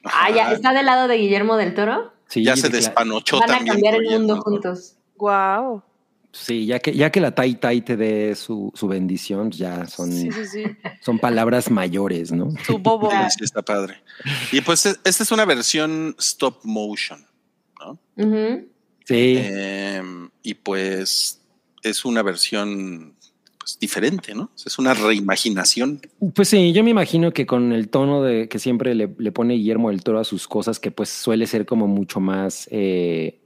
Ah, 0.03 0.29
ya. 0.31 0.51
¿está 0.51 0.73
del 0.73 0.85
lado 0.85 1.07
de 1.07 1.17
Guillermo 1.17 1.57
del 1.57 1.73
Toro? 1.73 2.13
Sí, 2.27 2.43
ya 2.43 2.55
se 2.55 2.63
de 2.63 2.67
que 2.69 2.73
la- 2.73 2.77
despanochó 2.87 3.39
Van 3.39 3.49
a 3.51 3.53
también. 3.55 3.73
cambiar 3.73 3.95
el 3.95 4.09
mundo 4.09 4.41
juntos. 4.41 4.95
Wow. 5.17 5.83
Sí, 6.33 6.65
ya 6.65 6.79
que, 6.79 6.93
ya 6.93 7.11
que 7.11 7.19
la 7.19 7.35
Tai 7.35 7.55
Tai 7.55 7.81
te 7.81 7.97
dé 7.97 8.35
su, 8.35 8.71
su 8.73 8.87
bendición, 8.87 9.49
pues 9.49 9.57
ya 9.59 9.85
son, 9.85 10.11
Sí, 10.13 10.31
sí, 10.31 10.45
sí. 10.47 10.63
son 11.01 11.19
palabras 11.19 11.69
mayores, 11.69 12.31
¿no? 12.31 12.51
Su 12.65 12.77
bobo. 12.77 13.11
Sí, 13.11 13.17
sí, 13.39 13.43
está 13.43 13.61
padre. 13.61 14.01
Y 14.53 14.61
pues 14.61 14.85
e- 14.85 14.95
esta 15.03 15.23
es 15.23 15.31
una 15.31 15.43
versión 15.43 16.15
stop 16.19 16.59
motion. 16.63 17.25
Ujú. 18.15 18.67
Sí. 19.05 19.35
Eh, 19.39 20.01
y 20.43 20.53
pues 20.53 21.41
es 21.83 22.05
una 22.05 22.21
versión 22.23 23.15
pues, 23.62 23.78
diferente, 23.80 24.34
¿no? 24.36 24.49
Es 24.66 24.78
una 24.80 24.93
reimaginación. 24.93 26.01
Pues 26.34 26.49
sí, 26.49 26.74
yo 26.74 26.84
me 26.84 26.89
imagino 26.89 27.32
que 27.32 27.45
con 27.45 27.72
el 27.72 27.89
tono 27.89 28.24
de 28.24 28.49
que 28.49 28.59
siempre 28.59 28.95
le, 28.95 29.14
le 29.18 29.32
pone 29.32 29.53
Guillermo 29.53 29.89
del 29.89 30.03
Toro 30.03 30.20
a 30.20 30.24
sus 30.24 30.47
cosas, 30.47 30.80
que 30.80 30.91
pues 30.91 31.09
suele 31.09 31.45
ser 31.47 31.66
como 31.66 31.88
mucho 31.88 32.20
más 32.20 32.68
eh, 32.72 33.39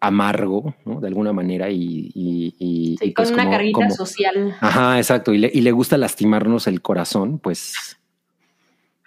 amargo, 0.00 0.74
¿no? 0.84 1.00
De 1.00 1.08
alguna 1.08 1.32
manera 1.32 1.70
y... 1.70 2.10
y, 2.14 2.54
y- 2.58 2.96
Sí, 2.98 3.08
y, 3.08 3.10
pues, 3.12 3.28
con 3.28 3.34
una 3.34 3.44
como- 3.44 3.56
carguita 3.56 3.78
como- 3.80 3.94
social. 3.94 4.56
Ajá, 4.60 4.98
exacto. 4.98 5.32
Y 5.34 5.38
le, 5.38 5.50
y 5.52 5.60
le 5.60 5.72
gusta 5.72 5.96
lastimarnos 5.98 6.66
el 6.66 6.80
corazón, 6.82 7.38
pues... 7.38 7.74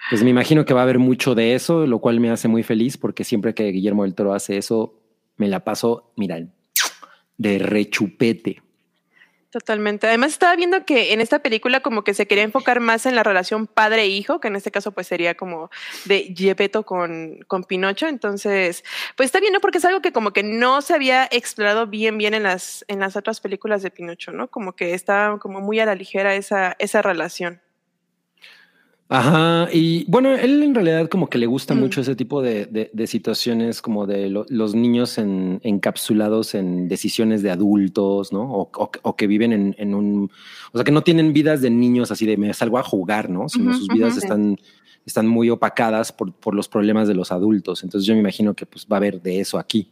Pues 0.09 0.23
me 0.23 0.31
imagino 0.31 0.65
que 0.65 0.73
va 0.73 0.79
a 0.79 0.83
haber 0.83 0.97
mucho 0.97 1.35
de 1.35 1.53
eso, 1.53 1.85
lo 1.85 1.99
cual 1.99 2.19
me 2.19 2.31
hace 2.31 2.47
muy 2.47 2.63
feliz 2.63 2.97
porque 2.97 3.23
siempre 3.23 3.53
que 3.53 3.71
Guillermo 3.71 4.03
del 4.03 4.15
Toro 4.15 4.33
hace 4.33 4.57
eso, 4.57 4.95
me 5.37 5.47
la 5.47 5.63
paso, 5.63 6.11
mira, 6.15 6.39
de 7.37 7.59
rechupete. 7.59 8.63
Totalmente. 9.51 10.05
Además 10.05 10.33
estaba 10.33 10.55
viendo 10.55 10.85
que 10.85 11.11
en 11.11 11.21
esta 11.21 11.39
película 11.39 11.79
como 11.79 12.03
que 12.03 12.13
se 12.13 12.27
quería 12.27 12.43
enfocar 12.43 12.79
más 12.79 13.07
en 13.07 13.15
la 13.15 13.23
relación 13.23 13.65
padre-hijo, 13.65 14.39
que 14.39 14.47
en 14.47 14.55
este 14.55 14.69
caso 14.69 14.91
pues 14.91 15.07
sería 15.07 15.35
como 15.35 15.71
de 16.05 16.35
Gepetto 16.37 16.83
con, 16.83 17.39
con 17.47 17.63
Pinocho. 17.63 18.07
Entonces, 18.07 18.83
pues 19.17 19.25
está 19.25 19.39
bien, 19.39 19.53
¿no? 19.53 19.59
Porque 19.59 19.79
es 19.79 19.85
algo 19.85 20.01
que 20.01 20.11
como 20.11 20.33
que 20.33 20.43
no 20.43 20.83
se 20.83 20.93
había 20.93 21.27
explorado 21.31 21.87
bien, 21.87 22.19
bien 22.19 22.35
en 22.35 22.43
las, 22.43 22.85
en 22.87 22.99
las 22.99 23.15
otras 23.15 23.41
películas 23.41 23.81
de 23.81 23.89
Pinocho, 23.89 24.31
¿no? 24.31 24.49
Como 24.49 24.75
que 24.75 24.93
está 24.93 25.35
como 25.41 25.61
muy 25.61 25.79
a 25.79 25.87
la 25.87 25.95
ligera 25.95 26.35
esa, 26.35 26.75
esa 26.77 27.01
relación. 27.01 27.59
Ajá, 29.11 29.67
y 29.73 30.05
bueno, 30.07 30.35
él 30.35 30.61
en 30.61 30.75
realidad 30.75 31.09
como 31.09 31.29
que 31.31 31.39
le 31.39 31.47
gusta 31.47 31.73
Mm. 31.73 31.79
mucho 31.79 32.01
ese 32.01 32.15
tipo 32.15 32.43
de, 32.43 32.67
de- 32.67 32.91
de 32.93 33.07
situaciones 33.07 33.81
como 33.81 34.05
de 34.05 34.29
lo- 34.29 34.45
los 34.49 34.75
niños 34.75 35.17
en- 35.17 35.59
encapsulados 35.63 36.53
en 36.53 36.87
decisiones 36.87 37.41
de 37.41 37.49
adultos, 37.49 38.31
¿no? 38.31 38.43
O, 38.43 38.69
o- 38.75 38.91
o 39.01 39.15
que 39.15 39.25
viven 39.25 39.51
en, 39.51 39.75
en 39.79 39.95
un, 39.95 40.29
o 40.71 40.77
sea, 40.77 40.83
que 40.85 40.91
no 40.91 41.01
tienen 41.01 41.33
vidas 41.33 41.59
de 41.61 41.71
niños 41.71 42.11
así 42.11 42.27
de 42.27 42.37
me 42.37 42.53
salgo 42.53 42.77
a 42.77 42.83
jugar, 42.83 43.31
¿no? 43.31 43.49
Sino 43.49 43.73
sus 43.73 43.87
vidas 43.87 44.15
están, 44.15 44.57
están 45.07 45.25
muy 45.27 45.49
opacadas 45.49 46.11
por, 46.11 46.31
por 46.31 46.53
los 46.53 46.67
problemas 46.69 47.07
de 47.07 47.15
los 47.15 47.31
adultos. 47.31 47.83
Entonces 47.83 48.05
yo 48.05 48.13
me 48.13 48.19
imagino 48.19 48.53
que 48.53 48.67
pues 48.67 48.85
va 48.85 48.97
a 48.97 48.99
haber 48.99 49.21
de 49.23 49.39
eso 49.39 49.57
aquí. 49.57 49.89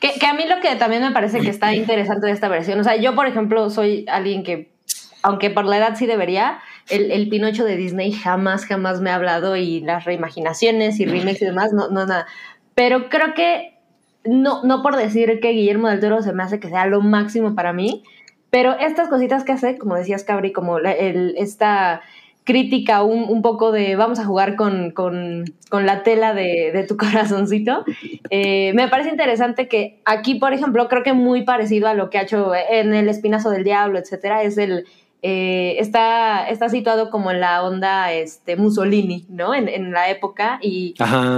Que, 0.00 0.12
que 0.20 0.26
a 0.26 0.34
mí 0.34 0.44
lo 0.48 0.60
que 0.60 0.76
también 0.76 1.02
me 1.02 1.10
parece 1.10 1.40
que 1.40 1.50
está 1.50 1.74
interesante 1.74 2.28
de 2.28 2.32
esta 2.32 2.46
versión, 2.48 2.78
o 2.78 2.84
sea, 2.84 2.94
yo 2.94 3.16
por 3.16 3.26
ejemplo 3.26 3.68
soy 3.70 4.04
alguien 4.08 4.44
que, 4.44 4.70
aunque 5.24 5.50
por 5.50 5.64
la 5.64 5.78
edad 5.78 5.96
sí 5.96 6.06
debería, 6.06 6.60
el, 6.88 7.10
el 7.10 7.28
Pinocho 7.28 7.64
de 7.64 7.76
Disney 7.76 8.12
jamás, 8.12 8.66
jamás 8.66 9.00
me 9.00 9.10
ha 9.10 9.16
hablado 9.16 9.56
y 9.56 9.80
las 9.80 10.04
reimaginaciones 10.04 11.00
y 11.00 11.06
remakes 11.06 11.42
y 11.42 11.46
demás, 11.46 11.72
no, 11.72 11.88
no 11.88 12.06
nada. 12.06 12.26
Pero 12.74 13.08
creo 13.08 13.34
que, 13.34 13.78
no, 14.24 14.62
no 14.64 14.82
por 14.82 14.96
decir 14.96 15.40
que 15.40 15.50
Guillermo 15.50 15.88
del 15.88 16.00
Toro 16.00 16.22
se 16.22 16.32
me 16.32 16.42
hace 16.42 16.60
que 16.60 16.68
sea 16.68 16.86
lo 16.86 17.00
máximo 17.00 17.54
para 17.54 17.72
mí, 17.72 18.02
pero 18.50 18.78
estas 18.78 19.08
cositas 19.08 19.44
que 19.44 19.52
hace, 19.52 19.78
como 19.78 19.94
decías 19.94 20.24
Cabri, 20.24 20.52
como 20.52 20.78
el, 20.78 21.34
esta 21.38 22.02
crítica 22.44 23.02
un, 23.02 23.24
un 23.28 23.40
poco 23.40 23.70
de 23.72 23.94
vamos 23.96 24.18
a 24.18 24.24
jugar 24.24 24.56
con, 24.56 24.90
con, 24.90 25.44
con 25.70 25.86
la 25.86 26.02
tela 26.02 26.34
de, 26.34 26.70
de 26.72 26.84
tu 26.86 26.96
corazoncito, 26.98 27.84
eh, 28.30 28.72
me 28.74 28.88
parece 28.88 29.10
interesante 29.10 29.68
que 29.68 30.00
aquí, 30.04 30.34
por 30.34 30.52
ejemplo, 30.52 30.88
creo 30.88 31.02
que 31.02 31.12
muy 31.12 31.44
parecido 31.44 31.88
a 31.88 31.94
lo 31.94 32.10
que 32.10 32.18
ha 32.18 32.22
hecho 32.22 32.52
en 32.54 32.94
El 32.94 33.08
Espinazo 33.08 33.50
del 33.50 33.64
Diablo, 33.64 33.98
etcétera, 33.98 34.42
es 34.42 34.58
el. 34.58 34.86
Eh, 35.24 35.76
está, 35.78 36.48
está 36.48 36.68
situado 36.68 37.08
como 37.10 37.30
en 37.30 37.38
la 37.40 37.62
onda 37.62 38.12
este, 38.12 38.56
Mussolini, 38.56 39.24
¿no? 39.28 39.54
En, 39.54 39.68
en 39.68 39.92
la 39.92 40.10
época. 40.10 40.58
Y 40.60 40.94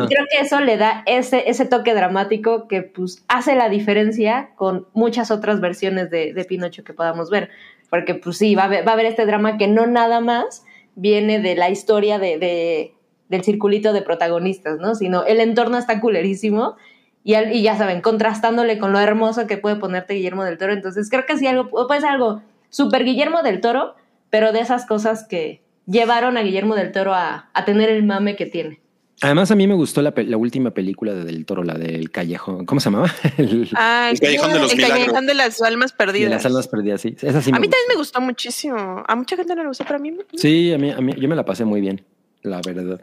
creo 0.09 0.25
que 0.31 0.39
eso 0.45 0.61
le 0.61 0.79
da 0.79 1.03
ese, 1.07 1.51
ese 1.51 1.67
toque 1.67 1.93
dramático 1.95 2.67
que 2.67 2.83
pues 2.83 3.25
hace 3.29 3.55
la 3.55 3.69
diferencia 3.69 4.51
con 4.57 4.87
muchas 4.95 5.31
otras 5.31 5.61
versiones 5.61 6.11
de, 6.11 6.33
de 6.33 6.45
Pinocho 6.45 6.83
que 6.83 6.95
podamos 6.95 7.29
ver. 7.31 7.51
Porque 7.91 8.15
pues 8.15 8.39
sí, 8.39 8.55
va 8.55 8.63
a, 8.63 8.67
haber, 8.67 8.87
va 8.87 8.93
a 8.93 8.95
haber 8.95 9.07
este 9.07 9.27
drama 9.27 9.59
que 9.59 9.69
no 9.69 9.87
nada 9.87 10.21
más 10.21 10.65
viene 10.95 11.39
de 11.41 11.55
la 11.55 11.69
historia 11.71 12.19
de, 12.19 12.39
de- 12.39 12.95
del 13.29 13.43
circulito 13.45 13.93
de 13.93 14.03
protagonistas, 14.03 14.79
¿no? 14.79 14.95
Sino 14.95 15.25
el 15.25 15.41
entorno 15.41 15.77
está 15.79 16.01
culerísimo 16.01 16.77
y, 17.23 17.35
al- 17.35 17.53
y 17.53 17.63
ya 17.63 17.77
saben, 17.77 18.01
contrastándole 18.01 18.79
con 18.79 18.93
lo 18.93 18.99
hermoso 18.99 19.47
que 19.47 19.59
puede 19.59 19.77
ponerte 19.77 20.15
Guillermo 20.15 20.45
del 20.45 20.57
Toro. 20.59 20.73
Entonces 20.73 21.09
creo 21.11 21.27
que 21.27 21.37
sí 21.37 21.47
algo, 21.47 21.69
puede 21.87 22.01
ser 22.01 22.11
algo 22.11 22.43
súper 22.75 23.05
Guillermo 23.05 23.43
del 23.43 23.61
Toro, 23.61 23.95
pero 24.31 24.53
de 24.53 24.61
esas 24.61 24.85
cosas 24.87 25.27
que 25.29 25.63
llevaron 25.87 26.37
a 26.37 26.43
Guillermo 26.43 26.75
del 26.75 26.91
Toro 26.93 27.15
a, 27.15 27.51
a 27.55 27.65
tener 27.65 27.89
el 27.89 28.03
mame 28.03 28.35
que 28.37 28.47
tiene. 28.47 28.81
Además 29.23 29.51
a 29.53 29.55
mí 29.55 29.69
me 29.69 29.75
gustó 29.75 30.03
la, 30.03 30.11
pe- 30.13 30.25
la 30.25 30.37
última 30.37 30.73
película 30.73 31.15
de 31.15 31.25
Del 31.25 31.47
Toro, 31.47 31.63
la 31.63 31.75
del 31.75 32.11
callejón, 32.11 32.67
¿cómo 32.67 32.81
se 32.81 32.87
llamaba? 32.91 33.09
El- 33.39 33.69
Ah, 33.77 34.09
El 34.11 34.19
Callejón 34.19 34.53
de 34.53 34.59
los 34.59 34.71
el 34.73 34.77
Milagros. 34.79 34.99
Callejón 34.99 35.27
de 35.27 35.35
las 35.35 35.63
almas 35.63 35.93
de 35.93 35.97
perdidas. 35.97 36.31
las 36.33 36.47
almas 36.47 36.67
perdidas, 36.69 37.01
sí. 37.01 37.15
Esa 37.23 37.41
sí 37.41 37.51
a 37.51 37.53
me 37.55 37.61
mí 37.61 37.67
gustó. 37.69 37.71
también 37.79 37.89
me 37.91 37.95
gustó 37.95 38.21
muchísimo. 38.21 39.05
A 39.07 39.15
mucha 39.15 39.37
gente 39.37 39.55
no 39.55 39.63
le 39.63 39.69
gustó, 39.69 39.85
pero 39.85 39.97
a 39.97 40.03
mí 40.03 40.11
me 40.11 40.25
Sí, 40.35 40.73
a 40.73 40.79
mí, 40.79 40.91
a 40.91 41.01
mí, 41.01 41.15
yo 41.17 41.29
me 41.29 41.37
la 41.37 41.45
pasé 41.45 41.65
muy 41.65 41.81
bien, 41.81 42.05
la 42.43 42.61
verdad. 42.67 43.01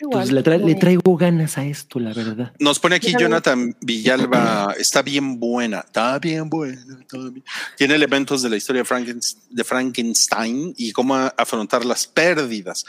Igual. 0.00 0.28
Entonces 0.28 0.32
le, 0.34 0.42
tra- 0.44 0.64
le 0.64 0.74
traigo 0.76 1.16
ganas 1.16 1.58
a 1.58 1.64
esto, 1.64 1.98
la 2.00 2.12
verdad. 2.12 2.52
Nos 2.58 2.78
pone 2.78 2.96
aquí. 2.96 3.12
Jonathan 3.18 3.76
Villalba, 3.80 4.74
está 4.78 5.02
bien 5.02 5.38
buena, 5.38 5.80
está 5.80 6.18
bien 6.18 6.48
buena. 6.48 6.80
está 7.00 7.18
bien. 7.18 7.44
Tiene 7.76 7.94
elementos 7.94 8.42
de 8.42 8.50
la 8.50 8.56
historia 8.56 8.82
de, 8.82 8.88
Franken- 8.88 9.36
de 9.50 9.64
Frankenstein 9.64 10.74
y 10.76 10.92
cómo 10.92 11.14
afrontar 11.14 11.84
las 11.84 12.06
pérdidas. 12.06 12.84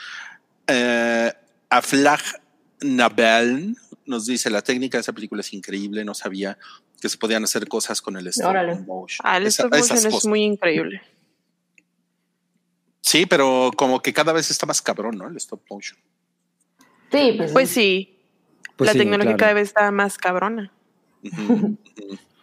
Eh, 0.68 1.32
Aflag 1.70 2.22
Nabel 2.82 3.76
nos 4.05 4.26
dice, 4.26 4.49
la 4.49 4.62
técnica 4.62 4.97
de 4.97 5.01
esa 5.01 5.14
película 5.14 5.41
es 5.41 5.53
increíble, 5.53 6.03
no 6.03 6.14
sabía 6.14 6.57
que 6.99 7.09
se 7.09 7.18
podían 7.18 7.43
hacer 7.43 7.68
cosas 7.68 8.01
con 8.01 8.16
el 8.18 8.28
stop 8.28 8.49
Órale. 8.49 8.76
motion. 8.76 9.20
Ah, 9.24 9.38
el 9.38 9.47
Esa- 9.47 9.64
stop 9.64 9.78
motion 9.80 9.97
es 9.97 10.05
cosas. 10.05 10.26
muy 10.30 10.43
increíble. 10.43 11.01
Sí, 13.01 13.26
pero 13.26 13.72
como 13.76 14.01
que 14.01 14.14
cada 14.14 14.32
vez 14.32 14.49
está 14.51 14.66
más 14.66 14.82
cabrón, 14.82 15.18
¿no? 15.18 15.28
El 15.28 15.38
stop 15.38 15.62
motion. 15.70 15.97
Sí, 17.12 17.34
pues, 17.38 17.51
Pues 17.51 17.70
sí, 17.70 18.18
Pues 18.76 18.88
la 18.88 18.93
sí, 18.93 18.99
tecnología 18.99 19.36
claro. 19.36 19.38
cada 19.38 19.53
vez 19.53 19.68
está 19.70 19.91
más 19.91 20.18
cabrona. 20.18 20.72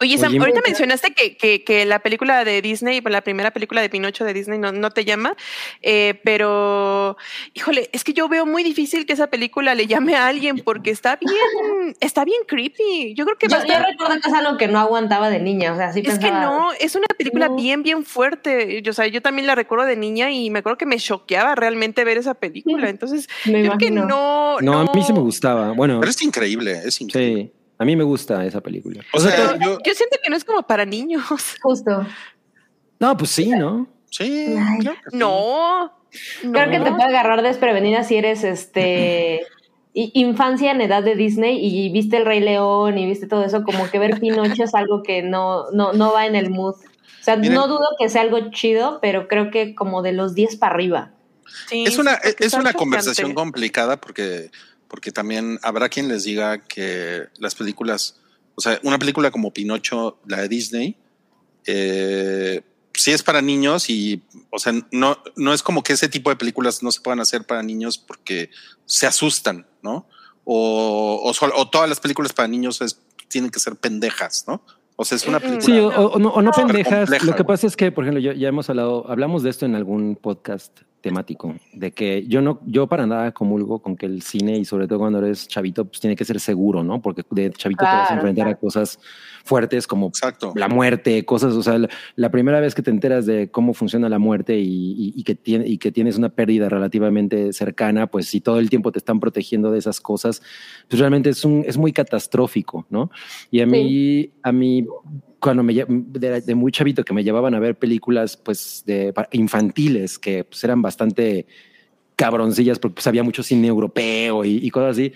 Oye, 0.01 0.17
Sam, 0.17 0.29
Oye, 0.31 0.39
ahorita 0.39 0.61
mencionaste 0.65 1.13
que, 1.13 1.35
que, 1.35 1.63
que 1.63 1.85
la 1.85 1.99
película 1.99 2.45
de 2.45 2.61
Disney, 2.61 3.01
la 3.01 3.21
primera 3.21 3.51
película 3.51 3.81
de 3.81 3.89
Pinocho 3.89 4.23
de 4.23 4.33
Disney 4.33 4.57
no, 4.57 4.71
no 4.71 4.91
te 4.91 5.03
llama, 5.03 5.35
eh, 5.81 6.19
pero 6.23 7.17
híjole, 7.53 7.89
es 7.91 8.03
que 8.03 8.13
yo 8.13 8.29
veo 8.29 8.45
muy 8.45 8.63
difícil 8.63 9.05
que 9.05 9.13
esa 9.13 9.27
película 9.27 9.75
le 9.75 9.87
llame 9.87 10.15
a 10.15 10.27
alguien 10.27 10.59
porque 10.59 10.89
está 10.91 11.17
bien, 11.17 11.95
está 11.99 12.23
bien 12.23 12.41
creepy. 12.47 13.13
Yo 13.15 13.25
creo 13.25 13.37
que 13.37 13.47
va 13.49 13.57
a 13.57 13.61
yo, 13.61 13.67
yo 13.67 13.73
estar- 13.73 13.85
recuerdo 13.91 14.13
que 14.21 14.29
es 14.29 14.33
algo 14.35 14.57
que 14.57 14.67
no 14.67 14.79
aguantaba 14.79 15.29
de 15.29 15.39
niña, 15.39 15.73
o 15.73 15.75
sea, 15.75 15.91
sí 15.91 16.01
Es 16.05 16.17
que 16.19 16.31
no, 16.31 16.71
es 16.79 16.95
una 16.95 17.07
película 17.17 17.47
No. 17.49 17.55
bien, 17.55 17.83
bien 17.83 18.05
fuerte. 18.05 18.81
Yo, 18.81 18.91
o 18.91 18.93
sea, 18.93 19.07
yo 19.07 19.21
también 19.21 19.47
la 19.47 19.55
recuerdo 19.55 19.85
de 19.85 19.95
niña 19.97 20.31
y 20.31 20.49
me 20.49 20.59
acuerdo 20.59 20.77
que 20.77 20.85
me 20.85 20.97
choqueaba 20.97 21.55
realmente 21.55 22.03
ver 22.05 22.17
esa 22.17 22.35
película. 22.35 22.89
Entonces, 22.89 23.27
me 23.45 23.63
yo 23.63 23.71
creo 23.71 23.77
que 23.77 23.85
imagino. 23.87 24.07
no. 24.07 24.57
No, 24.61 24.79
a 24.79 24.93
mí 24.95 25.03
sí 25.03 25.11
me 25.13 25.19
gustaba. 25.19 25.71
Bueno, 25.73 25.99
Pero 25.99 26.09
es 26.09 26.21
increíble, 26.21 26.79
es 26.85 27.01
increíble. 27.01 27.51
sí, 27.53 27.58
a 27.79 27.85
mí 27.85 27.95
me 27.95 28.03
gusta 28.03 28.45
esa 28.45 28.61
película. 28.61 29.03
O 29.13 29.19
sea, 29.19 29.33
Pero 29.35 29.55
yo, 29.59 29.77
yo 29.83 29.93
siento 29.95 30.17
que 30.21 30.29
no 30.29 30.35
es 30.35 30.43
como 30.43 30.61
para 30.63 30.85
niños. 30.85 31.23
Justo. 31.61 32.05
no, 32.99 33.17
pues 33.17 33.31
sí, 33.31 33.49
¿no? 33.49 33.87
sí, 34.11 34.55
Ay. 34.57 34.79
claro 34.79 34.97
que 35.03 35.11
sí. 35.11 35.17
No. 35.17 35.93
Creo 36.41 36.65
no. 36.65 36.71
que 36.71 36.79
te 36.79 36.91
puede 36.91 37.03
agarrar 37.03 37.41
desprevenida 37.41 38.03
si 38.03 38.15
eres 38.15 38.43
este 38.43 39.41
infancia 39.93 40.71
en 40.71 40.81
edad 40.81 41.03
de 41.03 41.15
Disney 41.15 41.57
y 41.63 41.89
viste 41.89 42.17
el 42.17 42.25
Rey 42.25 42.39
León 42.39 42.97
y 42.97 43.05
viste 43.05 43.27
todo 43.27 43.43
eso, 43.43 43.63
como 43.63 43.89
que 43.89 43.99
ver 43.99 44.19
Pinocho 44.19 44.63
es 44.63 44.73
algo 44.75 45.03
que 45.03 45.23
no, 45.23 45.69
no, 45.71 45.93
no 45.93 46.13
va 46.13 46.25
en 46.25 46.35
el 46.35 46.49
mood. 46.49 46.75
O 46.75 47.23
sea, 47.23 47.35
Miren. 47.35 47.55
no 47.55 47.67
dudo 47.67 47.85
que 47.99 48.07
sea 48.07 48.21
algo 48.21 48.51
chido, 48.51 48.99
pero 49.01 49.27
creo 49.27 49.51
que 49.51 49.75
como 49.75 50.01
de 50.01 50.13
los 50.13 50.35
10 50.35 50.55
para 50.57 50.73
arriba. 50.75 51.11
Sí, 51.67 51.83
Es 51.85 51.97
una, 51.97 52.13
es 52.13 52.53
una 52.53 52.71
chocante. 52.71 52.77
conversación 52.77 53.33
complicada 53.33 53.99
porque, 53.99 54.51
porque 54.89 55.11
también 55.13 55.57
habrá 55.61 55.87
quien 55.87 56.07
les 56.09 56.25
diga 56.25 56.63
que 56.65 57.27
las 57.37 57.55
películas, 57.55 58.19
o 58.55 58.61
sea, 58.61 58.79
una 58.83 58.99
película 58.99 59.31
como 59.31 59.53
Pinocho, 59.53 60.19
la 60.27 60.41
de 60.41 60.49
Disney, 60.49 60.97
eh, 61.65 62.61
sí 62.93 63.11
es 63.11 63.23
para 63.23 63.41
niños 63.41 63.89
y, 63.89 64.23
o 64.49 64.59
sea, 64.59 64.73
no, 64.91 65.17
no 65.35 65.53
es 65.53 65.63
como 65.63 65.83
que 65.83 65.93
ese 65.93 66.09
tipo 66.09 66.29
de 66.29 66.35
películas 66.35 66.83
no 66.83 66.91
se 66.91 67.01
puedan 67.01 67.19
hacer 67.19 67.43
para 67.45 67.63
niños 67.63 67.97
porque 67.97 68.49
se 68.85 69.07
asustan, 69.07 69.65
¿no? 69.81 70.07
O, 70.43 71.21
o, 71.23 71.33
sol- 71.33 71.53
o 71.55 71.69
todas 71.69 71.87
las 71.87 71.99
películas 71.99 72.33
para 72.33 72.47
niños 72.47 72.81
es- 72.81 72.99
tienen 73.27 73.51
que 73.51 73.59
ser 73.59 73.75
pendejas, 73.75 74.45
¿no? 74.47 74.63
O 74.95 75.05
sea, 75.05 75.15
es 75.15 75.27
una 75.27 75.39
Mm, 75.39 75.41
mm. 75.43 75.45
película. 75.45 75.65
Sí, 75.75 75.79
o, 75.79 75.87
o 76.07 76.19
no, 76.19 76.29
o 76.29 76.41
no 76.41 76.51
Súper 76.51 76.65
pendejas. 76.67 76.99
compleja, 77.01 77.25
Lo 77.25 77.31
que 77.35 77.43
güey. 77.43 77.47
pasa 77.55 77.67
es 77.67 77.75
que, 77.77 77.91
por 77.91 78.03
ejemplo, 78.03 78.19
yo, 78.21 78.33
ya 78.33 78.47
hemos 78.49 78.69
hablado, 78.69 79.09
hablamos 79.09 79.43
de 79.43 79.51
esto 79.51 79.65
en 79.65 79.75
algún 79.75 80.15
podcast 80.15 80.81
temático, 81.01 81.55
de 81.73 81.91
que 81.91 82.25
yo 82.27 82.41
no, 82.41 82.59
yo 82.65 82.87
para 82.87 83.05
nada 83.07 83.31
comulgo 83.31 83.79
con 83.81 83.95
que 83.95 84.05
el 84.05 84.21
cine 84.21 84.57
y 84.57 84.65
sobre 84.65 84.87
todo 84.87 84.99
cuando 84.99 85.19
eres 85.19 85.47
chavito, 85.47 85.85
pues 85.85 85.99
tiene 85.99 86.15
que 86.15 86.25
ser 86.25 86.39
seguro, 86.39 86.83
¿no? 86.83 87.01
Porque 87.01 87.23
de 87.31 87.51
chavito 87.51 87.85
te 87.89 87.95
vas 87.95 88.05
a 88.05 88.07
Claro, 88.07 88.21
enfrentar 88.21 88.47
a 88.47 88.51
claro. 88.51 88.59
cosas 88.59 88.99
fuertes 89.45 89.87
como 89.87 90.07
Exacto. 90.07 90.51
la 90.55 90.67
muerte, 90.67 91.23
cosas, 91.25 91.53
o 91.53 91.63
sea, 91.63 91.77
la, 91.77 91.89
la 92.15 92.29
primera 92.31 92.59
vez 92.59 92.75
que 92.75 92.81
te 92.81 92.91
enteras 92.91 93.25
de 93.25 93.49
cómo 93.49 93.73
funciona 93.73 94.09
la 94.09 94.19
muerte 94.19 94.59
y, 94.59 94.63
y- 94.91 95.13
y 95.15 95.23
que 95.23 95.35
tiene, 95.35 95.67
y 95.67 95.77
que 95.77 95.91
tienes 95.91 96.17
una 96.17 96.29
pérdida 96.29 96.67
relativamente 96.69 97.53
cercana, 97.53 98.07
pues 98.07 98.27
si 98.27 98.41
todo 98.41 98.59
el 98.59 98.69
tiempo 98.69 98.91
te 98.91 98.99
están 98.99 99.19
protegiendo 99.19 99.71
de 99.71 99.79
esas 99.79 100.01
cosas, 100.01 100.41
pues 100.89 100.99
realmente 100.99 101.29
es, 101.29 101.45
un, 101.45 101.63
es 101.65 101.77
muy 101.77 101.93
catastrófico, 101.93 102.85
¿no? 102.89 103.09
Y 103.51 103.61
a 103.61 103.65
mí, 103.65 104.31
a 104.43 104.51
mí 104.51 104.85
cuando 105.39 105.63
me 105.63 105.73
de, 105.73 106.41
de 106.41 106.55
muy 106.55 106.71
chavito 106.71 107.03
que 107.03 107.13
me 107.13 107.23
llevaban 107.23 107.53
a 107.55 107.59
ver 107.59 107.75
películas 107.77 108.35
pues 108.37 108.83
de 108.85 109.13
infantiles 109.31 110.19
que 110.19 110.43
pues 110.43 110.63
eran 110.63 110.81
bastante 110.81 111.45
cabroncillas 112.15 112.79
porque 112.79 112.95
pues 112.95 113.07
había 113.07 113.23
mucho 113.23 113.43
cine 113.43 113.67
europeo 113.67 114.43
y, 114.45 114.57
y 114.57 114.69
cosas 114.69 114.91
así. 114.91 115.13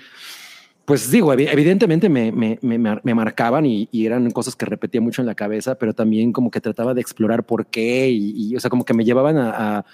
Pues 0.85 1.09
digo, 1.11 1.33
evi- 1.33 1.47
evidentemente 1.49 2.09
me, 2.09 2.31
me, 2.31 2.59
me, 2.61 2.77
me 2.77 3.13
marcaban 3.15 3.65
y, 3.65 3.87
y 3.91 4.05
eran 4.05 4.29
cosas 4.31 4.55
que 4.55 4.65
repetía 4.65 4.99
mucho 4.99 5.21
en 5.21 5.25
la 5.27 5.35
cabeza, 5.35 5.75
pero 5.75 5.93
también 5.93 6.33
como 6.33 6.51
que 6.51 6.59
trataba 6.59 6.93
de 6.93 6.99
explorar 7.01 7.45
por 7.45 7.65
qué 7.67 8.09
y, 8.09 8.33
y, 8.51 8.55
o 8.55 8.59
sea, 8.59 8.69
como 8.69 8.83
que 8.83 8.93
me 8.93 9.05
llevaban 9.05 9.37
a, 9.37 9.77
a- 9.79 9.85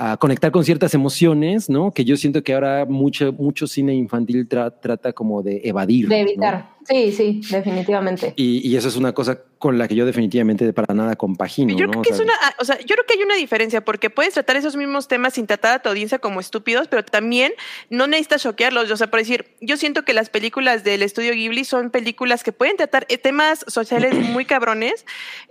a 0.00 0.16
conectar 0.16 0.52
con 0.52 0.64
ciertas 0.64 0.94
emociones, 0.94 1.68
¿no? 1.68 1.90
Que 1.90 2.04
yo 2.04 2.16
siento 2.16 2.44
que 2.44 2.54
ahora 2.54 2.84
mucho, 2.88 3.32
mucho 3.32 3.66
cine 3.66 3.94
infantil 3.96 4.48
tra- 4.48 4.72
trata 4.80 5.12
como 5.12 5.42
de 5.42 5.60
evadir. 5.64 6.06
De 6.06 6.22
¿no? 6.68 6.68
Sí, 6.88 7.12
sí, 7.12 7.40
definitivamente. 7.50 8.32
Y, 8.36 8.66
y 8.66 8.76
eso 8.76 8.88
es 8.88 8.96
una 8.96 9.12
cosa 9.12 9.38
con 9.58 9.76
la 9.76 9.86
que 9.88 9.94
yo 9.94 10.06
definitivamente 10.06 10.72
para 10.72 10.94
nada 10.94 11.16
compagino. 11.16 11.76
Yo 11.76 11.86
¿no? 11.86 11.90
creo 11.90 12.00
O 12.00 12.02
que 12.02 12.10
es 12.10 12.16
sea, 12.16 12.24
una, 12.24 12.32
ah, 12.40 12.54
o 12.60 12.64
sea, 12.64 12.78
yo 12.78 12.94
creo 12.94 13.04
que 13.06 13.14
hay 13.14 13.22
una 13.22 13.34
diferencia 13.34 13.84
porque 13.84 14.08
puedes 14.08 14.32
tratar 14.34 14.56
esos 14.56 14.74
mismos 14.76 15.06
temas 15.08 15.34
sin 15.34 15.46
tratar 15.46 15.74
a 15.74 15.82
tu 15.82 15.88
audiencia 15.90 16.18
como 16.18 16.40
estúpidos, 16.40 16.88
pero 16.88 17.04
también 17.04 17.52
no 17.90 18.06
necesitas 18.06 18.42
choquearlos. 18.42 18.90
O 18.90 18.96
sea, 18.96 19.10
por 19.10 19.18
decir, 19.20 19.54
yo 19.60 19.76
siento 19.76 20.04
que 20.04 20.14
las 20.14 20.30
películas 20.30 20.84
del 20.84 21.02
estudio 21.02 21.32
Ghibli 21.34 21.64
son 21.64 21.90
películas 21.90 22.42
que 22.42 22.52
pueden 22.52 22.76
tratar 22.76 23.04
eh, 23.10 23.18
temas 23.18 23.64
sociales 23.68 24.14
muy 24.30 24.44
cabrones 24.46 25.04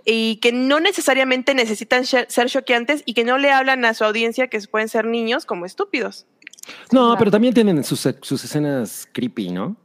y 0.04 0.36
que 0.36 0.50
no 0.52 0.80
necesariamente 0.80 1.54
necesitan 1.54 2.04
ser 2.06 2.26
choqueantes 2.48 3.02
y 3.06 3.14
que 3.14 3.24
no 3.24 3.38
le 3.38 3.50
hablan 3.52 3.84
a 3.84 3.94
su 3.94 4.04
audiencia 4.04 4.48
que 4.48 4.58
pueden 4.62 4.88
ser 4.88 5.04
niños 5.04 5.46
como 5.46 5.66
estúpidos. 5.66 6.26
No, 6.90 7.00
Claro. 7.06 7.14
pero 7.18 7.30
también 7.30 7.54
tienen 7.54 7.82
sus, 7.84 8.08
sus 8.22 8.44
escenas 8.44 9.08
creepy, 9.12 9.50
¿no? 9.50 9.76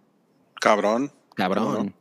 Cabrón. 0.59 1.11
Cabrón. 1.35 1.87
No. 1.87 1.93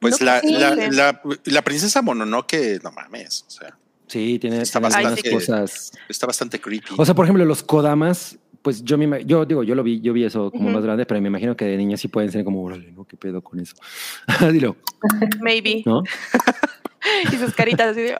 Pues 0.00 0.20
No, 0.20 0.26
la, 0.26 0.40
sí. 0.40 0.52
la, 0.52 0.74
la, 0.74 1.20
la 1.44 1.62
princesa 1.62 2.02
Mononoke, 2.02 2.80
no 2.82 2.92
mames, 2.92 3.44
o 3.46 3.50
sea, 3.50 3.76
Sí, 4.08 4.38
tiene, 4.38 4.60
Está 4.62 4.78
tiene 4.78 4.94
bastante- 4.94 5.30
cosas. 5.32 5.92
está 6.08 6.26
bastante 6.26 6.60
creepy. 6.60 6.94
O 6.96 7.04
sea, 7.04 7.14
por 7.14 7.24
ejemplo, 7.24 7.44
los 7.44 7.64
Kodamas, 7.64 8.38
pues 8.62 8.84
yo 8.84 8.96
me 8.98 9.24
yo 9.24 9.44
digo, 9.44 9.64
yo 9.64 9.74
lo 9.74 9.82
vi, 9.82 10.00
yo 10.00 10.12
vi 10.12 10.22
eso 10.24 10.50
como 10.52 10.70
más 10.70 10.84
grande, 10.84 11.06
pero 11.06 11.20
me 11.20 11.26
imagino 11.28 11.56
que 11.56 11.64
de 11.64 11.76
niña 11.76 11.96
sí 11.96 12.06
pueden 12.06 12.30
ser 12.30 12.44
como, 12.44 12.62
órale, 12.62 12.92
¿no? 12.92 13.04
¿Qué 13.04 13.16
pedo 13.16 13.42
con 13.42 13.58
eso? 13.58 13.74
Dilo, 14.52 14.76
Maybe. 15.40 15.82
¿no? 15.86 16.02
y 17.32 17.36
sus 17.36 17.52
caritas 17.54 17.88
así 17.92 18.02
de, 18.02 18.18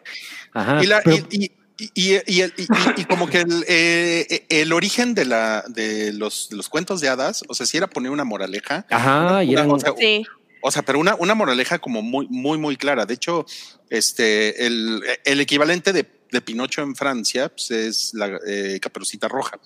Ajá. 0.55 0.83
y, 0.83 0.87
la- 0.87 1.03
pero- 1.05 1.25
y, 1.31 1.45
y- 1.45 1.53
y- 1.79 1.91
y- 1.95 2.15
y- 2.27 2.43
y- 2.43 2.67
y 2.97 3.05
como 3.05 3.29
que 3.29 3.41
el, 3.43 3.65
eh, 3.69 4.47
el 4.49 4.73
origen 4.73 5.15
de, 5.15 5.25
la, 5.27 5.65
de, 5.69 6.13
los, 6.13 6.49
de 6.51 6.57
los 6.57 6.69
cuentos 6.69 7.01
de 7.01 7.09
hadas, 7.09 7.43
o 7.49 7.55
sea, 7.55 7.67
si 7.67 7.77
era 7.77 7.87
poner 7.87 8.11
una 8.11 8.25
moraleja, 8.25 8.87
ajá, 8.91 9.45
y 9.45 9.53
eran, 9.53 9.71
o 9.71 9.79
sea, 9.79 9.93
Sí. 9.99 10.25
O 10.63 10.71
sea, 10.73 10.83
pero 10.83 10.99
una, 10.99 11.15
una 11.15 11.35
moraleja 11.37 11.79
como 11.79 12.03
muy, 12.03 12.27
muy, 12.29 12.59
muy 12.59 12.77
clara. 12.77 13.07
De 13.07 13.15
hecho, 13.15 13.47
este, 13.89 14.67
el, 14.67 15.01
el 15.25 15.41
equivalente 15.41 15.93
de, 15.93 16.05
de 16.33 16.41
Pinocho 16.41 16.83
en 16.83 16.97
Francia 16.97 17.49
pues, 17.51 17.71
es 17.71 18.15
la 18.15 18.41
eh, 18.45 18.81
caperucita 18.81 19.29
roja. 19.29 19.61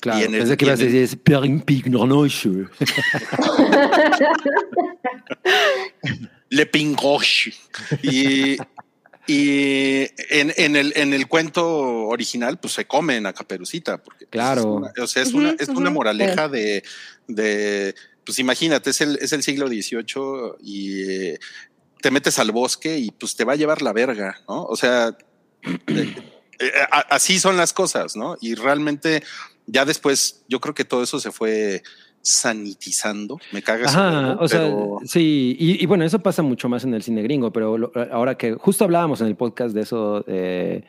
claro, 0.00 0.20
y 0.20 0.24
en 0.24 0.34
el- 0.34 0.40
pensé 0.42 0.56
que 0.56 0.64
ibas 0.66 0.78
a 0.78 0.82
el- 0.84 0.92
decir. 0.92 1.18
Le 6.50 6.66
Pingoche. 6.66 7.52
Y, 8.02 8.56
y 9.26 10.02
en, 10.30 10.52
en 10.56 10.76
el, 10.76 10.92
en 10.96 11.12
el 11.12 11.28
cuento 11.28 11.66
original, 12.06 12.58
pues 12.58 12.74
se 12.74 12.86
comen 12.86 13.26
a 13.26 13.32
Caperucita. 13.32 13.98
Porque, 14.02 14.26
pues, 14.26 14.30
Claro. 14.30 14.60
es 14.60 14.66
una- 14.66 14.92
o 15.04 15.06
sea, 15.06 15.22
es, 15.22 15.32
una, 15.32 15.50
es 15.58 15.68
una 15.68 15.90
moraleja 15.90 16.48
de, 16.48 16.82
de, 17.28 17.94
pues 18.24 18.38
imagínate, 18.38 18.90
es 18.90 19.00
el, 19.00 19.18
es 19.20 19.32
el 19.32 19.42
siglo 19.42 19.68
XVIII 19.68 20.56
y 20.62 21.02
eh, 21.10 21.38
te 22.00 22.10
metes 22.10 22.38
al 22.38 22.50
bosque 22.50 22.98
y 22.98 23.10
pues 23.12 23.36
te 23.36 23.44
va 23.44 23.52
a 23.52 23.56
llevar 23.56 23.80
la 23.82 23.92
verga, 23.92 24.40
¿no? 24.48 24.64
O 24.64 24.76
sea, 24.76 25.16
eh, 25.86 26.14
eh, 26.58 26.72
a- 26.90 27.06
así 27.14 27.38
son 27.38 27.56
las 27.56 27.72
cosas, 27.72 28.16
¿no? 28.16 28.36
Y 28.40 28.54
realmente 28.56 29.22
ya 29.66 29.84
después 29.84 30.42
yo 30.48 30.60
creo 30.60 30.74
que 30.74 30.84
todo 30.84 31.04
eso 31.04 31.20
se 31.20 31.30
fue 31.30 31.82
sanitizando. 32.22 33.38
Me 33.52 33.62
cagas. 33.62 33.94
Ajá, 33.94 34.36
o 34.40 34.48
sea, 34.48 34.60
pero- 34.60 34.98
sí, 35.04 35.56
y, 35.58 35.82
y 35.82 35.86
bueno, 35.86 36.04
eso 36.04 36.18
pasa 36.20 36.42
mucho 36.42 36.68
más 36.68 36.84
en 36.84 36.94
el 36.94 37.02
cine 37.02 37.22
gringo, 37.22 37.52
pero 37.52 37.76
lo- 37.76 37.92
ahora 38.12 38.36
que 38.36 38.54
justo 38.54 38.84
hablábamos 38.84 39.20
en 39.20 39.26
el 39.26 39.36
podcast 39.36 39.74
de 39.74 39.80
eso, 39.82 40.24
eh, 40.28 40.84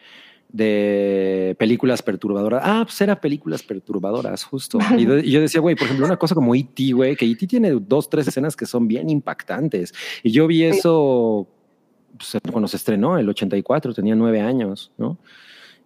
de 0.63 1.55
películas 1.57 2.01
perturbadoras. 2.03 2.61
Ah, 2.63 2.81
pues 2.85 3.01
era 3.01 3.19
películas 3.19 3.63
perturbadoras, 3.63 4.43
justo. 4.43 4.77
Y, 4.97 5.05
de- 5.05 5.25
y 5.25 5.31
yo 5.31 5.41
decía, 5.41 5.59
güey, 5.59 5.75
por 5.75 5.85
ejemplo, 5.85 6.05
una 6.05 6.17
cosa 6.17 6.35
como 6.35 6.53
E.T., 6.53 6.91
güey, 6.93 7.15
que 7.15 7.25
E.T. 7.25 7.47
tiene 7.47 7.71
dos, 7.71 8.07
tres 8.09 8.27
escenas 8.27 8.55
que 8.55 8.65
son 8.67 8.87
bien 8.87 9.09
impactantes. 9.09 9.93
Y 10.21 10.31
yo 10.31 10.45
vi 10.45 10.63
eso 10.63 11.47
pues, 12.17 12.37
cuando 12.51 12.67
se 12.67 12.77
estrenó, 12.77 13.17
el 13.17 13.27
84, 13.27 13.93
tenía 13.95 14.13
nueve 14.15 14.41
años, 14.41 14.91
¿no? 14.97 15.17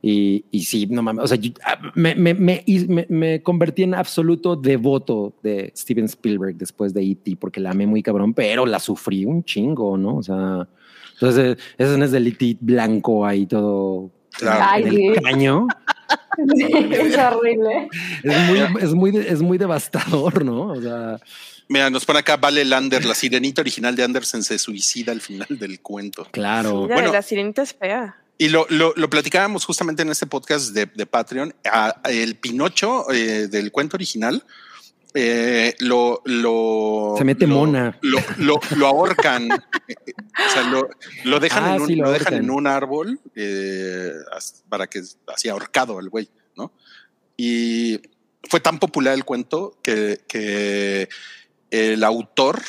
Y, 0.02 0.46
y 0.52 0.64
sí, 0.64 0.86
no 0.88 1.02
mames, 1.02 1.24
o 1.26 1.28
sea, 1.28 1.38
yo- 1.38 1.52
ah, 1.66 1.92
me, 1.96 2.14
me, 2.16 2.34
me, 2.34 2.64
me- 2.88 3.08
me 3.10 3.42
convertí 3.42 3.84
en 3.84 3.96
absoluto 3.96 4.56
devoto 4.56 5.34
de 5.42 5.74
Steven 5.76 6.06
Spielberg 6.06 6.56
después 6.56 6.94
de 6.94 7.02
E.T. 7.04 7.36
porque 7.40 7.60
la 7.60 7.72
amé 7.72 7.88
muy 7.88 8.04
cabrón, 8.04 8.34
pero 8.34 8.66
la 8.66 8.80
sufrí 8.80 9.26
un 9.26 9.44
chingo, 9.44 9.98
¿no? 9.98 10.18
O 10.18 10.24
sea, 10.24 10.68
entonces, 11.14 11.58
esa 11.78 12.04
es 12.04 12.12
del 12.12 12.28
E.T. 12.28 12.58
blanco 12.62 13.26
ahí 13.26 13.46
todo 13.48 14.12
Claro. 14.38 14.66
Ay, 14.70 14.84
en 14.84 14.90
sí. 14.92 15.06
el 15.08 15.22
caño. 15.22 15.68
es 16.38 17.18
horrible. 17.18 17.90
Es 18.24 18.48
muy, 18.48 18.60
es 18.84 18.94
muy, 18.94 19.18
es 19.18 19.42
muy 19.42 19.58
devastador, 19.58 20.46
¿no? 20.46 20.68
O 20.68 20.82
sea, 20.82 21.20
Mira, 21.70 21.90
nos 21.90 22.06
pone 22.06 22.20
acá 22.20 22.38
Vale 22.38 22.64
Lander, 22.64 23.04
la 23.04 23.14
sirenita 23.16 23.62
original 23.62 23.96
de 23.96 24.04
Andersen 24.04 24.42
se 24.44 24.58
suicida 24.60 25.12
al 25.12 25.20
final 25.22 25.48
del 25.50 25.82
cuento. 25.82 26.26
claro. 26.32 26.84
Mira, 26.84 26.96
Bueno. 26.96 27.12
la 27.12 27.22
sirenita 27.22 27.64
es 27.64 27.74
fea. 27.74 28.16
Y 28.38 28.50
lo, 28.50 28.68
lo, 28.70 28.94
lo 28.96 29.10
platicábamos 29.10 29.66
justamente 29.66 30.04
en 30.04 30.10
este 30.10 30.28
podcast 30.28 30.70
de, 30.74 30.86
de 30.86 31.06
Patreon. 31.06 31.56
A- 31.72 32.00
a 32.04 32.12
el 32.12 32.36
Pinocho 32.36 33.12
eh, 33.12 33.48
del 33.48 33.72
cuento 33.72 33.98
original 33.98 34.44
eh, 35.14 35.74
lo, 35.80 36.22
lo. 36.26 37.16
Se 37.18 37.24
mete 37.24 37.48
lo- 37.48 37.56
mona. 37.56 37.98
Lo, 38.02 38.20
lo, 38.38 38.60
lo 38.76 38.88
ahorcan. 38.88 39.50
o 39.52 40.54
sea, 40.54 40.64
lo, 40.70 40.88
lo 41.24 41.40
dejan, 41.40 41.64
Ah, 41.64 41.76
en, 41.78 41.82
un, 41.82 41.88
sí, 41.88 41.96
lo 41.96 42.12
dejan 42.12 42.36
en 42.36 42.52
un 42.52 42.68
árbol 42.68 43.20
eh, 43.36 44.12
para 44.70 44.86
que 44.88 45.02
así 45.34 45.50
ahorcado 45.50 46.00
el 46.00 46.10
güey, 46.10 46.30
¿no? 46.56 46.72
Y 47.36 48.00
fue 48.50 48.60
tan 48.60 48.78
popular 48.78 49.14
el 49.16 49.26
cuento 49.26 49.80
que, 49.82 50.22
que 50.28 51.10
el 51.72 52.04
autor 52.04 52.62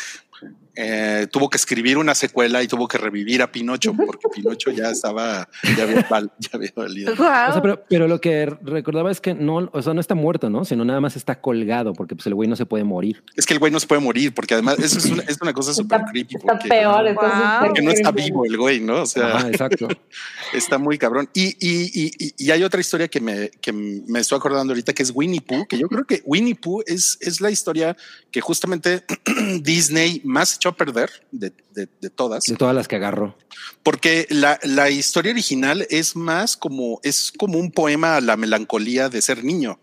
eh, 0.80 1.26
tuvo 1.32 1.50
que 1.50 1.56
escribir 1.56 1.98
una 1.98 2.14
secuela 2.14 2.62
y 2.62 2.68
tuvo 2.68 2.86
que 2.86 2.98
revivir 2.98 3.42
a 3.42 3.50
Pinocho 3.50 3.92
porque 3.94 4.28
Pinocho 4.34 4.70
ya 4.70 4.90
estaba, 4.90 5.48
ya 5.76 5.82
había, 5.82 6.06
ya 6.38 6.50
había 6.52 6.72
valido. 6.76 7.16
Guau. 7.16 7.50
O 7.50 7.52
sea, 7.54 7.62
pero, 7.62 7.82
pero 7.88 8.06
lo 8.06 8.20
que 8.20 8.46
recordaba 8.62 9.10
es 9.10 9.20
que 9.20 9.34
no, 9.34 9.68
o 9.72 9.82
sea, 9.82 9.92
no 9.92 10.00
está 10.00 10.14
muerto, 10.14 10.48
¿no? 10.50 10.64
Sino 10.64 10.84
nada 10.84 11.00
más 11.00 11.16
está 11.16 11.40
colgado 11.40 11.94
porque 11.94 12.14
pues 12.14 12.26
el 12.28 12.34
güey 12.34 12.48
no 12.48 12.54
se 12.54 12.64
puede 12.64 12.84
morir. 12.84 13.24
Es 13.34 13.44
que 13.44 13.54
el 13.54 13.58
güey 13.58 13.72
no 13.72 13.80
se 13.80 13.88
puede 13.88 14.00
morir 14.00 14.32
porque 14.32 14.54
además 14.54 14.78
eso 14.78 14.98
es 14.98 15.06
una, 15.06 15.22
es 15.24 15.38
una 15.42 15.52
cosa 15.52 15.74
súper 15.74 15.98
Está, 16.00 16.10
creepy. 16.12 16.36
está 16.36 16.52
porque, 16.52 16.68
peor. 16.68 17.06
está 17.08 17.20
Wow. 17.20 17.30
súper 17.30 17.66
porque 17.66 17.82
no 17.82 17.90
está 17.90 18.10
vivo 18.12 18.44
el 18.44 18.56
güey, 18.56 18.80
¿no? 18.80 19.02
O 19.02 19.06
sea, 19.06 19.36
Ajá, 19.36 19.48
exacto. 19.48 19.88
está 20.52 20.78
muy 20.78 20.96
cabrón. 20.96 21.28
Y, 21.34 21.48
y, 21.58 21.90
y, 21.92 22.34
y- 22.38 22.50
hay 22.52 22.62
otra 22.62 22.80
historia 22.80 23.08
que 23.08 23.20
me, 23.20 23.50
que 23.60 23.72
me 23.72 24.20
estoy 24.20 24.36
acordando 24.36 24.72
ahorita 24.72 24.92
que 24.92 25.02
es 25.02 25.10
Winnie 25.12 25.40
Pooh, 25.40 25.66
que 25.66 25.76
yo 25.76 25.88
creo 25.88 26.04
que 26.04 26.22
Winnie 26.24 26.54
Pooh 26.54 26.82
es, 26.86 27.18
es 27.20 27.40
la 27.40 27.50
historia 27.50 27.96
que 28.30 28.40
justamente 28.40 29.04
Disney 29.62 30.20
más 30.24 30.58
echó 30.68 30.74
a 30.74 30.76
perder 30.76 31.10
de, 31.32 31.52
de- 31.74 31.88
de 32.00 32.10
todas. 32.10 32.44
De 32.44 32.56
todas 32.56 32.74
las 32.74 32.88
que 32.88 32.96
agarró. 32.96 33.36
Porque 33.82 34.26
la, 34.30 34.58
la 34.62 34.90
historia 34.90 35.32
original 35.32 35.86
es 35.90 36.16
más 36.16 36.56
como, 36.56 37.00
es 37.02 37.32
como 37.36 37.58
un 37.58 37.70
poema 37.70 38.16
a 38.16 38.20
la 38.20 38.36
melancolía 38.36 39.08
de 39.08 39.22
ser 39.22 39.44
niño. 39.44 39.80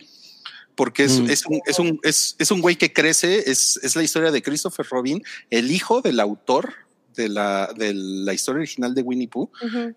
Porque 0.76 1.06
es, 1.06 1.20
Mm. 1.22 1.30
es 1.30 1.46
un, 1.46 1.62
es, 1.66 1.80
un, 1.80 2.00
es, 2.04 2.36
es 2.38 2.52
un 2.52 2.62
güey 2.62 2.76
que 2.76 2.92
crece, 2.92 3.50
es, 3.50 3.80
es 3.82 3.96
la 3.96 4.04
historia 4.04 4.32
de 4.32 4.42
Christopher 4.42 4.86
Robin, 4.90 5.24
el 5.50 5.72
hijo 5.72 6.02
del 6.02 6.20
autor 6.20 6.74
de 7.16 7.30
la, 7.30 7.72
de 7.78 7.94
la 7.94 8.34
historia 8.34 8.60
original 8.60 8.94
de 8.94 9.02
Winnie 9.02 9.28
Pooh, 9.28 9.50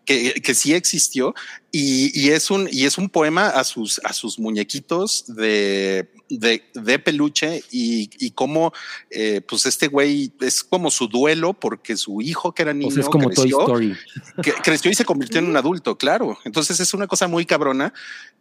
que, 0.04 0.34
que 0.34 0.54
sí 0.54 0.74
existió, 0.74 1.34
y, 1.70 2.18
y 2.18 2.30
es 2.30 2.50
un, 2.50 2.68
y 2.70 2.86
es 2.86 2.96
un 2.98 3.08
poema 3.10 3.48
a 3.48 3.64
sus, 3.64 4.00
a 4.04 4.12
sus 4.12 4.38
muñequitos 4.38 5.24
de, 5.28 6.10
de, 6.30 6.62
de 6.74 6.98
peluche 6.98 7.62
y, 7.70 8.08
y 8.18 8.30
cómo 8.30 8.72
eh, 9.10 9.42
pues 9.46 9.66
este 9.66 9.88
güey 9.88 10.32
es 10.40 10.64
como 10.64 10.90
su 10.90 11.08
duelo 11.08 11.52
porque 11.52 11.96
su 11.96 12.20
hijo 12.22 12.54
que 12.54 12.62
era 12.62 12.72
niño 12.72 12.88
O 12.88 12.90
sea, 12.92 13.02
es 13.02 13.08
como 13.08 13.30
Toy 13.30 13.50
creció, 13.50 13.60
Story. 13.60 13.96
que 14.42 14.52
creció 14.52 14.90
y 14.90 14.94
se 14.94 15.04
convirtió 15.04 15.40
en 15.40 15.46
un 15.46 15.56
adulto, 15.56 15.98
claro. 15.98 16.38
Entonces 16.44 16.80
es 16.80 16.94
una 16.94 17.06
cosa 17.06 17.28
muy 17.28 17.44
cabrona 17.44 17.92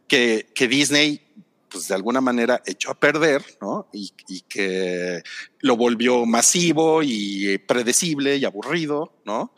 que, 0.07 0.47
que 0.55 0.67
Disney, 0.67 1.21
pues 1.69 1.87
de 1.87 1.95
alguna 1.95 2.21
manera 2.21 2.61
echó 2.65 2.91
a 2.91 2.99
perder, 2.99 3.43
¿no? 3.61 3.87
Y, 3.93 4.13
y 4.27 4.41
que 4.41 5.21
lo 5.59 5.75
volvió 5.77 6.25
masivo 6.25 7.01
y 7.03 7.57
predecible 7.59 8.37
y 8.37 8.45
aburrido, 8.45 9.13
¿no? 9.25 9.53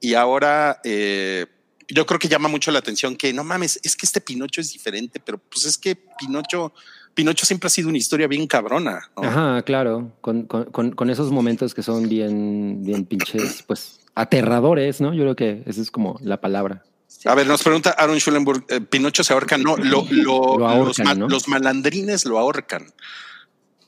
Y 0.00 0.14
ahora 0.14 0.80
eh, 0.84 1.46
yo 1.88 2.06
creo 2.06 2.18
que 2.18 2.28
llama 2.28 2.48
mucho 2.48 2.70
la 2.70 2.78
atención 2.78 3.16
que 3.16 3.32
no 3.32 3.44
mames, 3.44 3.80
es 3.82 3.96
que 3.96 4.06
este 4.06 4.20
Pinocho 4.20 4.60
es 4.60 4.72
diferente, 4.72 5.20
pero 5.24 5.38
pues 5.38 5.64
es 5.64 5.78
que 5.78 5.96
Pinocho 5.96 6.72
Pinocho 7.14 7.46
siempre 7.46 7.66
ha 7.66 7.70
sido 7.70 7.88
una 7.88 7.98
historia 7.98 8.28
bien 8.28 8.46
cabrona. 8.46 9.10
¿no? 9.16 9.24
Ajá, 9.24 9.62
claro, 9.62 10.12
con, 10.20 10.44
con, 10.44 10.92
con, 10.92 11.10
esos 11.10 11.32
momentos 11.32 11.74
que 11.74 11.82
son 11.82 12.08
bien, 12.08 12.84
bien 12.84 13.06
pinches, 13.06 13.64
pues 13.66 13.98
aterradores, 14.14 15.00
¿no? 15.00 15.12
Yo 15.12 15.22
creo 15.22 15.34
que 15.34 15.62
esa 15.66 15.80
es 15.80 15.90
como 15.90 16.18
la 16.22 16.40
palabra. 16.40 16.84
A 17.24 17.34
ver, 17.34 17.46
nos 17.46 17.62
pregunta 17.62 17.90
Aaron 17.90 18.18
Schulenburg, 18.18 18.64
eh, 18.68 18.80
Pinocho 18.80 19.24
se 19.24 19.32
ahorca, 19.32 19.58
no, 19.58 19.76
lo, 19.76 20.06
lo- 20.10 20.58
Lo 20.58 20.68
ahorcan, 20.68 20.84
los, 20.86 20.98
ma- 21.00 21.14
¿no? 21.14 21.28
los 21.28 21.48
malandrines 21.48 22.24
lo 22.24 22.38
ahorcan. 22.38 22.92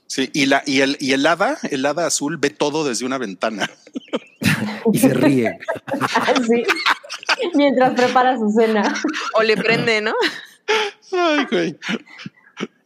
Sí, 0.06 0.28
y 0.32 0.46
la 0.46 0.62
y 0.66 0.80
el 0.80 0.96
y 0.98 1.12
el 1.12 1.24
hada, 1.24 1.56
el 1.70 1.86
hada 1.86 2.04
azul 2.06 2.36
ve 2.36 2.50
todo 2.50 2.84
desde 2.84 3.06
una 3.06 3.18
ventana. 3.18 3.70
Y 4.92 4.98
se 4.98 5.14
ríe. 5.14 5.58
Así. 6.14 6.64
Mientras 7.54 7.94
prepara 7.94 8.36
su 8.36 8.50
cena. 8.50 8.94
O 9.34 9.42
le 9.42 9.56
prende, 9.56 10.00
¿no? 10.02 10.12
Ay, 11.12 11.46
güey. 11.50 11.78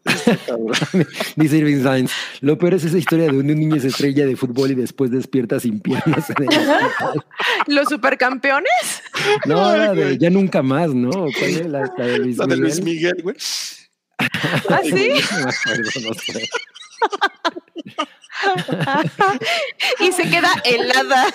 Dice 1.36 1.56
Irving 1.56 1.82
Sainz. 1.82 2.12
Lo 2.40 2.58
peor 2.58 2.74
es 2.74 2.84
esa 2.84 2.98
historia 2.98 3.26
de 3.26 3.38
un 3.38 3.46
niño 3.46 3.76
es 3.76 3.84
estrella 3.84 4.26
de 4.26 4.36
fútbol 4.36 4.72
y 4.72 4.74
después 4.74 5.10
despierta 5.10 5.58
sin 5.60 5.80
piernas 5.80 6.30
en 6.30 6.42
el 6.42 6.48
hospital. 6.48 7.24
Los 7.66 7.88
supercampeones. 7.88 9.02
No, 9.46 9.76
la 9.76 9.94
de 9.94 10.18
ya 10.18 10.30
nunca 10.30 10.62
más, 10.62 10.94
¿no? 10.94 11.10
¿Cuál 11.10 11.50
es 11.50 11.66
la, 11.66 11.92
la 11.96 12.06
de 12.06 12.18
Luis 12.18 12.38
La 12.38 12.46
de 12.46 12.56
Luis 12.56 12.82
Miguel? 12.82 13.22
Güey. 13.22 13.36
¿Ah, 14.18 14.80
sí? 14.82 15.10
No 15.32 15.44
me 15.44 15.50
acuerdo, 15.50 15.90
no 16.08 16.14
sé. 16.14 16.48
y 20.00 20.12
se 20.12 20.28
queda 20.28 20.52
helada. 20.64 21.26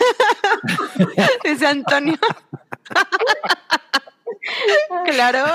Dice 1.44 1.68
Antonio. 1.68 2.18
claro. 5.06 5.46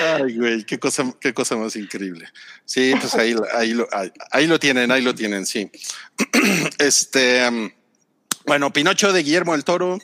Ay, 0.00 0.36
güey, 0.36 0.64
qué 0.64 0.78
cosa, 0.78 1.14
qué 1.20 1.32
cosa 1.32 1.56
más 1.56 1.76
increíble. 1.76 2.28
Sí, 2.64 2.92
pues 3.00 3.14
ahí, 3.14 3.34
ahí, 3.54 3.72
lo, 3.72 3.86
ahí, 3.92 4.10
ahí 4.32 4.46
lo 4.46 4.58
tienen, 4.58 4.90
ahí 4.90 5.02
lo 5.02 5.14
tienen, 5.14 5.46
sí. 5.46 5.70
Este, 6.78 7.72
bueno, 8.46 8.72
Pinocho 8.72 9.12
de 9.12 9.22
Guillermo 9.22 9.52
del 9.52 9.64
Toro, 9.64 9.98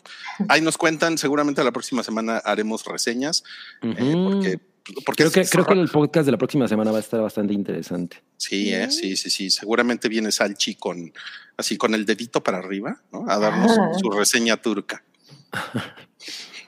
ahí 0.49 0.61
nos 0.61 0.77
cuentan, 0.79 1.19
seguramente 1.19 1.63
la 1.63 1.71
próxima 1.73 2.03
semana 2.03 2.39
haremos 2.39 2.85
reseñas, 2.85 3.45
eh, 3.83 3.95
porque, 4.25 4.61
porque 5.05 5.23
Creo 5.25 5.31
que, 5.31 5.45
creo 5.49 5.65
que 5.65 5.75
el 5.75 5.89
podcast 5.89 6.27
de 6.27 6.33
la 6.33 6.39
próxima 6.39 6.67
semana 6.67 6.91
va 6.91 6.97
a 6.99 7.01
estar 7.01 7.21
bastante 7.21 7.55
interesante. 7.55 8.23
Sí, 8.37 8.73
eh, 8.75 8.91
sí, 8.91 9.17
sí, 9.17 9.31
sí, 9.31 9.51
seguramente 9.51 10.09
viene 10.09 10.33
Salchi 10.33 10.75
con, 10.75 11.13
así 11.57 11.77
con 11.77 11.95
el 11.95 12.05
dedito 12.05 12.43
para 12.43 12.59
arriba, 12.59 13.01
¿no? 13.13 13.25
A 13.29 13.39
darnos 13.39 13.79
Ah. 13.79 13.91
su 14.01 14.11
reseña 14.11 14.57
turca. 14.57 15.05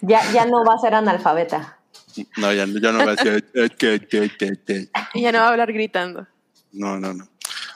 Ya, 0.00 0.20
ya 0.32 0.44
no 0.46 0.64
va 0.64 0.74
a 0.74 0.78
ser 0.78 0.94
analfabeta. 0.94 1.78
No, 2.36 2.52
ya, 2.52 2.66
ya 2.66 2.92
no 2.92 3.04
va 3.04 3.12
a 3.12 3.24
ya 5.14 5.32
no 5.32 5.38
va 5.38 5.46
a 5.46 5.48
hablar 5.50 5.72
gritando. 5.72 6.26
No, 6.72 6.98
no, 6.98 7.12
no. 7.12 7.28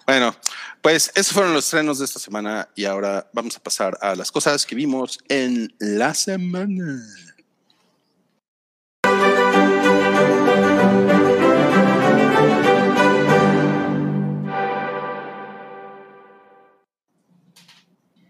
Bueno, 0.06 0.34
pues 0.80 1.12
esos 1.14 1.32
fueron 1.32 1.52
los 1.52 1.64
estrenos 1.64 1.98
de 1.98 2.04
esta 2.04 2.18
semana 2.18 2.68
y 2.74 2.84
ahora 2.84 3.28
vamos 3.32 3.56
a 3.56 3.60
pasar 3.60 3.98
a 4.00 4.14
las 4.14 4.32
cosas 4.32 4.64
que 4.64 4.74
vimos 4.74 5.18
en 5.28 5.74
la 5.78 6.14
semana. 6.14 7.02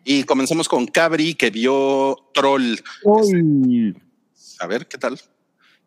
Y 0.04 0.24
comenzamos 0.24 0.68
con 0.68 0.86
Cabri, 0.86 1.34
que 1.34 1.50
vio 1.50 2.30
Troll. 2.32 2.76
A 4.58 4.66
ver, 4.66 4.88
¿qué 4.88 4.96
tal? 4.96 5.20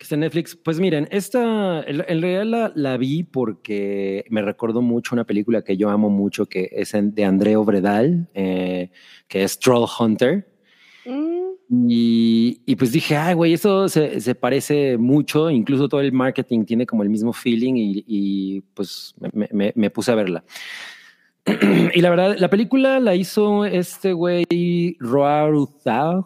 Que 0.02 0.06
está 0.06 0.16
en 0.16 0.22
Netflix. 0.22 0.56
Pues 0.56 0.80
miren, 0.80 1.08
esta 1.12 1.84
en, 1.84 2.00
realidad 2.24 2.44
la, 2.44 2.72
la 2.74 2.98
vi 2.98 3.22
porque 3.22 4.26
me 4.32 4.42
recordó 4.42 4.82
mucho 4.82 5.14
una 5.14 5.26
película 5.26 5.62
que 5.64 5.78
yo 5.78 5.92
amo 5.92 6.10
mucho, 6.10 6.48
que 6.48 6.70
es 6.72 6.94
de 7.00 7.24
André 7.24 7.56
Obredal, 7.56 8.28
eh, 8.34 8.90
que 9.28 9.44
es 9.44 9.60
Troll 9.60 9.86
Hunter. 10.00 10.48
Mm, 11.06 11.52
Y, 11.88 12.62
y 12.66 12.76
pues 12.78 12.92
dije, 12.92 13.16
ay, 13.16 13.36
güey, 13.36 13.54
eso 13.54 13.88
se, 13.90 14.20
se 14.22 14.34
parece 14.34 14.98
mucho, 14.98 15.52
incluso 15.52 15.88
todo 15.88 16.02
el 16.02 16.12
marketing 16.14 16.66
tiene 16.66 16.88
como 16.88 17.04
el 17.04 17.10
mismo 17.10 17.32
feeling 17.32 17.76
y, 17.78 18.04
y, 18.08 18.62
pues 18.74 19.14
me, 19.32 19.48
me- 19.54 19.74
me 19.76 19.90
puse 19.92 20.12
a 20.12 20.16
verla. 20.16 20.44
y 21.94 22.02
la 22.02 22.10
verdad, 22.12 22.36
la 22.38 22.50
película 22.50 23.00
la 23.00 23.16
hizo 23.16 23.66
este 23.66 24.14
güey, 24.14 24.98
Roar 25.00 25.54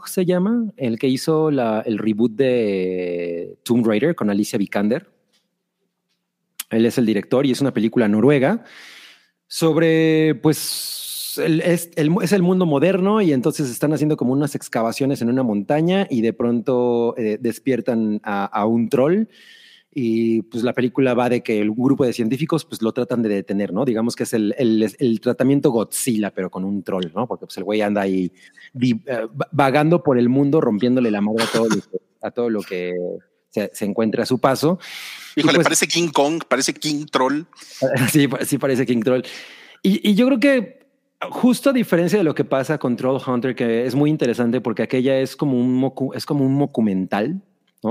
se 0.06 0.26
llama, 0.26 0.72
el 0.76 1.00
que 1.00 1.08
hizo 1.08 1.50
el 1.50 1.98
reboot 1.98 2.34
de 2.34 3.58
Tomb 3.64 3.86
Raider 3.86 4.16
con 4.16 4.30
Alicia 4.30 4.60
Vikander. 4.60 5.10
Él 6.70 6.86
es 6.86 6.98
el 6.98 7.06
director 7.06 7.46
y 7.46 7.52
es 7.52 7.62
una 7.62 7.74
película 7.74 8.08
noruega 8.08 8.66
sobre, 9.48 10.36
pues, 10.36 11.36
el- 11.38 11.62
es, 11.62 11.92
el, 11.96 12.42
mundo 12.42 12.66
moderno 12.66 13.22
y 13.22 13.32
entonces 13.32 13.70
están 13.70 13.94
haciendo 13.94 14.18
como 14.18 14.34
unas 14.34 14.56
excavaciones 14.56 15.22
en 15.22 15.30
una 15.30 15.44
montaña 15.44 16.08
y 16.10 16.22
de 16.22 16.34
pronto 16.34 17.16
eh, 17.18 17.38
despiertan 17.40 18.20
a 18.24 18.66
un 18.66 18.90
troll 18.90 19.28
y 19.98 20.42
pues 20.42 20.62
la 20.66 20.74
película 20.74 21.14
va 21.14 21.30
de 21.30 21.42
que 21.42 21.62
el 21.62 21.72
grupo 21.72 22.06
de 22.06 22.12
científicos 22.12 22.66
pues 22.66 22.82
lo 22.82 22.92
tratan 22.92 23.22
de 23.24 23.30
detener, 23.30 23.72
¿no? 23.72 23.86
Digamos 23.86 24.14
que 24.16 24.24
es 24.24 24.34
el, 24.34 24.54
el, 24.58 24.94
el 25.00 25.22
tratamiento 25.22 25.72
Godzilla, 25.72 26.32
pero 26.32 26.50
con 26.52 26.66
un 26.66 26.84
troll, 26.84 27.06
¿no? 27.16 27.26
Porque 27.28 27.46
pues 27.46 27.58
el 27.58 27.64
güey 27.64 27.80
anda 27.82 28.02
ahí 28.02 28.30
va- 28.76 29.48
vagando 29.52 30.04
por 30.04 30.18
el 30.18 30.28
mundo, 30.30 30.60
rompiéndole 30.62 31.12
la 31.12 31.22
madre 31.22 31.44
a 31.44 31.48
todo 31.52 31.70
lo 31.70 31.82
que, 31.82 31.98
a 32.22 32.32
todo 32.32 32.50
lo 32.50 32.62
que 32.62 32.94
se, 33.50 33.72
se 33.74 33.86
encuentre 33.86 34.22
a 34.22 34.26
su 34.26 34.38
paso. 34.40 34.80
Híjole, 35.38 35.56
pues- 35.56 35.66
parece 35.68 35.88
King 35.88 36.10
Kong, 36.10 36.44
parece 36.48 36.74
King 36.74 37.06
Troll. 37.12 37.44
Sí, 38.12 38.28
sí 38.46 38.58
parece 38.58 38.86
King 38.86 39.02
Troll. 39.02 39.22
Y, 39.82 40.10
y 40.10 40.16
yo 40.16 40.26
creo 40.28 40.40
que 40.42 40.80
justo 41.30 41.70
a 41.70 41.74
diferencia 41.74 42.18
de 42.18 42.24
lo 42.26 42.36
que 42.36 42.44
pasa 42.44 42.78
con 42.78 42.98
Troll 42.98 43.22
Hunter, 43.26 43.56
que 43.56 43.86
es 43.86 43.96
muy 43.96 44.10
interesante 44.10 44.60
porque 44.60 44.84
aquella 44.84 45.18
es 45.20 45.36
como 45.38 45.58
un, 45.58 45.82
mocu- 45.82 46.14
es 46.16 46.26
como 46.26 46.46
un 46.46 46.60
documental, 46.60 47.42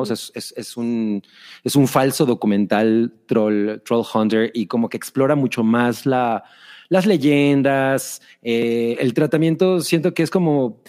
es 0.02 0.76
un, 0.76 1.22
es 1.62 1.76
un 1.76 1.88
falso 1.88 2.26
documental 2.26 3.12
Troll, 3.26 3.80
Troll 3.84 4.04
Hunter 4.12 4.50
y 4.54 4.66
como 4.66 4.88
que 4.88 4.96
explora 4.96 5.34
mucho 5.34 5.62
más 5.62 6.06
la, 6.06 6.44
las 6.88 7.06
leyendas, 7.06 8.22
eh, 8.42 8.96
el 9.00 9.14
tratamiento, 9.14 9.80
siento 9.80 10.14
que 10.14 10.22
es 10.22 10.30
como... 10.30 10.80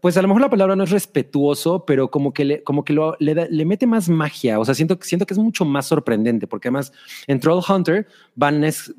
Pues 0.00 0.16
a 0.16 0.22
lo 0.22 0.28
mejor 0.28 0.42
la 0.42 0.50
palabra 0.50 0.76
no 0.76 0.84
es 0.84 0.90
respetuoso, 0.90 1.84
pero 1.86 2.10
como 2.10 2.32
que 2.32 2.44
le, 2.44 2.62
como 2.62 2.84
que 2.84 2.92
lo, 2.92 3.16
le, 3.18 3.34
da- 3.34 3.46
le 3.50 3.64
mete 3.64 3.86
más 3.86 4.08
magia. 4.08 4.58
O 4.58 4.64
sea, 4.64 4.74
siento, 4.74 4.98
siento 5.02 5.26
que 5.26 5.34
es 5.34 5.38
mucho 5.38 5.64
más 5.64 5.86
sorprendente, 5.86 6.46
porque 6.46 6.68
además 6.68 6.92
en 7.26 7.40
Troll 7.40 7.62
Hunter 7.68 8.06
van 8.36 8.62
es, 8.64 8.92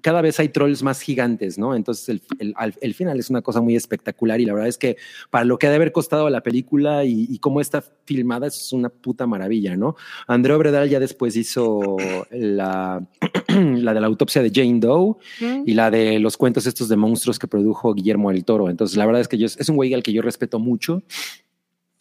cada 0.00 0.22
vez 0.22 0.38
hay 0.40 0.48
trolls 0.48 0.82
más 0.82 1.00
gigantes, 1.00 1.58
¿no? 1.58 1.74
Entonces 1.74 2.08
el, 2.08 2.22
el, 2.38 2.54
al- 2.56 2.74
el 2.80 2.94
final 2.94 3.18
es 3.18 3.30
una 3.30 3.42
cosa 3.42 3.60
muy 3.60 3.76
espectacular 3.76 4.40
y 4.40 4.44
la 4.46 4.52
verdad 4.54 4.68
es 4.68 4.78
que 4.78 4.96
para 5.30 5.44
lo 5.44 5.58
que 5.58 5.66
ha 5.66 5.70
de 5.70 5.76
haber 5.76 5.92
costado 5.92 6.28
la 6.30 6.42
película 6.42 7.04
y, 7.04 7.26
y 7.28 7.38
cómo 7.38 7.60
está 7.60 7.82
filmada 8.04 8.46
es 8.46 8.72
una 8.72 8.88
puta 8.88 9.26
maravilla, 9.26 9.76
¿no? 9.76 9.96
André 10.26 10.54
Obredal 10.54 10.88
ya 10.88 11.00
después 11.00 11.36
hizo 11.36 11.96
la, 12.30 13.04
la 13.48 13.94
de 13.94 14.00
la 14.00 14.06
autopsia 14.06 14.42
de 14.42 14.50
Jane 14.54 14.80
Doe 14.80 15.16
mm. 15.40 15.62
y 15.66 15.74
la 15.74 15.90
de 15.90 16.18
los 16.18 16.36
cuentos 16.36 16.66
estos 16.66 16.88
de 16.88 16.96
monstruos 16.96 17.38
que 17.38 17.46
produjo 17.46 17.92
Guillermo 17.94 18.30
del 18.30 18.44
Toro. 18.44 18.70
Entonces, 18.70 18.96
la 18.96 19.04
verdad 19.06 19.20
es 19.20 19.28
que 19.28 19.38
yo, 19.38 19.46
es 19.46 19.68
un 19.68 19.76
güey 19.76 19.92
al 19.94 20.02
que 20.02 20.12
yo 20.12 20.21
respeto 20.22 20.58
mucho. 20.58 21.02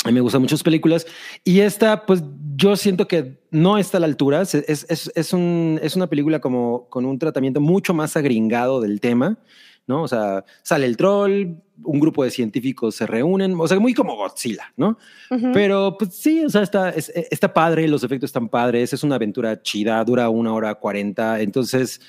A 0.04 0.08
mí 0.08 0.14
me 0.14 0.22
gustan 0.22 0.42
muchas 0.42 0.64
películas 0.64 1.06
y 1.44 1.60
esta, 1.60 2.06
pues 2.08 2.24
yo 2.56 2.76
siento 2.76 3.08
que 3.08 3.40
no 3.52 3.78
está 3.78 3.98
a 3.98 4.00
la 4.02 4.08
altura. 4.08 4.42
Es, 4.42 4.56
es, 4.56 5.12
es, 5.14 5.34
un, 5.34 5.80
es 5.84 5.96
una 5.96 6.08
película 6.08 6.40
como 6.42 6.90
con 6.90 7.06
un 7.06 7.20
tratamiento 7.20 7.62
mucho 7.62 7.94
más 7.94 8.18
agringado 8.18 8.82
del 8.82 9.00
tema, 9.00 9.38
¿no? 9.86 10.02
O 10.02 10.08
sea, 10.08 10.44
sale 10.64 10.88
el 10.88 10.98
troll, 10.98 11.54
un 11.84 12.00
grupo 12.00 12.24
de 12.24 12.32
científicos 12.32 12.96
se 12.96 13.06
reúnen, 13.06 13.54
o 13.60 13.68
sea, 13.68 13.80
muy 13.80 13.94
como 13.94 14.16
Godzilla, 14.16 14.74
¿no? 14.76 14.98
Ujú. 15.30 15.52
Pero 15.54 15.96
pues 16.00 16.16
sí, 16.16 16.46
o 16.46 16.50
sea, 16.50 16.64
está, 16.64 16.90
es- 16.90 17.12
está 17.30 17.54
padre, 17.54 17.88
los 17.88 18.04
efectos 18.04 18.30
están 18.30 18.50
padres, 18.50 18.94
es 18.94 19.04
una 19.04 19.16
aventura 19.16 19.62
chida, 19.62 20.04
dura 20.04 20.30
una 20.30 20.52
hora 20.54 20.74
cuarenta, 20.76 21.42
entonces, 21.42 22.02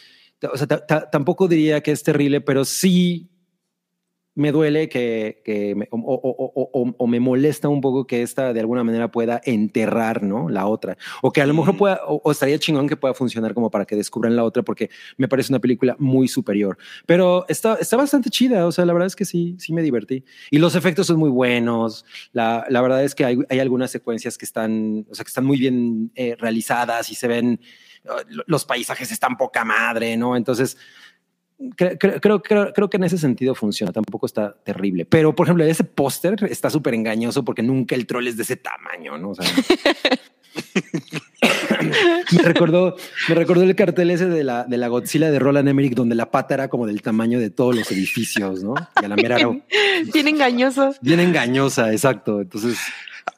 o 0.51 0.57
sea, 0.57 0.67
ta- 0.67 0.87
ta- 0.87 1.11
tampoco 1.11 1.47
diría 1.47 1.83
que 1.83 1.93
es 1.93 2.03
terrible, 2.03 2.41
pero 2.41 2.65
sí 2.65 3.29
me 4.35 4.51
duele 4.51 4.89
que, 4.89 5.43
que 5.45 5.75
me- 5.75 5.89
o, 5.91 5.99
o- 5.99 6.53
o- 6.55 6.71
o- 6.73 6.95
o 6.97 7.07
me 7.07 7.21
molesta 7.21 7.69
un 7.69 7.81
poco 7.83 8.07
que 8.07 8.23
esta 8.23 8.53
de 8.53 8.61
alguna 8.61 8.83
manera 8.83 9.11
pueda 9.11 9.41
enterrar, 9.45 10.23
¿no? 10.23 10.49
La 10.49 10.67
otra. 10.67 10.97
O 11.23 11.33
que 11.33 11.43
a 11.43 11.47
lo 11.47 11.53
mejor 11.55 11.77
pueda, 11.77 12.01
o, 12.07 12.31
estaría 12.31 12.59
chingón 12.59 12.89
que 12.89 12.97
pueda 12.97 13.13
funcionar 13.15 13.53
como 13.55 13.71
para 13.71 13.85
que 13.85 13.95
descubran 13.97 14.35
la 14.35 14.45
otra, 14.45 14.63
porque 14.63 14.89
me 15.19 15.29
parece 15.29 15.53
una 15.53 15.61
película 15.61 15.97
muy 15.99 16.29
superior. 16.29 16.79
Pero 17.07 17.45
está, 17.49 17.75
está 17.75 17.97
bastante 17.97 18.31
chida, 18.31 18.67
o 18.67 18.73
sea, 18.73 18.85
la 18.87 18.93
verdad 18.95 19.07
es 19.09 19.17
que 19.17 19.25
sí, 19.25 19.57
sí 19.59 19.73
me 19.73 19.83
divertí. 19.83 20.25
Y 20.51 20.59
los 20.59 20.75
efectos 20.77 21.07
son 21.09 21.19
muy 21.19 21.31
buenos. 21.31 22.05
La, 22.33 22.65
la 22.71 22.81
verdad 22.81 23.05
es 23.05 23.15
que 23.15 23.25
hay, 23.25 23.39
hay 23.51 23.59
algunas 23.61 23.91
secuencias 23.91 24.39
que 24.39 24.45
están, 24.47 25.07
o 25.11 25.15
sea, 25.15 25.25
que 25.25 25.29
están 25.31 25.45
muy 25.45 25.59
bien 25.59 26.11
eh, 26.15 26.37
realizadas 26.39 27.11
y 27.11 27.15
se 27.15 27.29
ven, 27.29 27.61
uh, 28.07 28.43
los 28.47 28.65
paisajes 28.65 29.13
están 29.13 29.37
poca 29.37 29.65
madre, 29.65 30.17
¿no? 30.17 30.37
Entonces, 30.37 30.77
cre- 31.77 31.99
cre- 31.99 32.21
creo, 32.21 32.43
creo, 32.43 32.73
creo 32.73 32.91
que 32.91 32.97
en 32.97 33.05
ese 33.05 33.19
sentido 33.19 33.55
funciona, 33.55 33.93
tampoco 33.93 34.27
está 34.27 34.55
terrible. 34.65 35.05
Pero, 35.05 35.35
por 35.35 35.47
ejemplo, 35.47 35.65
ese 35.65 35.85
póster 35.85 36.37
está 36.51 36.71
súper 36.71 36.95
engañoso 36.95 37.45
porque 37.45 37.63
nunca 37.63 37.95
el 37.95 38.07
troll 38.07 38.27
es 38.29 38.37
de 38.37 38.43
ese 38.45 38.57
tamaño, 38.57 39.19
¿no? 39.19 39.31
O 39.31 39.35
sea, 39.35 39.47
me 42.33 42.43
recordó, 42.43 42.97
me 43.29 43.35
recordó 43.35 43.63
el 43.63 43.75
cartel 43.75 44.11
ese 44.11 44.27
de 44.29 44.45
la, 44.45 44.65
de 44.65 44.77
la 44.77 44.89
Godzilla 44.89 45.31
de 45.31 45.39
Roland 45.39 45.69
Emmerich, 45.69 45.95
donde 45.95 46.15
la 46.15 46.31
pata 46.31 46.55
era 46.55 46.69
como 46.69 46.87
del 46.87 47.03
tamaño 47.03 47.39
de 47.39 47.51
todos 47.51 47.75
los 47.75 47.91
edificios, 47.91 48.63
¿no? 48.63 48.75
Y 49.01 49.05
a 49.05 49.09
la 49.09 49.17
mera 49.17 49.37
era 49.39 49.49
Bien 50.13 50.29
engañoso. 50.29 50.95
bien 51.01 51.21
engañosa, 51.21 51.93
exacto. 51.93 52.41
Entonces, 52.41 52.79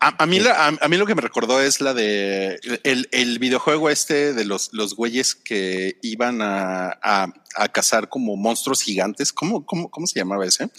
A, 0.01 0.23
a 0.23 0.27
mí 0.27 0.41
la- 0.41 0.69
a, 0.69 0.73
a 0.81 0.89
mí 0.89 0.97
lo 0.97 1.07
que 1.07 1.15
me 1.15 1.21
recordó 1.21 1.61
es 1.61 1.81
la 1.81 1.93
de 1.95 2.59
el, 2.85 3.09
el 3.13 3.39
videojuego 3.39 3.91
este 3.91 4.33
de 4.33 4.45
los, 4.45 4.71
los 4.73 4.95
güeyes 4.97 5.35
que 5.35 5.99
iban 6.03 6.41
a, 6.43 6.99
a, 7.03 7.33
a 7.57 7.69
cazar 7.69 8.09
como 8.09 8.37
monstruos 8.37 8.83
gigantes. 8.83 9.33
¿Cómo, 9.33 9.65
cómo, 9.67 9.91
cómo 9.91 10.07
se 10.07 10.19
llamaba 10.19 10.47
ese? 10.47 10.71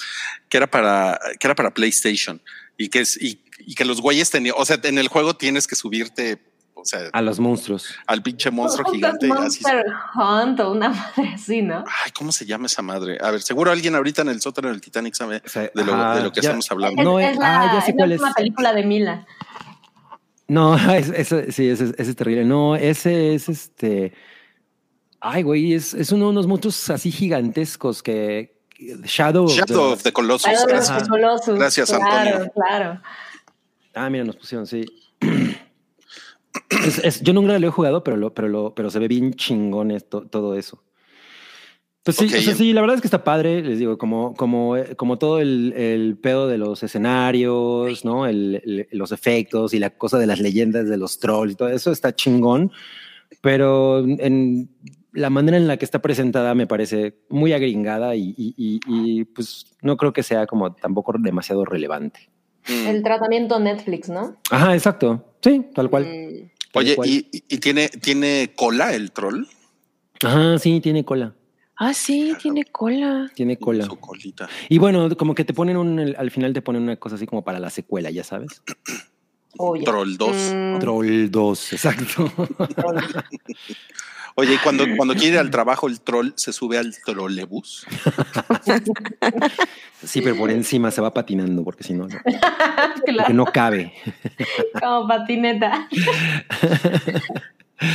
Que 0.50 0.58
era 0.58 0.68
para, 0.68 1.20
que 1.40 1.48
era 1.48 1.56
para 1.56 1.74
PlayStation 1.74 2.42
y 2.78 2.90
que 2.90 3.00
es, 3.02 3.22
y, 3.22 3.44
y 3.60 3.76
que 3.76 3.86
los 3.86 4.02
güeyes 4.02 4.30
tenían, 4.32 4.56
o 4.58 4.66
sea, 4.66 4.80
en 4.84 4.98
el 4.98 5.08
juego 5.08 5.36
tienes 5.36 5.68
que 5.68 5.76
subirte, 5.76 6.40
o 6.78 6.84
sea, 6.86 7.10
a 7.14 7.22
los 7.22 7.40
monstruos. 7.40 7.96
al 8.06 8.22
pinche 8.22 8.52
monstruo 8.52 8.92
gigante. 8.92 9.26
es 9.28 9.32
Así, 9.32 9.64
Monster 9.64 9.86
Hunt 10.16 10.60
o 10.60 10.72
una 10.72 10.90
madre 10.90 11.32
así, 11.34 11.62
¿no? 11.62 11.84
ay, 11.88 12.12
¿cómo 12.12 12.32
se 12.32 12.46
llama 12.46 12.68
esa 12.68 12.82
madre? 12.82 13.18
A 13.22 13.32
ver, 13.32 13.42
seguro 13.42 13.72
alguien 13.72 13.96
ahorita 13.96 14.22
en 14.24 14.30
el 14.30 14.42
sótano 14.42 14.68
del 14.70 14.82
Titanic 14.82 15.14
sabe 15.16 15.42
O 15.46 15.50
sea, 15.50 15.64
de 15.74 15.84
lo, 15.84 15.94
ajá, 15.94 16.16
de 16.18 16.24
lo 16.24 16.32
que 16.32 16.42
ya- 16.42 16.50
estamos 16.50 16.70
hablando. 16.72 17.02
No, 17.04 17.20
es, 17.20 17.32
es 17.32 17.38
la, 17.38 17.62
ah, 17.62 17.74
ya 17.76 17.82
sé 17.82 17.90
es 17.92 17.96
la 17.96 17.98
cuál 17.98 18.12
es. 18.12 18.20
última 18.20 18.34
película 18.36 18.74
de 18.74 18.84
Mila. 18.84 19.26
No, 20.48 20.76
es, 20.94 21.10
es- 21.10 21.56
sí, 21.56 21.68
ese, 21.70 21.94
es 21.98 22.16
terrible. 22.16 22.46
No, 22.46 22.76
ese 22.76 23.34
es 23.36 23.50
este. 23.50 24.14
Ay, 25.20 25.42
güey, 25.42 25.74
es, 25.74 25.94
es 25.96 26.12
uno 26.12 26.26
de 26.26 26.32
unos 26.32 26.46
monstruos 26.46 26.90
así 26.92 27.12
gigantescos 27.12 28.04
que. 28.04 28.54
Shadow. 29.06 29.46
of 29.46 29.52
the- 29.52 29.58
Shadow 29.58 29.92
of 29.94 30.04
the 30.04 30.12
Colossus. 30.12 30.50
De 30.52 30.54
los 30.56 30.66
gracias. 30.68 31.08
Colossus. 31.08 31.56
Gracias, 31.58 31.90
claro, 31.90 32.06
Antonio. 32.36 32.52
Claro. 32.54 33.02
Ah, 33.96 34.10
mira, 34.10 34.26
nos 34.26 34.36
pusieron, 34.36 34.68
sí. 34.68 34.86
Es- 36.86 37.00
es- 37.04 37.22
yo 37.22 37.34
nunca 37.34 37.58
lo 37.60 37.68
he 37.68 37.72
jugado, 37.72 38.04
pero, 38.04 38.18
lo, 38.18 38.34
pero, 38.34 38.48
lo, 38.48 38.74
pero 38.76 38.90
se 38.90 39.00
ve 39.00 39.08
bien 39.08 39.34
chingón 39.34 39.92
esto, 39.92 40.22
todo 40.28 40.56
eso. 40.56 40.82
Pues 42.04 42.18
sí, 42.18 42.26
Ok. 42.26 42.34
o 42.38 42.42
sea, 42.42 42.54
sí, 42.54 42.72
la 42.74 42.82
verdad 42.82 42.96
es 42.98 43.02
que 43.02 43.08
está 43.08 43.24
padre, 43.24 43.64
les 43.64 43.80
digo, 43.80 43.98
como, 43.98 44.36
como, 44.36 44.78
eh, 44.78 44.96
como 44.96 45.18
todo 45.18 45.40
el, 45.40 45.74
el 45.74 46.18
pedo 46.20 46.48
de 46.48 46.60
los 46.60 46.84
escenarios, 46.84 48.06
¿no? 48.06 48.28
El, 48.28 48.62
el- 48.64 48.88
los 48.92 49.12
efectos 49.12 49.74
y 49.74 49.80
la 49.80 49.90
cosa 49.90 50.20
de 50.20 50.28
las 50.28 50.40
leyendas 50.40 50.88
de 50.88 50.98
los 50.98 51.18
trolls 51.20 51.54
y 51.54 51.56
todo 51.56 51.70
eso 51.70 51.92
está 51.92 52.14
chingón, 52.14 52.72
pero 53.42 54.00
en 54.06 54.70
la 55.14 55.30
manera 55.32 55.58
en 55.58 55.68
la 55.68 55.78
que 55.78 55.86
está 55.86 56.00
presentada 56.00 56.54
me 56.54 56.68
parece 56.68 57.16
muy 57.30 57.54
agringada 57.54 58.16
y, 58.16 58.36
y- 58.38 58.54
y- 58.56 58.80
y, 58.88 59.24
pues 59.26 59.66
no 59.82 59.98
creo 59.98 60.14
que 60.14 60.22
sea 60.24 60.46
como 60.46 60.74
tampoco 60.76 61.14
demasiado 61.18 61.66
relevante. 61.66 62.30
Mm. 62.68 62.88
El 62.88 63.04
tratamiento 63.04 63.60
Netflix, 63.60 64.10
¿no? 64.10 64.36
Ajá, 64.52 64.74
exacto. 64.76 65.24
Sí, 65.42 65.66
tal 65.74 65.90
cual. 65.90 66.06
Mm. 66.06 66.25
Oye. 66.76 66.96
¿y, 67.06 67.44
y 67.48 67.58
tiene, 67.58 67.90
tiene 67.90 68.54
cola 68.56 68.94
el 68.94 69.12
troll? 69.12 69.46
Ajá, 70.24 70.60
sí, 70.60 70.80
tiene 70.82 71.04
cola. 71.04 71.36
Ah, 71.78 71.94
sí, 71.94 72.34
tiene 72.42 72.64
cola. 72.66 73.30
Tiene 73.36 73.58
cola. 73.58 73.86
Su 73.86 74.00
colita. 74.00 74.48
Y 74.70 74.78
bueno, 74.78 75.16
como 75.18 75.36
que 75.36 75.44
te 75.44 75.54
ponen 75.54 75.76
un, 75.76 76.16
al 76.18 76.32
final 76.32 76.54
te 76.54 76.62
ponen 76.62 76.84
una 76.84 76.96
cosa 76.96 77.16
así 77.16 77.26
como 77.26 77.44
para 77.44 77.60
la 77.60 77.70
secuela, 77.70 78.10
ya 78.12 78.24
sabes. 78.24 78.62
Oye. 79.58 79.84
Troll 79.84 80.18
2. 80.18 80.54
Mm, 80.54 80.80
Troll 80.80 81.32
2, 81.32 81.74
exacto. 81.74 82.32
Oye, 84.38 84.56
y 84.56 84.58
cuando, 84.58 84.86
cuando 84.98 85.14
quiere 85.16 85.34
ir 85.36 85.40
al 85.40 85.50
trabajo, 85.52 85.88
el 85.88 86.02
troll 86.02 86.32
se 86.36 86.52
sube 86.54 86.78
al 86.78 86.94
trolebús. 87.06 87.86
Sí, 90.04 90.22
pero 90.22 90.36
por 90.36 90.52
encima 90.52 90.92
se 90.92 91.02
va 91.02 91.12
patinando 91.14 91.64
porque 91.64 91.84
si 91.84 91.94
no, 91.94 92.08
porque 92.08 93.12
claro, 93.12 93.34
no 93.34 93.46
cabe. 93.46 93.92
como 94.80 95.08
patineta. 95.08 95.88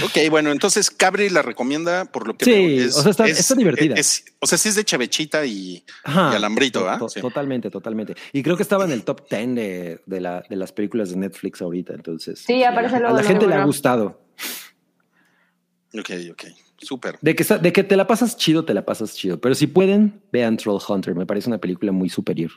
Ok, 0.04 0.28
bueno, 0.28 0.50
entonces 0.50 0.90
Cabri 0.90 1.30
la 1.30 1.40
recomienda 1.42 2.04
por 2.06 2.26
lo 2.26 2.36
que 2.36 2.44
Sí, 2.44 2.50
veo, 2.50 2.88
o 2.88 2.90
sea, 2.90 3.10
está- 3.12 3.26
está 3.28 3.54
divertida. 3.54 3.94
es- 3.94 4.24
o 4.40 4.46
sea, 4.46 4.58
sí 4.58 4.68
es 4.68 4.74
de 4.74 4.84
chavechita 4.84 5.46
y, 5.46 5.84
Ajá. 6.04 6.30
y 6.32 6.36
alambrito, 6.36 6.80
To- 6.80 6.90
¿ah? 6.90 6.98
to- 6.98 7.08
Sí. 7.08 7.20
Totalmente, 7.20 7.70
totalmente. 7.70 8.14
Y 8.32 8.42
creo 8.42 8.56
que 8.56 8.62
estaba 8.64 8.84
en 8.84 8.90
el 8.92 9.04
top 9.04 9.28
10 9.30 9.54
de, 9.54 10.00
de, 10.04 10.20
la, 10.20 10.42
de 10.50 10.56
las 10.56 10.72
películas 10.72 11.10
de 11.10 11.16
Netflix 11.16 11.62
ahorita, 11.62 11.94
entonces. 11.94 12.42
Sí, 12.46 12.62
aparece 12.64 12.96
a 12.96 13.00
luego, 13.00 13.14
la 13.16 13.22
luego, 13.22 13.28
gente 13.28 13.46
le 13.46 13.54
ha 13.54 13.64
gustado. 13.64 14.20
Ok, 15.98 16.10
ok. 16.32 16.44
Súper. 16.78 17.18
De 17.20 17.34
que, 17.34 17.44
de 17.44 17.72
que 17.72 17.84
te 17.84 17.96
la 17.96 18.06
pasas 18.06 18.36
chido, 18.36 18.64
te 18.64 18.72
la 18.74 18.84
pasas 18.86 19.14
chido. 19.14 19.40
Pero 19.40 19.54
si 19.54 19.66
pueden, 19.66 20.22
vean 20.32 20.56
Troll 20.56 20.80
Hunter. 20.86 21.14
Me 21.14 21.26
parece 21.26 21.48
una 21.48 21.58
película 21.58 21.92
muy 21.92 22.08
superior. 22.08 22.50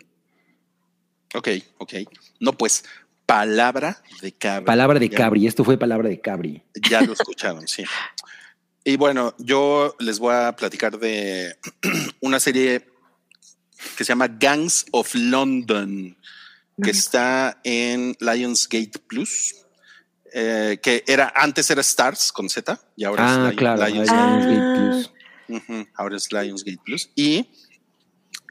Ok, 1.36 1.50
ok. 1.80 1.94
No, 2.40 2.54
pues, 2.54 2.86
palabra 3.26 4.02
de 4.22 4.32
Cabri. 4.32 4.66
Palabra 4.66 5.00
de 5.00 5.10
Ya- 5.10 5.18
Cabri. 5.18 5.48
Esto 5.48 5.64
fue 5.64 5.78
palabra 5.78 6.08
de 6.10 6.22
Cabri. 6.22 6.62
Ya 6.90 7.02
lo 7.02 7.14
escucharon, 7.14 7.68
sí. 7.68 7.84
Y 8.86 8.98
bueno, 8.98 9.34
yo 9.40 9.96
les 10.00 10.20
voy 10.20 10.34
a 10.36 10.56
platicar 10.56 11.00
de 11.00 11.56
una 12.22 12.40
serie 12.40 12.86
que 13.98 14.04
se 14.04 14.10
llama 14.10 14.28
Gangs 14.28 14.86
of 14.92 15.14
London, 15.16 16.16
que 16.82 16.92
está 16.92 17.60
en 17.64 18.16
Lionsgate 18.20 19.00
Plus, 19.08 19.56
eh, 20.34 20.80
que 20.82 21.04
era 21.08 21.32
antes 21.36 21.70
era 21.70 21.82
Stars 21.82 22.32
con 22.32 22.50
Z 22.50 22.80
y 22.96 23.04
ahora 23.04 23.24
Ah, 23.26 23.32
es 23.34 23.38
Lion- 23.40 23.56
claro. 23.56 23.86
Lionsgate. 23.86 24.20
Ah. 24.20 24.38
Lionsgate 24.48 25.12
Plus. 25.58 25.88
Ahora 25.96 26.18
es 26.18 26.32
Lionsgate 26.32 26.80
Plus. 26.84 27.10
Y 27.16 27.48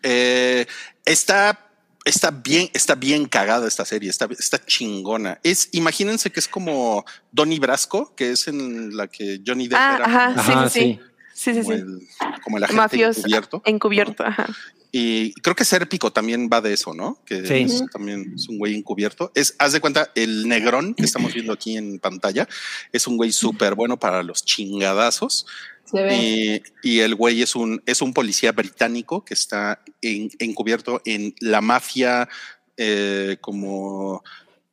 eh, 0.03 0.67
está, 1.05 1.59
está 2.05 2.31
bien, 2.31 2.71
está 2.73 2.95
bien 2.95 3.27
cagada 3.27 3.67
esta 3.69 3.85
serie, 3.85 4.11
está, 4.11 4.29
está 4.39 4.65
chingona. 4.65 5.39
Es, 5.43 5.69
imagínense 5.73 6.31
que 6.31 6.41
es 6.41 6.49
como 6.49 7.05
Donnie 7.31 7.59
Brasco, 7.59 8.15
que 8.15 8.33
es 8.33 8.49
en 8.49 8.97
la 8.97 9.07
que 9.09 9.41
Johnny 9.47 9.69
Depp 9.69 9.79
Ah, 9.81 9.95
era 9.97 10.07
ajá, 10.07 10.27
como, 10.35 10.41
Ajá, 10.41 10.69
sí, 10.71 10.81
sí, 10.81 10.87
sí. 10.95 11.01
Sí, 11.43 11.53
sí, 11.55 11.61
como 11.63 11.73
sí. 11.77 11.81
el, 11.83 12.09
como 12.43 12.57
el 12.59 12.65
agente 12.65 12.77
Mafioso. 12.83 13.21
encubierto. 13.21 13.63
Encubierto, 13.65 14.25
ajá. 14.25 14.47
Y 14.95 15.33
creo 15.41 15.57
que 15.57 15.65
Sérpico 15.65 16.13
también 16.13 16.51
va 16.53 16.61
de 16.61 16.75
eso, 16.75 16.93
¿no? 16.93 17.19
Que 17.25 17.47
Sí. 17.47 17.55
es 17.65 17.83
también 17.91 18.35
es 18.37 18.47
un 18.49 18.59
güey 18.59 18.75
encubierto. 18.75 19.33
Es, 19.35 19.55
haz 19.59 19.73
de 19.73 19.81
cuenta, 19.81 20.11
el 20.15 20.47
negrón 20.47 20.95
que 20.95 21.05
estamos 21.05 21.33
viendo 21.33 21.53
aquí 21.55 21.77
en 21.79 21.99
pantalla 21.99 22.47
es 22.93 23.07
un 23.07 23.17
güey 23.17 23.33
súper 23.33 23.75
bueno 23.75 23.99
para 23.99 24.23
los 24.23 24.45
chingadazos. 24.45 25.47
Se 25.91 26.03
ve. 26.03 26.63
Y, 26.83 26.89
y 26.97 27.01
el 27.01 27.15
güey 27.15 27.41
es 27.43 27.55
un, 27.57 27.83
es 27.87 28.03
un 28.03 28.13
policía 28.13 28.53
británico 28.53 29.25
que 29.25 29.33
está 29.35 29.83
en- 30.03 30.31
encubierto 30.39 31.01
en 31.07 31.35
la 31.41 31.61
mafia 31.63 32.29
eh, 32.77 33.39
como 33.41 34.23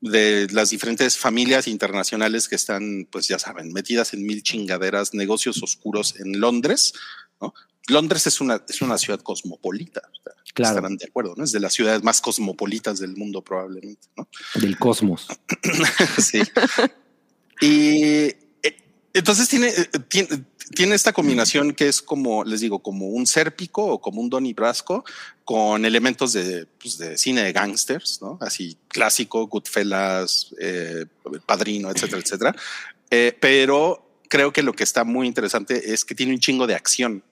de 0.02 0.48
las 0.52 0.70
diferentes 0.70 1.18
familias 1.18 1.68
internacionales 1.68 2.48
que 2.48 2.56
están, 2.56 3.08
pues 3.12 3.28
ya 3.28 3.40
saben, 3.40 3.74
metidas 3.74 4.14
en 4.14 4.26
mil 4.26 4.44
chingaderas, 4.44 5.14
negocios 5.14 5.62
oscuros 5.62 6.20
en 6.20 6.40
Londres. 6.40 6.94
¿no? 7.42 7.54
Londres 7.90 8.28
es 8.28 8.40
una, 8.40 8.64
es 8.68 8.82
una 8.82 8.98
ciudad 8.98 9.20
cosmopolita. 9.20 10.02
Claro. 10.54 10.76
Estarán 10.76 10.98
de 10.98 11.06
acuerdo, 11.06 11.36
¿no? 11.38 11.44
Es 11.44 11.52
de 11.52 11.60
las 11.60 11.74
ciudades 11.74 12.04
más 12.04 12.22
cosmopolitas 12.22 13.00
del 13.00 13.16
mundo 13.16 13.44
probablemente, 13.44 14.08
¿no? 14.18 14.28
Del 14.56 14.78
cosmos. 14.78 15.28
sí. 16.18 16.42
Y 17.62 18.02
eh, 18.04 18.40
entonces 19.14 19.48
tiene, 19.48 19.68
eh, 19.68 19.90
tiene, 20.08 20.46
tiene 20.76 20.96
esta 20.96 21.14
combinación 21.14 21.74
que 21.74 21.88
es 21.88 22.02
como, 22.02 22.44
les 22.44 22.62
digo, 22.62 22.80
como 22.80 23.08
un 23.08 23.26
Sérpico 23.26 23.86
o 23.86 24.02
como 24.02 24.22
un 24.22 24.30
Donnie 24.30 24.54
Brasco 24.54 25.04
con 25.44 25.86
elementos 25.86 26.34
de, 26.34 26.68
pues, 26.80 26.98
de 26.98 27.18
cine 27.18 27.44
de 27.44 27.54
gangsters, 27.54 28.22
¿no? 28.22 28.38
Así 28.42 28.78
clásico, 28.88 29.48
Goodfellas, 29.48 30.54
eh, 30.60 31.06
Padrino, 31.46 31.90
etcétera, 31.90 32.22
etcétera. 32.22 32.56
Eh, 33.10 33.36
pero 33.40 34.22
creo 34.30 34.54
que 34.54 34.64
lo 34.64 34.74
que 34.74 34.84
está 34.84 35.04
muy 35.04 35.28
interesante 35.28 35.94
es 35.94 36.06
que 36.06 36.16
tiene 36.16 36.34
un 36.34 36.40
chingo 36.40 36.68
de 36.68 36.76
acción. 36.76 37.24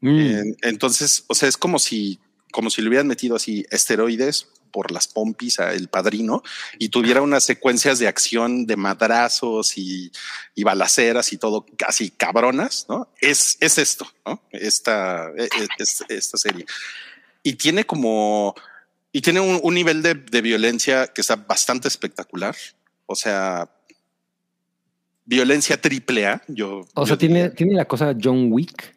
Mm. 0.00 0.18
Eh, 0.18 0.56
entonces, 0.62 1.24
o 1.28 1.34
sea, 1.34 1.48
es 1.48 1.56
como 1.56 1.78
si, 1.78 2.18
como 2.52 2.70
si 2.70 2.80
le 2.80 2.88
hubieran 2.88 3.06
metido 3.06 3.36
así 3.36 3.66
esteroides 3.70 4.48
por 4.76 4.90
las 4.90 5.08
pompis 5.08 5.58
a 5.58 5.72
el 5.72 5.88
padrino 5.88 6.42
y 6.78 6.90
tuviera 6.90 7.22
unas 7.22 7.44
secuencias 7.44 7.98
de 7.98 8.08
acción 8.08 8.66
de 8.66 8.76
madrazos 8.76 9.78
y, 9.78 10.12
y 10.54 10.64
balaceras 10.64 11.32
y 11.32 11.38
todo 11.38 11.64
casi 11.78 12.10
cabronas, 12.10 12.84
¿no? 12.90 13.08
Es, 13.22 13.56
es 13.60 13.78
esto, 13.78 14.06
¿no? 14.26 14.42
Esta, 14.50 15.30
e- 15.38 15.44
e- 15.44 15.68
es- 15.78 16.04
esta 16.10 16.36
serie. 16.36 16.66
Y 17.42 17.54
tiene 17.54 17.84
como, 17.86 18.54
y 19.12 19.22
tiene 19.22 19.40
un, 19.40 19.60
un 19.62 19.72
nivel 19.74 20.02
de, 20.02 20.12
de 20.12 20.42
violencia 20.42 21.06
que 21.06 21.22
está 21.22 21.36
bastante 21.36 21.88
espectacular. 21.88 22.54
O 23.06 23.14
sea, 23.16 23.70
violencia 25.24 25.80
triple 25.80 26.26
A. 26.26 26.42
Yo, 26.48 26.80
o 26.92 27.00
yo 27.00 27.06
sea, 27.06 27.16
tiene, 27.16 27.48
tiene 27.48 27.72
la 27.72 27.86
cosa 27.86 28.14
John 28.22 28.48
Wick. 28.50 28.94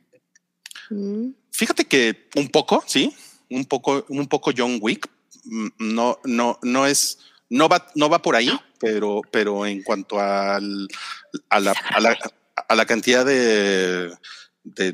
Mm. 0.90 1.30
Fíjate 1.52 1.86
que 1.86 2.28
un 2.36 2.50
poco, 2.50 2.84
sí, 2.86 3.16
un 3.50 3.64
poco, 3.64 4.06
un 4.10 4.28
poco 4.28 4.52
John 4.56 4.80
Wick. 4.82 5.10
Mm, 5.46 5.68
No, 5.80 6.20
no, 6.26 6.60
no 6.62 6.86
es, 6.86 7.20
no 7.50 7.70
va, 7.70 7.88
no 7.96 8.10
va 8.10 8.22
por 8.22 8.36
ahí, 8.36 8.52
pero, 8.80 9.22
pero 9.32 9.66
en 9.66 9.82
cuanto 9.84 10.20
a 10.20 10.60
la, 10.60 10.88
cantidad 12.86 13.26
de, 13.26 14.12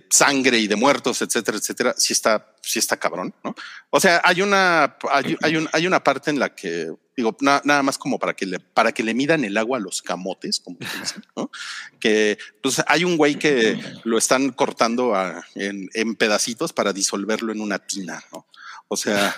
sangre 0.10 0.60
y 0.60 0.68
de 0.68 0.76
muertos, 0.76 1.22
etcétera, 1.22 1.58
etcétera, 1.58 1.94
sí 1.98 2.14
está, 2.14 2.54
sí 2.62 2.80
está 2.80 2.98
cabrón, 2.98 3.34
¿no? 3.44 3.56
O 3.90 4.00
sea, 4.00 4.22
hay 4.24 4.42
una, 4.42 4.98
hay, 5.12 5.38
hay, 5.42 5.58
un, 5.58 5.68
hay 5.74 5.88
una 5.88 6.04
parte 6.04 6.32
en 6.32 6.40
la 6.40 6.56
que 6.56 6.92
digo, 7.18 7.36
na- 7.40 7.62
nada 7.64 7.84
más 7.84 7.98
como 7.98 8.20
para 8.20 8.34
que 8.34 8.46
le, 8.46 8.60
para 8.60 8.92
que 8.92 9.04
le 9.04 9.14
midan 9.14 9.44
el 9.46 9.58
agua 9.58 9.78
a 9.78 9.82
los 9.82 10.02
camotes, 10.02 10.60
como 10.60 10.78
se 10.80 11.00
dice, 11.00 11.16
¿no? 11.36 11.52
Que 12.00 12.38
pues 12.62 12.82
hay 12.88 13.04
un 13.04 13.18
güey 13.18 13.36
que 13.36 13.82
lo 14.04 14.18
están 14.18 14.52
cortando 14.52 15.14
en, 15.56 15.90
en 15.94 16.16
pedacitos 16.16 16.74
para 16.74 16.94
disolverlo 16.94 17.52
en 17.52 17.62
una 17.62 17.80
tina, 17.80 18.24
¿no? 18.32 18.48
O 18.88 18.98
sea, 18.98 19.36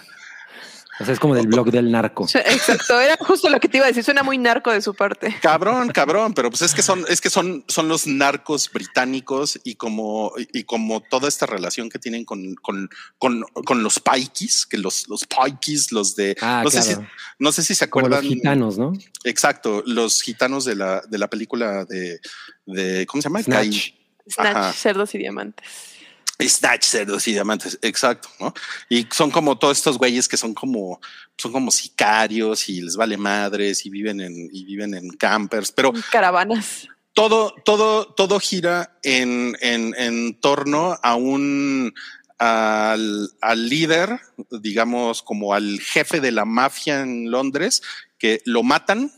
O 0.99 1.06
sea, 1.06 1.14
es 1.14 1.19
como 1.19 1.36
del 1.36 1.48
blog 1.48 1.69
del 1.72 1.91
narco. 1.91 2.26
Exacto, 2.34 2.99
era 2.99 3.18
justo 3.19 3.49
lo 3.49 3.60
que 3.60 3.68
te 3.68 3.78
iba 3.78 3.86
a 3.86 3.90
decir. 3.90 4.03
Suena 4.03 4.24
muy 4.24 4.38
narco 4.38 4.72
de 4.72 4.82
su 4.82 4.94
parte. 4.95 5.36
cabrón, 5.41 5.90
cabrón, 5.90 6.34
pero 6.34 6.49
pues 6.49 6.64
es 6.64 6.74
que 6.74 6.82
son, 6.82 7.06
es 7.07 7.22
que 7.22 7.30
son, 7.30 7.64
son 7.68 7.88
los 7.88 8.07
narcos 8.07 8.72
británicos 8.72 9.60
y 9.64 9.76
como, 9.76 10.32
y 10.53 10.64
como 10.64 11.02
toda 11.02 11.28
esta 11.28 11.45
relación 11.45 11.90
que 11.90 11.99
tienen 11.99 12.26
con, 12.26 12.56
con, 12.56 12.90
con, 13.19 13.41
con 13.65 13.84
los 13.84 13.99
paikis, 13.99 14.65
que 14.65 14.78
los, 14.78 15.07
los 15.07 15.26
paikis, 15.26 15.91
los 15.91 16.15
de, 16.15 16.36
Ah, 16.41 16.61
no 16.64 16.72
sé 16.72 16.82
si, 16.82 16.94
claro. 16.95 17.07
no 17.40 17.52
sé 17.52 17.64
si 17.64 17.76
se 17.76 17.90
Como 17.90 18.07
los 18.07 18.18
acuerdan. 18.18 18.38
gitanos, 18.38 18.78
¿no? 18.78 18.94
Exacto, 19.24 19.84
los 19.86 20.22
gitanos 20.22 20.65
de 20.65 20.76
la, 20.76 21.02
de 21.07 21.18
la 21.18 21.28
película 21.30 21.86
de, 21.86 22.19
de 22.65 23.06
¿cómo 23.06 23.22
se 23.22 23.30
llama? 23.30 23.44
Snatch. 23.44 23.91
Snatch, 24.30 24.76
cerdos 24.76 25.14
y 25.15 25.19
diamantes. 25.19 25.65
Snatch, 26.40 26.84
cerdos 26.84 27.28
y 27.28 27.34
diamantes, 27.34 27.80
exacto, 27.82 28.30
¿no? 28.40 28.54
Y 28.90 29.08
son 29.12 29.32
como 29.32 29.58
todos 29.58 29.78
estos 29.78 29.98
güeyes 29.98 30.28
que 30.28 30.38
son 30.38 30.54
como, 30.54 31.00
son 31.38 31.52
como 31.52 31.72
sicarios 31.72 32.70
y 32.70 32.82
les 32.82 32.96
vale 32.96 33.18
madres 33.18 33.86
y 33.86 33.90
viven 33.90 34.22
en, 34.22 34.50
y 34.52 34.66
viven 34.66 34.94
en 34.94 35.10
campers, 35.10 35.72
pero 35.72 35.94
Caravanas. 36.12 36.88
todo, 37.14 37.56
todo, 37.66 38.06
todo 38.14 38.40
gira 38.40 38.98
en, 39.02 39.58
en, 39.62 39.96
en 39.98 40.40
torno 40.40 40.98
a 41.02 41.16
un 41.16 41.94
al, 42.38 43.32
al 43.42 43.70
líder, 43.70 44.20
digamos, 44.52 45.24
como 45.24 45.56
al 45.56 45.80
jefe 45.80 46.20
de 46.22 46.32
la 46.32 46.46
mafia 46.46 47.02
en 47.02 47.32
Londres, 47.32 47.82
que 48.20 48.42
lo 48.46 48.62
matan 48.62 49.12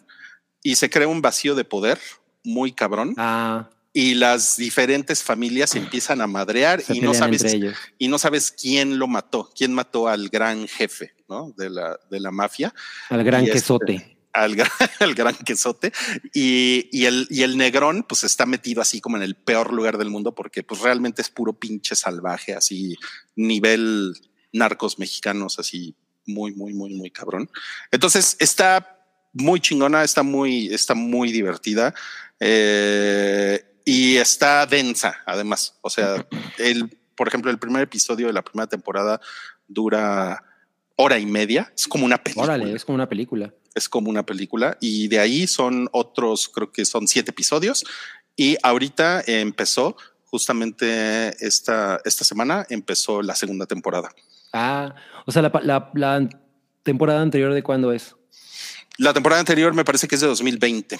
y 0.63 0.75
se 0.75 0.89
crea 0.89 1.07
un 1.07 1.21
vacío 1.21 1.55
de 1.55 1.65
poder 1.65 1.99
muy 2.43 2.71
cabrón 2.71 3.13
Ah, 3.17 3.69
y 3.91 4.13
las 4.13 4.57
diferentes 4.57 5.23
familias 5.23 5.71
se 5.71 5.79
empiezan 5.79 6.21
a 6.21 6.27
madrear 6.27 6.81
se 6.81 6.95
y 6.95 7.01
no 7.01 7.13
sabes 7.13 7.55
y 7.97 8.07
no 8.07 8.19
sabes 8.19 8.51
quién 8.51 8.99
lo 8.99 9.07
mató, 9.07 9.49
quién 9.55 9.73
mató 9.73 10.07
al 10.07 10.29
gran 10.29 10.67
jefe, 10.67 11.15
¿no? 11.27 11.53
De 11.57 11.69
la, 11.69 11.99
de 12.09 12.19
la 12.19 12.31
mafia 12.31 12.73
Al 13.09 13.23
gran 13.23 13.41
y 13.43 13.47
este- 13.47 13.59
quesote. 13.59 14.17
al 14.31 14.55
gran, 14.55 14.69
al 14.99 15.15
gran 15.15 15.35
quesote 15.35 15.91
y, 16.33 16.87
y 16.91 17.05
el, 17.05 17.25
y 17.31 17.41
el 17.41 17.57
negrón 17.57 18.03
pues 18.07 18.23
está 18.23 18.45
metido 18.45 18.81
así 18.81 19.01
como 19.01 19.17
en 19.17 19.23
el 19.23 19.35
peor 19.35 19.73
lugar 19.73 19.97
del 19.97 20.11
mundo 20.11 20.35
porque 20.35 20.61
pues 20.61 20.81
realmente 20.81 21.21
es 21.23 21.29
puro 21.29 21.53
pinche 21.53 21.95
salvaje, 21.95 22.53
así 22.53 22.95
nivel 23.35 24.13
narcos 24.53 24.99
mexicanos, 24.99 25.57
así 25.57 25.95
muy, 26.27 26.53
muy, 26.53 26.73
muy, 26.73 26.93
muy 26.93 27.09
cabrón. 27.09 27.49
Entonces 27.91 28.35
está 28.39 28.97
muy 29.33 29.59
chingona, 29.59 30.03
está 30.03 30.21
muy, 30.21 30.71
está 30.73 30.93
muy 30.93 31.31
divertida 31.31 31.93
eh, 32.39 33.65
y 33.89 34.17
está 34.17 34.65
densa 34.65 35.17
además. 35.25 35.75
O 35.81 35.89
sea, 35.89 36.25
el, 36.57 36.97
por 37.15 37.27
ejemplo, 37.27 37.51
el 37.51 37.57
primer 37.59 37.83
episodio 37.83 38.27
de 38.27 38.33
la 38.33 38.41
primera 38.43 38.67
temporada 38.67 39.19
dura 39.67 40.43
hora 40.95 41.17
y 41.17 41.25
media. 41.25 41.71
Es 41.75 41.87
como 41.87 42.05
una 42.05 42.17
película 42.17 42.45
Órale, 42.45 42.73
es 42.75 42.85
como 42.85 42.95
una 42.95 43.07
película. 43.07 43.53
es 43.75 43.87
como 43.89 44.09
una 44.09 44.23
película 44.25 44.77
y 44.81 45.07
de 45.07 45.19
ahí 45.19 45.47
son 45.47 45.87
otros, 45.91 46.49
creo 46.49 46.71
que 46.71 46.85
son 46.85 47.07
siete 47.07 47.31
episodios 47.31 47.85
y 48.35 48.57
ahorita 48.63 49.23
empezó 49.25 49.95
justamente 50.25 51.35
esta, 51.45 51.99
esta 52.05 52.23
semana 52.23 52.65
empezó 52.69 53.21
la 53.21 53.35
segunda 53.35 53.65
temporada. 53.65 54.09
Ah, 54.53 54.93
o 55.25 55.31
sea, 55.31 55.41
la, 55.41 55.51
la, 55.63 55.89
la 55.93 56.29
temporada 56.83 57.21
anterior 57.21 57.53
de 57.53 57.63
cuándo 57.63 57.91
es. 57.93 58.15
La 58.97 59.13
temporada 59.13 59.39
anterior 59.39 59.73
me 59.73 59.85
parece 59.85 60.07
que 60.07 60.15
es 60.15 60.21
de 60.21 60.27
2020 60.27 60.99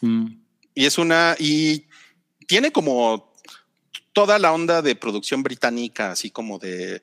Mm. 0.00 0.26
y 0.74 0.86
es 0.86 0.96
una 0.96 1.34
y 1.40 1.86
tiene 2.48 2.72
como 2.72 3.32
toda 4.12 4.40
la 4.40 4.52
onda 4.52 4.82
de 4.82 4.96
producción 4.96 5.44
británica, 5.44 6.10
así 6.10 6.30
como 6.30 6.58
de 6.58 7.00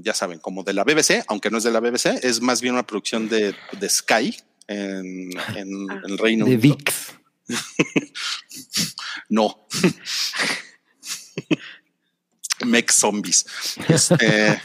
ya 0.00 0.14
saben, 0.14 0.38
como 0.38 0.64
de 0.64 0.72
la 0.72 0.84
BBC, 0.84 1.22
aunque 1.28 1.50
no 1.50 1.58
es 1.58 1.64
de 1.64 1.70
la 1.70 1.80
BBC, 1.80 2.06
es 2.22 2.40
más 2.40 2.62
bien 2.62 2.74
una 2.74 2.86
producción 2.86 3.28
de, 3.28 3.54
de 3.78 3.88
Sky 3.88 4.34
en, 4.66 5.30
en 5.54 5.90
el 6.04 6.18
Reino 6.18 6.46
De 6.46 6.54
Unido. 6.54 6.76
VIX. 6.76 6.94
No. 9.28 9.66
Mex 12.66 12.94
zombies. 12.94 13.46
Este... 13.88 14.60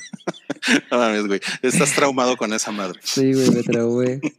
no 0.90 0.98
mames, 0.98 1.26
güey. 1.26 1.40
Estás 1.62 1.94
traumado 1.94 2.36
con 2.36 2.52
esa 2.52 2.70
madre. 2.72 3.00
Sí, 3.02 3.32
güey, 3.32 3.50
me 3.50 3.62
traumé. 3.62 4.20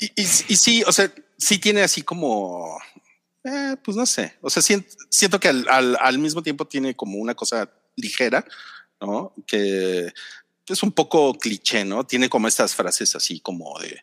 Y, 0.00 0.06
y, 0.06 0.22
y 0.22 0.56
sí, 0.56 0.82
o 0.88 0.92
sea, 0.92 1.12
sí 1.38 1.58
tiene 1.58 1.82
así 1.82 2.02
como, 2.02 2.78
eh, 3.44 3.76
pues 3.84 3.96
no 3.96 4.06
sé. 4.06 4.34
O 4.40 4.50
sea, 4.50 4.62
siento, 4.62 5.40
que 5.40 5.48
al, 5.48 6.18
mismo 6.18 6.42
tiempo 6.42 6.66
tiene 6.66 6.94
como 6.94 7.18
una 7.18 7.34
cosa 7.34 7.70
ligera, 7.96 8.44
¿no? 9.00 9.34
Que 9.46 10.12
es 10.66 10.82
un 10.82 10.92
poco 10.92 11.34
cliché, 11.34 11.84
¿no? 11.84 12.04
Tiene 12.04 12.28
como 12.28 12.48
estas 12.48 12.74
frases 12.74 13.14
así 13.14 13.40
como 13.40 13.78
de, 13.80 14.02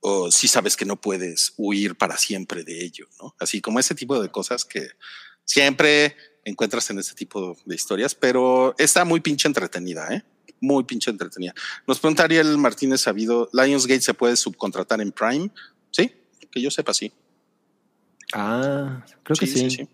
o 0.00 0.30
si 0.30 0.48
sabes 0.48 0.76
que 0.76 0.84
no 0.84 1.00
puedes 1.00 1.54
huir 1.56 1.96
para 1.96 2.18
siempre 2.18 2.62
de 2.62 2.84
ello, 2.84 3.08
¿no? 3.20 3.34
Así 3.38 3.60
como 3.60 3.80
ese 3.80 3.94
tipo 3.94 4.20
de 4.20 4.30
cosas 4.30 4.64
que 4.64 4.90
siempre 5.44 6.16
encuentras 6.44 6.90
en 6.90 6.98
este 6.98 7.14
tipo 7.14 7.56
de 7.64 7.74
historias, 7.74 8.14
pero 8.14 8.74
está 8.76 9.04
muy 9.06 9.20
pinche 9.20 9.48
entretenida, 9.48 10.14
¿eh? 10.14 10.22
Muy 10.60 10.84
pinche 10.84 11.10
entretenida. 11.10 11.54
Nos 11.86 12.00
pregunta 12.00 12.24
Ariel 12.24 12.58
Martínez 12.58 13.00
Sabido, 13.02 13.48
Lionsgate 13.52 14.02
se 14.02 14.14
puede 14.14 14.36
subcontratar 14.36 15.00
en 15.00 15.10
Prime, 15.10 15.50
que 16.54 16.62
yo 16.62 16.70
sepa, 16.70 16.94
sí. 16.94 17.12
Ah, 18.32 19.04
creo 19.22 19.36
que 19.36 19.46
sí. 19.46 19.70
sí. 19.70 19.88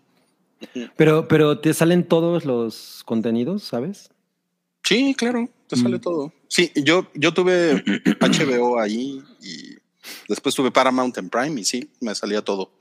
Pero, 0.95 1.27
pero 1.27 1.59
te 1.59 1.73
salen 1.73 2.07
todos 2.07 2.45
los 2.45 3.01
contenidos, 3.05 3.63
¿sabes? 3.63 4.09
Sí, 4.83 5.13
claro, 5.17 5.49
te 5.67 5.75
sale 5.75 5.97
Mm. 5.97 6.01
todo. 6.01 6.33
Sí, 6.47 6.71
yo, 6.75 7.07
yo 7.15 7.33
tuve 7.33 7.83
HBO 8.21 8.79
ahí 8.79 9.21
y 9.41 9.75
después 10.27 10.53
tuve 10.55 10.71
Paramount 10.71 11.17
en 11.17 11.29
Prime 11.29 11.59
y 11.61 11.65
sí, 11.65 11.89
me 11.99 12.13
salía 12.13 12.43
todo. 12.43 12.71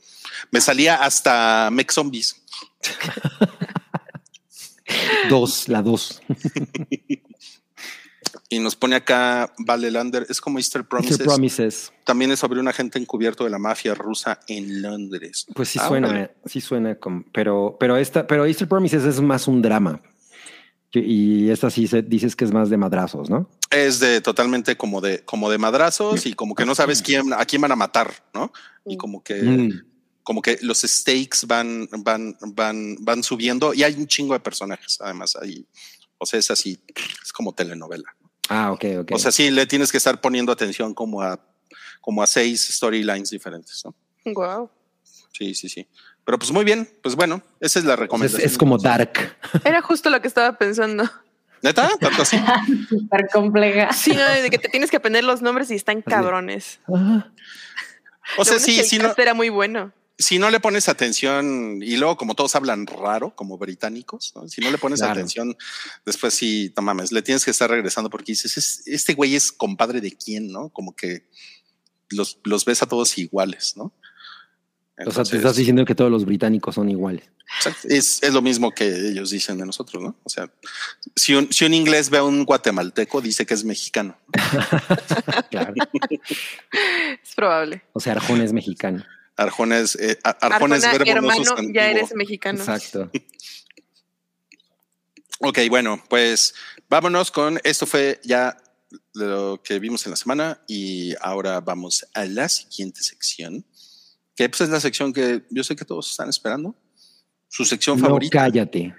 Me 0.51 0.61
salía 0.61 0.97
hasta 1.03 1.71
Mech 1.73 1.91
Zombies. 1.91 2.37
Dos, 5.29 5.69
la 5.69 5.83
dos. 5.83 6.21
Y 8.49 8.59
nos 8.59 8.77
pone 8.77 8.97
acá 8.97 9.53
Vale 9.59 9.91
Lander, 9.91 10.27
es 10.29 10.41
como 10.41 10.59
Easter 10.59 10.85
Promises. 10.85 11.93
También 12.05 12.31
es 12.33 12.39
sobre 12.39 12.61
un 12.61 12.69
agente 12.69 12.99
encubierto 12.99 13.45
de 13.45 13.51
la 13.51 13.59
mafia 13.59 13.95
rusa 13.95 14.41
en 14.49 14.83
Londres. 14.83 15.47
Pues 15.55 15.69
sí 15.69 15.79
Ah, 15.81 15.89
suena, 15.89 16.31
sí 16.47 16.61
suena 16.61 16.95
como, 16.97 17.25
pero, 17.33 17.77
pero 17.79 17.97
esta, 17.97 18.27
pero 18.27 18.47
Easter 18.47 18.69
Promises 18.69 19.05
es 19.05 19.21
más 19.21 19.47
un 19.49 19.63
drama. 19.63 20.01
Y 20.93 21.47
y 21.47 21.51
esta 21.51 21.71
sí 21.71 21.87
se, 21.87 22.03
dices 22.03 22.35
que 22.35 22.45
es 22.45 22.53
más 22.53 22.69
de 22.69 22.77
madrazos, 22.77 23.31
¿no? 23.31 23.49
Es 23.71 24.01
de 24.01 24.21
totalmente 24.21 24.77
como 24.77 25.01
de, 25.01 25.21
como 25.25 25.49
de 25.49 25.57
madrazos 25.59 26.27
y 26.27 26.33
como 26.35 26.57
que 26.57 26.65
no 26.67 26.75
sabes 26.75 27.01
quién, 27.01 27.33
a 27.33 27.45
quién 27.45 27.63
van 27.63 27.71
a 27.73 27.77
matar, 27.77 28.13
¿no? 28.35 28.53
Y 28.85 28.97
como 28.97 29.23
que, 29.23 29.35
Mm. 29.41 29.85
como 30.25 30.43
que 30.43 30.59
los 30.63 30.81
stakes 30.81 31.47
van, 31.47 31.89
van, 31.99 32.37
van, 32.55 32.97
van 33.01 33.23
subiendo 33.23 33.73
y 33.73 33.85
hay 33.85 33.95
un 33.95 34.09
chingo 34.09 34.35
de 34.35 34.41
personajes 34.41 34.99
además 35.01 35.37
ahí. 35.41 35.65
O 36.19 36.27
sea, 36.27 36.39
es 36.41 36.51
así, 36.51 36.79
es 37.23 37.33
como 37.33 37.53
telenovela. 37.55 38.15
Ah, 38.51 38.73
ok, 38.73 38.85
ok. 39.01 39.13
O 39.15 39.19
sea, 39.19 39.31
sí 39.33 39.51
le 39.51 39.65
tienes 39.65 39.91
que 39.93 39.97
estar 39.99 40.21
poniendo 40.21 40.51
atención 40.53 40.93
como 40.93 41.23
a, 41.23 41.39
como 42.01 42.23
a 42.23 42.27
seis 42.27 42.67
storylines 42.75 43.31
diferentes, 43.31 43.83
¿no? 43.85 43.95
Wow. 44.35 44.69
Sí, 45.33 45.55
sí, 45.55 45.69
sí. 45.69 45.87
Pero 46.25 46.39
pues 46.39 46.51
muy 46.51 46.65
bien, 46.65 46.89
pues 47.03 47.15
bueno, 47.15 47.43
esa 47.61 47.79
es 47.79 47.85
la 47.85 47.97
recomendación. 47.97 48.43
es 48.43 48.59
como 48.59 48.77
Dark. 48.77 49.37
Era 49.65 49.81
justo 49.83 50.11
lo 50.11 50.21
que 50.21 50.29
estaba 50.29 50.59
pensando. 50.59 51.09
¿Neta? 51.63 51.89
¿Tanto 52.01 52.23
así? 52.23 52.39
Súper 52.89 53.29
compleja. 53.33 53.93
Sí, 53.93 54.13
no, 54.15 54.25
de 54.29 54.51
que 54.51 54.59
te 54.59 54.69
tienes 54.69 54.91
que 54.91 54.97
aprender 54.97 55.25
los 55.25 55.43
nombres 55.43 55.71
y 55.71 55.77
están 55.77 56.03
cabrones. 56.03 56.81
Ah, 56.93 57.31
O 58.37 58.45
sea, 58.45 58.59
sí, 58.59 58.83
sí, 58.83 58.99
no, 58.99 59.05
cast 59.09 59.19
era 59.21 59.35
muy 59.35 59.49
bueno. 59.49 59.93
Si 60.21 60.39
no 60.39 60.51
le 60.51 60.61
pones 60.61 60.89
atención 60.89 61.81
y 61.83 61.97
luego 61.97 62.17
como 62.17 62.35
todos 62.35 62.55
hablan 62.55 62.87
raro, 62.87 63.35
como 63.35 63.59
británicos, 63.59 64.33
¿no? 64.37 64.47
si 64.49 64.61
no 64.61 64.71
le 64.71 64.79
pones 64.79 65.01
Claro. 65.01 65.15
atención, 65.15 65.57
después 66.07 66.35
sí, 66.35 66.73
no 66.77 66.83
mames, 66.83 67.11
le 67.11 67.23
tienes 67.23 67.45
que 67.45 67.51
estar 67.51 67.69
regresando 67.71 68.11
porque 68.11 68.33
dices, 68.33 68.57
"Es- 68.57 68.83
este 68.87 69.15
güey 69.15 69.35
es 69.35 69.51
compadre 69.51 70.01
de 70.01 70.13
quién, 70.13 70.53
¿no? 70.53 70.69
Como 70.69 70.95
que 70.95 71.27
los, 72.11 72.39
los 72.45 72.65
ves 72.65 72.83
a 72.83 72.87
todos 72.87 73.17
iguales, 73.19 73.75
¿no? 73.77 73.95
o 75.07 75.11
sea, 75.11 75.25
te 75.25 75.39
estás 75.39 75.57
diciendo 75.57 75.87
que 75.87 75.95
todos 75.95 76.11
los 76.11 76.27
británicos 76.27 76.75
son 76.75 76.91
iguales. 76.91 77.25
es, 77.85 78.23
es 78.23 78.33
lo 78.35 78.43
mismo 78.43 78.71
que 78.73 78.87
ellos 79.09 79.31
dicen 79.31 79.57
de 79.57 79.65
nosotros, 79.65 80.03
¿no? 80.03 80.17
O 80.25 80.29
sea, 80.29 80.53
si 81.17 81.35
un, 81.35 81.51
si 81.51 81.65
un 81.65 81.73
inglés 81.73 82.11
ve 82.11 82.19
a 82.19 82.23
un 82.23 82.45
guatemalteco, 82.45 83.23
dice 83.23 83.47
que 83.47 83.55
es 83.55 83.65
mexicano. 83.65 84.19
Claro. 85.51 85.73
Es 87.23 87.35
probable. 87.35 87.83
O 87.95 88.01
sea, 88.01 88.13
Arjona 88.13 88.45
es 88.45 88.53
mexicano. 88.53 89.05
Arjona 89.43 89.79
es, 89.79 89.95
eh, 89.97 90.19
a- 90.23 90.31
Arjona 90.31 90.77
es 90.77 90.85
Arjona, 90.85 91.05
verbo 91.05 91.21
no 91.23 91.29
hermano, 91.29 91.45
sustantivo. 91.45 91.75
ya 91.75 91.91
eres 91.91 92.15
mexicano. 92.15 92.59
Exacto. 92.61 93.11
Ok, 95.43 95.59
bueno, 95.71 96.03
pues 96.11 96.55
vámonos 96.91 97.31
con 97.31 97.59
esto 97.65 97.87
fue 97.87 98.21
ya 98.23 98.57
lo 99.15 99.63
que 99.65 99.79
vimos 99.79 100.05
en 100.05 100.11
la 100.11 100.17
semana 100.17 100.61
y 100.69 101.15
ahora 101.21 101.61
vamos 101.61 102.05
a 102.13 102.27
la 102.27 102.47
siguiente 102.51 103.03
sección, 103.03 103.65
que 104.37 104.51
pues 104.51 104.61
es 104.61 104.69
la 104.69 104.81
sección 104.81 105.15
que 105.15 105.43
yo 105.49 105.65
sé 105.65 105.75
que 105.77 105.87
todos 105.87 106.11
están 106.11 106.29
esperando. 106.29 106.77
Su 107.49 107.65
sección 107.65 107.99
No 107.99 108.05
favorita, 108.05 108.39
cállate. 108.41 108.95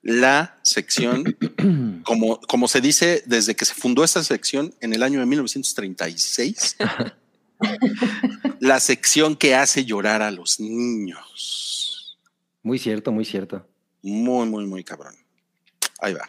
la 0.00 0.58
sección, 0.62 1.36
como, 2.04 2.40
como 2.40 2.66
se 2.66 2.80
dice 2.80 3.22
desde 3.26 3.54
que 3.54 3.66
se 3.66 3.74
fundó 3.74 4.02
esta 4.04 4.24
sección 4.24 4.74
en 4.80 4.94
el 4.94 5.02
año 5.02 5.20
de 5.20 5.26
1936, 5.26 6.76
la 8.60 8.80
sección 8.80 9.36
que 9.36 9.54
hace 9.54 9.84
llorar 9.84 10.22
a 10.22 10.30
los 10.30 10.60
niños. 10.60 12.18
Muy 12.62 12.78
cierto, 12.78 13.12
muy 13.12 13.24
cierto. 13.24 13.66
Muy, 14.02 14.48
muy, 14.48 14.66
muy 14.66 14.84
cabrón. 14.84 15.14
Ahí 16.00 16.14
va. 16.14 16.28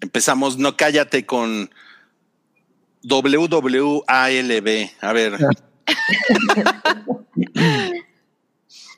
Empezamos, 0.00 0.56
no 0.56 0.76
cállate 0.76 1.26
con 1.26 1.70
WWALB. 3.02 4.90
A 5.00 5.12
ver, 5.12 5.32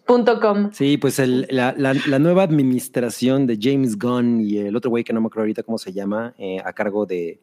Punto 0.07 0.41
com. 0.41 0.71
Sí, 0.73 0.97
pues 0.97 1.19
el- 1.21 1.47
la, 1.51 1.73
la- 1.77 1.95
la 1.95 2.19
nueva 2.19 2.43
administración 2.43 3.47
de 3.47 3.57
James 3.61 3.97
Gunn 3.97 4.41
y 4.41 4.59
el 4.59 4.75
otro 4.75 4.91
güey 4.91 5.05
que 5.05 5.13
no 5.13 5.21
me 5.21 5.27
acuerdo 5.29 5.43
ahorita 5.43 5.63
cómo 5.63 5.79
se 5.79 5.93
llama, 5.93 6.35
eh, 6.39 6.59
a 6.65 6.73
cargo 6.73 7.07
de, 7.07 7.41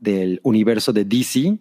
del 0.00 0.40
universo 0.42 0.92
de 0.94 1.04
DC, 1.04 1.58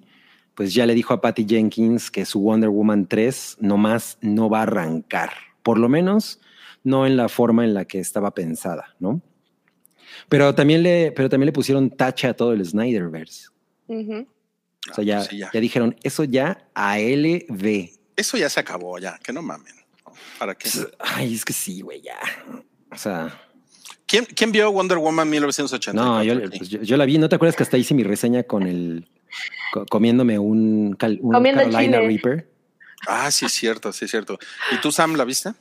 pues 0.55 0.73
ya 0.73 0.85
le 0.85 0.93
dijo 0.95 1.13
a 1.13 1.19
Patty 1.19 1.45
Jenkins 1.47 2.09
que 2.09 2.25
su 2.25 2.39
Wonder 2.41 2.69
Woman 2.69 3.07
3 3.07 3.57
nomás 3.59 4.17
no 4.21 4.49
va 4.49 4.59
a 4.59 4.63
arrancar. 4.63 5.31
Por 5.63 5.77
lo 5.79 5.89
menos 5.89 6.39
no 6.83 7.05
en 7.05 7.17
la 7.17 7.27
forma 7.27 7.65
en 7.65 7.73
la 7.73 7.83
que 7.85 7.99
estaba 7.99 8.33
pensada, 8.33 8.95
¿no? 8.99 9.21
Pero 10.29 10.55
también 10.55 10.81
le, 10.81 11.11
pero 11.11 11.27
también 11.27 11.47
le 11.47 11.51
pusieron 11.53 11.89
tacha 11.89 12.29
a 12.29 12.33
todo 12.33 12.53
el 12.53 12.65
Snyderverse. 12.65 13.49
O 13.89 14.93
sea, 14.93 15.03
ya, 15.03 15.19
Ah, 15.19 15.23
sí, 15.23 15.37
ya. 15.37 15.49
ya 15.53 15.59
dijeron, 15.59 15.95
eso 16.03 16.23
ya 16.23 16.67
a 16.73 16.99
LV. 16.99 17.89
eso 18.15 18.37
ya 18.37 18.49
se 18.49 18.59
acabó, 18.59 18.97
ya, 18.99 19.17
que 19.19 19.33
no 19.33 19.41
mamen. 19.41 19.73
¿Para 20.39 20.55
qué? 20.55 20.69
Ay, 20.99 21.33
es 21.35 21.45
que 21.45 21.53
sí, 21.53 21.81
güey, 21.81 22.01
ya. 22.01 22.17
O 22.91 22.97
sea, 22.97 23.41
¿Quién, 24.05 24.25
quién 24.25 24.51
vio 24.53 24.71
Wonder 24.71 24.97
Woman 24.97 25.29
1984? 25.29 25.93
no, 26.01 26.23
yo, 26.23 26.49
pues 26.57 26.69
yo, 26.69 26.81
yo 26.81 26.95
la 26.97 27.05
vi. 27.05 27.17
¿No 27.17 27.27
te 27.27 27.35
acuerdas 27.35 27.55
que 27.57 27.63
hasta 27.63 27.77
hice 27.77 27.93
mi 27.93 28.03
reseña 28.03 28.43
con 28.43 28.63
el 28.63 29.09
co- 29.73 29.85
comiéndome 29.85 30.39
un, 30.39 30.93
cal- 30.97 31.19
un 31.21 31.33
Comiendo 31.33 31.61
Carolina 31.63 31.97
chile. 31.97 32.07
Reaper? 32.07 32.49
Ah, 33.05 33.29
sí, 33.31 33.45
es 33.45 33.51
cierto, 33.51 33.91
sí, 33.91 34.05
es 34.05 34.11
cierto. 34.11 34.39
¿Y 34.71 34.79
tú, 34.79 34.91
Sam, 34.93 35.15
la 35.15 35.25
viste? 35.25 35.51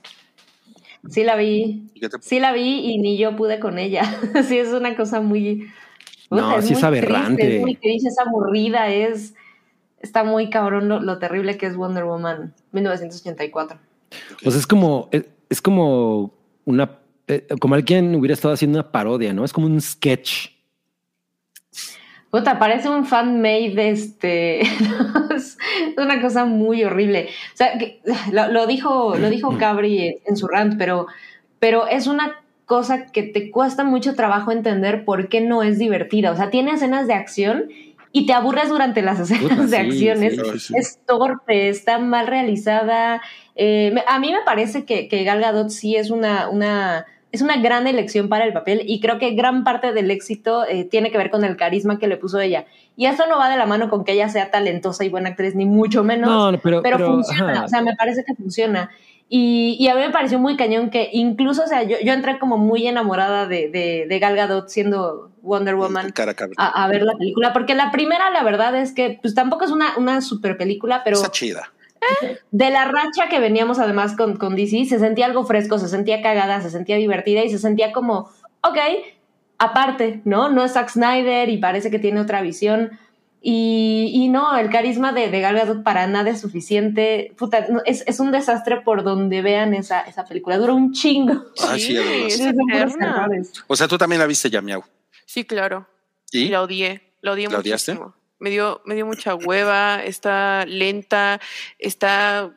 Sí 1.10 1.24
la 1.24 1.34
vi. 1.36 1.88
¿Y 1.94 2.00
qué 2.00 2.08
te- 2.08 2.18
Sí 2.22 2.38
la 2.38 2.52
vi 2.52 2.78
y 2.92 2.98
ni 2.98 3.18
yo 3.18 3.34
pude 3.36 3.58
con 3.58 3.78
ella. 3.78 4.02
sí, 4.48 4.56
es 4.58 4.68
una 4.68 4.96
cosa 4.96 5.20
muy... 5.20 5.66
No, 6.30 6.60
sí 6.62 6.72
es 6.72 6.80
muy 6.80 6.88
aberrante. 6.88 7.36
triste, 7.36 7.56
es 7.56 7.60
muy 7.62 7.74
triste, 7.76 8.08
es 8.08 8.18
aburrida, 8.18 8.88
es... 8.88 9.34
Está 10.00 10.24
muy 10.24 10.50
cabrón 10.50 10.88
lo, 10.88 11.00
lo 11.00 11.18
terrible 11.18 11.56
que 11.56 11.66
es 11.66 11.76
Wonder 11.76 12.04
Woman 12.04 12.54
1984. 12.72 13.78
Pues 14.42 14.54
es 14.54 14.66
como, 14.66 15.08
es, 15.10 15.24
es 15.48 15.60
como 15.62 16.32
una, 16.64 16.98
eh, 17.26 17.46
como 17.60 17.74
alguien 17.74 18.14
hubiera 18.14 18.34
estado 18.34 18.54
haciendo 18.54 18.78
una 18.78 18.92
parodia, 18.92 19.32
¿no? 19.32 19.44
Es 19.44 19.52
como 19.52 19.66
un 19.66 19.80
sketch. 19.80 20.48
Puta, 22.30 22.58
parece 22.58 22.88
un 22.88 23.06
fan-made, 23.06 23.88
este... 23.90 24.60
es 25.34 25.56
una 25.96 26.20
cosa 26.20 26.44
muy 26.44 26.84
horrible. 26.84 27.28
O 27.54 27.56
sea, 27.56 27.78
que- 27.78 28.00
lo, 28.32 28.48
lo 28.48 28.66
dijo, 28.66 29.16
lo 29.16 29.30
dijo 29.30 29.56
Cabri 29.58 30.18
en 30.26 30.36
su 30.36 30.46
rant, 30.46 30.74
pero, 30.76 31.06
pero 31.58 31.86
es 31.86 32.06
una 32.06 32.34
cosa 32.66 33.06
que 33.06 33.22
te 33.22 33.50
cuesta 33.50 33.84
mucho 33.84 34.14
trabajo 34.14 34.52
entender 34.52 35.04
por 35.04 35.28
qué 35.28 35.40
no 35.40 35.62
es 35.62 35.78
divertida. 35.78 36.32
O 36.32 36.36
sea, 36.36 36.50
tiene 36.50 36.72
escenas 36.72 37.06
de 37.06 37.14
acción 37.14 37.66
y 38.12 38.26
te 38.26 38.32
aburres 38.32 38.68
durante 38.68 39.02
las 39.02 39.20
escenas 39.20 39.58
Puta, 39.58 39.78
de 39.78 39.90
sí, 39.92 39.98
sí, 39.98 40.08
es, 40.08 40.18
sí, 40.18 40.58
sí. 40.58 40.74
es 40.76 40.98
torpe, 41.06 41.68
está 41.68 41.98
mal 41.98 42.26
realizada. 42.26 43.22
Eh, 43.54 43.94
a 44.08 44.18
mí 44.18 44.32
me 44.32 44.42
parece 44.44 44.84
que, 44.84 45.06
que 45.06 45.22
Gal 45.22 45.40
Gadot 45.40 45.70
sí 45.70 45.96
es 45.96 46.10
una, 46.10 46.48
una, 46.48 47.06
es 47.30 47.40
una 47.40 47.56
gran 47.58 47.86
elección 47.86 48.28
para 48.28 48.44
el 48.44 48.52
papel 48.52 48.82
y 48.84 49.00
creo 49.00 49.18
que 49.18 49.30
gran 49.32 49.62
parte 49.62 49.92
del 49.92 50.10
éxito 50.10 50.66
eh, 50.66 50.84
tiene 50.84 51.12
que 51.12 51.18
ver 51.18 51.30
con 51.30 51.44
el 51.44 51.56
carisma 51.56 51.98
que 51.98 52.08
le 52.08 52.16
puso 52.16 52.40
ella. 52.40 52.66
Y 52.96 53.06
esto 53.06 53.26
no 53.28 53.38
va 53.38 53.48
de 53.48 53.58
la 53.58 53.66
mano 53.66 53.90
con 53.90 54.04
que 54.04 54.12
ella 54.12 54.28
sea 54.28 54.50
talentosa 54.50 55.04
y 55.04 55.08
buena 55.08 55.30
actriz, 55.30 55.54
ni 55.54 55.66
mucho 55.66 56.02
menos, 56.02 56.28
No, 56.28 56.50
no, 56.50 56.58
pero, 56.58 56.82
pero, 56.82 56.96
pero, 56.96 57.12
funciona, 57.12 57.52
ajá. 57.52 57.64
o 57.64 57.68
sea, 57.68 57.82
me 57.82 57.94
parece 57.94 58.24
que 58.24 58.34
funciona. 58.34 58.90
Y, 59.28 59.76
y 59.80 59.88
a 59.88 59.94
mí 59.94 60.00
me 60.02 60.10
pareció 60.10 60.38
muy 60.38 60.56
cañón 60.56 60.90
que 60.90 61.10
incluso, 61.12 61.64
o 61.64 61.66
sea, 61.66 61.82
yo, 61.82 61.96
yo 62.04 62.12
entré 62.12 62.38
como 62.38 62.58
muy 62.58 62.86
enamorada 62.86 63.46
de, 63.46 63.68
de, 63.68 64.06
de 64.08 64.18
Gal 64.20 64.36
Gadot 64.36 64.68
siendo 64.68 65.32
Wonder 65.42 65.74
Woman 65.74 66.12
a 66.56 66.88
ver 66.88 67.02
la 67.02 67.16
película, 67.16 67.52
porque 67.52 67.74
la 67.74 67.90
primera, 67.90 68.30
la 68.30 68.42
verdad 68.44 68.76
es 68.76 68.92
que 68.92 69.18
pues 69.20 69.34
tampoco 69.34 69.64
es 69.64 69.70
una, 69.70 69.96
una 69.96 70.20
super 70.20 70.56
película, 70.56 71.02
pero 71.04 71.16
Está 71.16 71.30
chida. 71.30 71.72
de 72.52 72.70
la 72.70 72.84
racha 72.84 73.28
que 73.28 73.40
veníamos 73.40 73.78
además 73.78 74.16
con, 74.16 74.36
con 74.36 74.54
DC, 74.54 74.84
se 74.84 74.98
sentía 74.98 75.26
algo 75.26 75.44
fresco, 75.44 75.78
se 75.78 75.88
sentía 75.88 76.22
cagada, 76.22 76.60
se 76.60 76.70
sentía 76.70 76.96
divertida 76.96 77.42
y 77.44 77.50
se 77.50 77.58
sentía 77.58 77.92
como, 77.92 78.30
ok, 78.62 78.78
aparte, 79.58 80.20
¿no? 80.24 80.50
No 80.50 80.64
es 80.64 80.72
Zack 80.72 80.90
Snyder 80.90 81.48
y 81.48 81.58
parece 81.58 81.90
que 81.90 81.98
tiene 81.98 82.20
otra 82.20 82.42
visión. 82.42 82.92
Y, 83.48 84.10
y 84.12 84.28
no, 84.28 84.58
el 84.58 84.70
carisma 84.70 85.12
de, 85.12 85.30
de 85.30 85.40
Gal 85.40 85.54
Gadot 85.54 85.84
para 85.84 86.08
nada 86.08 86.30
es 86.30 86.40
suficiente. 86.40 87.32
Puta, 87.38 87.64
no, 87.68 87.80
es, 87.84 88.02
es 88.08 88.18
un 88.18 88.32
desastre 88.32 88.80
por 88.80 89.04
donde 89.04 89.40
vean 89.40 89.72
esa, 89.72 90.00
esa 90.00 90.24
película. 90.24 90.58
Dura 90.58 90.72
un 90.72 90.92
chingo. 90.92 91.44
Ah, 91.62 91.78
sí, 91.78 91.96
además. 91.96 92.96
es. 93.38 93.64
O 93.68 93.76
sea, 93.76 93.86
tú 93.86 93.96
también 93.96 94.18
la 94.18 94.26
viste 94.26 94.50
ya, 94.50 94.60
miau. 94.60 94.82
Sí, 95.26 95.44
claro. 95.44 95.86
¿Y? 96.32 96.48
La 96.48 96.60
odié, 96.60 97.12
la 97.20 97.30
odié 97.30 97.48
¿La 97.48 97.60
odiaste? 97.60 97.92
muchísimo. 97.92 98.16
Me 98.40 98.50
dio, 98.50 98.82
me 98.84 98.96
dio 98.96 99.06
mucha 99.06 99.36
hueva, 99.36 100.02
está 100.02 100.66
lenta, 100.66 101.40
está, 101.78 102.50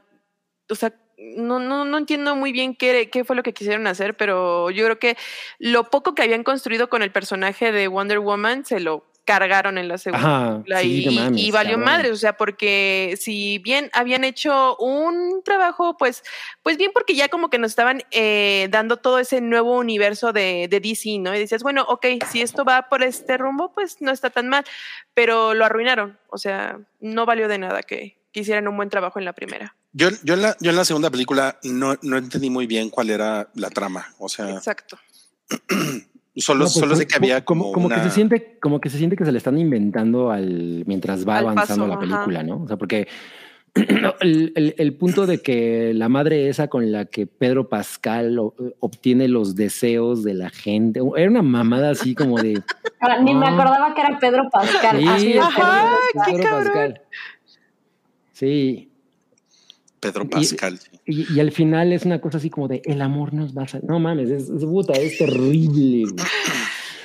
o 0.71 0.73
sea, 0.73 0.95
no, 1.19 1.59
no, 1.59 1.85
no 1.85 1.99
entiendo 1.99 2.35
muy 2.35 2.51
bien 2.51 2.75
qué, 2.75 3.11
qué 3.11 3.23
fue 3.23 3.35
lo 3.35 3.43
que 3.43 3.53
quisieron 3.53 3.85
hacer, 3.85 4.17
pero 4.17 4.71
yo 4.71 4.85
creo 4.85 4.97
que 4.97 5.17
lo 5.59 5.91
poco 5.91 6.15
que 6.15 6.23
habían 6.23 6.43
construido 6.43 6.89
con 6.89 7.03
el 7.03 7.11
personaje 7.11 7.71
de 7.71 7.87
Wonder 7.87 8.19
Woman 8.19 8.65
se 8.65 8.79
lo 8.79 9.05
cargaron 9.29 9.77
en 9.77 9.87
la 9.87 9.99
segunda 9.99 10.25
Ajá, 10.25 10.63
película 10.63 10.79
sí, 10.81 11.03
y, 11.03 11.05
no 11.05 11.11
mames, 11.11 11.41
y 11.43 11.51
valió 11.51 11.73
cabrón. 11.73 11.85
madre, 11.85 12.11
o 12.11 12.15
sea, 12.15 12.35
porque 12.35 13.15
si 13.21 13.59
bien 13.59 13.91
habían 13.93 14.23
hecho 14.23 14.75
un 14.77 15.43
trabajo, 15.45 15.97
pues, 15.97 16.23
pues 16.63 16.77
bien, 16.77 16.89
porque 16.95 17.13
ya 17.13 17.29
como 17.29 17.51
que 17.51 17.59
nos 17.59 17.69
estaban 17.69 18.01
eh, 18.09 18.69
dando 18.71 18.97
todo 18.97 19.19
ese 19.19 19.39
nuevo 19.39 19.77
universo 19.77 20.33
de, 20.33 20.67
de 20.67 20.79
DC, 20.79 21.19
¿no? 21.19 21.35
Y 21.35 21.37
decías, 21.37 21.61
bueno, 21.61 21.85
ok, 21.87 22.07
si 22.31 22.41
esto 22.41 22.65
va 22.65 22.89
por 22.89 23.03
este 23.03 23.37
rumbo, 23.37 23.71
pues 23.71 23.97
no 24.01 24.11
está 24.11 24.31
tan 24.31 24.49
mal, 24.49 24.65
pero 25.13 25.53
lo 25.53 25.63
arruinaron, 25.63 26.17
o 26.29 26.39
sea, 26.39 26.79
no 26.99 27.27
valió 27.27 27.47
de 27.47 27.59
nada 27.59 27.83
que, 27.83 28.17
que 28.31 28.39
hicieran 28.39 28.67
un 28.67 28.77
buen 28.77 28.89
trabajo 28.89 29.19
en 29.19 29.25
la 29.25 29.33
primera. 29.33 29.75
Yo, 29.91 30.09
yo, 30.23 30.33
en 30.33 30.41
la, 30.41 30.57
yo 30.59 30.71
en 30.71 30.75
la 30.75 30.85
segunda 30.85 31.11
película 31.11 31.59
no, 31.61 31.99
no 32.01 32.17
entendí 32.17 32.49
muy 32.49 32.65
bien 32.65 32.89
cuál 32.89 33.11
era 33.11 33.47
la 33.53 33.69
trama. 33.69 34.11
O 34.17 34.27
sea, 34.27 34.49
Exacto. 34.49 34.97
Solo, 36.35 36.59
No, 36.59 36.65
pues, 36.65 36.73
solo 36.73 36.95
sé 36.95 37.07
que 37.07 37.15
había 37.15 37.43
como, 37.43 37.71
como, 37.71 37.87
una... 37.87 37.95
que 37.95 38.03
se 38.03 38.09
siente, 38.11 38.57
como 38.61 38.79
que 38.79 38.89
se 38.89 38.97
siente 38.97 39.15
que 39.15 39.25
se 39.25 39.31
le 39.31 39.37
están 39.37 39.57
inventando 39.57 40.31
al 40.31 40.83
mientras 40.85 41.27
va 41.27 41.37
Al 41.39 41.47
avanzando 41.49 41.85
paso, 41.85 41.87
la 41.87 41.93
ajá. 41.95 41.99
película, 42.01 42.43
¿no? 42.43 42.63
O 42.63 42.67
sea, 42.67 42.77
porque 42.77 43.07
el, 44.21 44.51
el- 44.55 44.75
el 44.77 44.93
punto 44.95 45.25
de 45.27 45.41
que 45.41 45.93
la 45.93 46.09
madre 46.09 46.49
esa 46.49 46.67
con 46.69 46.91
la 46.91 47.05
que 47.05 47.27
Pedro 47.27 47.69
Pascal 47.69 48.39
o- 48.39 48.55
obtiene 48.79 49.27
los 49.27 49.55
deseos 49.55 50.23
de 50.23 50.33
la 50.33 50.49
gente, 50.49 51.01
era 51.17 51.29
una 51.29 51.41
mamada 51.43 51.91
así 51.91 52.15
como 52.15 52.41
de 52.41 52.61
Ahora, 52.99 53.21
ni 53.21 53.33
me 53.35 53.45
Ah. 53.47 53.53
acordaba 53.53 53.93
que 53.93 54.01
era 54.01 54.19
Pedro 54.19 54.49
Pascal. 54.51 54.97
Sí, 54.99 55.07
así 55.07 55.33
de 55.33 55.39
ajá, 55.39 55.51
Pedro 55.55 55.97
Pascal. 56.13 56.33
Pedro 56.35 56.43
cabrón. 56.49 56.63
Pascal. 56.65 57.01
Sí, 58.33 58.89
Pedro 59.99 60.29
Pascal. 60.29 60.77
sí. 60.79 60.98
Y, 61.09 61.25
y 61.33 61.39
al 61.39 61.51
final 61.51 61.91
es 61.91 62.05
una 62.05 62.19
cosa 62.21 62.37
así 62.37 62.49
como 62.49 62.67
de 62.67 62.81
el 62.85 63.01
amor 63.01 63.33
nos 63.33 63.57
va 63.57 63.63
a 63.63 63.67
sal-". 63.67 63.83
No 63.87 63.99
mames, 63.99 64.29
es, 64.29 64.49
es 64.49 64.63
puta, 64.63 64.93
es 64.93 65.17
terrible. 65.17 66.03
güey. 66.03 66.15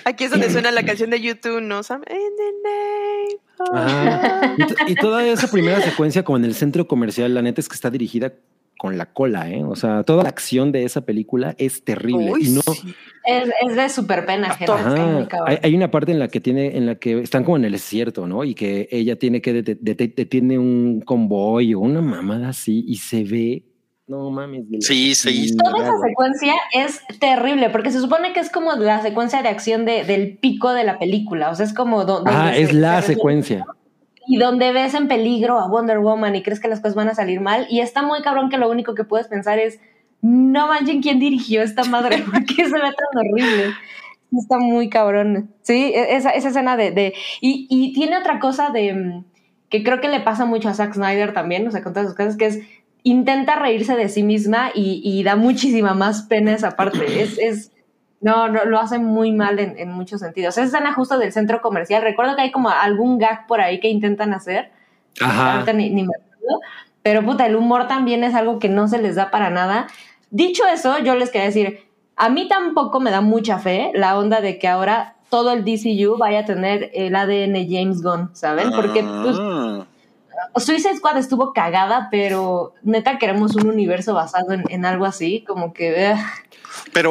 Aquí 0.04 0.24
es 0.24 0.30
donde 0.30 0.50
suena 0.50 0.70
la 0.70 0.84
canción 0.84 1.08
de 1.10 1.20
YouTube, 1.20 1.62
¿no? 1.62 1.82
Sam? 1.82 2.02
In 2.10 2.16
the 2.36 2.52
name 2.68 3.40
of 3.58 3.68
Ajá. 3.74 4.54
Y, 4.58 4.66
to- 4.66 4.74
y 4.88 4.94
toda 4.96 5.26
esa 5.26 5.50
primera 5.50 5.80
secuencia 5.80 6.22
como 6.24 6.36
en 6.36 6.44
el 6.44 6.54
centro 6.54 6.86
comercial, 6.86 7.32
la 7.32 7.40
neta 7.40 7.60
es 7.62 7.68
que 7.68 7.74
está 7.74 7.90
dirigida 7.90 8.34
con 8.76 8.98
la 8.98 9.06
cola, 9.14 9.50
¿eh? 9.50 9.64
O 9.64 9.76
sea, 9.76 10.02
toda 10.02 10.24
la 10.24 10.28
acción 10.28 10.72
de 10.72 10.84
esa 10.84 11.06
película 11.06 11.54
es 11.56 11.84
terrible. 11.84 12.32
Uy, 12.32 12.48
y 12.48 12.50
no, 12.50 12.60
sí. 12.60 12.94
Es, 13.24 13.48
es 13.66 13.76
de 13.76 13.88
súper 13.88 14.26
pena, 14.26 14.48
Ajá. 14.48 15.26
Hay, 15.46 15.58
hay 15.62 15.74
una 15.74 15.90
parte 15.90 16.12
en 16.12 16.18
la 16.18 16.28
que 16.28 16.40
tiene, 16.40 16.76
en 16.76 16.84
la 16.84 16.96
que 16.96 17.20
están 17.20 17.44
como 17.44 17.56
en 17.56 17.64
el 17.64 17.72
desierto, 17.72 18.26
¿no? 18.26 18.44
Y 18.44 18.54
que 18.54 18.88
ella 18.90 19.16
tiene 19.16 19.40
que 19.40 19.62
detiene 19.62 20.58
un 20.58 21.00
convoy 21.00 21.72
o 21.72 21.78
una 21.80 22.02
mamada 22.02 22.50
así 22.50 22.84
y 22.86 22.96
se 22.96 23.24
ve, 23.24 23.62
no 24.06 24.30
mames. 24.30 24.68
de 24.70 24.76
la 24.78 24.80
Sí, 24.82 25.14
sí. 25.14 25.56
Toda 25.56 25.82
esa 25.82 25.98
secuencia 26.06 26.54
es 26.72 27.00
terrible 27.20 27.70
porque 27.70 27.90
se 27.90 28.00
supone 28.00 28.32
que 28.32 28.40
es 28.40 28.50
como 28.50 28.72
la 28.74 29.00
secuencia 29.02 29.42
de 29.42 29.48
acción 29.48 29.84
de, 29.84 30.04
del 30.04 30.36
pico 30.38 30.72
de 30.72 30.84
la 30.84 30.98
película. 30.98 31.50
O 31.50 31.54
sea, 31.54 31.64
es 31.66 31.72
como. 31.74 32.04
do- 32.04 32.16
donde 32.16 32.30
Ah, 32.32 32.52
se- 32.54 32.62
es 32.62 32.72
la 32.74 33.00
se 33.02 33.14
secuencia. 33.14 33.64
y 34.26 34.36
donde 34.38 34.72
ves 34.72 34.94
en 34.94 35.08
peligro 35.08 35.58
a 35.58 35.68
Wonder 35.68 35.98
Woman 35.98 36.34
y 36.36 36.42
crees 36.42 36.60
que 36.60 36.68
las 36.68 36.80
cosas 36.80 36.94
van 36.94 37.08
a 37.08 37.14
salir 37.14 37.40
mal 37.40 37.66
y 37.70 37.80
está 37.80 38.02
muy 38.02 38.22
cabrón 38.22 38.48
que 38.50 38.58
lo 38.58 38.70
único 38.70 38.94
que 38.94 39.04
puedes 39.04 39.28
pensar 39.28 39.58
es 39.58 39.80
no 40.22 40.66
manchen 40.68 41.02
quién 41.02 41.18
dirigió 41.20 41.60
esta 41.62 41.84
madre 41.84 42.24
porque 42.32 42.54
se 42.54 42.72
ve 42.72 42.80
tan 42.80 43.18
horrible 43.18 43.74
está 44.34 44.58
muy 44.58 44.88
cabrón 44.88 45.50
sí 45.60 45.92
e- 45.94 46.16
esa, 46.16 46.30
esa 46.30 46.48
escena 46.48 46.78
de, 46.78 46.90
de- 46.92 47.12
y, 47.42 47.66
y 47.68 47.92
tiene 47.92 48.16
otra 48.16 48.38
cosa 48.40 48.70
de 48.70 48.94
mm, 48.94 49.24
que 49.68 49.82
creo 49.84 50.00
que 50.00 50.08
le 50.08 50.20
pasa 50.20 50.46
mucho 50.46 50.70
a 50.70 50.74
Zack 50.74 50.94
Snyder 50.94 51.34
también 51.34 51.68
o 51.68 51.70
sea 51.70 51.82
con 51.82 51.92
todas 51.92 52.08
sus 52.08 52.16
cosas 52.16 52.36
que 52.38 52.46
es 52.46 52.60
intenta 53.04 53.54
reírse 53.54 53.94
de 53.94 54.08
sí 54.08 54.24
misma 54.24 54.70
y, 54.74 55.00
y 55.04 55.22
da 55.22 55.36
muchísima 55.36 55.94
más 55.94 56.22
pena 56.22 56.54
esa 56.54 56.72
parte 56.72 57.04
es, 57.22 57.38
es 57.38 57.70
no, 58.20 58.48
no, 58.48 58.64
lo 58.64 58.80
hace 58.80 58.98
muy 58.98 59.32
mal 59.32 59.58
en, 59.58 59.78
en 59.78 59.92
muchos 59.92 60.20
sentidos. 60.20 60.56
Esa 60.56 60.66
escena 60.66 60.94
justo 60.94 61.18
del 61.18 61.30
centro 61.30 61.60
comercial, 61.60 62.02
recuerdo 62.02 62.34
que 62.34 62.42
hay 62.42 62.50
como 62.50 62.70
algún 62.70 63.18
gag 63.18 63.46
por 63.46 63.60
ahí 63.60 63.80
que 63.80 63.88
intentan 63.88 64.32
hacer, 64.32 64.72
Ajá. 65.20 65.52
ahorita 65.52 65.74
ni, 65.74 65.90
ni 65.90 66.04
me 66.04 66.14
acuerdo, 66.16 66.60
pero 67.02 67.22
puta, 67.22 67.44
el 67.44 67.54
humor 67.54 67.86
también 67.86 68.24
es 68.24 68.34
algo 68.34 68.58
que 68.58 68.70
no 68.70 68.88
se 68.88 69.00
les 69.00 69.14
da 69.14 69.30
para 69.30 69.50
nada. 69.50 69.88
Dicho 70.30 70.64
eso, 70.66 70.98
yo 71.00 71.14
les 71.16 71.30
quería 71.30 71.48
decir, 71.48 71.80
a 72.16 72.30
mí 72.30 72.48
tampoco 72.48 72.98
me 72.98 73.10
da 73.10 73.20
mucha 73.20 73.58
fe 73.58 73.92
la 73.94 74.18
onda 74.18 74.40
de 74.40 74.58
que 74.58 74.68
ahora 74.68 75.16
todo 75.28 75.52
el 75.52 75.64
DCU 75.64 76.16
vaya 76.16 76.40
a 76.40 76.44
tener 76.46 76.90
el 76.94 77.14
ADN 77.14 77.68
James 77.68 78.02
Gunn, 78.02 78.30
¿saben? 78.34 78.70
Porque 78.70 79.02
pues. 79.02 79.36
Suicide 80.60 80.96
Squad 80.96 81.18
estuvo 81.18 81.52
cagada, 81.52 82.08
pero 82.10 82.74
neta 82.82 83.18
queremos 83.18 83.54
un 83.56 83.66
universo 83.68 84.14
basado 84.14 84.52
en, 84.52 84.64
en 84.70 84.84
algo 84.84 85.04
así, 85.04 85.44
como 85.46 85.72
que... 85.72 86.12
ugh, 86.14 86.18
Pero 86.92 87.10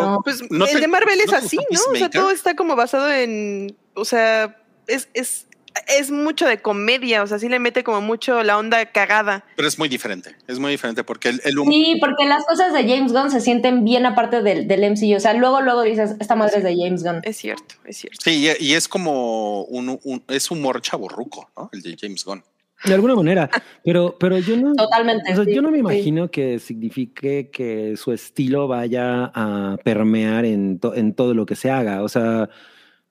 No. 0.00 0.20
Pues 0.24 0.42
¿No 0.50 0.66
el 0.66 0.72
te- 0.72 0.80
de 0.80 0.88
Marvel 0.88 1.20
es 1.20 1.30
no 1.30 1.38
así, 1.38 1.56
¿no? 1.70 1.80
O 1.92 1.96
sea, 1.96 2.10
todo 2.10 2.30
está 2.30 2.54
como 2.56 2.76
basado 2.76 3.10
en. 3.10 3.76
O 3.94 4.04
sea, 4.04 4.56
es, 4.86 5.08
es, 5.14 5.46
es 5.86 6.10
mucho 6.10 6.46
de 6.46 6.60
comedia. 6.60 7.22
O 7.22 7.26
sea, 7.26 7.38
sí 7.38 7.48
le 7.48 7.58
mete 7.58 7.84
como 7.84 8.00
mucho 8.00 8.42
la 8.42 8.58
onda 8.58 8.84
cagada. 8.86 9.44
pero 9.56 9.66
es 9.68 9.78
muy 9.78 9.88
diferente. 9.88 10.34
Es 10.48 10.58
muy 10.58 10.72
diferente 10.72 11.04
porque 11.04 11.28
el, 11.30 11.40
el 11.44 11.54
Sí, 11.68 11.96
porque 12.00 12.24
las 12.26 12.44
cosas 12.44 12.72
de 12.72 12.82
James 12.88 13.12
Gunn 13.12 13.30
se 13.30 13.40
sienten 13.40 13.84
bien 13.84 14.04
aparte 14.06 14.42
del, 14.42 14.66
del 14.68 14.84
MCU. 14.92 15.16
O 15.16 15.20
sea, 15.20 15.32
luego, 15.34 15.60
luego 15.60 15.82
dices, 15.82 16.16
esta 16.20 16.34
madre 16.36 16.58
es 16.58 16.64
de 16.64 16.76
James 16.76 17.02
Gunn. 17.04 17.20
Es 17.24 17.36
cierto, 17.36 17.74
es 17.84 17.96
cierto. 17.98 18.18
Sí, 18.22 18.48
y, 18.60 18.64
y 18.64 18.74
es 18.74 18.88
como 18.88 19.62
un, 19.64 19.98
un- 20.02 20.24
es 20.28 20.50
humor 20.50 20.80
chaborruco, 20.82 21.48
¿no? 21.56 21.70
El 21.72 21.82
de 21.82 21.96
James 22.00 22.24
Gunn. 22.24 22.42
De 22.86 22.94
alguna 22.94 23.14
manera, 23.14 23.48
pero, 23.82 24.14
pero 24.18 24.38
yo 24.38 24.56
no. 24.56 24.74
Totalmente, 24.74 25.32
o 25.32 25.36
sea, 25.36 25.44
sí, 25.44 25.54
yo 25.54 25.62
no 25.62 25.70
me 25.70 25.76
sí. 25.78 25.80
imagino 25.80 26.30
que 26.30 26.58
signifique 26.58 27.50
que 27.50 27.96
su 27.96 28.12
estilo 28.12 28.68
vaya 28.68 29.30
a 29.34 29.76
permear 29.82 30.44
en, 30.44 30.78
to- 30.78 30.94
en 30.94 31.14
todo 31.14 31.32
lo 31.34 31.46
que 31.46 31.56
se 31.56 31.70
haga. 31.70 32.02
O 32.02 32.08
sea, 32.08 32.50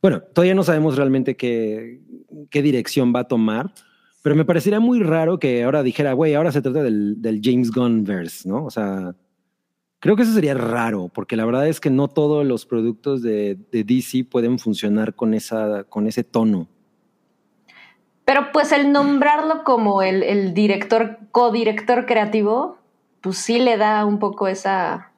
bueno, 0.01 0.21
todavía 0.21 0.53
no 0.53 0.63
sabemos 0.63 0.95
realmente 0.95 1.35
qué, 1.35 2.01
qué 2.51 2.61
dirección 2.61 3.13
va 3.15 3.21
a 3.21 3.27
tomar, 3.27 3.73
pero 4.21 4.35
me 4.35 4.45
parecería 4.45 4.79
muy 4.79 4.99
raro 5.01 5.39
que 5.39 5.63
ahora 5.63 5.81
dijera, 5.81 6.13
güey, 6.13 6.35
ahora 6.35 6.51
se 6.51 6.61
trata 6.61 6.83
del, 6.83 7.21
del 7.21 7.41
James 7.43 7.71
Gunn 7.71 8.03
verse, 8.03 8.47
¿no? 8.47 8.65
O 8.65 8.69
sea, 8.69 9.15
creo 9.99 10.15
que 10.15 10.21
eso 10.23 10.33
sería 10.33 10.53
raro, 10.53 11.09
porque 11.13 11.35
la 11.35 11.45
verdad 11.45 11.67
es 11.67 11.79
que 11.79 11.89
no 11.89 12.09
todos 12.09 12.45
los 12.45 12.65
productos 12.65 13.21
de, 13.21 13.57
de 13.71 13.83
DC 13.83 14.25
pueden 14.25 14.59
funcionar 14.59 15.15
con, 15.15 15.33
esa, 15.33 15.83
con 15.85 16.05
ese 16.07 16.23
tono. 16.23 16.67
Pero 18.25 18.51
pues 18.51 18.71
el 18.71 18.91
nombrarlo 18.91 19.63
como 19.63 20.01
el, 20.01 20.23
el 20.23 20.53
director, 20.53 21.19
codirector 21.31 22.05
creativo, 22.05 22.77
pues 23.21 23.37
sí 23.37 23.59
le 23.59 23.77
da 23.77 24.05
un 24.05 24.19
poco 24.19 24.47
esa, 24.47 25.11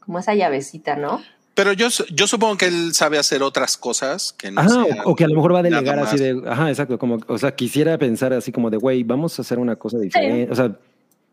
como 0.00 0.18
esa 0.18 0.34
llavecita, 0.34 0.96
¿no? 0.96 1.22
Pero 1.54 1.72
yo, 1.72 1.88
yo 2.10 2.26
supongo 2.26 2.58
que 2.58 2.66
él 2.66 2.94
sabe 2.94 3.18
hacer 3.18 3.42
otras 3.42 3.78
cosas 3.78 4.32
que 4.34 4.50
no 4.50 4.60
Ajá, 4.60 4.84
sean 4.84 5.00
o, 5.06 5.10
o 5.10 5.16
que 5.16 5.24
a 5.24 5.28
lo 5.28 5.36
mejor 5.36 5.54
va 5.54 5.60
a 5.60 5.62
delegar 5.62 5.98
así 5.98 6.18
de, 6.18 6.42
ajá, 6.46 6.68
exacto, 6.68 6.98
como, 6.98 7.18
o 7.26 7.38
sea, 7.38 7.54
quisiera 7.54 7.96
pensar 7.96 8.34
así 8.34 8.52
como 8.52 8.68
de, 8.68 8.76
güey, 8.76 9.02
vamos 9.04 9.38
a 9.38 9.42
hacer 9.42 9.58
una 9.58 9.76
cosa 9.76 9.98
diferente, 9.98 10.52
o 10.52 10.54
sea, 10.54 10.76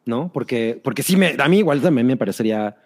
¿no? 0.05 0.31
Porque, 0.33 0.79
porque 0.81 1.03
sí, 1.03 1.17
me, 1.17 1.35
a 1.37 1.47
mí 1.49 1.57
igual 1.59 1.81
también 1.81 2.07
me 2.07 2.15
parecería 2.15 2.77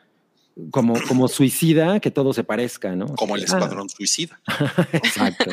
como, 0.71 0.95
como 1.07 1.27
suicida 1.27 1.99
que 1.99 2.09
todo 2.09 2.33
se 2.33 2.43
parezca, 2.43 2.95
¿no? 2.95 3.07
Como 3.15 3.35
el 3.35 3.47
sea, 3.47 3.59
escuadrón 3.59 3.89
suicida. 3.89 4.39
ah, 4.47 4.87
exacto. 4.93 5.51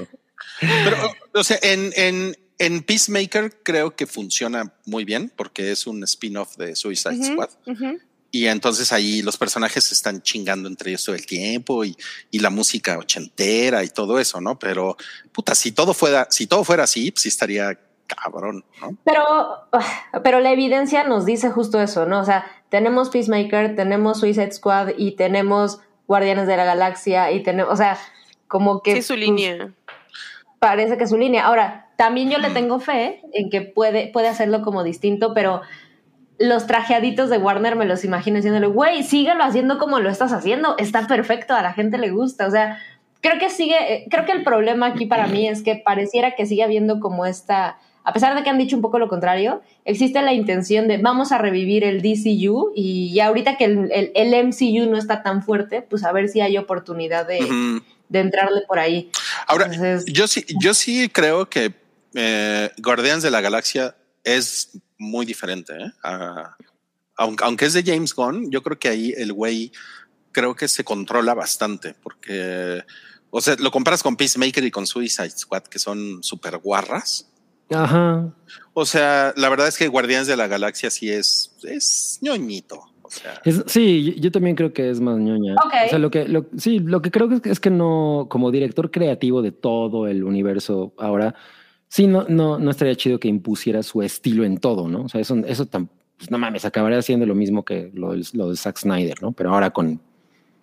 Pero, 0.61 0.97
o 1.35 1.44
sea, 1.44 1.59
en, 1.62 1.93
en, 1.97 2.36
en 2.59 2.82
Peacemaker 2.82 3.62
creo 3.62 3.97
que 3.97 4.06
funciona 4.06 4.72
muy 4.86 5.05
bien 5.05 5.32
porque 5.35 5.72
es 5.72 5.86
un 5.86 6.02
spin-off 6.05 6.56
de 6.56 6.76
Suicide 6.76 7.24
Squad. 7.24 7.51
Y 8.31 8.48
entonces 8.48 8.93
ahí 8.93 9.22
los 9.22 9.36
personajes 9.36 9.85
se 9.85 9.94
están 9.94 10.20
chingando 10.20 10.68
entre 10.68 10.90
ellos 10.90 11.05
todo 11.05 11.14
el 11.14 11.24
tiempo 11.24 11.85
y, 11.85 11.97
y 12.32 12.40
la 12.40 12.51
música 12.51 12.98
ochentera 12.98 13.85
y 13.85 13.89
todo 13.89 14.18
eso, 14.18 14.40
¿no? 14.40 14.59
Pero, 14.59 14.97
puta, 15.31 15.55
si 15.55 15.70
todo 15.70 15.94
fuera, 15.94 16.26
si 16.31 16.48
todo 16.48 16.64
fuera 16.64 16.82
así, 16.82 17.12
pues 17.12 17.22
sí 17.22 17.28
estaría 17.28 17.78
cabrón, 18.06 18.64
¿no? 18.81 18.97
Pero, 19.05 19.24
ah, 19.72 20.20
pero 20.22 20.40
la 20.40 20.51
evidencia 20.51 21.05
nos 21.05 21.24
dice 21.24 21.51
justo 21.51 21.81
eso, 21.81 22.06
¿no? 22.06 22.20
O 22.20 22.24
sea, 22.24 22.44
tenemos 22.70 23.09
Peacemaker, 23.10 23.76
tenemos 23.76 24.18
Suicide 24.18 24.52
Squad 24.52 24.94
y 24.98 25.12
tenemos 25.12 25.78
Guardianes 26.09 26.48
de 26.48 26.56
la 26.56 26.64
Galaxia 26.64 27.31
y 27.31 27.43
tenemos, 27.43 27.72
o 27.72 27.76
sea, 27.76 27.98
como 28.48 28.82
que... 28.82 28.97
Sí, 28.97 29.02
su 29.02 29.14
pues, 29.14 29.20
línea. 29.20 29.72
Parece 30.64 30.96
que 30.96 31.06
su 31.06 31.18
línea. 31.18 31.44
Ahora, 31.46 31.88
también 31.96 32.30
yo 32.30 32.38
le 32.38 32.48
tengo 32.50 32.80
fe 32.80 33.20
en 33.32 33.50
que 33.50 33.60
puede, 33.60 34.06
puede 34.08 34.28
hacerlo 34.28 34.62
como 34.62 34.82
distinto, 34.82 35.34
pero 35.34 35.60
los 36.38 36.66
trajeaditos 36.66 37.30
de 37.30 37.38
Warner 37.38 37.76
me 37.76 37.84
los 37.84 38.04
imagino 38.04 38.36
diciéndole, 38.36 38.66
güey, 38.66 39.02
síguelo 39.02 39.44
haciendo 39.44 39.78
como 39.78 40.00
lo 40.00 40.08
estás 40.10 40.32
haciendo, 40.32 40.74
está 40.78 41.06
perfecto, 41.06 41.54
a 41.54 41.62
la 41.62 41.72
gente 41.74 41.98
le 41.98 42.10
gusta. 42.10 42.46
O 42.46 42.50
sea, 42.50 42.78
creo 43.20 43.38
que 43.38 43.50
sigue, 43.50 43.76
eh, 43.94 44.06
creo 44.10 44.24
que 44.24 44.32
el 44.32 44.42
problema 44.42 44.86
aquí 44.86 45.06
para 45.06 45.26
mí 45.26 45.46
es 45.46 45.62
que 45.62 45.76
pareciera 45.76 46.32
que 46.34 46.46
sigue 46.46 46.62
habiendo 46.64 46.98
como 46.98 47.24
esta, 47.24 47.78
a 48.02 48.12
pesar 48.12 48.34
de 48.34 48.42
que 48.42 48.50
han 48.50 48.58
dicho 48.58 48.74
un 48.74 48.82
poco 48.82 48.98
lo 48.98 49.08
contrario, 49.08 49.62
existe 49.84 50.20
la 50.22 50.32
intención 50.32 50.88
de 50.88 50.98
vamos 50.98 51.30
a 51.30 51.38
revivir 51.38 51.84
el 51.84 52.02
DCU 52.02 52.72
y 52.74 53.20
ahorita 53.20 53.56
que 53.56 53.66
el, 53.66 53.90
el- 54.14 54.46
MCU 54.48 54.90
no 54.90 54.98
está 54.98 55.22
tan 55.22 55.42
fuerte, 55.42 55.82
pues 55.82 56.02
a 56.04 56.10
ver 56.12 56.28
si 56.28 56.40
hay 56.40 56.56
oportunidad 56.58 57.26
de. 57.28 57.38
De 58.14 58.20
entrarle 58.20 58.62
por 58.66 58.78
ahí. 58.78 59.10
Ahora, 59.46 59.66
Entonces- 59.66 60.04
yo 60.06 60.26
sí, 60.26 60.46
yo 60.60 60.72
sí 60.72 61.08
creo 61.10 61.48
que 61.50 61.74
eh, 62.14 62.70
Guardianes 62.78 63.22
de 63.24 63.30
la 63.30 63.40
Galaxia 63.40 63.96
es 64.22 64.70
muy 64.98 65.26
diferente. 65.26 65.72
¿eh? 65.74 65.92
A- 66.02 66.56
aunque, 67.16 67.44
aunque 67.44 67.64
es 67.66 67.72
de 67.74 67.82
James 67.84 68.14
Gunn, 68.14 68.50
yo 68.50 68.62
creo 68.62 68.78
que 68.78 68.88
ahí 68.88 69.12
el 69.16 69.32
güey 69.32 69.70
creo 70.32 70.54
que 70.54 70.66
se 70.68 70.82
controla 70.84 71.34
bastante 71.34 71.94
porque, 72.02 72.82
o 73.30 73.40
sea, 73.40 73.56
lo 73.58 73.70
comparas 73.70 74.02
con 74.02 74.16
Peacemaker 74.16 74.64
y 74.64 74.70
con 74.70 74.86
Suicide 74.86 75.30
Squad, 75.30 75.64
que 75.64 75.78
son 75.78 76.22
súper 76.22 76.58
guarras. 76.58 77.28
Ajá. 77.70 78.32
O 78.74 78.84
sea, 78.86 79.32
la 79.36 79.48
verdad 79.48 79.68
es 79.68 79.76
que 79.76 79.88
Guardianes 79.88 80.26
de 80.26 80.36
la 80.36 80.46
Galaxia 80.48 80.90
sí 80.90 81.10
es, 81.10 81.52
es 81.64 82.18
ñoñito. 82.20 82.93
O 83.16 83.20
sea, 83.20 83.40
Es- 83.44 83.64
sí, 83.66 84.16
yo, 84.18 84.30
también 84.32 84.56
creo 84.56 84.72
que 84.72 84.90
es 84.90 85.00
más 85.00 85.18
ñoña. 85.18 85.54
Ok. 85.54 85.72
O 85.86 85.88
sea, 85.90 85.98
lo 85.98 86.10
que, 86.10 86.26
lo- 86.28 86.46
sí, 86.56 86.78
lo 86.80 87.00
que 87.02 87.10
creo 87.10 87.28
que 87.28 87.36
es, 87.36 87.40
que 87.40 87.50
es 87.50 87.60
que 87.60 87.70
no, 87.70 88.26
como 88.30 88.50
director 88.50 88.90
creativo 88.90 89.42
de 89.42 89.52
todo 89.52 90.06
el 90.08 90.24
universo 90.24 90.92
ahora, 90.98 91.34
sí, 91.88 92.06
no, 92.06 92.24
no, 92.28 92.58
no 92.58 92.70
estaría 92.70 92.94
chido 92.96 93.20
que 93.20 93.28
impusiera 93.28 93.82
su 93.82 94.02
estilo 94.02 94.44
en 94.44 94.58
todo, 94.58 94.88
¿no? 94.88 95.02
O 95.04 95.08
sea, 95.08 95.20
eso, 95.20 95.36
eso 95.46 95.66
tan, 95.66 95.88
pues, 96.16 96.30
no 96.30 96.38
mames, 96.38 96.64
acabaría 96.64 97.00
siendo 97.02 97.26
lo 97.26 97.34
mismo 97.34 97.64
que 97.64 97.90
lo 97.94 98.12
de 98.14 98.56
Zack 98.56 98.78
Snyder, 98.78 99.22
¿no? 99.22 99.32
Pero 99.32 99.54
ahora 99.54 99.70
con, 99.70 100.00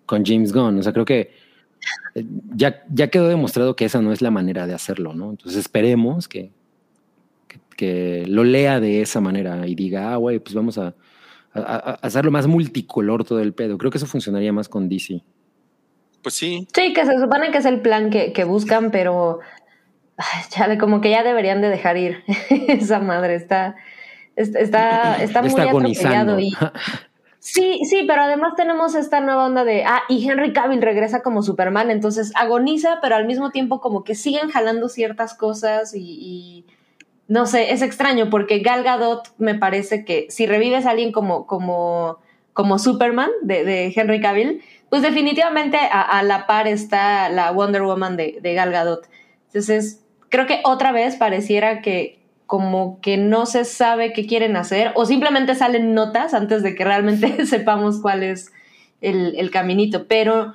con 0.06 0.26
James 0.26 0.52
Gunn. 0.52 0.80
O 0.80 0.84
sea, 0.84 0.92
creo 0.94 1.06
que 1.06 1.32
eh, 2.16 2.26
ya, 2.56 2.84
ya 2.94 3.10
quedó 3.10 3.28
demostrado 3.28 3.76
que 3.76 3.86
esa 3.86 4.02
no 4.02 4.12
es 4.12 4.22
la 4.22 4.32
manera 4.32 4.68
de 4.68 4.74
hacerlo, 4.74 5.14
¿no? 5.14 5.30
Entonces 5.32 5.58
esperemos 5.60 6.28
que, 6.28 6.52
que, 7.48 7.60
que 7.78 8.26
lo 8.28 8.44
lea 8.44 8.80
de 8.80 9.02
esa 9.02 9.22
manera 9.22 9.66
y 9.68 9.76
diga, 9.76 10.14
ah, 10.14 10.18
güey, 10.18 10.40
pues 10.40 10.54
vamos 10.54 10.78
a, 10.78 10.94
a- 11.54 11.60
a- 11.60 11.76
a 11.92 11.94
hacerlo 12.02 12.32
más 12.32 12.48
multicolor 12.48 13.24
todo 13.26 13.40
el 13.40 13.54
pedo. 13.54 13.78
Creo 13.78 13.92
que 13.92 13.98
eso 13.98 14.08
funcionaría 14.08 14.54
más 14.54 14.70
con 14.70 14.88
DC. 14.90 15.22
pues 16.22 16.36
sí. 16.36 16.68
Sí, 16.74 16.94
que 16.94 17.06
se 17.06 17.20
supone 17.20 17.52
que 17.52 17.58
es 17.58 17.66
el 17.66 17.82
plan 17.82 18.10
que, 18.12 18.32
que 18.32 18.44
buscan, 18.44 18.92
pero 18.92 19.40
ay, 20.18 20.44
chale, 20.50 20.78
como 20.78 21.02
que 21.02 21.10
ya 21.10 21.24
deberían 21.24 21.62
de 21.62 21.70
dejar 21.70 21.98
ir. 21.98 22.24
Esa 22.68 23.00
madre 23.00 23.36
está, 23.36 23.76
está, 24.36 24.60
está, 24.62 25.24
está 25.24 25.42
muy 25.42 25.60
agonizando. 25.62 26.34
atropellado. 26.34 26.40
Y, 26.40 26.52
sí, 27.40 27.80
sí, 27.90 28.04
pero 28.08 28.22
además 28.22 28.54
tenemos 28.56 28.94
esta 28.94 29.20
nueva 29.20 29.46
onda 29.48 29.64
de, 29.64 29.84
ah, 29.84 30.04
y 30.10 30.30
Henry 30.30 30.54
Cavill 30.54 30.82
regresa 30.82 31.24
como 31.24 31.42
Superman, 31.42 31.90
entonces 31.90 32.32
agoniza, 32.36 33.00
pero 33.02 33.16
al 33.16 33.26
mismo 33.26 33.50
tiempo 33.50 33.82
como 33.82 34.04
que 34.04 34.14
siguen 34.14 34.50
jalando 34.50 34.90
ciertas 34.90 35.34
cosas 35.34 35.96
y, 35.96 36.02
y 36.02 36.66
no 37.32 37.46
sé, 37.46 37.72
es 37.72 37.82
extraño 37.82 38.30
porque 38.30 38.60
Gal 38.60 38.84
Gadot 38.84 39.34
me 39.38 39.56
parece 39.56 40.04
que 40.04 40.28
si 40.30 40.46
revives 40.46 40.86
a 40.86 40.90
alguien 40.90 41.14
como, 41.14 41.48
como, 41.48 42.18
como 42.52 42.78
Superman 42.78 43.30
de, 43.42 43.64
de 43.64 43.94
Henry 43.96 44.20
Cavill, 44.20 44.62
pues 44.90 45.02
definitivamente 45.02 45.78
a, 45.78 46.22
la 46.24 46.46
par 46.46 46.68
está 46.68 47.30
la 47.30 47.52
Wonder 47.52 47.84
Woman 47.84 48.18
de, 48.18 48.42
Gal 48.44 48.74
Gadot. 48.74 49.08
Entonces, 49.46 50.04
creo 50.28 50.46
que 50.46 50.60
otra 50.66 50.92
vez 50.92 51.16
pareciera 51.16 51.82
que 51.82 52.20
como 52.48 53.00
que 53.00 53.16
no 53.16 53.46
se 53.46 53.64
sabe 53.64 54.12
qué 54.12 54.28
quieren 54.28 54.58
hacer 54.58 54.92
o 54.96 55.06
simplemente 55.06 55.56
salen 55.56 55.94
notas 55.94 56.34
antes 56.34 56.64
de 56.64 56.76
que 56.76 56.84
realmente 56.84 57.46
sepamos 57.46 58.02
cuál 58.02 58.24
es 58.24 58.52
el 59.00 59.50
caminito. 59.52 60.06
Pero 60.10 60.54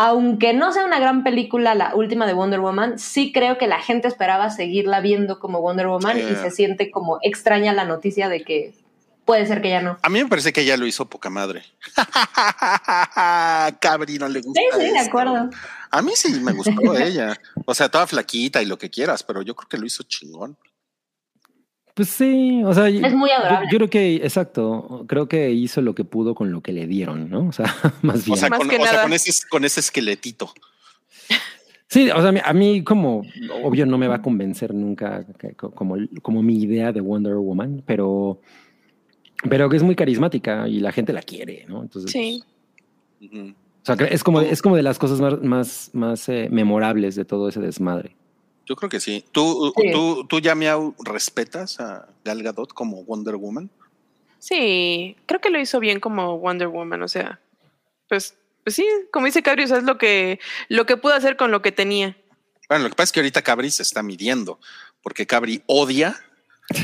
aunque 0.00 0.52
no 0.52 0.72
sea 0.72 0.84
una 0.84 1.00
gran 1.00 1.24
película, 1.24 1.74
la 1.74 1.92
última 1.92 2.24
de 2.24 2.32
Wonder 2.32 2.60
Woman, 2.60 3.00
sí 3.00 3.32
creo 3.32 3.58
que 3.58 3.66
la 3.66 3.80
gente 3.80 4.06
esperaba 4.06 4.48
seguirla 4.48 5.00
viendo 5.00 5.40
como 5.40 5.60
Wonder 5.60 5.88
Woman 5.88 6.16
y 6.16 6.36
se 6.36 6.52
siente 6.52 6.92
como 6.92 7.18
extraña 7.20 7.72
la 7.72 7.84
noticia 7.84 8.28
de 8.28 8.44
que 8.44 8.74
puede 9.24 9.44
ser 9.48 9.60
que 9.60 9.70
ya 9.70 9.82
no. 9.82 9.98
A 10.00 10.08
mí 10.08 10.22
me 10.22 10.28
parece 10.28 10.52
que 10.52 10.60
ella 10.60 10.76
lo 10.76 10.86
hizo 10.86 11.06
poca 11.06 11.30
madre. 11.30 11.64
Cabri, 13.80 14.18
no 14.20 14.28
le 14.28 14.40
gusta. 14.40 14.60
Sí, 14.60 14.86
sí, 14.86 14.92
de 14.92 15.00
acuerdo. 15.00 15.50
A 15.90 16.00
mí 16.00 16.12
sí 16.14 16.32
me 16.42 16.52
gustó 16.52 16.96
ella. 16.96 17.36
O 17.64 17.74
sea, 17.74 17.88
toda 17.88 18.06
flaquita 18.06 18.62
y 18.62 18.66
lo 18.66 18.78
que 18.78 18.90
quieras, 18.90 19.24
pero 19.24 19.42
yo 19.42 19.56
creo 19.56 19.68
que 19.68 19.78
lo 19.78 19.86
hizo 19.86 20.04
chingón. 20.04 20.56
Pues 21.98 22.10
sí, 22.10 22.62
o 22.64 22.72
sea, 22.72 22.88
Es 22.88 23.12
muy 23.12 23.28
yo, 23.28 23.36
adorable. 23.36 23.68
yo 23.72 23.76
creo 23.78 23.90
que, 23.90 24.14
exacto, 24.18 25.04
creo 25.08 25.26
que 25.26 25.50
hizo 25.50 25.82
lo 25.82 25.96
que 25.96 26.04
pudo 26.04 26.32
con 26.36 26.52
lo 26.52 26.60
que 26.60 26.72
le 26.72 26.86
dieron, 26.86 27.28
¿no? 27.28 27.48
O 27.48 27.52
sea, 27.52 27.64
más 28.02 28.24
bien. 28.24 28.34
O 28.34 28.36
sea, 28.36 28.48
Más 28.50 28.60
con, 28.60 28.68
que 28.68 28.76
o 28.76 28.82
sea, 28.84 28.92
nada. 28.92 29.02
con 29.02 29.12
ese, 29.12 29.32
con 29.50 29.64
ese 29.64 29.80
esqueletito. 29.80 30.48
Sí, 31.88 32.08
o 32.10 32.20
sea, 32.22 32.40
a 32.44 32.52
mí- 32.52 32.84
como, 32.84 33.22
obvio, 33.64 33.84
no 33.84 33.98
me 33.98 34.06
va 34.06 34.14
a 34.14 34.22
convencer 34.22 34.72
nunca 34.72 35.26
que- 35.40 35.54
como, 35.54 35.96
como 36.22 36.40
mi 36.40 36.62
idea 36.62 36.92
de 36.92 37.00
Wonder 37.00 37.34
Woman, 37.34 37.82
pero, 37.84 38.40
pero 39.48 39.68
que 39.68 39.76
es 39.78 39.82
muy 39.82 39.96
carismática 39.96 40.68
y 40.68 40.78
la 40.78 40.92
gente 40.92 41.12
la 41.12 41.22
quiere, 41.22 41.64
¿no? 41.68 41.82
Entonces, 41.82 42.12
Sí. 42.12 42.44
O 43.20 43.96
sea, 43.96 43.96
es 44.06 44.22
como, 44.22 44.40
es 44.40 44.62
como 44.62 44.76
de 44.76 44.84
las 44.84 45.00
cosas 45.00 45.20
más, 45.20 45.42
más, 45.42 45.90
más 45.94 46.28
eh, 46.28 46.48
memorables 46.48 47.16
de 47.16 47.24
todo 47.24 47.48
ese 47.48 47.58
desmadre. 47.58 48.14
Yo 48.68 48.76
creo 48.76 48.90
que 48.90 49.00
sí. 49.00 49.24
¿Tú, 49.32 49.72
Sí. 49.76 49.90
tú, 49.92 50.26
tú 50.28 50.40
ya 50.40 50.54
me 50.54 50.68
respetas 51.04 51.80
a 51.80 52.06
Gal 52.24 52.42
Gadot 52.42 52.72
como 52.74 53.02
Wonder 53.04 53.36
Woman? 53.36 53.70
Sí, 54.38 55.16
creo 55.26 55.40
que 55.40 55.50
lo 55.50 55.58
hizo 55.58 55.80
bien 55.80 56.00
como 56.00 56.38
Wonder 56.38 56.68
Woman, 56.68 57.02
o 57.02 57.08
sea, 57.08 57.40
pues, 58.08 58.34
pues 58.62 58.76
sí, 58.76 58.86
como 59.10 59.26
dice 59.26 59.42
Cabri, 59.42 59.64
o 59.64 59.66
sea, 59.66 59.78
es 59.78 59.84
lo 59.84 59.98
que, 59.98 60.38
lo 60.68 60.86
que 60.86 60.96
pudo 60.96 61.14
hacer 61.14 61.36
con 61.36 61.50
lo 61.50 61.60
que 61.62 61.72
tenía. 61.72 62.16
Bueno, 62.68 62.84
lo 62.84 62.90
que 62.90 62.96
pasa 62.96 63.04
es 63.04 63.12
que 63.12 63.20
ahorita 63.20 63.42
Cabri 63.42 63.70
se 63.70 63.82
está 63.82 64.02
midiendo, 64.02 64.60
porque 65.02 65.26
Cabri 65.26 65.62
odia 65.66 66.14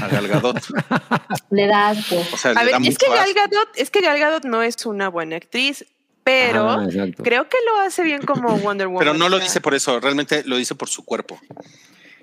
a 0.03 0.09
Gal 0.09 0.27
Gadot. 0.27 0.57
Le 1.51 1.67
da 1.67 1.91
asco. 1.91 2.17
O 2.33 2.37
sea, 2.37 2.53
A 2.53 2.65
le 2.65 2.73
ver, 2.73 2.73
da 2.73 2.79
es 2.79 2.85
mucho 2.85 2.99
que 2.99 3.09
Gal 3.09 3.19
asco. 3.19 3.35
Gadot, 3.35 3.69
es 3.77 3.91
que 3.91 4.01
Gal 4.01 4.19
Gadot 4.19 4.45
no 4.47 4.63
es 4.63 4.85
una 4.87 5.09
buena 5.09 5.37
actriz, 5.37 5.85
pero 6.25 6.71
Ah, 6.71 6.87
creo 7.23 7.49
que 7.49 7.57
lo 7.67 7.81
hace 7.87 8.03
bien 8.03 8.23
como 8.23 8.49
Wonder 8.59 8.89
Woman. 8.89 8.99
Pero 9.01 9.15
no 9.15 9.29
lo 9.29 9.39
dice 9.39 9.61
por 9.61 9.75
eso, 9.75 10.01
realmente 10.01 10.43
lo 10.45 10.57
dice 10.57 10.75
por 10.75 10.89
su 10.89 11.05
cuerpo. 11.05 11.39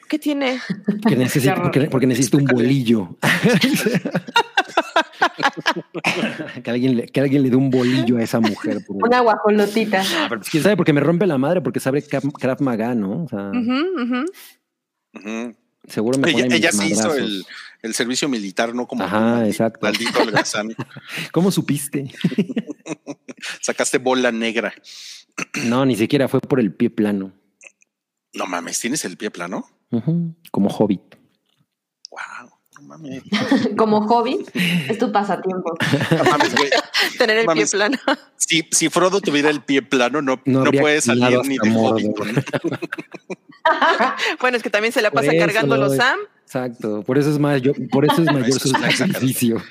¿Qué 0.10 0.20
tiene? 0.20 0.60
Porque, 1.64 1.82
porque 1.90 2.08
necesito 2.08 2.38
un 2.38 2.46
bolillo. 2.46 3.16
que, 6.64 6.72
alguien 6.72 6.98
le, 6.98 7.08
que 7.08 7.22
alguien 7.22 7.44
le 7.44 7.50
dé 7.50 7.56
un 7.56 7.70
bolillo 7.70 8.18
a 8.18 8.24
esa 8.24 8.40
mujer. 8.40 8.84
por- 8.86 8.98
Una 9.08 9.20
guajolotita. 9.22 10.02
Ah, 10.02 10.26
pero 10.30 10.42
pues, 10.42 10.50
quién 10.52 10.64
sabe, 10.64 10.78
porque 10.78 10.94
me 10.94 11.02
rompe 11.02 11.26
la 11.28 11.38
madre, 11.38 11.62
porque 11.62 11.80
sabe 11.80 12.04
Krav 12.04 12.62
Maga, 12.62 12.96
¿no? 12.96 13.24
O 13.24 13.28
sea. 13.30 13.52
Ujú. 13.52 14.26
seguro 15.88 16.20
me 16.20 16.30
Ella, 16.32 16.44
pone 16.44 16.56
ella 16.58 16.72
sí 16.72 16.92
hizo 16.92 17.14
el, 17.16 17.46
el 17.82 17.94
servicio 17.94 18.30
militar, 18.30 18.74
no 18.76 18.88
como 18.88 19.04
Ajá, 19.04 19.18
tú, 19.20 19.26
maldi- 19.26 19.48
exacto. 19.48 19.80
Maldito 19.82 20.22
holgazán. 20.22 20.76
¿Cómo 21.32 21.52
supiste? 21.52 22.12
Sacaste 23.62 23.98
bola 23.98 24.32
negra. 24.32 24.74
No, 25.66 25.86
ni 25.86 25.96
siquiera 25.96 26.28
fue 26.28 26.40
por 26.42 26.60
el 26.60 26.74
pie 26.74 26.90
plano. 26.90 27.32
No 28.34 28.46
mames, 28.46 28.80
¿tienes 28.80 29.04
el 29.06 29.18
pie 29.18 29.32
plano? 29.32 29.68
Como 30.52 30.70
hobbit. 30.70 31.02
Wow, 32.12 32.50
no 32.76 32.82
mames. 32.84 33.24
Como 33.78 34.08
hobby, 34.08 34.46
es 34.88 34.98
tu 34.98 35.12
pasatiempo. 35.12 35.76
No 36.18 36.24
mames, 36.26 36.56
güey. 36.56 36.70
Tener 37.18 37.38
el 37.40 37.46
Mames. 37.46 37.70
pie 37.72 37.78
plano. 37.78 37.98
Si, 38.38 38.68
si 38.72 38.90
Frodo 38.90 39.20
tuviera 39.22 39.50
el 39.50 39.62
pie 39.64 39.82
plano, 39.82 40.22
no, 40.22 40.42
No 40.46 40.64
no, 40.66 40.72
puede 40.72 41.02
salir 41.02 41.40
ni 41.46 41.56
hasta 41.58 41.70
de. 41.70 41.76
Hobbiton. 41.76 42.44
Bueno, 44.40 44.58
es 44.58 44.64
que 44.64 44.70
también 44.70 44.92
se 44.94 45.02
la 45.02 45.12
pasa 45.12 45.32
cargándolo 45.38 45.90
Sam. 45.90 46.20
Exacto. 46.52 47.02
Por 47.04 47.18
eso 47.18 47.32
es 47.32 47.40
más, 47.40 47.62
yo, 47.62 47.72
por 47.90 48.04
eso 48.04 48.22
es 48.22 48.26
mayor 48.26 48.50
Eso 48.50 48.60
su 48.60 48.76
es 48.76 48.98
sacrificio. 48.98 49.64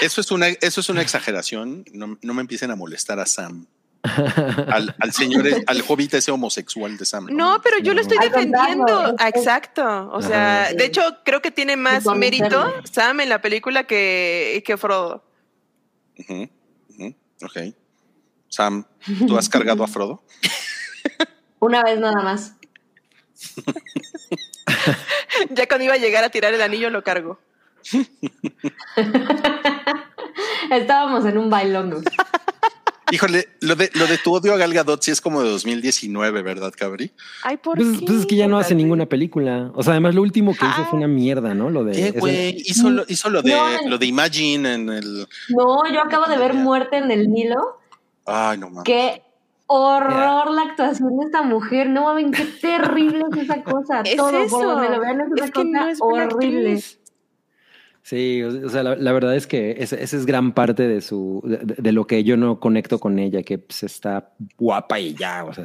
Eso 0.00 0.20
es 0.20 0.30
una, 0.30 0.46
eso 0.46 0.80
es 0.80 0.88
una 0.88 1.02
exageración. 1.02 1.84
No, 1.92 2.16
no 2.22 2.32
me 2.34 2.42
empiecen 2.42 2.70
a 2.70 2.76
molestar 2.76 3.18
a 3.18 3.26
Sam. 3.26 3.66
Al, 4.04 4.94
al 5.00 5.12
señor, 5.12 5.44
al 5.66 5.82
hobbit 5.86 6.14
ese 6.14 6.30
homosexual 6.30 6.96
de 6.96 7.04
Sam. 7.04 7.26
No, 7.32 7.60
pero 7.60 7.78
yo 7.80 7.92
lo 7.92 8.00
estoy 8.00 8.18
defendiendo. 8.18 9.16
Ah, 9.18 9.28
Exacto. 9.28 9.82
O 10.12 10.22
sea, 10.22 10.66
Ajá. 10.66 10.74
de 10.74 10.84
hecho, 10.84 11.02
creo 11.24 11.42
que 11.42 11.50
tiene 11.50 11.76
más 11.76 12.06
mérito 12.06 12.72
Sam. 12.84 13.18
En 13.20 13.28
la 13.30 13.40
película 13.42 13.84
que, 13.84 14.62
que 14.64 14.76
Frodo. 14.76 15.24
Ujú, 16.18 16.48
Ok. 17.42 17.74
Sam, 18.48 18.84
¿tú 19.26 19.36
has 19.36 19.48
cargado 19.48 19.82
a 19.82 19.88
Frodo? 19.88 20.22
Una 21.58 21.82
vez 21.82 21.98
nada 21.98 22.22
más. 22.22 22.54
Ya 25.50 25.66
cuando 25.66 25.84
iba 25.84 25.94
a 25.94 25.98
llegar 25.98 26.24
a 26.24 26.30
tirar 26.30 26.52
el 26.54 26.60
anillo, 26.62 26.90
lo 26.90 27.02
cargo. 27.02 27.38
Estábamos 30.70 31.24
en 31.26 31.38
un 31.38 31.50
bailongo. 31.50 32.00
Híjole, 33.10 33.48
lo 33.60 33.74
de, 33.74 33.90
lo 33.94 34.06
de 34.06 34.18
tu 34.18 34.34
odio 34.34 34.52
a 34.52 34.58
Gal 34.58 34.74
Gadot 34.74 35.00
sí 35.02 35.10
es 35.10 35.22
como 35.22 35.42
de 35.42 35.48
2019, 35.48 36.42
¿verdad, 36.42 36.74
Cabri? 36.76 37.10
Ay, 37.42 37.56
¿por 37.56 37.78
Pues, 37.78 38.00
qué? 38.00 38.04
pues 38.04 38.18
es 38.20 38.26
que 38.26 38.36
ya 38.36 38.48
no 38.48 38.58
hace 38.58 38.74
ninguna 38.74 39.06
película. 39.06 39.70
O 39.74 39.82
sea, 39.82 39.92
además 39.94 40.14
lo 40.14 40.20
último 40.20 40.52
que 40.52 40.66
hizo 40.66 40.82
Ah. 40.82 40.86
fue 40.90 40.98
una 40.98 41.08
mierda, 41.08 41.54
¿no? 41.54 41.70
Lo 41.70 41.84
de. 41.84 41.92
¿Qué, 41.92 42.08
ese- 42.08 42.18
güey? 42.20 42.56
Hizo, 42.66 42.90
lo, 42.90 43.04
hizo 43.08 43.30
lo, 43.30 43.40
de, 43.40 43.50
No. 43.52 43.88
lo 43.88 43.96
de 43.96 44.04
Imagine 44.04 44.74
en 44.74 44.88
el... 44.90 45.26
No, 45.48 45.90
yo 45.90 46.02
acabo 46.02 46.26
de 46.26 46.36
ver 46.36 46.52
Muerte 46.52 46.98
en 46.98 47.10
el 47.10 47.30
Nilo. 47.30 47.80
Ay, 48.26 48.58
no 48.58 48.68
mames. 48.68 48.84
Qué 48.84 49.22
horror 49.68 50.50
la 50.50 50.62
actuación 50.62 51.16
de 51.18 51.26
esta 51.26 51.42
mujer. 51.42 51.88
No 51.88 52.04
mames, 52.04 52.36
qué 52.36 52.44
terrible 52.60 53.24
es 53.32 53.38
esa 53.44 53.62
cosa. 53.62 54.00
Es 54.04 54.16
Todo 54.16 54.30
por 54.32 54.40
eso. 54.42 54.62
donde 54.62 54.88
lo 54.88 55.00
vean 55.00 55.20
es 55.20 55.28
una 55.30 55.44
Es 55.44 55.50
cosa 55.52 55.66
no 55.68 55.88
es 55.88 55.98
buena 56.00 56.26
horrible. 56.34 56.80
Sí, 58.02 58.42
o 58.42 58.68
sea, 58.70 58.82
la, 58.82 58.96
la 58.96 59.12
verdad 59.12 59.36
es 59.36 59.46
que 59.46 59.76
esa 59.80 59.96
es 59.96 60.24
gran 60.24 60.52
parte 60.52 60.88
de 60.88 61.02
su 61.02 61.42
de, 61.44 61.92
lo 61.92 62.06
que 62.06 62.24
yo 62.24 62.38
no 62.38 62.58
conecto 62.58 62.98
con 62.98 63.18
ella, 63.18 63.42
que 63.42 63.58
pues, 63.58 63.82
está 63.82 64.30
guapa 64.56 64.98
y 64.98 65.14
ya, 65.14 65.44
o 65.44 65.52
sea. 65.52 65.64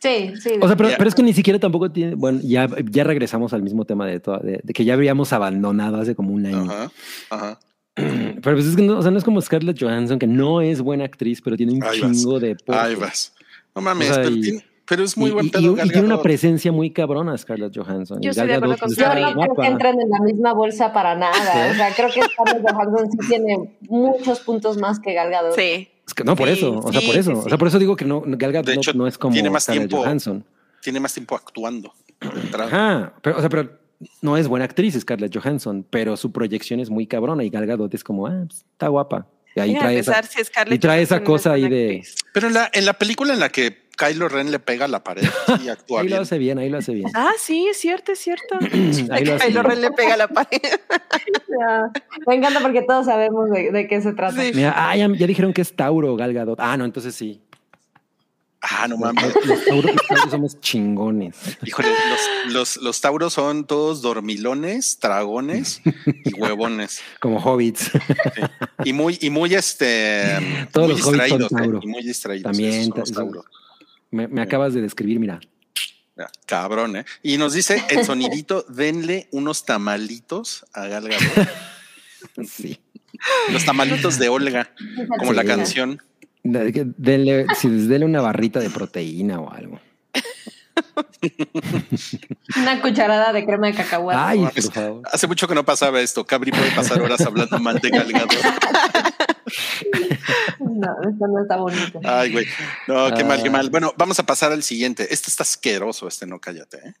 Sí, 0.00 0.32
sí. 0.38 0.50
O 0.60 0.66
sea, 0.66 0.76
pero, 0.76 0.88
es 1.08 1.14
que 1.14 1.22
ni 1.22 1.32
siquiera 1.32 1.58
tampoco 1.58 1.90
tiene. 1.90 2.14
Bueno, 2.14 2.40
ya, 2.42 2.68
ya 2.90 3.04
regresamos 3.04 3.52
al 3.54 3.62
mismo 3.62 3.84
tema 3.86 4.06
de, 4.06 4.20
toda- 4.20 4.40
de, 4.40 4.60
de 4.62 4.72
que 4.74 4.84
ya 4.84 4.94
habíamos 4.94 5.32
abandonado 5.32 5.98
hace 6.00 6.14
como 6.14 6.32
un 6.34 6.44
año. 6.46 6.70
Ajá, 6.70 6.90
ajá. 7.30 7.58
Pero 8.42 8.56
pues 8.56 8.66
es 8.66 8.76
que 8.76 8.82
no, 8.82 8.98
o 8.98 9.02
sea, 9.02 9.10
no 9.10 9.18
es 9.18 9.24
como 9.24 9.40
Scarlett 9.40 9.80
Johansson, 9.80 10.18
que 10.18 10.26
no 10.26 10.60
es 10.60 10.80
buena 10.80 11.04
actriz, 11.04 11.40
pero 11.42 11.56
tiene 11.56 11.72
un 11.72 11.82
Ahí 11.82 12.00
vas. 12.00 12.12
chingo 12.12 12.40
de. 12.40 12.56
porte. 12.56 12.80
Ahí 12.80 12.94
vas. 12.94 13.34
No 13.74 13.82
mames, 13.82 14.10
O 14.10 14.14
sea, 14.14 14.22
pero, 14.24 14.36
y- 14.36 14.40
tiene- 14.40 14.64
pero 14.86 15.04
es 15.04 15.16
muy 15.16 15.30
y, 15.30 15.32
buen 15.32 15.50
pedo. 15.50 15.76
y- 15.84 15.88
tiene 15.88 16.06
una 16.06 16.20
presencia 16.20 16.72
muy 16.72 16.90
cabrona 16.90 17.36
Scarlett 17.38 17.76
Johansson. 17.76 18.20
Yo 18.20 18.28
Y 18.28 18.30
estoy 18.30 18.46
de 18.48 18.54
Gal 18.54 18.64
acuerdo 18.64 18.76
Gadot, 18.76 18.80
con 18.80 18.88
pues, 18.88 18.98
Yo 18.98 19.06
no 19.06 19.12
creo 19.14 19.34
guapa. 19.54 19.62
que 19.62 19.68
entren 19.68 20.00
en 20.00 20.10
la 20.10 20.18
misma 20.20 20.52
bolsa 20.52 20.92
para 20.92 21.14
nada. 21.14 21.70
O 21.70 21.74
sea, 21.74 21.94
creo 21.94 22.08
que 22.08 22.22
Scarlett 22.22 22.62
Johansson 22.68 23.10
sí 23.12 23.18
tiene 23.28 23.76
muchos 23.88 24.40
puntos 24.40 24.76
más 24.78 24.98
que 24.98 25.14
Gal 25.14 25.30
Gadot. 25.30 25.54
Sí. 25.54 25.88
Es 26.06 26.14
que 26.14 26.24
no, 26.24 26.34
por 26.34 26.48
Sí, 26.48 26.54
eso. 26.54 26.78
O 26.78 26.90
sea, 26.92 27.00
sí, 27.00 27.06
por 27.06 27.16
eso. 27.16 27.30
sí, 27.36 27.42
O 27.44 27.48
sea, 27.48 27.58
por 27.58 27.68
eso 27.68 27.78
digo 27.78 27.94
que 27.94 28.04
no, 28.04 28.22
Gal 28.26 28.50
Gadot 28.52 28.74
no- 28.74 28.92
no, 28.94 29.06
es 29.06 29.16
como 29.16 29.32
tiene 29.32 29.48
más 29.50 29.62
Scarlett 29.64 29.88
tiempo. 29.88 30.04
Johansson. 30.04 30.44
Tiene 30.82 30.98
más 30.98 31.14
tiempo 31.14 31.36
actuando. 31.36 31.92
Ajá, 32.58 33.12
pero, 33.22 33.36
o 33.36 33.40
sea, 33.40 33.48
pero 33.48 33.70
no 34.22 34.36
es 34.36 34.48
buena 34.48 34.64
actriz 34.64 34.98
Scarlett 34.98 35.36
Johansson, 35.36 35.86
pero 35.88 36.16
su 36.16 36.32
proyección 36.32 36.80
es 36.80 36.90
muy 36.90 37.06
cabrona 37.06 37.44
y 37.44 37.50
Gal 37.50 37.66
Gadot 37.66 37.92
es 37.94 38.04
como, 38.04 38.26
ah, 38.26 38.44
pues, 38.46 38.64
está 38.72 38.88
guapa. 38.88 39.26
Y 39.56 39.60
ahí 39.60 39.74
trae 39.76 39.98
esa, 39.98 40.22
si 40.22 40.42
Scarlett 40.44 40.76
y 40.76 40.78
trae 40.78 41.02
esa 41.02 41.22
cosa 41.24 41.52
ahí 41.52 41.68
de... 41.68 42.04
Pero 42.32 42.48
en 42.48 42.54
la, 42.54 42.70
en 42.72 42.84
la 42.84 42.94
película 42.94 43.34
en 43.34 43.40
la 43.40 43.48
que 43.48 43.90
Kylo 44.00 44.28
Ren 44.28 44.50
le 44.50 44.60
pega 44.60 44.86
a 44.86 44.88
la 44.88 45.04
pared, 45.04 45.28
sí 45.58 45.68
actúa 45.68 46.00
Ahí 46.00 46.08
lo 46.08 46.20
hace 46.20 46.38
bien, 46.38 46.58
ahí 46.58 46.70
lo 46.70 46.78
hace 46.78 46.94
bien. 46.94 47.10
Ah, 47.14 47.32
sí, 47.38 47.66
es 47.68 47.76
cierto, 47.76 48.12
es 48.12 48.20
cierto. 48.20 48.58
ahí 49.10 49.24
lo 49.24 49.34
hace 49.34 49.48
Kylo 49.48 49.62
bien. 49.62 49.64
Ren 49.64 49.80
le 49.82 49.90
pega 49.90 50.14
a 50.14 50.16
la 50.16 50.28
pared. 50.28 50.60
Ya. 51.60 51.90
Me 52.26 52.36
encanta 52.36 52.60
porque 52.60 52.82
todos 52.82 53.06
sabemos 53.06 53.50
de, 53.50 53.72
de 53.72 53.88
qué 53.88 54.00
se 54.00 54.12
trata. 54.12 54.40
Sí. 54.40 54.52
Mira, 54.54 54.72
ah, 54.74 54.96
ya, 54.96 55.08
ya 55.12 55.26
dijeron 55.26 55.52
que 55.52 55.60
es 55.60 55.74
Tauro 55.74 56.14
Gal 56.16 56.32
Gadot. 56.32 56.58
Ah, 56.60 56.76
no, 56.76 56.84
entonces 56.84 57.14
sí. 57.14 57.42
Ah, 58.62 58.86
no 58.88 58.98
mames. 58.98 59.24
los 59.46 59.64
Tauros, 59.64 59.94
los 59.94 60.06
Tauros 60.06 60.30
somos 60.30 60.60
chingones. 60.60 61.34
Híjole, 61.64 61.88
los, 61.88 62.52
los, 62.52 62.76
los 62.78 63.00
tauros 63.00 63.32
son 63.32 63.64
todos 63.66 64.02
dormilones, 64.02 64.98
dragones 65.00 65.80
y 66.24 66.34
huevones. 66.38 67.00
Como 67.20 67.38
hobbits. 67.40 67.90
Y 68.84 68.92
muy, 68.92 69.18
y 69.22 69.30
muy 69.30 69.54
este 69.54 70.66
Todos 70.72 70.88
muy 70.88 70.96
los 70.98 71.06
hobbits 71.06 71.28
son 71.28 71.38
distraídos, 71.38 71.52
¿eh? 71.52 71.56
Tauro. 71.56 71.80
Y 71.82 71.86
muy 71.86 72.02
distraídos. 72.02 72.44
También, 72.44 72.72
esos 72.74 72.88
son 72.88 72.98
los 73.00 73.10
ta- 73.12 73.14
tauros. 73.20 73.44
Me, 74.10 74.28
me 74.28 74.42
acabas 74.42 74.74
de 74.74 74.82
describir, 74.82 75.18
mira. 75.20 75.40
Mira, 76.16 76.30
Cabrón, 76.44 76.96
¿eh? 76.96 77.04
Y 77.22 77.38
nos 77.38 77.54
dice 77.54 77.82
el 77.88 78.04
sonidito, 78.04 78.66
denle 78.68 79.28
unos 79.30 79.64
tamalitos 79.64 80.66
a 80.74 80.86
Gal 80.86 81.08
Gadot. 81.08 81.48
Sí. 82.46 82.78
Los 83.50 83.64
tamalitos 83.64 84.18
de 84.18 84.28
Olga, 84.28 84.72
como 85.18 85.32
la 85.32 85.44
canción. 85.44 86.02
Denle, 86.52 87.46
sí, 87.58 87.68
denle 87.68 88.04
una 88.06 88.20
barrita 88.20 88.60
de 88.60 88.70
proteína 88.70 89.40
o 89.40 89.50
algo. 89.50 89.80
Una 92.56 92.80
cucharada 92.80 93.32
de 93.32 93.44
crema 93.44 93.66
de 93.68 93.74
cacahuate. 93.74 94.18
Ay, 94.20 94.40
No, 94.40 94.48
por 94.48 94.58
es- 94.58 94.70
favor. 94.70 95.02
Hace 95.12 95.26
mucho 95.26 95.46
que 95.48 95.54
no 95.54 95.64
pasaba 95.64 96.00
esto. 96.00 96.24
Cabri 96.24 96.50
puede 96.50 96.70
pasar 96.72 97.00
horas 97.02 97.20
hablando 97.20 97.58
mal 97.58 97.78
de 97.80 97.90
Galgado. 97.90 98.28
No, 100.60 100.88
esto 101.10 101.26
no 101.26 101.42
está 101.42 101.56
bonito. 101.56 102.00
Ay, 102.04 102.32
güey. 102.32 102.46
No, 102.86 103.12
qué 103.14 103.24
mal, 103.24 103.42
qué 103.42 103.48
Ah. 103.48 103.52
mal. 103.52 103.70
Bueno, 103.70 103.92
vamos 103.96 104.18
a 104.18 104.22
pasar 104.24 104.52
al 104.52 104.62
siguiente. 104.62 105.12
Este 105.12 105.28
está 105.28 105.42
asqueroso, 105.42 106.08
este 106.08 106.26
no 106.26 106.40
cállate, 106.40 106.78
¿eh? 106.78 106.94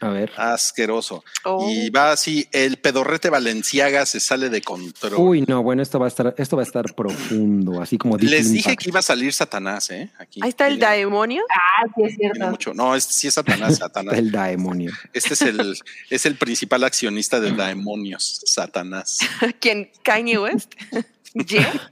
A 0.00 0.08
ver. 0.10 0.30
Asqueroso. 0.36 1.24
Oh. 1.44 1.68
Y 1.70 1.88
va 1.90 2.12
así, 2.12 2.46
el 2.52 2.76
pedorrete 2.76 3.30
Valenciaga 3.30 4.04
se 4.04 4.20
sale 4.20 4.50
de 4.50 4.60
control. 4.60 5.14
Uy, 5.16 5.42
no, 5.48 5.62
bueno, 5.62 5.82
esto 5.82 5.98
va 5.98 6.04
a 6.04 6.08
estar, 6.08 6.34
esto 6.36 6.56
va 6.56 6.62
a 6.62 6.66
estar 6.66 6.94
profundo, 6.94 7.80
así 7.80 7.96
como 7.96 8.18
Deep 8.18 8.28
Les 8.30 8.52
dije 8.52 8.70
Impact. 8.70 8.82
que 8.82 8.88
iba 8.90 8.98
a 8.98 9.02
salir 9.02 9.32
Satanás, 9.32 9.88
¿eh? 9.90 10.10
Aquí. 10.18 10.40
Ahí 10.42 10.50
está 10.50 10.66
el 10.68 10.78
Tiene- 10.78 10.96
demonio. 10.98 11.42
Ah, 11.50 11.86
sí 11.96 12.02
es 12.04 12.14
cierto. 12.16 12.46
mucho. 12.48 12.74
No, 12.74 12.94
este 12.94 13.12
sí 13.14 13.28
es 13.28 13.34
Satanás, 13.34 13.76
Satanás. 13.78 14.14
El 14.18 14.30
demonio. 14.30 14.92
Este 15.14 15.32
es 15.34 15.42
el, 15.42 15.78
es 16.10 16.26
el 16.26 16.36
principal 16.36 16.84
accionista 16.84 17.40
de 17.40 17.52
demonios, 17.52 18.42
Satanás. 18.44 19.18
¿Quién? 19.60 19.90
Kanye 20.02 20.38
West. 20.38 20.74
Yeah. 21.48 21.90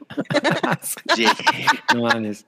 Yeah. 1.19 1.35
No 1.95 2.03
mames. 2.05 2.47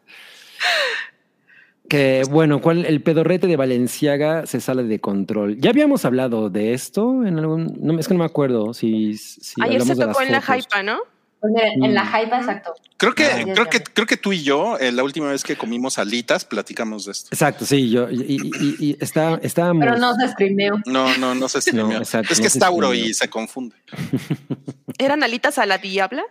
Que 1.89 2.23
bueno, 2.31 2.61
¿cuál, 2.61 2.85
el 2.85 3.01
pedorrete 3.03 3.47
de 3.47 3.57
Valenciaga 3.57 4.47
se 4.47 4.61
sale 4.61 4.83
de 4.85 4.99
control. 5.01 5.57
Ya 5.59 5.71
habíamos 5.71 6.05
hablado 6.05 6.51
de 6.51 6.73
esto 6.75 7.25
en 7.25 7.39
algún. 7.39 7.77
No, 7.81 7.99
es 7.99 8.09
que 8.09 8.15
no 8.15 8.19
me 8.19 8.25
acuerdo 8.27 8.75
si. 8.75 9.17
si 9.17 9.55
Ayer 9.63 9.83
se 9.83 9.95
tocó 9.95 10.21
en 10.23 10.33
la 10.33 10.41
hypa, 10.41 10.83
¿no? 10.83 10.99
En 11.83 11.95
la 11.95 12.03
Mm. 12.03 12.09
hype, 12.09 12.37
exacto. 12.37 12.75
Creo 12.97 13.15
que, 13.15 13.23
ya 13.25 13.53
creo 13.53 13.67
que, 13.67 13.81
creo 13.81 14.07
que 14.07 14.17
tú 14.17 14.33
y 14.33 14.43
yo, 14.43 14.79
eh, 14.79 14.91
la 14.91 15.05
última 15.05 15.29
vez 15.31 15.45
que 15.45 15.55
comimos 15.55 15.99
alitas, 15.99 16.45
platicamos 16.45 17.05
de 17.05 17.13
esto. 17.13 17.29
Exacto, 17.31 17.65
sí, 17.67 17.91
yo. 17.91 18.11
Y, 18.11 18.17
y- 18.23 18.51
y- 18.59 18.77
y 18.91 18.97
está, 19.01 19.39
estábamos. 19.43 19.85
Pero 19.85 19.99
no 19.99 20.15
se 20.15 20.29
streameó. 20.29 20.77
No, 20.87 21.17
no, 21.19 21.35
no 21.35 21.49
sé 21.49 21.61
si 21.61 21.71
No, 21.77 21.93
exacto, 21.93 22.33
es 22.33 22.39
no 22.39 22.43
que 22.43 22.47
es 22.49 22.53
se 22.55 22.59
Tauro 22.59 22.95
y 22.95 23.13
se 23.15 23.29
confunde. 23.29 23.77
¿Eran 24.99 25.23
alitas 25.23 25.59
a 25.59 25.67
la 25.67 25.79
diabla? 25.79 26.25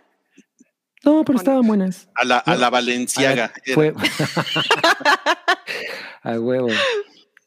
No, 1.06 1.24
pero 1.24 1.38
estaban 1.38 1.66
buenas. 1.66 2.08
A 2.16 2.24
la, 2.24 2.38
a 2.38 2.56
la 2.56 2.66
A 2.66 2.70
Valenciaga. 2.70 3.52
Fue. 3.74 3.94
a 6.22 6.40
huevo. 6.40 6.68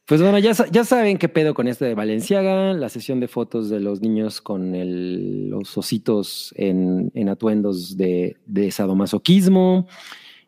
Pues 0.05 0.21
bueno, 0.21 0.39
ya, 0.39 0.53
ya 0.71 0.83
saben 0.85 1.17
qué 1.19 1.29
pedo 1.29 1.53
con 1.53 1.67
este 1.67 1.85
de 1.85 1.93
Valenciaga, 1.93 2.73
la 2.73 2.89
sesión 2.89 3.19
de 3.19 3.27
fotos 3.27 3.69
de 3.69 3.79
los 3.79 4.01
niños 4.01 4.41
con 4.41 4.73
el- 4.73 5.49
los 5.49 5.77
ositos 5.77 6.51
en, 6.57 7.11
en 7.13 7.29
atuendos 7.29 7.95
de, 7.95 8.37
de 8.47 8.71
sadomasoquismo. 8.71 9.87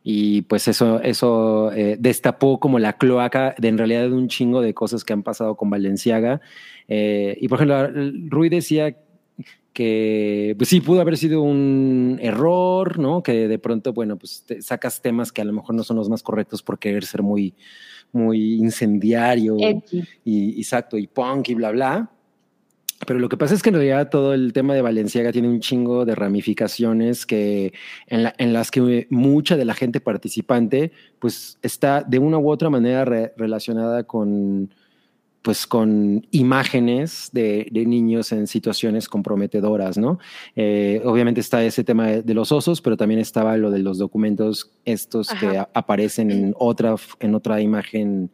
Y 0.04 0.42
pues 0.44 0.68
eso, 0.68 1.00
eso 1.02 1.72
eh, 1.74 1.96
destapó 2.00 2.60
como 2.60 2.80
la 2.80 2.94
cloaca 2.94 3.54
de 3.60 3.68
en 3.68 3.78
realidad 3.78 4.02
de 4.04 4.14
un 4.14 4.30
chingo 4.30 4.62
de 4.62 4.74
cosas 4.74 5.04
que 5.04 5.14
han 5.14 5.22
pasado 5.22 5.56
con 5.56 5.70
Valenciaga. 5.70 6.42
Eh, 6.88 7.38
y 7.40 7.48
por 7.48 7.58
ejemplo, 7.62 7.88
Rui 8.30 8.50
decía 8.50 8.96
que 9.74 10.54
pues 10.58 10.70
sí 10.70 10.82
pudo 10.82 11.02
haber 11.02 11.18
sido 11.18 11.42
un 11.42 12.18
error, 12.22 13.00
¿no? 13.00 13.24
Que 13.24 13.48
de 13.48 13.60
pronto, 13.60 13.94
bueno, 13.94 14.18
pues 14.18 14.44
te 14.46 14.62
sacas 14.62 15.02
temas 15.02 15.32
que 15.32 15.42
a 15.42 15.46
lo 15.46 15.54
mejor 15.54 15.76
no 15.76 15.84
son 15.84 15.98
los 15.98 16.10
más 16.10 16.24
correctos 16.24 16.62
por 16.62 16.78
querer 16.78 17.06
ser 17.06 17.22
muy, 17.22 17.54
muy 18.12 18.56
incendiario 18.56 19.58
Edgy. 19.60 20.04
y 20.26 20.58
exacto 20.60 20.98
y 20.98 21.08
punk 21.08 21.50
y 21.50 21.54
bla 21.56 21.72
bla. 21.72 22.12
Pero 23.08 23.18
lo 23.20 23.30
que 23.30 23.38
pasa 23.38 23.56
es 23.56 23.64
que 23.64 23.70
en 23.70 23.76
realidad 23.76 24.10
todo 24.12 24.36
el 24.36 24.54
tema 24.54 24.76
de 24.76 24.82
Valenciaga 24.84 25.32
tiene 25.32 25.48
un 25.48 25.60
chingo 25.60 26.06
de 26.06 26.14
ramificaciones 26.14 27.26
que 27.26 27.74
en, 28.06 28.24
la- 28.24 28.36
en 28.38 28.54
las 28.54 28.70
que 28.70 29.08
mucha 29.10 29.58
de 29.58 29.66
la 29.66 29.74
gente 29.74 30.02
participante 30.02 30.92
pues 31.18 31.58
está 31.64 32.04
de 32.04 32.20
una 32.20 32.38
u 32.38 32.52
otra 32.52 32.70
manera 32.70 33.04
re- 33.06 33.34
relacionada 33.38 34.04
con 34.04 34.72
pues 35.42 35.66
con 35.66 36.28
imágenes 36.30 37.30
de, 37.34 37.68
de 37.72 37.86
niños 37.88 38.32
en 38.32 38.46
situaciones 38.46 39.10
comprometedoras, 39.10 39.98
¿no? 39.98 40.20
Eh, 40.56 41.02
obviamente 41.04 41.42
está 41.42 41.64
ese 41.64 41.84
tema 41.84 42.08
de, 42.08 42.22
de 42.22 42.34
los 42.36 42.52
osos, 42.52 42.80
pero 42.82 42.96
también 42.96 43.20
estaba 43.20 43.58
lo 43.58 43.72
de 43.72 43.80
los 43.80 43.98
documentos 43.98 44.72
estos 44.86 45.30
que 45.40 45.58
a- 45.58 45.70
aparecen 45.74 46.30
en 46.30 46.54
otra, 46.60 46.96
en 47.20 47.34
otra 47.34 47.60
imagen, 47.60 48.30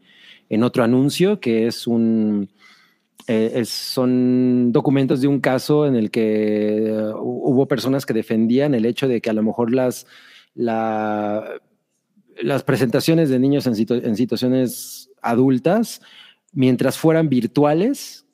en 0.49 0.63
otro 0.63 0.83
anuncio, 0.83 1.39
que 1.39 1.67
es 1.67 1.87
un, 1.87 2.49
eh, 3.27 3.51
es- 3.55 3.69
son 3.69 4.71
documentos 4.73 5.21
de 5.21 5.27
un 5.27 5.39
caso 5.39 5.85
en 5.87 5.95
el 5.95 6.11
que 6.11 6.87
eh, 6.87 7.11
hubo 7.21 7.67
personas 7.69 8.05
que 8.05 8.13
defendían 8.13 8.75
el 8.75 8.85
hecho 8.85 9.07
de 9.07 9.21
que 9.21 9.29
a 9.29 9.33
lo 9.33 9.43
mejor 9.43 9.73
las, 9.73 10.05
la, 10.55 11.51
las 12.41 12.63
presentaciones 12.63 13.29
de 13.29 13.39
niños 13.39 13.65
en, 13.65 13.75
situ- 13.75 14.03
en 14.03 14.15
situaciones 14.17 15.09
adultas, 15.21 16.01
mientras 16.57 16.97
fueran 16.97 17.29
virtuales, 17.29 18.25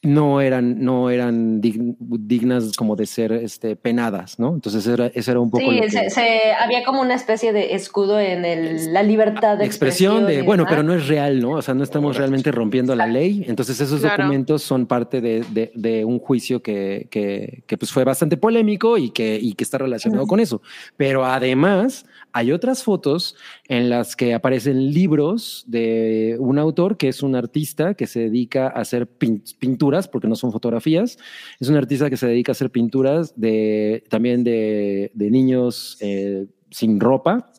no 0.00 0.40
eran, 0.40 0.80
no 0.84 1.10
eran 1.10 1.60
dig- 1.60 1.96
dignas 1.98 2.72
como 2.76 2.94
de 2.94 3.04
ser 3.04 3.32
este, 3.32 3.74
penadas, 3.74 4.38
¿no? 4.38 4.54
Entonces 4.54 4.86
era, 4.86 5.08
eso 5.08 5.32
era 5.32 5.40
un 5.40 5.50
poco 5.50 5.68
Sí, 5.68 5.74
lo 5.76 5.82
que- 5.82 5.90
se, 5.90 6.08
se- 6.10 6.52
había 6.52 6.84
como 6.84 7.00
una 7.02 7.14
especie 7.16 7.52
de 7.52 7.74
escudo 7.74 8.20
en 8.20 8.44
el, 8.44 8.92
la 8.94 9.02
libertad 9.02 9.58
de 9.58 9.64
expresión 9.66 10.24
de, 10.24 10.42
bueno, 10.42 10.62
demás. 10.62 10.70
pero 10.70 10.82
no 10.84 10.94
es 10.94 11.08
real, 11.08 11.40
¿no? 11.40 11.50
O 11.50 11.62
sea, 11.62 11.74
no 11.74 11.82
estamos 11.82 12.16
realmente 12.16 12.52
rompiendo 12.52 12.94
la 12.94 13.08
ley. 13.08 13.44
Entonces 13.48 13.80
esos 13.80 14.00
Claro. 14.00 14.22
documentos 14.22 14.62
son 14.62 14.86
parte 14.86 15.20
de, 15.20 15.44
de- 15.50 15.72
de 15.74 16.04
un 16.04 16.20
juicio 16.20 16.62
que, 16.62 17.08
que, 17.10 17.64
que, 17.66 17.76
pues 17.76 17.90
fue 17.90 18.04
bastante 18.04 18.36
polémico 18.36 18.98
y 18.98 19.10
que, 19.10 19.36
y 19.42 19.54
que 19.54 19.64
está 19.64 19.78
relacionado 19.78 20.28
con 20.28 20.38
eso. 20.38 20.62
Pero 20.96 21.24
además 21.24 22.06
hay 22.38 22.52
otras 22.52 22.84
fotos 22.84 23.34
en 23.66 23.90
las 23.90 24.14
que 24.14 24.32
aparecen 24.32 24.92
libros 24.92 25.64
de 25.66 26.36
un 26.38 26.56
autor 26.58 26.96
que 26.96 27.08
es 27.08 27.22
un 27.24 27.34
artista 27.34 27.94
que 27.94 28.06
se 28.06 28.20
dedica 28.20 28.68
a 28.68 28.80
hacer 28.82 29.08
pin- 29.08 29.42
pinturas, 29.58 30.06
porque 30.06 30.28
no 30.28 30.36
son 30.36 30.52
fotografías. 30.52 31.18
Es 31.58 31.68
un 31.68 31.74
artista 31.76 32.08
que 32.08 32.16
se 32.16 32.28
dedica 32.28 32.52
a 32.52 32.54
hacer 32.54 32.70
pinturas 32.70 33.32
de, 33.34 34.04
también 34.08 34.44
de, 34.44 35.10
de 35.14 35.30
niños 35.32 35.96
eh, 36.00 36.46
sin 36.70 37.00
ropa. 37.00 37.50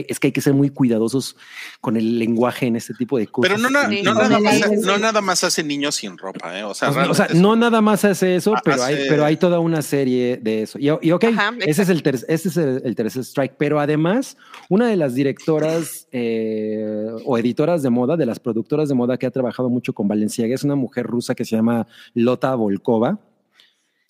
Es 0.00 0.06
que, 0.06 0.12
es 0.12 0.20
que 0.20 0.28
hay 0.28 0.32
que 0.32 0.40
ser 0.40 0.54
muy 0.54 0.70
cuidadosos 0.70 1.36
con 1.80 1.96
el 1.96 2.18
lenguaje 2.18 2.66
en 2.66 2.76
este 2.76 2.94
tipo 2.94 3.18
de 3.18 3.26
cosas. 3.26 3.50
Pero 3.52 3.62
no, 3.62 3.68
na- 3.70 3.88
Sí. 3.88 4.02
no 4.02 4.14
nada 4.14 4.38
más, 4.40 4.54
aire, 4.54 4.76
no 4.78 4.94
sí. 4.94 5.00
nada 5.00 5.20
más 5.20 5.44
hace 5.44 5.62
niños 5.62 5.96
sin 5.96 6.16
ropa, 6.16 6.58
¿eh? 6.58 6.64
O 6.64 6.72
sea, 6.74 6.90
O 6.90 7.34
no 7.34 7.56
nada 7.56 7.80
más 7.80 8.04
hace 8.04 8.36
eso, 8.36 8.54
Ah, 8.56 8.62
pero, 8.64 8.82
hay, 8.82 8.96
pero 9.08 9.24
hay 9.24 9.36
toda 9.36 9.58
una 9.60 9.82
serie 9.82 10.38
de 10.42 10.62
eso. 10.62 10.78
Y, 10.78 10.86
y 11.02 11.10
ok, 11.12 11.24
Ajá, 11.24 11.52
ese 11.60 11.82
es, 11.82 11.88
el, 11.88 12.02
ter- 12.02 12.14
ese 12.28 12.48
es 12.48 12.56
el, 12.56 12.82
el 12.84 12.94
tercer 12.94 13.22
strike. 13.22 13.54
Pero 13.58 13.80
además, 13.80 14.36
una 14.68 14.86
de 14.88 14.96
las 14.96 15.14
directoras 15.14 16.06
eh, 16.12 17.08
o 17.24 17.36
editoras 17.38 17.82
de 17.82 17.90
moda, 17.90 18.16
de 18.16 18.26
las 18.26 18.38
productoras 18.40 18.88
de 18.88 18.94
moda 18.94 19.16
que 19.18 19.26
ha 19.26 19.30
trabajado 19.30 19.68
mucho 19.68 19.92
con 19.92 20.08
Valenciaga, 20.08 20.54
es 20.54 20.64
una 20.64 20.74
mujer 20.76 21.06
rusa 21.06 21.34
que 21.34 21.44
se 21.44 21.56
llama 21.56 21.86
Lota 22.14 22.54
Volkova. 22.54 23.18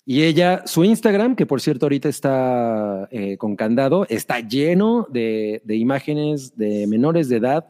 Y 0.05 0.23
ella, 0.23 0.63
su 0.65 0.83
Instagram, 0.83 1.35
que 1.35 1.45
por 1.45 1.61
cierto 1.61 1.85
ahorita 1.85 2.09
está 2.09 3.07
eh, 3.11 3.37
con 3.37 3.55
candado, 3.55 4.05
está 4.09 4.41
lleno 4.41 5.07
de, 5.09 5.61
de 5.63 5.75
imágenes 5.77 6.57
de 6.57 6.87
menores 6.87 7.29
de 7.29 7.37
edad 7.37 7.67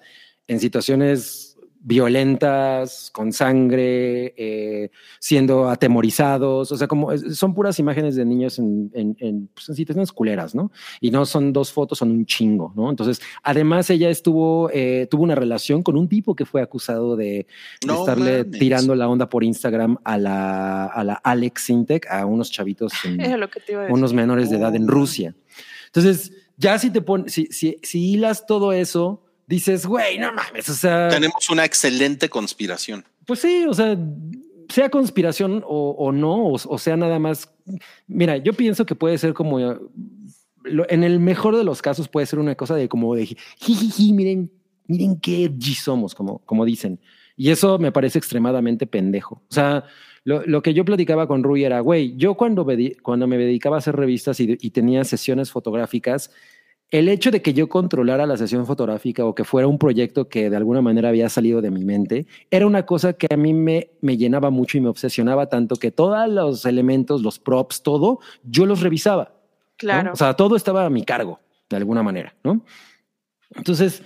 en 0.48 0.60
situaciones 0.60 1.53
violentas, 1.84 3.10
con 3.14 3.34
sangre, 3.34 4.34
eh, 4.38 4.90
siendo 5.20 5.70
atemorizados, 5.70 6.72
o 6.72 6.78
sea, 6.78 6.88
como 6.88 7.16
son 7.18 7.54
puras 7.54 7.78
imágenes 7.80 8.16
de 8.16 8.26
niños 8.26 8.60
en, 8.60 8.90
en- 8.94 9.16
en, 9.20 9.48
pues, 9.54 9.70
en 9.70 9.76
situaciones 9.76 10.12
culeras, 10.12 10.56
¿no? 10.56 10.72
Y 11.02 11.12
no 11.12 11.26
son 11.26 11.52
dos 11.54 11.72
fotos, 11.72 11.98
son 12.00 12.12
un 12.12 12.26
chingo, 12.26 12.72
¿no? 12.76 12.90
Entonces, 12.90 13.22
además 13.44 13.90
ella 13.90 14.10
estuvo, 14.10 14.70
eh, 14.74 15.08
tuvo 15.10 15.24
una 15.24 15.36
relación 15.36 15.84
con 15.84 15.98
un 15.98 16.08
tipo 16.08 16.36
que 16.36 16.46
fue 16.46 16.62
acusado 16.62 17.16
de, 17.16 17.26
de 17.26 17.48
No 17.88 18.00
estarle 18.00 18.44
mames. 18.44 18.60
tirando 18.60 18.96
la 18.96 19.08
onda 19.10 19.30
por 19.30 19.44
Instagram 19.44 19.98
a 20.04 20.18
la, 20.18 20.86
a 20.86 21.04
la 21.04 21.14
Alex 21.16 21.64
Sintek, 21.64 22.08
a 22.10 22.26
unos 22.26 22.52
chavitos 22.52 22.94
en, 23.06 23.20
Era 23.22 23.38
lo 23.38 23.50
que 23.50 23.60
te 23.60 23.74
iba 23.74 23.82
a 23.82 23.84
decir. 23.86 23.94
unos 23.98 24.14
menores 24.14 24.50
de 24.50 24.58
edad 24.58 24.76
en. 24.76 24.88
Rusia. 24.88 25.34
Entonces, 25.88 26.32
ya 26.58 26.78
si 26.78 26.90
te 26.92 27.02
pones, 27.02 27.34
si, 27.34 27.46
si, 27.48 27.78
si 27.82 28.12
hilas 28.14 28.46
todo 28.46 28.74
eso, 28.74 29.23
dices, 29.48 29.86
güey, 29.86 30.18
no 30.20 30.34
mames, 30.34 30.70
o 30.70 30.74
sea, 30.74 31.10
tenemos 31.10 31.50
una 31.50 31.66
excelente 31.66 32.30
conspiración. 32.30 33.04
pues 33.26 33.40
sí, 33.40 33.66
o 33.68 33.74
sea, 33.74 33.98
sea 34.70 34.90
conspiración 34.90 35.64
o, 35.66 35.92
o 35.92 36.12
no, 36.12 36.48
o, 36.48 36.54
o 36.54 36.78
sea 36.78 36.98
nada 36.98 37.20
más. 37.20 37.52
Mira, 38.08 38.38
yo 38.38 38.54
pienso 38.54 38.86
que 38.86 38.96
puede 38.96 39.18
ser 39.18 39.34
como, 39.34 39.60
en 39.60 41.04
el 41.04 41.20
mejor 41.20 41.58
de 41.58 41.64
los 41.64 41.82
casos 41.82 42.08
puede 42.08 42.26
ser 42.26 42.40
una 42.40 42.56
cosa 42.56 42.76
de 42.76 42.88
como 42.90 43.16
de, 43.16 43.36
jijiji, 43.58 44.14
miren, 44.14 44.52
miren 44.88 45.20
qué 45.20 45.46
edgy 45.46 45.76
somos, 45.76 46.16
como, 46.16 46.40
como 46.40 46.66
dicen. 46.66 47.00
Y 47.36 47.50
eso 47.50 47.80
me 47.80 47.92
parece 47.92 48.20
extremadamente 48.20 48.86
pendejo. 48.86 49.42
O 49.50 49.54
sea, 49.54 49.86
lo, 50.24 50.46
lo 50.46 50.62
que 50.62 50.74
yo 50.74 50.86
platicaba 50.86 51.28
con 51.28 51.44
Rui 51.44 51.64
era, 51.64 51.80
güey, 51.80 52.16
yo 52.16 52.36
cuando, 52.36 52.66
cuando 53.02 53.28
me 53.28 53.38
dedicaba 53.38 53.78
a 53.78 53.80
hacer 53.80 53.96
revistas 53.96 54.40
y, 54.40 54.58
y 54.60 54.70
tenía 54.70 55.04
sesiones 55.04 55.52
fotográficas, 55.52 56.32
el 56.94 57.10
hecho 57.10 57.32
de 57.32 57.42
que 57.42 57.56
yo 57.56 57.68
controlara 57.70 58.28
la 58.28 58.38
sesión 58.38 58.68
fotográfica 58.68 59.26
o 59.26 59.34
que 59.34 59.44
fuera 59.44 59.68
un 59.68 59.80
proyecto 59.80 60.30
que 60.30 60.52
de 60.52 60.56
alguna 60.56 60.80
manera 60.80 61.10
había 61.10 61.28
salido 61.28 61.60
de 61.60 61.72
mi 61.72 61.84
mente, 61.84 62.28
era 62.52 62.68
una 62.68 62.86
cosa 62.86 63.14
que 63.14 63.26
a 63.34 63.36
mí 63.36 63.52
me, 63.52 63.90
me 64.02 64.16
llenaba 64.16 64.52
mucho 64.52 64.78
y 64.78 64.82
me 64.82 64.90
obsesionaba 64.90 65.50
tanto 65.50 65.78
que 65.78 65.90
todos 65.90 66.30
los 66.30 66.68
elementos, 66.68 67.24
los 67.24 67.40
props, 67.40 67.82
todo, 67.82 68.20
yo 68.44 68.68
los 68.68 68.82
revisaba. 68.82 69.24
¿no? 69.24 69.78
Claro. 69.78 70.14
O 70.14 70.16
sea, 70.16 70.36
todo 70.36 70.56
estaba 70.56 70.86
a 70.86 70.90
mi 70.92 71.04
cargo. 71.04 71.40
de 71.68 71.78
alguna 71.78 72.04
manera, 72.04 72.36
¿no? 72.44 72.64
Entonces, 73.56 74.04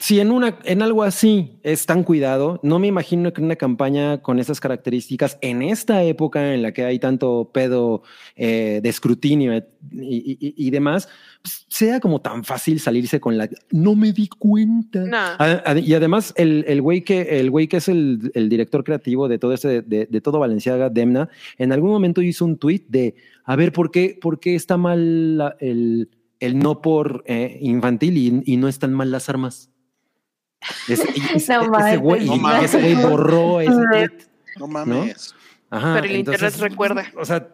si 0.00 0.20
en, 0.20 0.30
una, 0.30 0.58
en 0.64 0.80
algo 0.82 1.02
así 1.02 1.58
es 1.62 1.84
tan 1.86 2.04
cuidado, 2.04 2.60
no 2.62 2.78
me 2.78 2.86
imagino 2.86 3.32
que 3.32 3.42
una 3.42 3.56
campaña 3.56 4.22
con 4.22 4.38
esas 4.38 4.60
características 4.60 5.38
en 5.40 5.60
esta 5.62 6.02
época 6.04 6.54
en 6.54 6.62
la 6.62 6.72
que 6.72 6.84
hay 6.84 6.98
tanto 6.98 7.50
pedo 7.52 8.02
eh, 8.36 8.80
de 8.82 8.88
escrutinio 8.88 9.56
y, 9.56 9.66
y- 9.92 10.54
y 10.56 10.70
demás, 10.70 11.08
pues, 11.42 11.66
sea 11.68 11.98
como 12.00 12.20
tan 12.20 12.44
fácil 12.44 12.78
salirse 12.80 13.18
con 13.20 13.36
la 13.36 13.48
no 13.70 13.94
me 13.96 14.12
di 14.12 14.28
cuenta. 14.28 15.00
No. 15.04 15.16
A- 15.16 15.62
a- 15.66 15.78
y 15.78 15.92
además, 15.94 16.32
el, 16.36 16.64
el 16.68 16.80
güey 16.80 17.02
que, 17.02 17.40
el 17.40 17.50
güey 17.50 17.66
que 17.66 17.78
es 17.78 17.88
el, 17.88 18.30
el 18.34 18.48
director 18.48 18.84
creativo 18.84 19.26
de 19.28 19.38
todo 19.38 19.52
este, 19.52 19.82
de, 19.82 20.06
de 20.06 20.20
todo 20.20 20.38
Valenciaga, 20.38 20.90
Demna, 20.90 21.28
en 21.58 21.72
algún 21.72 21.90
momento 21.90 22.22
hizo 22.22 22.44
un 22.44 22.56
tweet 22.56 22.84
de 22.88 23.16
a 23.44 23.56
ver 23.56 23.72
por 23.72 23.90
qué, 23.90 24.16
por 24.20 24.38
qué 24.38 24.54
está 24.54 24.76
mal 24.76 25.38
la- 25.38 25.56
el, 25.58 26.08
el 26.38 26.58
no 26.58 26.82
por 26.82 27.24
eh, 27.26 27.58
infantil 27.62 28.16
y, 28.16 28.42
y 28.52 28.56
no 28.58 28.68
están 28.68 28.92
mal 28.92 29.10
las 29.10 29.28
armas. 29.28 29.70
Es- 30.88 31.00
ese, 31.34 31.54
No 31.54 31.68
mames. 31.68 31.98
güey, 32.00 32.22
y 32.24 32.26
No 32.26 32.36
mames. 32.36 32.74
ese 32.74 32.80
güey 32.80 32.94
borró 33.10 33.60
ese 33.60 33.72
tweet. 33.72 34.26
No 34.58 34.66
mames. 34.66 35.34
Ajá, 35.70 35.94
Pero 35.94 36.06
el 36.06 36.16
internet 36.16 36.54
recuerda. 36.58 37.04
O 37.16 37.24
sea, 37.24 37.48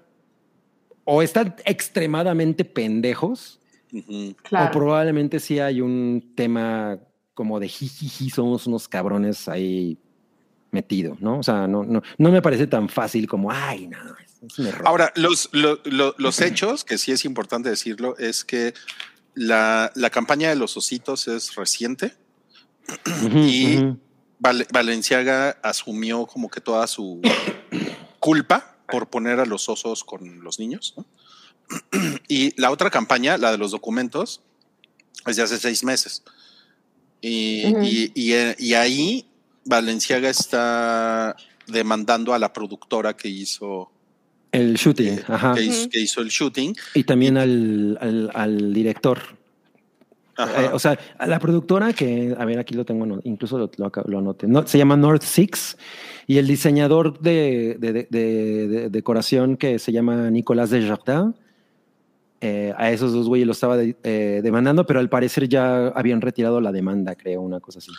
o 1.05 1.20
están 1.22 1.55
extremadamente 1.64 2.64
pendejos, 2.64 3.60
o 3.93 4.35
Claro. 4.43 4.70
probablemente 4.72 5.39
sí 5.40 5.59
hay 5.59 5.81
un 5.81 6.32
tema 6.35 6.98
como 7.35 7.59
de 7.60 7.68
jijiji, 7.68 8.31
somos 8.31 8.66
unos 8.66 8.89
cabrones 8.89 9.48
ahí 9.48 9.98
metido, 10.70 11.16
¿no? 11.20 11.39
O 11.40 11.43
sea, 11.43 11.66
no, 11.66 11.85
no, 11.85 12.02
no 12.18 12.31
me 12.31 12.40
parece 12.40 12.66
tan 12.66 12.89
fácil 12.89 13.26
como, 13.28 13.51
ay, 13.51 13.89
no, 13.89 13.98
es 14.47 14.59
un 14.59 14.66
error. 14.68 14.82
Ahora, 14.86 15.12
los, 15.16 15.48
lo- 15.52 15.81
lo- 15.85 16.14
los 16.16 16.40
hechos, 16.40 16.85
que 16.85 16.97
sí 16.98 17.12
es 17.12 17.24
importante 17.24 17.68
decirlo, 17.68 18.16
es 18.18 18.44
que 18.44 18.72
la, 19.35 19.90
la 19.94 20.10
campaña 20.10 20.48
de 20.48 20.56
los 20.56 20.76
ositos 20.76 21.28
es 21.28 21.55
reciente. 21.56 22.14
Y-. 23.36 23.97
Val- 24.39 24.66
Valenciaga 24.73 25.51
asumió 25.62 26.27
como 26.27 26.48
que 26.51 26.61
toda 26.61 26.86
su 26.86 27.20
culpa 28.19 28.77
por 28.90 29.09
poner 29.09 29.40
a 29.40 29.47
los 29.47 29.69
osos 29.69 30.05
con 30.05 30.43
los 30.44 30.59
niños. 30.59 30.94
¿no? 30.97 31.06
Y 32.28 32.59
la 32.61 32.70
otra 32.70 32.90
campaña, 32.90 33.39
la 33.39 33.52
de 33.52 33.59
los 33.59 33.70
documentos, 33.70 34.43
es 35.27 35.36
de 35.36 35.43
hace 35.43 35.59
seis 35.59 35.82
meses. 35.85 36.23
Y, 37.23 37.65
Ujú. 37.73 37.82
y- 37.85 38.12
y, 38.15 38.32
eh, 38.32 38.56
y 38.59 38.74
ahí 38.74 39.27
Valenciaga 39.65 40.28
está 40.28 41.35
demandando 41.66 42.35
a 42.35 42.39
la 42.39 42.52
productora 42.52 43.16
que 43.16 43.28
hizo, 43.28 43.90
El 44.52 44.74
shooting, 44.74 45.16
que, 45.16 45.32
ajá. 45.32 45.55
que 45.55 45.62
hizo, 45.62 45.89
que 45.89 46.01
hizo 46.01 46.20
el 46.20 46.28
shooting. 46.28 46.77
Y 46.94 47.05
también 47.05 47.39
al, 47.39 47.97
al, 48.01 48.31
al 48.35 48.74
director. 48.74 49.20
Eh, 50.39 50.70
o 50.73 50.78
sea, 50.78 50.98
la 51.27 51.39
productora 51.39 51.93
que, 51.93 52.35
a 52.39 52.44
ver, 52.44 52.59
aquí 52.59 52.74
lo 52.74 52.85
tengo, 52.85 53.20
incluso 53.24 53.56
lo, 53.59 53.70
lo, 53.77 54.19
anoté, 54.19 54.47
no, 54.48 54.66
se 54.66 54.78
llama 54.78 54.97
North 54.97 55.23
Six 55.23 55.77
y 56.27 56.39
el 56.39 56.47
diseñador 56.47 57.20
de, 57.20 57.77
de- 57.78 57.93
de- 57.93 58.06
de- 58.11 58.69
de 58.69 58.90
decoración 58.90 59.56
que 59.56 59.78
se 59.78 59.93
llama 59.93 60.31
Nicolas 60.31 60.70
Desjardins, 60.70 61.35
eh, 62.40 62.74
a 62.77 62.90
esos 62.90 63.12
dos 63.15 63.27
güeyes 63.27 63.47
lo 63.47 63.52
estaba 63.52 63.78
eh, 63.81 64.40
demandando, 64.43 64.85
pero 64.86 65.01
al 65.01 65.09
parecer 65.09 65.48
ya 65.48 65.86
habían 65.89 66.20
retirado 66.20 66.61
la 66.61 66.73
demanda, 66.73 67.15
creo, 67.15 67.40
una 67.40 67.59
cosa 67.61 67.78
así. 67.78 67.90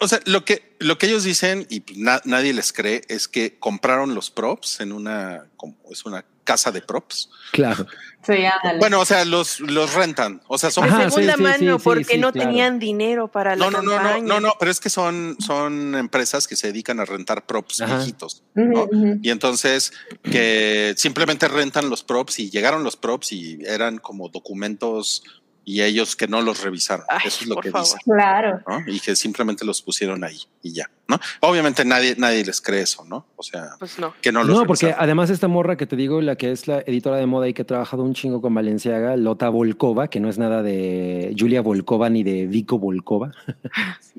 O 0.00 0.06
sea, 0.06 0.20
lo 0.26 0.44
que, 0.44 0.74
lo 0.80 0.98
que 0.98 1.06
ellos 1.06 1.24
dicen 1.24 1.66
y 1.70 1.82
na- 1.96 2.20
nadie 2.26 2.52
les 2.52 2.74
cree 2.74 3.00
es 3.08 3.26
que 3.26 3.58
compraron 3.58 4.14
los 4.14 4.30
props 4.30 4.80
en 4.80 4.92
una, 4.92 5.46
como 5.56 5.76
es 5.90 6.04
una 6.04 6.26
casa 6.50 6.72
de 6.72 6.82
props. 6.82 7.30
Claro. 7.52 7.86
Sí. 8.26 8.34
Bueno, 8.80 9.00
o 9.00 9.04
sea, 9.04 9.24
los, 9.24 9.60
los 9.60 9.94
rentan. 9.94 10.42
O 10.48 10.58
sea, 10.58 10.70
son 10.70 10.84
Ajá, 10.84 11.08
segunda 11.10 11.36
sí, 11.36 11.42
mano, 11.42 11.78
sí, 11.78 11.84
porque 11.84 12.04
sí, 12.04 12.18
no 12.18 12.32
claro. 12.32 12.48
tenían 12.48 12.78
dinero 12.78 13.28
para 13.28 13.56
la 13.56 13.64
No, 13.64 13.70
no, 13.70 13.82
no, 13.82 14.02
no, 14.02 14.20
no, 14.20 14.40
no, 14.40 14.52
pero 14.58 14.70
es 14.70 14.78
que 14.80 14.90
son, 14.90 15.36
son 15.38 15.94
empresas 15.94 16.46
que 16.46 16.56
se 16.56 16.66
dedican 16.66 17.00
a 17.00 17.04
rentar 17.04 17.46
props 17.46 17.80
Ajá. 17.80 17.96
viejitos. 17.96 18.42
¿no? 18.54 18.88
Y 19.22 19.30
entonces 19.30 19.92
que 20.22 20.92
simplemente 20.96 21.48
rentan 21.48 21.88
los 21.88 22.02
props 22.02 22.40
y 22.40 22.50
llegaron 22.50 22.84
los 22.84 22.96
props 22.96 23.32
y 23.32 23.60
eran 23.64 23.98
como 23.98 24.28
documentos 24.28 25.22
y 25.64 25.82
ellos 25.82 26.16
que 26.16 26.26
no 26.26 26.42
los 26.42 26.62
revisaron. 26.62 27.06
Ay, 27.08 27.20
Eso 27.26 27.42
es 27.42 27.46
lo 27.46 27.54
por 27.54 27.64
que 27.64 27.70
favor. 27.70 27.86
dicen. 27.86 28.00
Claro. 28.04 28.60
¿no? 28.66 28.82
Y 28.86 28.98
que 29.00 29.14
simplemente 29.14 29.64
los 29.64 29.80
pusieron 29.82 30.24
ahí 30.24 30.40
y 30.62 30.72
ya, 30.72 30.90
¿no? 31.10 31.20
Obviamente 31.40 31.84
nadie, 31.84 32.14
nadie 32.16 32.44
les 32.44 32.60
cree 32.62 32.80
eso, 32.82 33.04
¿no? 33.04 33.26
O 33.36 33.42
sea, 33.42 33.72
Pues 33.78 33.98
no. 33.98 34.14
que 34.22 34.32
no 34.32 34.42
los 34.44 34.56
No, 34.56 34.64
porque 34.66 34.86
revisaron. 34.86 35.04
además 35.04 35.28
esta 35.30 35.48
morra 35.48 35.76
que 35.76 35.86
te 35.86 35.96
digo, 35.96 36.20
la 36.22 36.36
que 36.36 36.50
es 36.52 36.66
la 36.66 36.80
editora 36.86 37.16
de 37.18 37.26
moda 37.26 37.48
y 37.48 37.52
que 37.52 37.62
ha 37.62 37.66
trabajado 37.66 38.02
un 38.04 38.14
chingo 38.14 38.40
con 38.40 38.54
Valenciaga, 38.54 39.16
Lota 39.16 39.48
Volkova, 39.50 40.08
que 40.08 40.20
no 40.20 40.28
es 40.30 40.38
nada 40.38 40.62
de 40.62 41.34
Julia 41.38 41.60
Volkova 41.60 42.08
ni 42.08 42.22
de 42.22 42.46
Vico 42.46 42.78
Volkova. 42.78 43.32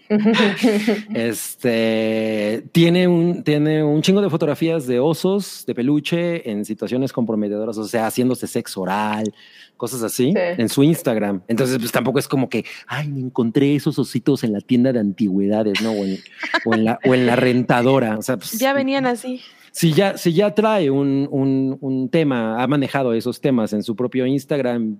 Este 1.13 2.65
tiene 2.71 3.07
un, 3.07 3.43
tiene 3.43 3.83
un 3.83 4.01
chingo 4.01 4.21
de 4.21 4.29
fotografías 4.29 4.85
de 4.87 4.99
osos 4.99 5.63
de 5.65 5.75
peluche 5.75 6.49
en 6.49 6.65
situaciones 6.65 7.13
comprometedoras, 7.13 7.77
o 7.77 7.85
sea, 7.87 8.07
haciéndose 8.07 8.47
sexo 8.47 8.81
oral, 8.81 9.33
cosas 9.77 10.03
así, 10.03 10.31
Sí. 10.31 10.33
en 10.35 10.69
su 10.69 10.83
Instagram. 10.83 11.41
Entonces, 11.47 11.77
pues 11.79 11.91
tampoco 11.91 12.19
es 12.19 12.27
como 12.27 12.49
que, 12.49 12.65
ay, 12.87 13.07
me 13.07 13.19
encontré 13.19 13.75
esos 13.75 13.97
ositos 13.97 14.43
en 14.43 14.53
la 14.53 14.61
tienda 14.61 14.93
de 14.93 14.99
antigüedades, 14.99 15.81
¿no? 15.81 15.91
O 15.91 16.03
en, 16.05 16.19
o 16.65 16.73
en 16.75 16.80
la, 16.85 16.99
o 17.05 17.13
en 17.13 17.25
la 17.25 17.35
rentadora. 17.35 18.17
O 18.17 18.21
sea, 18.21 18.37
pues, 18.37 18.51
Ya 18.59 18.73
venían 18.73 19.05
así. 19.05 19.41
si 19.71 19.93
ya, 19.93 20.17
si 20.17 20.33
ya 20.33 20.53
trae 20.55 20.89
un, 20.91 21.27
un- 21.31 21.77
un 21.81 22.09
tema, 22.09 22.61
ha 22.61 22.67
manejado 22.67 23.13
esos 23.13 23.39
temas 23.41 23.73
en 23.73 23.83
su 23.83 23.95
propio 23.95 24.25
Instagram 24.25 24.99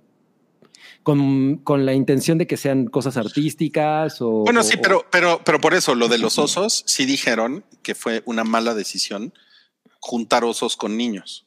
con, 1.02 1.56
con 1.58 1.84
la 1.84 1.94
intención 1.94 2.38
de 2.38 2.46
que 2.46 2.56
sean 2.56 2.86
cosas 2.86 3.16
artísticas 3.16 4.20
o... 4.20 4.44
Bueno, 4.44 4.62
sí, 4.62 4.76
o- 4.78 4.82
pero, 4.82 5.04
pero, 5.10 5.40
pero 5.44 5.60
por 5.60 5.74
eso 5.74 5.94
lo 5.94 6.08
de 6.08 6.18
los 6.18 6.38
osos 6.38 6.84
sí 6.86 7.04
dijeron 7.06 7.64
que 7.82 7.94
fue 7.94 8.22
una 8.24 8.44
mala 8.44 8.74
decisión 8.74 9.32
juntar 10.00 10.44
osos 10.44 10.76
con 10.76 10.96
niños. 10.96 11.46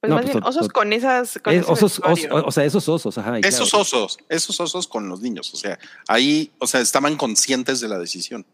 Pues 0.00 0.10
No, 0.10 0.16
más 0.16 0.24
pues, 0.26 0.34
bien, 0.34 0.44
osos 0.44 0.68
con 0.68 0.92
esas. 0.92 1.38
Con 1.42 1.54
Eh, 1.54 1.62
osos, 1.66 1.98
os- 2.04 2.26
o 2.30 2.50
sea, 2.50 2.64
esos 2.66 2.86
osos, 2.90 3.16
ajá. 3.16 3.38
Esos 3.38 3.70
claro. 3.70 3.82
osos, 3.82 4.18
esos 4.28 4.60
osos 4.60 4.86
con 4.86 5.08
los 5.08 5.22
niños. 5.22 5.52
O 5.54 5.56
sea, 5.56 5.78
ahí, 6.08 6.50
o 6.58 6.66
sea, 6.66 6.80
estaban 6.82 7.16
conscientes 7.16 7.80
de 7.80 7.88
la 7.88 7.98
decisión. 7.98 8.44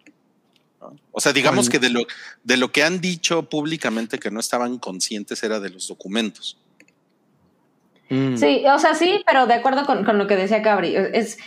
O 1.12 1.20
sea, 1.20 1.32
digamos 1.32 1.68
que 1.68 1.78
de 1.78 1.90
lo, 1.90 2.00
de 2.44 2.56
lo 2.56 2.72
que 2.72 2.82
han 2.82 3.00
dicho 3.00 3.48
públicamente 3.48 4.18
que 4.18 4.30
no 4.30 4.40
estaban 4.40 4.78
conscientes 4.78 5.42
era 5.42 5.60
de 5.60 5.70
los 5.70 5.88
documentos. 5.88 6.58
Mm. 8.08 8.36
Sí, 8.36 8.64
o 8.66 8.78
sea, 8.78 8.94
sí, 8.94 9.22
pero 9.26 9.46
de 9.46 9.54
acuerdo 9.54 9.86
con, 9.86 10.04
con 10.04 10.18
lo 10.18 10.26
que 10.26 10.36
decía 10.36 10.62
Cabri, 10.62 10.96
es, 10.96 11.38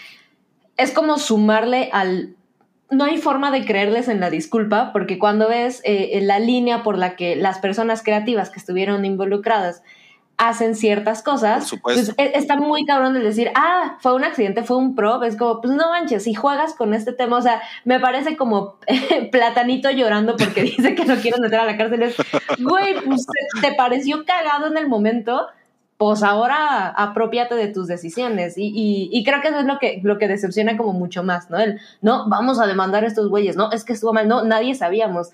es 0.78 0.92
como 0.92 1.18
sumarle 1.20 1.90
al... 1.92 2.36
No 2.90 3.06
hay 3.06 3.18
forma 3.18 3.50
de 3.52 3.66
creerles 3.66 4.08
en 4.08 4.20
la 4.20 4.30
disculpa, 4.30 4.92
porque 4.94 5.18
cuando 5.18 5.50
ves 5.50 5.82
eh, 5.84 6.20
la 6.22 6.40
línea 6.40 6.84
por 6.84 6.98
la 6.98 7.16
que 7.16 7.36
las 7.36 7.58
personas 7.58 8.04
creativas 8.04 8.50
que 8.50 8.60
estuvieron 8.60 9.04
involucradas 9.04 9.82
hacen 10.38 10.76
ciertas 10.76 11.22
cosas, 11.22 11.60
Por 11.60 11.68
supuesto. 11.70 12.14
pues 12.16 12.28
e- 12.30 12.38
está 12.38 12.56
muy 12.58 12.86
cabrón 12.86 13.16
el 13.16 13.24
decir, 13.24 13.52
ah, 13.56 13.98
fue 14.02 14.14
un 14.16 14.24
accidente, 14.24 14.64
fue 14.64 14.78
un 14.78 14.96
prop, 14.96 15.24
es 15.24 15.38
como, 15.38 15.62
pues 15.62 15.74
no 15.74 15.90
manches, 15.92 16.24
si 16.24 16.34
juegas 16.34 16.74
con 16.74 16.94
este 16.94 17.14
tema, 17.14 17.38
o 17.38 17.42
sea, 17.42 17.62
me 17.86 18.00
parece 18.00 18.36
como 18.36 18.76
platanito 19.32 19.90
llorando 19.92 20.36
porque 20.36 20.62
dice 20.78 20.96
que 20.96 21.06
no 21.06 21.16
quieren 21.18 21.42
meter 21.42 21.60
a 21.60 21.66
la 21.66 21.78
cárcel, 21.78 22.04
es, 22.04 22.16
güey, 22.60 22.96
pues 23.06 23.26
te, 23.62 23.70
te 23.70 23.76
pareció 23.76 24.26
cagado 24.26 24.68
en 24.68 24.78
el 24.78 24.88
momento, 24.88 25.48
pues 25.98 26.24
ahora 26.24 26.88
apropiate 26.90 27.56
de 27.56 27.68
tus 27.68 27.88
decisiones. 27.88 28.58
Y, 28.58 28.66
y- 28.76 29.10
y 29.12 29.24
creo 29.24 29.40
que 29.42 29.50
eso 29.50 29.60
es 29.60 29.66
lo 29.66 29.78
que, 29.80 30.02
lo 30.04 30.18
que 30.18 30.28
decepciona 30.28 30.76
como 30.76 30.92
mucho 30.94 31.24
más, 31.24 31.50
¿no? 31.50 31.60
El, 31.60 31.80
no, 32.02 32.28
vamos 32.28 32.60
a 32.60 32.66
demandar 32.68 33.04
a 33.04 33.08
estos 33.08 33.30
güeyes, 33.30 33.56
no, 33.56 33.72
es 33.72 33.86
que 33.86 33.94
estuvo 33.94 34.12
mal, 34.14 34.28
no, 34.28 34.44
nadie 34.44 34.76
sabíamos. 34.76 35.30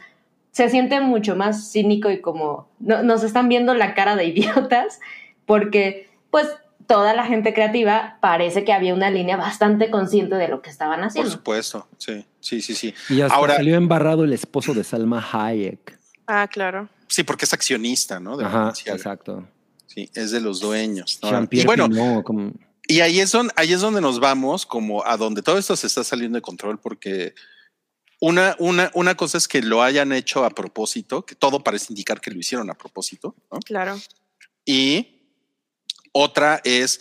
Se 0.51 0.69
siente 0.69 0.99
mucho 1.01 1.35
más 1.35 1.71
cínico 1.71 2.09
y 2.09 2.21
como 2.21 2.69
no- 2.80 3.03
nos 3.03 3.23
están 3.23 3.49
viendo 3.49 3.73
la 3.73 3.93
cara 3.93 4.15
de 4.15 4.26
idiotas 4.26 4.99
porque 5.45 6.09
pues 6.31 6.47
toda 6.88 7.13
la 7.13 7.26
gente 7.26 7.53
creativa 7.53 8.17
parece 8.19 8.63
que 8.63 8.73
había 8.73 8.93
una 8.95 9.11
línea 9.11 9.38
bastante 9.38 9.91
consciente 9.91 10.35
de 10.35 10.47
lo 10.47 10.61
que 10.61 10.69
estaban 10.71 10.99
Por 10.99 11.07
haciendo. 11.07 11.31
supuesto. 11.31 11.88
Sí, 11.97 12.26
sí, 12.39 12.61
sí, 12.61 12.73
sí. 12.76 12.93
Y 13.09 13.21
hasta 13.21 13.35
Ahora- 13.35 13.55
salió 13.57 13.76
embarrado 13.76 14.23
el 14.23 14.34
esposo 14.34 14.73
de 14.73 14.84
Salma 14.84 15.23
Hayek. 15.31 15.99
Ah, 16.26 16.47
claro. 16.51 16.89
Sí, 17.07 17.23
porque 17.23 17.45
es 17.45 17.53
accionista, 17.53 18.19
¿no? 18.19 18.38
De 18.38 18.45
Ajá, 18.45 18.73
exacto. 18.85 19.47
Sí, 19.88 20.09
es 20.13 20.31
de 20.31 20.39
los 20.41 20.59
dueños. 20.59 21.19
¿no? 21.23 21.47
Y 21.51 21.65
bueno, 21.65 21.88
Pinot, 21.89 22.23
como- 22.23 22.51
Y 22.88 23.01
ahí 23.01 23.19
es, 23.19 23.31
donde, 23.31 23.53
ahí 23.55 23.71
es 23.73 23.81
donde 23.81 24.01
nos 24.01 24.19
vamos, 24.19 24.65
como 24.65 25.05
a 25.05 25.15
donde 25.17 25.41
todo 25.43 25.57
esto 25.59 25.76
se 25.76 25.85
está 25.88 26.03
saliendo 26.03 26.38
de 26.38 26.41
control, 26.41 26.80
porque 26.80 27.34
una, 28.20 28.56
una, 28.60 28.91
una 28.94 29.16
cosa 29.16 29.38
es 29.38 29.48
que 29.48 29.62
lo 29.62 29.82
hayan 29.82 30.12
hecho 30.12 30.44
a 30.44 30.50
propósito, 30.50 31.26
que 31.26 31.36
todo 31.36 31.64
parece 31.64 31.88
indicar 31.90 32.20
que 32.20 32.32
lo 32.32 32.40
hicieron 32.40 32.70
a 32.70 32.78
propósito, 32.78 33.36
¿no? 33.52 33.60
Claro. 33.60 34.00
Y 34.66 35.20
otra 36.12 36.62
es 36.64 37.00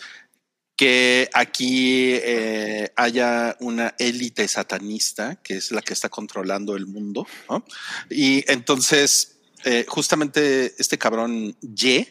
que 0.77 1.29
aquí 1.33 2.13
eh, 2.13 2.93
haya 2.95 3.57
una 3.59 3.95
élite 3.99 4.47
satanista, 4.47 5.35
que 5.43 5.57
es 5.57 5.71
la 5.71 5.81
que 5.81 5.91
está 5.91 6.07
controlando 6.07 6.77
el 6.77 6.85
mundo, 6.85 7.27
¿no? 7.49 7.65
Y 8.09 8.49
entonces, 8.49 9.39
eh, 9.65 9.85
justamente 9.89 10.73
este 10.77 10.97
cabrón 10.97 11.57
Y, 11.61 12.07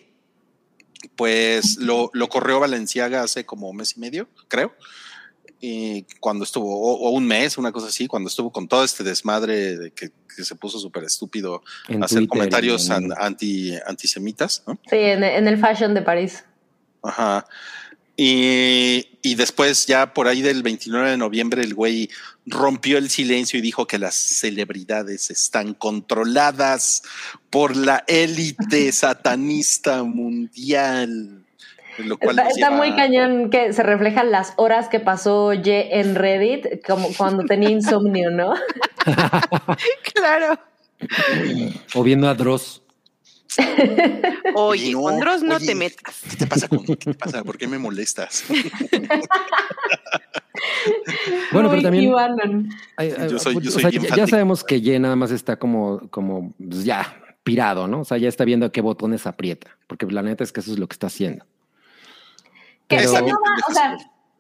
pues 1.17 1.79
lo, 1.79 2.11
lo 2.13 2.29
corrió 2.29 2.61
Valenciaga 2.61 3.23
hace 3.23 3.47
como 3.47 3.73
mes 3.73 3.97
y 3.97 4.01
medio, 4.01 4.29
creo. 4.49 4.75
Y 5.61 6.05
cuando 6.21 6.45
estuvo, 6.45 6.69
o, 6.81 7.09
o 7.09 7.11
un 7.11 7.27
mes, 7.27 7.59
una 7.59 7.73
cosa 7.73 7.89
así, 7.89 8.07
cuando 8.07 8.29
estuvo 8.29 8.53
con 8.53 8.69
todo 8.69 8.85
este 8.85 9.03
desmadre 9.03 9.77
de 9.77 9.91
que, 9.91 10.11
que 10.37 10.45
se 10.45 10.55
puso 10.55 10.79
súper 10.79 11.03
estúpido 11.05 11.63
En 11.89 12.03
hacer 12.05 12.19
Twitter, 12.19 12.29
comentarios 12.29 12.87
en- 12.91 12.93
an- 12.93 13.15
anti, 13.19 13.75
antisemitas, 13.87 14.63
¿no? 14.67 14.75
Sí, 14.89 14.97
en, 14.97 15.25
en 15.25 15.49
el 15.49 15.59
Fashion 15.59 15.95
de 15.95 16.03
París. 16.03 16.45
Ajá. 17.03 17.45
Y, 18.21 19.19
y 19.23 19.37
después, 19.37 19.87
ya 19.87 20.13
por 20.13 20.27
ahí 20.27 20.43
del 20.43 20.63
29 20.65 21.11
de 21.11 21.17
noviembre, 21.17 21.63
el 21.63 21.75
güey 21.75 22.11
rompió 22.47 22.99
el 22.99 23.11
silencio 23.11 23.59
y 23.59 23.63
dijo 23.63 23.87
que 23.87 23.99
las 23.99 24.15
celebridades 24.17 25.31
están 25.31 25.73
controladas 25.75 27.03
por 27.51 27.77
la 27.77 28.03
élite 28.09 28.91
satanista 28.93 30.03
mundial. 30.03 31.45
Lo 32.05 32.17
cual 32.19 32.31
Está, 32.31 32.45
nos 32.45 32.53
está 32.57 32.69
lleva- 32.71 32.77
muy 32.77 32.95
cañón 32.97 33.51
que 33.51 33.73
se 33.73 33.83
reflejan 33.83 34.31
las 34.31 34.53
horas 34.57 34.89
que 34.89 35.01
pasó 35.01 35.53
Ye 35.55 35.99
en 36.01 36.15
Reddit, 36.15 36.87
como 36.87 37.09
cuando 37.17 37.45
tenía 37.45 37.71
insomnio, 37.71 38.31
¿no? 38.31 38.55
Claro. 40.15 40.59
O 41.95 42.03
viendo 42.03 42.29
a 42.29 42.35
Dross. 42.35 42.83
Oye, 44.55 44.93
no, 44.93 45.03
con 45.03 45.19
Dross 45.21 45.43
no 45.43 45.57
oye, 45.57 45.67
te 45.67 45.75
metas. 45.75 46.23
¿Qué 46.31 46.37
te 46.37 46.47
pasa 46.47 46.69
con, 46.69 46.85
qué 46.85 46.97
te 46.97 47.15
pasa? 47.15 47.43
¿Por 47.45 47.57
qué 47.57 47.67
me 47.67 47.79
molestas? 47.79 48.45
Bueno, 51.53 51.71
pero 51.71 51.83
también. 51.83 52.13
Ay, 52.97 53.15
ay, 53.17 53.29
Yo 53.31 53.39
soy- 53.39 53.55
yo 53.61 53.71
o 53.71 53.73
soy 53.73 53.83
sea, 53.83 53.91
bien 53.91 54.03
ya, 54.15 54.27
sabemos 54.27 54.65
que 54.65 54.81
Ye 54.81 54.99
nada 54.99 55.17
más 55.17 55.31
está 55.31 55.57
como, 55.59 56.09
como 56.11 56.53
pues, 56.59 56.85
ya 56.85 57.23
pirado, 57.45 57.87
¿no? 57.87 58.01
O 58.01 58.05
sea, 58.05 58.19
ya 58.19 58.29
está 58.29 58.45
viendo 58.45 58.67
a 58.67 58.73
qué 58.73 58.81
botones 58.81 59.27
aprieta, 59.27 59.77
porque 59.87 60.07
la 60.07 60.23
neta 60.23 60.45
es 60.45 60.53
que 60.53 60.61
eso 60.61 60.73
es 60.73 60.79
lo 60.79 60.87
que 60.89 60.95
está 60.95 61.07
haciendo. 61.07 61.45
Que 62.89 62.97
no 63.03 63.13
va, 63.13 63.21
o 63.69 63.73
sea, 63.73 63.97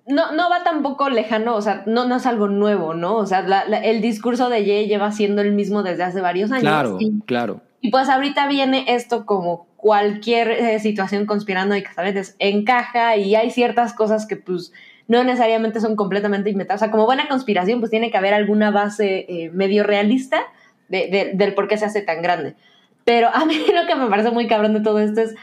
no, 0.06 0.32
no 0.32 0.48
va 0.50 0.64
tampoco 0.64 1.10
lejano, 1.10 1.54
o 1.54 1.62
sea, 1.62 1.82
no, 1.86 2.06
no 2.06 2.16
es 2.16 2.26
algo 2.26 2.48
nuevo, 2.48 2.94
¿no? 2.94 3.16
O 3.16 3.26
sea, 3.26 3.42
la- 3.42 3.66
la- 3.68 3.78
el 3.84 4.00
discurso 4.00 4.48
de 4.48 4.64
Ye 4.64 4.86
lleva 4.86 5.12
siendo 5.12 5.42
el 5.42 5.52
mismo 5.52 5.82
desde 5.82 6.02
hace 6.04 6.20
varios 6.20 6.50
años. 6.50 6.62
Claro, 6.62 6.96
Y, 6.98 7.20
claro. 7.26 7.60
y 7.80 7.90
pues 7.90 8.08
ahorita 8.08 8.46
viene 8.48 8.84
esto 8.88 9.26
como 9.26 9.66
cualquier 9.76 10.50
eh, 10.50 10.80
situación 10.80 11.26
conspirando 11.26 11.76
y 11.76 11.82
que 11.82 11.90
a 11.96 12.02
veces 12.02 12.34
encaja 12.38 13.16
y 13.16 13.34
hay 13.36 13.50
ciertas 13.50 13.92
cosas 13.92 14.26
que 14.26 14.36
pues 14.36 14.72
no 15.06 15.22
necesariamente 15.24 15.80
son 15.80 15.94
completamente 15.94 16.50
inventadas. 16.50 16.80
O 16.82 16.84
sea, 16.84 16.90
como 16.90 17.04
buena 17.06 17.28
conspiración, 17.28 17.78
pues 17.78 17.90
tiene 17.90 18.10
que 18.10 18.16
haber 18.18 18.34
alguna 18.34 18.70
base 18.70 19.26
eh, 19.28 19.50
medio 19.52 19.84
realista 19.84 20.40
de- 20.88 21.08
de- 21.08 21.30
del 21.34 21.54
por 21.54 21.68
qué 21.68 21.76
se 21.78 21.84
hace 21.84 22.00
tan 22.02 22.22
grande. 22.22 22.56
Pero 23.04 23.28
a 23.28 23.44
mí 23.44 23.54
lo 23.74 23.86
que 23.86 23.94
me 23.94 24.06
parece 24.08 24.30
muy 24.30 24.46
cabrón 24.48 24.72
de 24.74 24.80
todo 24.80 24.98
esto 25.00 25.20
es 25.20 25.34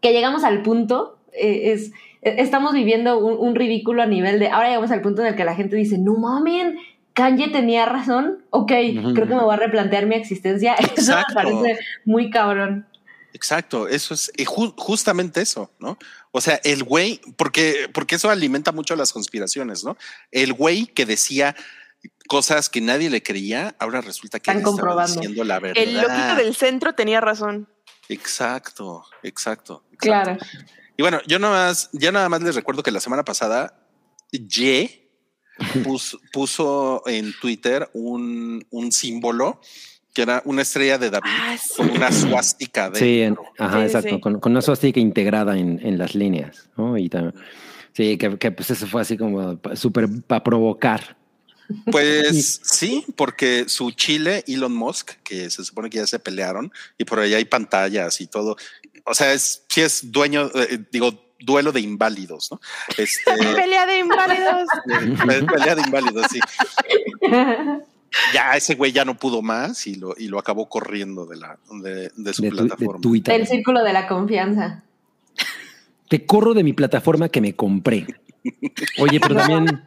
que 0.00 0.12
llegamos 0.12 0.44
al 0.44 0.62
punto, 0.62 1.18
eh, 1.34 1.72
es, 1.72 1.88
eh, 2.22 2.36
estamos 2.38 2.72
viviendo 2.72 3.18
un, 3.18 3.36
un 3.38 3.54
ridículo 3.54 4.02
a 4.02 4.06
nivel 4.06 4.38
de, 4.38 4.48
ahora 4.48 4.68
llegamos 4.68 4.90
al 4.90 5.02
punto 5.02 5.22
en 5.22 5.28
el 5.28 5.36
que 5.36 5.44
la 5.44 5.54
gente 5.54 5.76
dice, 5.76 5.98
no 5.98 6.14
mamen, 6.14 6.78
Kanye 7.12 7.48
tenía 7.48 7.86
razón, 7.86 8.44
ok, 8.50 8.68
creo 8.68 9.28
que 9.28 9.34
me 9.34 9.42
voy 9.42 9.54
a 9.54 9.58
replantear 9.58 10.06
mi 10.06 10.16
existencia, 10.16 10.74
eso 10.96 11.14
me 11.16 11.22
parece 11.34 11.78
muy 12.04 12.30
cabrón. 12.30 12.86
Exacto, 13.32 13.88
eso 13.88 14.14
es 14.14 14.30
ju- 14.46 14.74
justamente 14.76 15.40
eso, 15.40 15.72
¿no? 15.80 15.98
O 16.30 16.40
sea, 16.40 16.60
el 16.62 16.84
güey, 16.84 17.20
porque, 17.36 17.88
porque 17.92 18.14
eso 18.14 18.30
alimenta 18.30 18.70
mucho 18.72 18.94
las 18.94 19.12
conspiraciones, 19.12 19.84
¿no? 19.84 19.96
El 20.30 20.52
güey 20.52 20.86
que 20.86 21.04
decía 21.04 21.56
cosas 22.28 22.68
que 22.68 22.80
nadie 22.80 23.10
le 23.10 23.22
creía, 23.22 23.74
ahora 23.78 24.00
resulta 24.00 24.38
que 24.38 24.50
Están 24.50 24.62
comprobando. 24.62 25.14
diciendo 25.20 25.42
la 25.44 25.58
verdad. 25.58 25.82
El 25.82 25.94
loquito 25.94 26.36
del 26.36 26.54
centro 26.54 26.94
tenía 26.94 27.20
razón. 27.20 27.68
Exacto, 28.08 29.04
exacto, 29.22 29.82
exacto. 29.92 29.96
Claro. 29.98 30.36
Y 30.96 31.02
bueno, 31.02 31.20
yo 31.26 31.38
nada 31.38 31.66
más, 31.68 31.90
ya 31.92 32.12
nada 32.12 32.28
más 32.28 32.42
les 32.42 32.54
recuerdo 32.54 32.82
que 32.82 32.90
la 32.90 33.00
semana 33.00 33.24
pasada, 33.24 33.80
Ye 34.32 35.10
puso, 35.82 36.18
puso 36.32 37.02
en 37.06 37.32
Twitter 37.40 37.88
un, 37.94 38.64
un 38.70 38.92
símbolo 38.92 39.60
que 40.12 40.22
era 40.22 40.42
una 40.44 40.62
estrella 40.62 40.96
de 40.96 41.10
David 41.10 41.28
Ah, 41.28 41.56
sí. 41.60 41.74
con 41.76 41.90
una 41.90 42.12
suástica 42.12 42.88
de 42.90 42.98
Sí, 43.00 43.20
en- 43.22 43.36
ajá, 43.58 43.78
Sí, 43.80 43.84
exacto. 43.86 44.14
sí. 44.14 44.20
Con, 44.20 44.38
con 44.38 44.52
una 44.52 44.62
suástica 44.62 45.00
integrada 45.00 45.58
en, 45.58 45.80
en 45.84 45.98
las 45.98 46.14
líneas, 46.14 46.70
¿no? 46.76 46.96
Y 46.96 47.08
también, 47.08 47.34
sí, 47.92 48.16
que, 48.16 48.38
que, 48.38 48.52
pues 48.52 48.70
eso 48.70 48.86
fue 48.86 49.02
así 49.02 49.16
como 49.16 49.58
súper 49.74 50.08
para 50.24 50.44
provocar. 50.44 51.16
Pues 51.90 52.60
sí, 52.62 53.04
porque 53.16 53.64
su 53.68 53.90
chile, 53.90 54.44
Elon 54.46 54.72
Musk, 54.76 55.12
que 55.24 55.50
se 55.50 55.64
supone 55.64 55.90
que 55.90 55.96
ya 55.98 56.06
se 56.06 56.18
pelearon 56.18 56.70
y 56.98 57.04
por 57.04 57.18
ahí 57.18 57.34
hay 57.34 57.44
pantallas 57.46 58.20
y 58.20 58.26
todo. 58.28 58.56
O 59.04 59.14
sea, 59.14 59.32
es, 59.32 59.64
sí 59.68 59.80
es 59.82 60.10
dueño, 60.10 60.50
eh, 60.54 60.78
digo, 60.90 61.12
duelo 61.40 61.72
de 61.72 61.80
inválidos, 61.80 62.50
¿no? 62.50 62.60
Este, 62.96 63.30
Pelea 63.54 63.86
de 63.86 63.98
inválidos. 63.98 64.68
pe- 65.26 65.42
pelea 65.44 65.74
de 65.74 65.82
inválidos, 65.82 66.26
sí. 66.30 66.40
Ya 68.32 68.56
ese 68.56 68.76
güey 68.76 68.92
ya 68.92 69.04
no 69.04 69.16
pudo 69.16 69.42
más 69.42 69.88
y 69.88 69.96
lo, 69.96 70.14
y 70.16 70.28
lo 70.28 70.38
acabó 70.38 70.68
corriendo 70.68 71.26
de 71.26 71.36
la 71.36 71.58
de, 71.82 72.12
de 72.14 72.32
su 72.32 72.42
De, 72.42 72.50
tu- 72.50 72.56
de 72.56 72.62
plataforma. 72.68 73.00
Twitter. 73.00 73.36
Del 73.36 73.46
círculo 73.48 73.82
de 73.82 73.92
la 73.92 74.06
confianza. 74.06 74.84
Te 76.08 76.24
corro 76.24 76.54
de 76.54 76.62
mi 76.62 76.72
plataforma 76.74 77.28
que 77.28 77.40
me 77.40 77.56
compré. 77.56 78.06
Oye, 79.00 79.18
pero 79.18 79.34
también, 79.34 79.82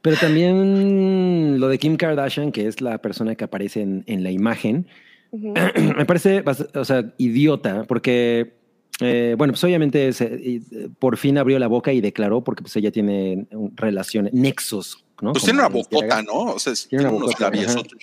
pero 0.00 0.16
también 0.16 1.60
lo 1.60 1.68
de 1.68 1.78
Kim 1.78 1.96
Kardashian, 1.96 2.50
que 2.50 2.66
es 2.66 2.80
la 2.80 2.98
persona 2.98 3.36
que 3.36 3.44
aparece 3.44 3.82
en, 3.82 4.02
en 4.08 4.24
la 4.24 4.32
imagen, 4.32 4.88
Ujú. 5.32 5.54
me 5.96 6.06
parece, 6.06 6.44
o 6.74 6.84
sea, 6.84 7.12
idiota, 7.18 7.84
porque, 7.84 8.54
eh, 9.00 9.34
bueno, 9.36 9.52
pues 9.54 9.64
obviamente 9.64 10.12
se- 10.12 10.40
y, 10.42 10.60
por 10.98 11.16
fin 11.16 11.38
abrió 11.38 11.58
la 11.58 11.66
boca 11.66 11.92
y 11.92 12.00
declaró, 12.00 12.44
porque 12.44 12.62
pues 12.62 12.76
ella 12.76 12.90
tiene 12.92 13.46
relaciones, 13.74 14.32
nexos, 14.32 15.04
¿no? 15.20 15.32
Pues 15.32 15.44
tiene 15.44 15.58
una 15.58 15.68
bocota, 15.68 16.22
¿no? 16.22 16.34
O 16.54 16.58
sea, 16.58 16.72
Tiene 16.74 16.88
tiene, 16.88 17.04
una 17.04 17.10
unos 17.16 17.26
bocota, 17.30 17.44
labiosotes. 17.50 17.98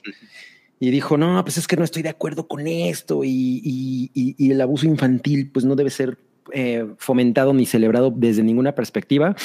Y 0.81 0.91
dijo, 0.91 1.17
no, 1.17 1.43
pues 1.43 1.57
es 1.57 1.67
que 1.67 1.75
no 1.75 1.83
estoy 1.83 2.01
de 2.03 2.09
acuerdo 2.09 2.47
con 2.47 2.65
esto 2.65 3.23
y, 3.23 3.29
y- 3.63 4.11
y- 4.13 4.35
y 4.37 4.51
el 4.51 4.61
abuso 4.61 4.85
infantil 4.85 5.51
pues 5.51 5.65
no 5.65 5.75
debe 5.75 5.89
ser 5.89 6.17
eh, 6.53 6.87
fomentado 6.97 7.53
ni 7.53 7.65
celebrado 7.65 8.11
desde 8.15 8.43
ninguna 8.43 8.73
perspectiva. 8.73 9.35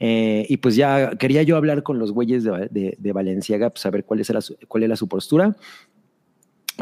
Eh, 0.00 0.44
y 0.48 0.56
pues 0.56 0.74
ya 0.74 1.12
quería 1.16 1.44
yo 1.44 1.56
hablar 1.56 1.84
con 1.84 2.00
los 2.00 2.10
güeyes 2.10 2.42
de, 2.42 2.68
de, 2.72 2.96
de 2.98 3.12
Valenciaga, 3.12 3.70
pues 3.70 3.86
a 3.86 3.90
ver 3.90 4.04
cuál, 4.04 4.18
es 4.20 4.28
la 4.30 4.40
su- 4.40 4.56
cuál 4.66 4.82
era 4.82 4.96
su 4.96 5.06
postura. 5.08 5.56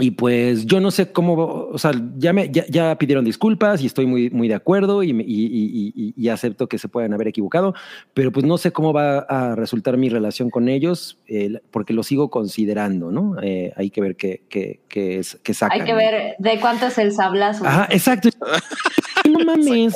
Y 0.01 0.13
pues 0.13 0.65
yo 0.65 0.81
no 0.81 0.91
sé 0.91 1.13
cómo, 1.13 1.35
o 1.35 1.77
sea, 1.77 1.93
ya, 2.17 2.33
me, 2.33 2.49
ya, 2.51 2.65
ya 2.67 2.97
pidieron 2.97 3.27
disculpas 3.27 3.83
y 3.83 3.87
estoy 3.87 4.07
muy, 4.07 4.31
muy 4.31 4.49
de 4.49 4.55
acuerdo 4.55 5.03
y, 5.03 5.13
me- 5.13 5.23
y- 5.23 5.45
y- 5.47 5.93
y- 5.95 6.15
y 6.17 6.29
acepto 6.31 6.67
que 6.67 6.79
se 6.79 6.89
puedan 6.89 7.13
haber 7.13 7.29
equivocado, 7.29 7.75
pero 8.15 8.33
pues 8.33 8.47
no 8.47 8.57
sé 8.57 8.73
cómo 8.73 8.95
va 8.95 9.19
a 9.19 9.55
resultar 9.55 9.99
mi 9.99 10.09
relación 10.09 10.49
con 10.49 10.71
ellos 10.71 11.19
eh, 11.29 11.61
porque 11.71 11.93
lo 11.93 12.03
sigo 12.05 12.31
considerando, 12.31 13.11
¿no? 13.13 13.37
Eh, 13.43 13.75
hay 13.77 13.91
que 13.91 14.01
ver 14.01 14.17
qué, 14.17 14.43
qué, 14.49 14.81
qué, 14.89 15.19
es- 15.19 15.39
qué 15.43 15.53
sacan. 15.53 15.81
Hay 15.81 15.87
que 15.87 15.95
ver 15.95 16.37
de 16.39 16.59
cuánto 16.59 16.87
es 16.87 16.97
el 16.97 17.13
sablazo. 17.13 17.67
Ajá, 17.67 17.87
exacto. 17.91 18.31
no 19.31 19.45
mames. 19.45 19.95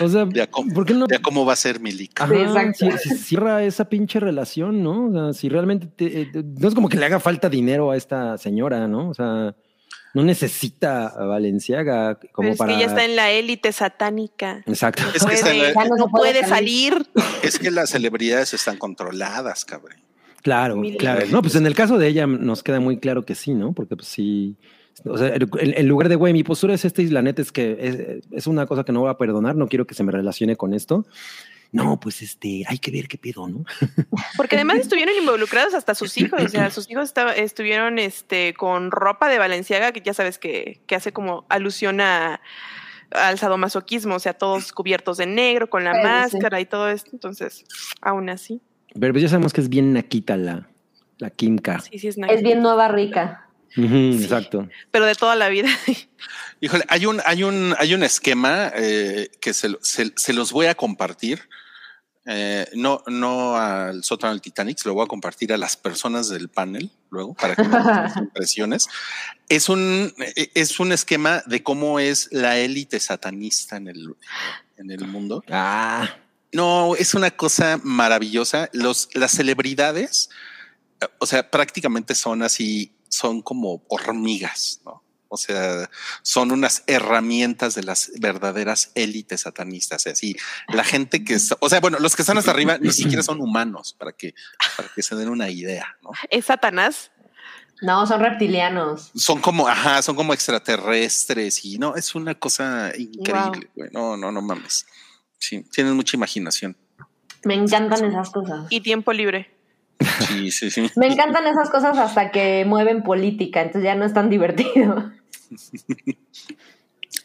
O 0.00 0.08
sea, 0.08 0.28
Ya 0.32 0.46
cómo- 0.48 0.72
¿por 0.72 0.86
qué 0.86 0.94
no? 0.94 1.06
Ya 1.10 1.20
cómo 1.20 1.44
va 1.44 1.54
a 1.54 1.56
ser 1.56 1.80
Milik. 1.80 2.20
Ajá, 2.20 2.72
Sí, 2.74 2.90
si- 3.02 3.08
si 3.08 3.16
cierra 3.16 3.62
esa 3.64 3.88
pinche 3.88 4.20
relación, 4.20 4.82
¿no? 4.82 5.06
O 5.08 5.12
sea, 5.12 5.32
si 5.32 5.48
realmente 5.48 5.86
te- 5.86 6.22
eh, 6.22 6.30
no 6.34 6.68
es 6.68 6.74
como 6.74 6.88
que 6.88 6.96
le 6.96 7.06
haga 7.06 7.18
falta 7.20 7.48
dinero 7.48 7.90
a 7.90 7.96
esta 7.96 8.38
señora, 8.38 8.86
¿no? 8.86 9.08
O 9.08 9.14
sea, 9.14 9.54
no 10.14 10.22
necesita 10.22 11.06
a 11.08 11.24
Valenciaga 11.24 12.16
como 12.32 12.42
Pero 12.46 12.52
es 12.52 12.58
para. 12.58 12.72
que 12.74 12.80
ya 12.80 12.86
está 12.86 13.04
en 13.04 13.16
la 13.16 13.30
élite 13.30 13.72
satánica. 13.72 14.62
Exacto. 14.66 15.02
Es 15.14 15.24
que 15.24 15.36
Puede- 15.36 15.58
la- 15.58 15.72
Ya 15.84 15.88
no 15.96 16.06
puede 16.08 16.44
salir. 16.46 17.06
Es 17.42 17.58
que 17.58 17.70
las 17.70 17.90
celebridades 17.90 18.52
están 18.54 18.76
controladas, 18.76 19.64
cabrón. 19.64 19.96
Claro, 20.42 20.80
claro. 20.98 21.26
No, 21.30 21.40
pues 21.40 21.54
en 21.54 21.66
el 21.66 21.74
caso 21.74 21.98
de 21.98 22.08
ella 22.08 22.26
nos 22.26 22.62
queda 22.62 22.80
muy 22.80 22.98
claro 22.98 23.24
que 23.24 23.34
sí, 23.34 23.54
¿no? 23.54 23.72
Porque 23.72 23.96
pues 23.96 24.08
sí. 24.08 24.56
O 25.04 25.16
sea, 25.18 25.34
en, 25.34 25.48
en 25.60 25.88
lugar 25.88 26.08
de, 26.08 26.16
güey, 26.16 26.32
mi 26.32 26.44
postura 26.44 26.74
es 26.74 26.84
esta 26.84 27.02
y 27.02 27.08
la 27.08 27.22
neta 27.22 27.42
es 27.42 27.50
que 27.52 27.76
es, 27.80 28.24
es 28.30 28.46
una 28.46 28.66
cosa 28.66 28.84
que 28.84 28.92
no 28.92 29.00
voy 29.00 29.10
a 29.10 29.16
perdonar, 29.16 29.56
no 29.56 29.66
quiero 29.68 29.86
que 29.86 29.94
se 29.94 30.02
me 30.04 30.12
relacione 30.12 30.56
con 30.56 30.74
esto. 30.74 31.04
No, 31.72 31.98
pues 31.98 32.20
este, 32.20 32.64
hay 32.68 32.76
que 32.78 32.90
ver 32.90 33.08
qué 33.08 33.16
pedo, 33.16 33.48
¿no? 33.48 33.64
Porque 34.36 34.56
además 34.56 34.76
estuvieron 34.76 35.14
involucrados 35.18 35.72
hasta 35.72 35.94
sus 35.94 36.18
hijos. 36.18 36.42
O 36.42 36.48
sea, 36.48 36.70
sus 36.70 36.90
hijos 36.90 37.04
estaba- 37.04 37.32
estuvieron 37.32 37.98
este, 37.98 38.52
con 38.52 38.90
ropa 38.90 39.30
de 39.30 39.38
Valenciaga, 39.38 39.90
que 39.92 40.02
ya 40.02 40.12
sabes 40.12 40.36
que, 40.38 40.80
que 40.86 40.94
hace 40.96 41.12
como 41.14 41.46
alusión 41.48 42.02
a, 42.02 42.42
al 43.10 43.38
sadomasoquismo. 43.38 44.16
O 44.16 44.18
sea, 44.18 44.34
todos 44.34 44.70
cubiertos 44.72 45.16
de 45.16 45.24
negro, 45.24 45.70
con 45.70 45.82
la 45.84 45.92
Sí, 45.94 45.98
sí. 46.00 46.06
máscara 46.06 46.60
y 46.60 46.66
todo 46.66 46.90
esto. 46.90 47.08
Entonces, 47.14 47.64
aún 48.02 48.28
así, 48.28 48.60
Pero 49.00 49.14
pues 49.14 49.22
ya 49.22 49.30
sabemos 49.30 49.54
que 49.54 49.62
es 49.62 49.70
bien 49.70 49.94
naquita 49.94 50.36
la, 50.36 50.68
la 51.16 51.30
Kim 51.30 51.56
K. 51.56 51.80
sí, 51.80 51.98
sí 51.98 52.08
es 52.08 52.16
Es 52.16 52.18
naquita. 52.18 52.42
bien 52.42 52.60
nueva 52.60 52.88
rica. 52.88 53.48
Exacto. 53.76 54.68
Pero 54.90 55.06
de 55.06 55.14
toda 55.14 55.34
la 55.36 55.48
vida. 55.48 55.68
Híjole, 56.60 56.84
hay 56.88 57.06
un, 57.06 57.20
hay 57.24 57.42
un, 57.42 57.74
hay 57.78 57.94
un 57.94 58.02
esquema 58.02 58.70
eh, 58.74 59.30
que 59.40 59.52
se, 59.54 59.76
se- 59.82 60.12
se 60.16 60.32
los 60.32 60.52
voy 60.52 60.66
a 60.66 60.74
compartir. 60.74 61.48
Eh, 62.24 62.68
no, 62.74 63.02
no 63.08 63.56
al 63.56 64.04
sótano 64.04 64.32
del 64.32 64.40
Titanic, 64.40 64.78
se 64.78 64.88
lo 64.88 64.94
voy 64.94 65.04
a 65.04 65.08
compartir 65.08 65.52
a 65.52 65.56
las 65.58 65.76
personas 65.76 66.28
del 66.28 66.48
panel 66.48 66.88
luego 67.10 67.34
para 67.34 67.56
que 67.56 67.62
vean 67.62 68.12
impresiones. 68.16 68.86
Es 69.48 69.68
un, 69.68 70.14
eh, 70.36 70.50
es 70.54 70.78
un 70.78 70.92
esquema 70.92 71.42
de 71.46 71.64
cómo 71.64 71.98
es 71.98 72.28
la 72.30 72.58
élite 72.58 73.00
satanista 73.00 73.76
en 73.76 73.88
el, 73.88 74.14
en 74.76 74.90
el 74.92 75.04
mundo. 75.08 75.42
Ah, 75.50 76.08
No, 76.52 76.94
es 76.94 77.14
una 77.14 77.32
cosa 77.32 77.80
maravillosa. 77.82 78.68
Los, 78.72 79.08
las 79.14 79.32
celebridades, 79.32 80.30
o 81.18 81.26
sea, 81.26 81.50
prácticamente 81.50 82.14
son 82.14 82.44
así, 82.44 82.92
son 83.12 83.42
como 83.42 83.84
hormigas, 83.88 84.80
¿no? 84.84 85.02
O 85.28 85.36
sea, 85.38 85.88
son 86.22 86.52
unas 86.52 86.84
herramientas 86.86 87.74
de 87.74 87.82
las 87.82 88.10
verdaderas 88.20 88.90
élites 88.94 89.40
satanistas. 89.42 90.06
Así, 90.06 90.36
la 90.68 90.84
gente 90.84 91.24
que, 91.24 91.34
está- 91.34 91.56
o 91.60 91.68
sea, 91.70 91.80
bueno, 91.80 91.98
los 92.00 92.14
que 92.16 92.20
están 92.22 92.36
hasta 92.36 92.50
arriba 92.50 92.76
ni 92.78 92.90
siquiera 92.92 93.22
son 93.22 93.40
humanos 93.40 93.94
para 93.98 94.12
que, 94.12 94.34
para 94.76 94.90
que 94.94 95.02
se 95.02 95.14
den 95.16 95.30
una 95.30 95.48
idea, 95.48 95.96
¿no? 96.02 96.10
Es 96.28 96.44
Satanás. 96.46 97.10
No, 97.80 98.06
son 98.06 98.20
reptilianos. 98.20 99.10
Son 99.16 99.40
como, 99.40 99.66
ajá, 99.68 100.02
son 100.02 100.16
como 100.16 100.34
extraterrestres 100.34 101.64
y 101.64 101.78
no, 101.78 101.96
es 101.96 102.14
una 102.14 102.34
cosa 102.34 102.92
increíble. 102.96 103.70
güey. 103.74 103.88
No, 103.92 104.16
no, 104.16 104.30
no 104.32 104.42
mames. 104.42 104.86
Sí, 105.38 105.62
tienen 105.72 105.94
mucha 105.94 106.16
imaginación. 106.16 106.76
Me 107.44 107.54
encantan 107.54 108.04
esas 108.04 108.30
cosas. 108.30 108.66
Y 108.70 108.82
tiempo 108.82 109.12
libre. 109.12 109.50
Sí, 110.28 110.50
sí, 110.50 110.70
sí. 110.70 110.90
Me 110.96 111.06
encantan 111.06 111.46
esas 111.46 111.70
cosas 111.70 111.98
hasta 111.98 112.30
que 112.30 112.64
mueven 112.64 113.02
política, 113.02 113.60
entonces 113.60 113.84
ya 113.84 113.94
no 113.94 114.04
es 114.04 114.14
tan 114.14 114.30
divertido. 114.30 115.12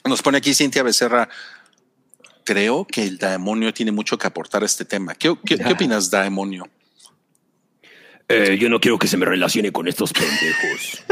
Nos 0.05 0.21
pone 0.21 0.37
aquí 0.37 0.53
Cintia 0.53 0.83
Becerra. 0.83 1.29
Creo 2.43 2.85
que 2.85 3.03
el 3.03 3.17
demonio 3.17 3.73
tiene 3.73 3.91
mucho 3.91 4.17
que 4.17 4.27
aportar 4.27 4.63
a 4.63 4.65
este 4.65 4.85
tema. 4.85 5.15
¿Qué, 5.15 5.35
qué, 5.45 5.57
qué 5.57 5.73
opinas, 5.73 6.09
demonio? 6.09 6.69
Eh, 8.29 8.57
yo 8.59 8.69
no 8.69 8.79
quiero 8.79 8.99
que 8.99 9.07
se 9.07 9.15
me 9.15 9.25
relacione 9.25 9.71
con 9.71 9.87
estos 9.87 10.11
pendejos. 10.11 11.03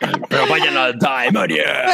Pero 0.28 0.46
vayan 0.48 0.76
a 0.76 0.92
Daemonia. 0.92 1.86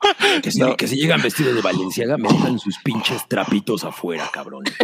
Que 0.42 0.50
si, 0.50 0.58
No. 0.60 0.76
que 0.76 0.86
si 0.88 0.96
llegan 0.96 1.20
vestidos 1.22 1.54
de 1.54 1.60
Valenciaga, 1.60 2.16
me 2.16 2.28
dejan 2.28 2.58
sus 2.58 2.78
pinches 2.78 3.28
trapitos 3.28 3.84
afuera, 3.84 4.28
cabrón. 4.32 4.64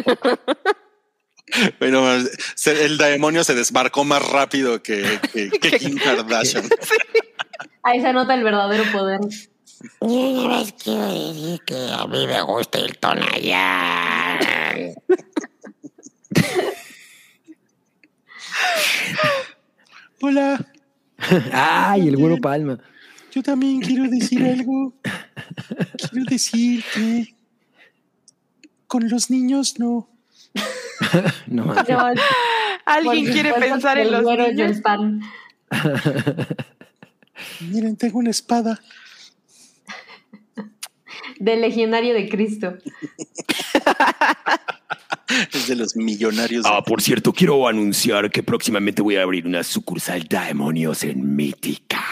Bueno, 1.78 2.05
se- 2.56 2.84
el 2.86 2.98
demonio 2.98 3.44
se 3.44 3.55
desmarcó 3.55 4.05
más 4.05 4.20
rápido 4.30 4.82
que, 4.82 5.20
que, 5.32 5.48
que 5.60 5.78
Kim 5.78 5.97
Kardashian. 5.97 6.68
Ahí 7.84 8.01
se 8.01 8.12
nota 8.12 8.34
el 8.34 8.43
verdadero 8.43 8.82
poder. 8.90 9.20
Yo 10.01 10.43
ya 10.43 10.48
ves 10.59 10.74
quiero 10.82 11.06
decir 11.06 11.60
que 11.64 11.88
a 11.93 12.05
mí 12.09 12.26
me 12.26 12.43
gusta 12.43 12.78
el 12.80 12.98
Tonayán. 12.98 14.40
Hola, 20.20 20.66
ay, 21.52 22.09
el 22.09 22.16
güero 22.16 22.36
palma. 22.40 22.78
Yo 23.37 23.43
también 23.43 23.81
quiero 23.81 24.09
decir 24.09 24.43
algo. 24.45 24.95
Quiero 26.11 26.25
decir 26.25 26.83
que 26.95 27.35
con 28.87 29.07
los 29.11 29.29
niños 29.31 29.79
no. 29.79 30.09
No. 31.47 31.75
Yo, 31.87 31.99
¿Alguien 32.87 33.27
quiere 33.27 33.53
pensar 33.53 33.99
en 33.99 34.11
los 34.11 34.23
niños? 34.23 34.59
el 34.59 34.81
pan. 34.81 35.21
Miren, 37.61 37.97
tengo 37.97 38.21
una 38.21 38.31
espada. 38.31 38.81
Del 41.39 41.61
legionario 41.61 42.15
de 42.15 42.31
Cristo. 42.31 42.79
Es 45.53 45.67
de 45.69 45.77
los 45.77 45.95
millonarios. 45.95 46.65
Ah, 46.65 46.83
por 46.83 47.03
cierto, 47.03 47.35
quiero 47.35 47.69
anunciar 47.69 48.31
que 48.31 48.43
próximamente 48.43 49.03
voy 49.03 49.17
a 49.17 49.23
abrir 49.23 49.47
una 49.47 49.63
sucursal 49.63 50.25
Daemonios 50.27 51.05
en 51.05 51.37
Mítica. 51.37 52.03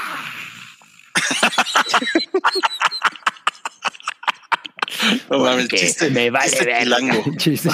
no 5.30 5.38
mames, 5.38 5.68
chiste, 5.68 6.10
me 6.10 6.30
vale 6.30 6.48
chiste 6.50 6.64
verga. 6.64 6.80
chilango. 6.82 7.22
Chiste. 7.36 7.68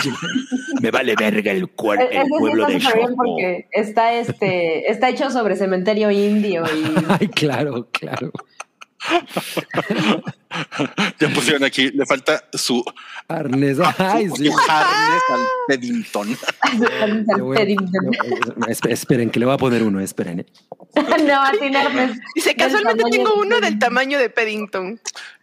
Me 0.81 0.91
vale 0.91 1.15
verga 1.17 1.53
el, 1.53 1.69
cuer- 1.75 2.09
E- 2.11 2.17
el 2.19 2.25
sí 2.25 2.31
pueblo 2.39 2.67
de 2.67 2.79
Chopo. 2.81 3.15
porque 3.17 3.69
está, 3.73 4.15
este, 4.15 4.91
está 4.91 5.09
hecho 5.11 5.31
sobre 5.31 5.57
cementerio 5.57 6.11
indio 6.11 6.65
y 6.65 6.95
Ay, 7.21 7.29
claro, 7.29 7.89
claro. 7.93 8.33
Ya 11.19 11.29
pusieron 11.33 11.65
aquí, 11.65 11.91
le 11.91 12.05
falta 12.07 12.45
su, 12.53 12.85
Arnés. 13.29 13.79
Ay, 13.99 14.29
su 14.29 14.37
sí. 14.37 14.51
harness 14.69 15.23
al 15.33 15.41
Peddington. 15.69 16.37
Esperen, 18.89 19.31
que 19.31 19.39
le 19.41 19.47
voy 19.47 19.55
a 19.55 19.59
poner 19.59 19.83
uno, 19.83 20.01
esperen. 20.01 20.41
¿eh? 20.41 20.47
no, 20.95 21.03
Martín 21.43 21.75
Hermes. 21.75 22.19
Dice, 22.35 22.51
Del 22.51 22.57
casualmente 22.57 23.05
tengo 23.11 23.35
uno 23.35 23.61
del 23.61 23.79
tamaño 23.79 24.19
de. 24.19 24.31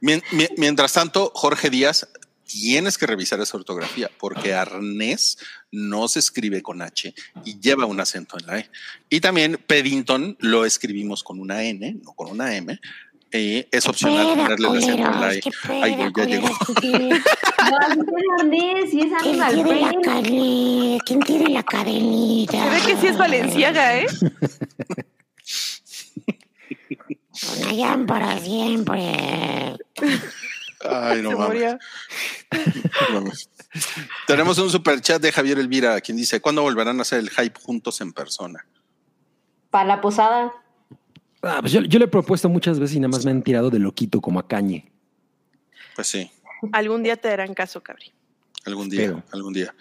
Mien- 0.01 0.23
mien- 0.31 0.49
Mientras 0.57 0.93
tanto, 0.93 1.31
Jorge 1.33 1.69
Díaz, 1.69 2.07
tienes 2.45 2.97
que 2.97 3.05
revisar 3.05 3.39
esa 3.41 3.57
ortografía 3.57 4.09
porque 4.19 4.53
arnés 4.53 5.37
no 5.71 6.07
se 6.07 6.19
escribe 6.19 6.61
con 6.61 6.81
H 6.81 7.13
y 7.43 7.59
lleva 7.59 7.85
un 7.85 7.99
acento 7.99 8.37
en 8.39 8.45
la 8.47 8.59
E. 8.59 8.69
Y 9.09 9.19
también 9.19 9.59
Peddington 9.67 10.37
lo 10.39 10.63
escribimos 10.65 11.23
con 11.23 11.39
una 11.39 11.63
N, 11.63 11.97
no 12.03 12.13
con 12.13 12.29
una 12.31 12.55
M. 12.55 12.79
Es 13.31 13.87
opcional 13.87 14.25
Peda, 14.33 14.43
ponerle 14.43 14.67
el 14.69 14.77
acento 14.77 15.07
en 15.07 15.21
la 15.21 15.27
Ay, 15.83 15.95
güey, 15.95 16.11
ya 16.15 16.25
llegó. 16.25 16.47
culeros, 16.47 16.57
¿quién 16.65 16.75
tiene- 16.97 17.09
No, 17.69 17.77
así 18.83 19.01
es 19.01 19.09
¿Quién 19.21 19.41
Animal 19.41 19.53
tiene 19.53 19.81
la 19.81 19.87
Print. 19.89 20.05
cadena? 20.05 21.03
¿Quién 21.05 21.19
tiene 21.21 21.49
la 21.49 21.63
cadenita? 21.63 22.63
Se 22.63 22.69
ve 22.69 22.81
que 22.93 23.01
sí 23.01 23.07
es 23.07 23.17
Valenciaga, 23.17 23.97
¿eh? 23.99 24.07
Tonayán 27.39 28.05
para 28.05 28.39
siempre. 28.39 29.77
Ay, 30.89 31.21
mames. 31.37 31.75
no 33.11 33.21
mames. 33.21 33.49
Tenemos 34.25 34.57
un 34.57 34.69
super 34.69 35.01
chat 35.01 35.21
de 35.21 35.31
Javier 35.31 35.59
Elvira, 35.59 35.99
quien 36.01 36.17
dice: 36.17 36.39
¿Cuándo 36.41 36.61
volverán 36.63 36.99
a 36.99 37.01
hacer 37.03 37.19
el 37.19 37.29
hype 37.29 37.59
juntos 37.61 38.01
en 38.01 38.13
persona? 38.13 38.65
Para 39.69 39.85
la 39.85 40.01
posada. 40.01 40.51
Ah, 41.41 41.57
pues 41.61 41.71
yo, 41.71 41.81
yo 41.81 41.99
le 41.99 42.05
he 42.05 42.07
propuesto 42.07 42.49
muchas 42.49 42.79
veces 42.79 42.95
y 42.95 42.99
nada 42.99 43.09
más 43.09 43.23
me 43.25 43.31
han 43.31 43.43
tirado 43.43 43.69
de 43.69 43.79
loquito 43.79 44.19
como 44.21 44.39
a 44.39 44.47
cañe. 44.47 44.91
Pues 45.95 46.07
sí, 46.07 46.29
Algún 46.71 47.03
día 47.03 47.15
te 47.15 47.27
darán 47.29 47.53
caso, 47.53 47.81
cabri. 47.81 48.11
algún 48.65 48.89
día, 48.89 49.01
Pero- 49.01 49.23
algún 49.31 49.53
día. 49.53 49.73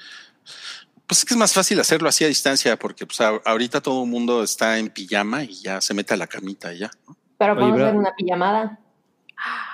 Pues 1.07 1.21
es 1.21 1.25
que 1.25 1.35
es 1.35 1.39
más 1.39 1.53
fácil 1.53 1.79
hacerlo 1.81 2.09
así 2.09 2.25
a 2.25 2.29
distancia, 2.29 2.77
porque 2.77 3.07
pues, 3.07 3.21
a- 3.21 3.41
ahorita 3.45 3.81
todo 3.81 4.03
el 4.05 4.11
mundo 4.11 4.43
está 4.43 4.79
en 4.79 4.89
pijama 4.91 5.45
y 5.45 5.55
ya 5.63 5.81
se 5.81 5.95
mete 5.95 6.15
a 6.15 6.17
la 6.17 6.27
camita 6.27 6.75
y 6.75 6.79
ya. 6.79 6.91
¿no? 7.09 7.17
Pero 7.39 7.55
podemos 7.55 7.81
hacer 7.81 7.95
una 7.97 8.15
pijamada. 8.15 8.79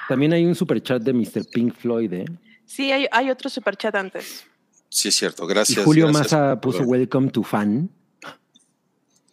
También 0.08 0.32
hay 0.34 0.44
un 0.44 0.54
super 0.54 0.82
chat 0.82 1.02
de 1.02 1.12
Mr. 1.12 1.46
Pink 1.50 1.74
Floyd, 1.74 2.12
¿eh? 2.12 2.24
Sí, 2.66 2.92
hay, 2.92 3.06
hay 3.10 3.30
otro 3.30 3.48
superchat 3.48 3.94
antes. 3.94 4.44
Sí, 4.88 5.08
es 5.08 5.16
cierto. 5.16 5.44
Y 5.44 5.48
Gracias. 5.48 5.84
Julio 5.84 6.06
gracias 6.08 6.32
Massa 6.32 6.60
puso 6.60 6.82
Welcome 6.82 7.30
to 7.30 7.42
Fan. 7.42 7.88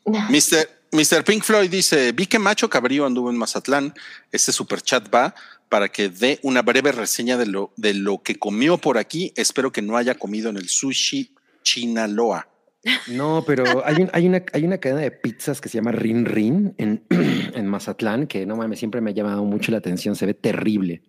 Mr. 0.05 0.69
Mr. 0.91 1.23
Pink 1.23 1.43
Floyd 1.43 1.69
dice: 1.69 2.11
Vi 2.13 2.25
que 2.25 2.39
Macho 2.39 2.69
Cabrío 2.69 3.05
anduvo 3.05 3.29
en 3.29 3.37
Mazatlán. 3.37 3.93
Este 4.31 4.51
super 4.51 4.81
chat 4.81 5.13
va 5.13 5.35
para 5.69 5.89
que 5.89 6.09
dé 6.09 6.39
una 6.41 6.61
breve 6.63 6.91
reseña 6.91 7.37
de 7.37 7.45
lo, 7.45 7.71
de 7.77 7.93
lo 7.93 8.23
que 8.23 8.35
comió 8.35 8.77
por 8.77 8.97
aquí. 8.97 9.31
Espero 9.35 9.71
que 9.71 9.81
no 9.83 9.97
haya 9.97 10.15
comido 10.15 10.49
en 10.49 10.57
el 10.57 10.67
sushi 10.67 11.35
Chinaloa. 11.63 12.47
No, 13.07 13.43
pero 13.45 13.85
hay, 13.85 13.95
un- 14.03 14.09
hay, 14.13 14.25
una, 14.25 14.43
hay 14.53 14.63
una 14.63 14.77
cadena 14.77 15.01
de 15.01 15.11
pizzas 15.11 15.59
que 15.61 15.67
se 15.69 15.77
llama 15.77 15.91
Rin 15.91 16.25
Rin 16.25 16.73
en, 16.77 17.03
en 17.09 17.67
Mazatlán, 17.67 18.25
que 18.25 18.45
no 18.45 18.55
mames, 18.55 18.79
siempre 18.79 19.01
me 19.01 19.11
ha 19.11 19.13
llamado 19.13 19.43
mucho 19.43 19.71
la 19.71 19.77
atención, 19.79 20.15
se 20.15 20.25
ve 20.25 20.33
terrible. 20.33 21.03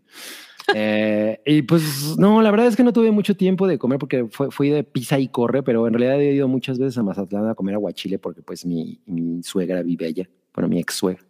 Eh, 0.74 1.40
y 1.46 1.62
pues 1.62 2.16
no, 2.18 2.42
la 2.42 2.50
verdad 2.50 2.66
es 2.66 2.76
que 2.76 2.82
no 2.84 2.92
tuve 2.92 3.10
mucho 3.10 3.36
tiempo 3.36 3.66
de 3.66 3.78
comer 3.78 3.98
porque 3.98 4.26
fue, 4.30 4.50
fui 4.50 4.68
de 4.68 4.84
pizza 4.84 5.18
y 5.18 5.28
corre, 5.28 5.62
pero 5.62 5.86
en 5.86 5.94
realidad 5.94 6.20
he 6.20 6.32
ido 6.34 6.48
muchas 6.48 6.78
veces 6.78 6.96
a 6.98 7.02
Mazatlán 7.02 7.48
a 7.48 7.54
comer 7.54 7.74
aguachile 7.74 8.18
porque 8.18 8.42
pues 8.42 8.64
mi, 8.66 9.00
mi 9.06 9.42
suegra 9.42 9.82
vive 9.82 10.06
allá, 10.06 10.28
bueno, 10.54 10.68
mi 10.68 10.78
ex 10.78 10.94
suegra. 10.94 11.22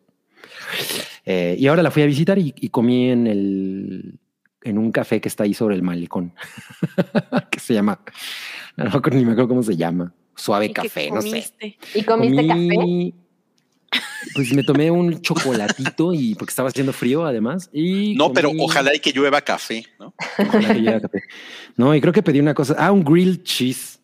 Eh, 1.24 1.56
y 1.58 1.66
ahora 1.66 1.82
la 1.82 1.90
fui 1.90 2.02
a 2.02 2.06
visitar 2.06 2.38
y, 2.38 2.54
y 2.58 2.68
comí 2.70 3.10
en 3.10 3.26
el 3.26 4.18
en 4.62 4.76
un 4.76 4.92
café 4.92 5.22
que 5.22 5.28
está 5.28 5.44
ahí 5.44 5.54
sobre 5.54 5.74
el 5.74 5.82
malecón, 5.82 6.34
que 7.50 7.58
se 7.60 7.72
llama, 7.72 7.98
no, 8.76 8.84
me 8.84 8.90
acuerdo- 8.90 9.16
ni 9.18 9.24
me 9.24 9.32
acuerdo 9.32 9.48
cómo 9.48 9.62
se 9.62 9.74
llama, 9.74 10.12
suave 10.36 10.66
¿Y 10.66 10.68
qué 10.68 10.82
café, 10.82 11.10
no 11.10 11.22
sé. 11.22 11.48
¿Y 11.94 12.02
comiste 12.02 12.46
café? 12.46 13.14
Pues 14.34 14.52
me 14.52 14.62
tomé 14.62 14.90
un 14.90 15.20
chocolatito 15.20 16.12
y 16.14 16.34
porque 16.36 16.50
estaba 16.50 16.68
haciendo 16.68 16.92
frío 16.92 17.24
además. 17.26 17.68
Y 17.72 18.14
No, 18.14 18.32
pero 18.32 18.52
ojalá 18.60 18.94
y 18.94 19.00
que 19.00 19.12
llueva 19.12 19.40
café, 19.40 19.84
¿no? 19.98 20.14
ojalá 20.38 20.68
que 20.74 20.80
llueva 20.80 21.00
café. 21.00 21.22
No, 21.76 21.94
y 21.94 22.00
creo 22.00 22.12
que 22.12 22.22
pedí 22.22 22.38
una 22.40 22.54
cosa. 22.54 22.76
Ah, 22.78 22.92
un 22.92 23.02
grilled 23.02 23.42
cheese. 23.42 23.98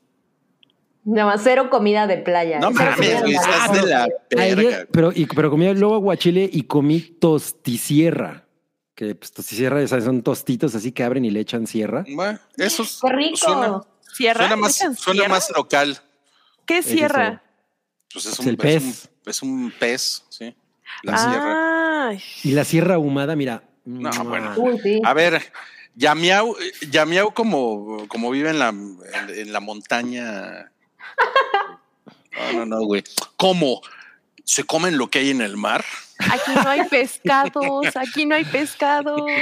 Nada 1.04 1.30
más 1.34 1.40
cero 1.44 1.70
comida 1.70 2.08
de 2.08 2.16
playa. 2.18 2.58
No 2.58 2.72
mames, 2.72 2.98
estás 3.24 3.72
de 3.72 3.86
la 3.86 4.08
verga. 4.30 4.86
pero, 4.90 5.12
y, 5.14 5.26
pero 5.26 5.50
comí 5.50 5.72
luego 5.74 5.94
aguachile 5.94 6.50
y 6.52 6.62
comí 6.62 7.00
tosticierra. 7.00 8.44
que 8.96 9.14
pues, 9.14 9.32
o 9.38 9.42
sea, 9.86 10.00
son 10.00 10.22
tostitos 10.22 10.74
así 10.74 10.90
que 10.90 11.04
abren 11.04 11.24
y 11.24 11.30
le 11.30 11.38
echan 11.40 11.66
sierra. 11.68 12.04
Bueno, 12.12 12.40
eso 12.56 12.82
es- 12.82 12.98
¡Qué 13.00 13.12
rico! 13.12 13.36
Suena, 13.36 13.82
¿Sierra? 14.12 14.40
suena 14.40 14.56
más, 14.56 14.76
¿Echan 14.80 14.96
suena 14.96 15.18
sierra? 15.20 15.34
más 15.34 15.52
local. 15.54 15.98
¿Qué 16.66 16.82
sierra? 16.82 17.42
Pues 18.12 18.26
es 18.26 18.32
Es 18.32 18.38
un, 18.40 18.48
el 18.48 18.54
es 18.54 18.58
pez. 18.60 18.82
un- 18.82 19.15
es 19.26 19.42
un 19.42 19.72
pez, 19.78 20.24
sí. 20.28 20.54
La 21.02 21.16
sierra. 21.18 22.08
Ay, 22.08 22.22
Y 22.44 22.52
la 22.52 22.64
sierra 22.64 22.94
ahumada, 22.94 23.34
mira. 23.36 23.62
No, 23.84 24.10
bueno. 24.24 24.52
Uy, 24.56 24.78
sí. 24.82 25.00
A 25.04 25.12
ver, 25.14 25.42
Yamiau, 25.94 26.56
Yamiau 26.90 27.32
como, 27.34 28.06
como 28.08 28.30
vive 28.30 28.50
en 28.50 28.58
la, 28.58 28.68
en, 28.68 28.98
en 29.28 29.52
la 29.52 29.60
montaña. 29.60 30.70
No, 32.52 32.52
no, 32.52 32.66
no, 32.66 32.84
güey. 32.84 33.02
¿Cómo? 33.38 33.80
¿Se 34.44 34.64
comen 34.64 34.98
lo 34.98 35.08
que 35.08 35.20
hay 35.20 35.30
en 35.30 35.40
el 35.40 35.56
mar? 35.56 35.82
aquí 36.18 36.50
no 36.54 36.68
hay 36.68 36.84
pescados, 36.86 37.96
aquí 37.96 38.26
no 38.26 38.34
hay 38.34 38.44
pescado. 38.44 39.24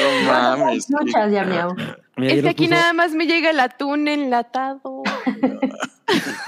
No 0.00 0.22
mames. 0.32 0.88
Muchas, 0.90 1.30
ya 1.30 1.44
miau. 1.44 1.74
Mira, 2.16 2.32
Es 2.34 2.42
que 2.42 2.48
aquí 2.48 2.64
puso- 2.66 2.70
nada 2.76 2.92
más 2.94 3.12
me 3.12 3.26
llega 3.26 3.50
el 3.50 3.60
atún 3.60 4.08
enlatado 4.08 5.02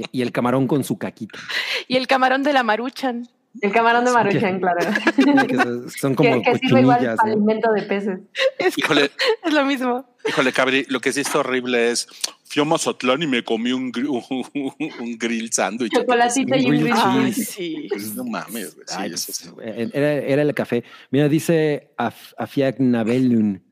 y, 0.00 0.04
y 0.12 0.22
el 0.22 0.32
camarón 0.32 0.66
con 0.66 0.84
su 0.84 0.98
caquita. 0.98 1.38
y 1.86 1.96
el 1.96 2.06
camarón 2.06 2.42
de 2.42 2.52
la 2.52 2.62
maruchan. 2.62 3.28
El 3.60 3.72
camarón 3.72 4.04
de 4.04 4.12
Maruchan, 4.12 4.60
claro. 4.60 4.78
Que 5.48 5.90
son- 5.98 6.14
como 6.14 6.42
que, 6.42 6.52
que 6.52 6.58
sirve 6.58 6.80
igual 6.82 7.16
alimento 7.18 7.72
de 7.72 7.82
peces. 7.82 8.20
Es, 8.58 8.78
Híjole, 8.78 9.10
es 9.42 9.52
lo 9.52 9.64
mismo. 9.64 10.04
híjole, 10.28 10.52
Cabri, 10.52 10.84
lo 10.90 11.00
que 11.00 11.12
sí 11.12 11.22
está 11.22 11.38
horrible 11.40 11.90
es, 11.90 12.06
fui 12.44 12.62
a 12.62 12.64
Mazatlán 12.66 13.22
y 13.22 13.26
me 13.26 13.42
comí 13.42 13.72
un, 13.72 13.90
un, 15.00 15.18
grill 15.18 15.50
sándwich. 15.52 15.92
Chocolatito 15.92 16.54
y 16.56 16.66
un 16.66 16.70
grilled 16.70 16.92
Ay, 16.94 17.32
cheese. 17.32 17.48
sí. 17.50 17.86
Pues 17.88 18.14
No 18.14 18.24
mames, 18.24 18.74
güey. 18.76 18.86
Sí, 18.86 18.94
Ay, 18.96 19.10
eso 19.14 19.32
pues, 19.56 19.74
sí. 19.76 19.90
era, 19.92 20.12
era 20.12 20.42
el 20.42 20.54
café. 20.54 20.84
Mira, 21.10 21.28
dice 21.28 21.90
Af- 21.98 22.34
Afiak 22.36 22.78
Nabelun. 22.78 23.64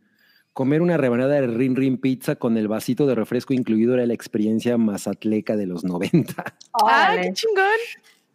Comer 0.56 0.80
una 0.80 0.96
rebanada 0.96 1.34
de 1.34 1.46
Rin 1.48 1.76
Rin 1.76 1.98
Pizza 1.98 2.36
con 2.36 2.56
el 2.56 2.66
vasito 2.66 3.06
de 3.06 3.14
refresco 3.14 3.52
incluido 3.52 3.92
era 3.92 4.06
la 4.06 4.14
experiencia 4.14 4.78
mazatleca 4.78 5.54
de 5.54 5.66
los 5.66 5.84
90. 5.84 6.32
Ay, 6.42 7.12
Órale. 7.12 7.22
qué 7.28 7.32
chingón. 7.34 7.64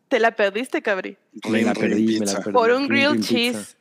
Te 0.08 0.20
la 0.20 0.36
perdiste, 0.36 0.84
cabri. 0.84 1.18
Me 1.50 1.64
la 1.64 1.74
perdí, 1.74 2.20
me 2.20 2.28
la 2.28 2.34
perdí. 2.36 2.52
Por 2.52 2.70
un 2.70 2.88
grilled 2.88 3.22
cheese. 3.22 3.58
Pizza. 3.58 3.78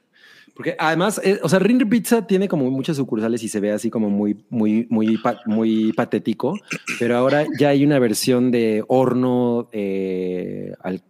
Porque 0.54 0.74
además, 0.78 1.20
eh, 1.22 1.38
o 1.42 1.50
sea, 1.50 1.58
Rin 1.58 1.80
Rin 1.80 1.90
Pizza 1.90 2.26
tiene 2.26 2.48
como 2.48 2.70
muchas 2.70 2.96
sucursales 2.96 3.42
y 3.42 3.48
se 3.48 3.60
ve 3.60 3.72
así 3.72 3.90
como 3.90 4.08
muy, 4.08 4.42
muy, 4.48 4.86
muy, 4.88 5.18
pa- 5.18 5.40
muy 5.44 5.92
patético, 5.92 6.58
pero 6.98 7.18
ahora 7.18 7.44
ya 7.58 7.68
hay 7.68 7.84
una 7.84 7.98
versión 7.98 8.50
de 8.50 8.82
horno, 8.88 9.68
eh, 9.72 10.72
al- 10.82 11.02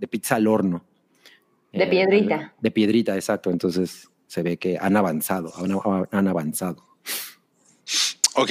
de 0.00 0.08
pizza 0.08 0.34
al 0.34 0.48
horno. 0.48 0.84
De 1.72 1.84
Eh, 1.84 1.86
piedrita. 1.86 2.54
De 2.60 2.70
piedrita, 2.72 3.14
exacto. 3.14 3.50
Entonces 3.50 4.08
se 4.32 4.42
ve 4.42 4.56
que 4.56 4.78
han 4.80 4.96
avanzado, 4.96 5.52
han, 5.58 6.08
han 6.10 6.26
avanzado. 6.26 6.86
Ok. 8.34 8.50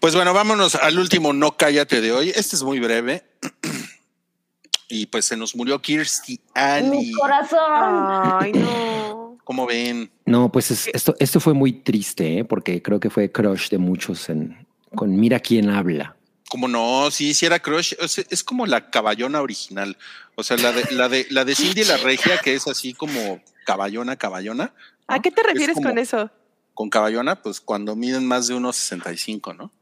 Pues 0.00 0.16
bueno, 0.16 0.34
vámonos 0.34 0.74
al 0.74 0.98
último 0.98 1.32
no 1.32 1.56
cállate 1.56 2.00
de 2.00 2.10
hoy. 2.10 2.30
Este 2.30 2.56
es 2.56 2.64
muy 2.64 2.80
breve. 2.80 3.22
Y 4.90 5.04
pues 5.06 5.26
se 5.26 5.36
nos 5.36 5.54
murió 5.54 5.80
Kirstie 5.82 6.40
Alley. 6.54 6.90
Mi 6.90 7.12
corazón. 7.12 7.58
Ay, 7.60 8.52
no. 8.52 9.36
¿Cómo 9.44 9.66
ven? 9.66 10.10
No, 10.24 10.50
pues 10.50 10.70
es- 10.70 10.88
esto, 10.94 11.14
esto 11.18 11.40
fue 11.40 11.52
muy 11.52 11.72
triste, 11.74 12.38
¿eh? 12.38 12.44
porque 12.46 12.82
creo 12.82 12.98
que 12.98 13.10
fue 13.10 13.30
crush 13.30 13.68
de 13.68 13.76
muchos 13.76 14.30
en, 14.30 14.66
con 14.96 15.14
Mira 15.14 15.40
quién 15.40 15.68
habla. 15.68 16.16
Como 16.50 16.66
no, 16.68 17.10
sí, 17.10 17.34
sí 17.34 17.44
era 17.46 17.58
crush. 17.60 17.94
O 18.00 18.08
sea, 18.08 18.24
es 18.30 18.42
como 18.42 18.66
la 18.66 18.90
caballona 18.90 19.40
original. 19.42 19.96
O 20.34 20.42
sea, 20.42 20.56
la 20.56 20.72
de, 20.72 20.84
la 20.92 21.08
de, 21.08 21.26
la 21.30 21.44
de 21.44 21.54
Cindy 21.54 21.84
la 21.84 21.96
regia, 21.98 22.38
que 22.38 22.54
es 22.54 22.66
así 22.66 22.94
como 22.94 23.40
caballona, 23.66 24.16
caballona. 24.16 24.64
¿no? 24.64 25.14
¿A 25.14 25.20
qué 25.20 25.30
te 25.30 25.40
Es 25.42 25.46
refieres 25.46 25.74
como- 25.74 25.88
con 25.88 25.98
eso? 25.98 26.30
Con 26.74 26.90
caballona, 26.90 27.42
pues 27.42 27.60
cuando 27.60 27.96
miden 27.96 28.24
más 28.26 28.46
de 28.46 28.54
unos 28.54 28.76
65, 28.76 29.52
¿no? 29.54 29.72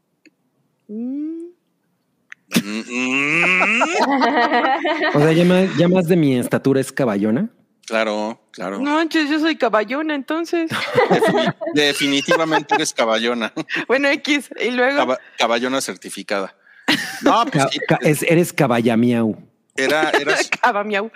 Mm, 0.87 1.37
Mm, 2.63 2.79
mm. 2.87 3.81
O 5.15 5.19
sea, 5.19 5.31
ya 5.33 5.43
más, 5.45 5.77
ya 5.77 5.87
más 5.89 6.07
de 6.07 6.15
mi 6.15 6.37
estatura 6.37 6.79
es 6.79 6.91
caballona. 6.93 7.49
Claro, 7.87 8.37
claro. 8.51 8.79
No 8.79 9.01
yo 9.09 9.39
soy 9.39 9.55
caballona, 9.55 10.13
entonces. 10.13 10.69
Defini- 11.09 11.55
definitivamente 11.73 12.75
eres 12.75 12.93
caballona. 12.93 13.53
Bueno, 13.87 14.09
X. 14.09 14.49
Y 14.59 14.71
luego. 14.71 14.97
Caba- 14.97 15.19
caballona 15.37 15.79
certificada. 15.79 16.53
No, 17.21 17.45
pues 17.45 17.65
Ca- 17.87 17.99
es- 18.01 18.23
eres 18.23 18.51
caballamiau. 18.51 19.37
era, 19.75 20.09
era, 20.09 20.35
Caba, 20.61 20.83
miau. 20.83 21.09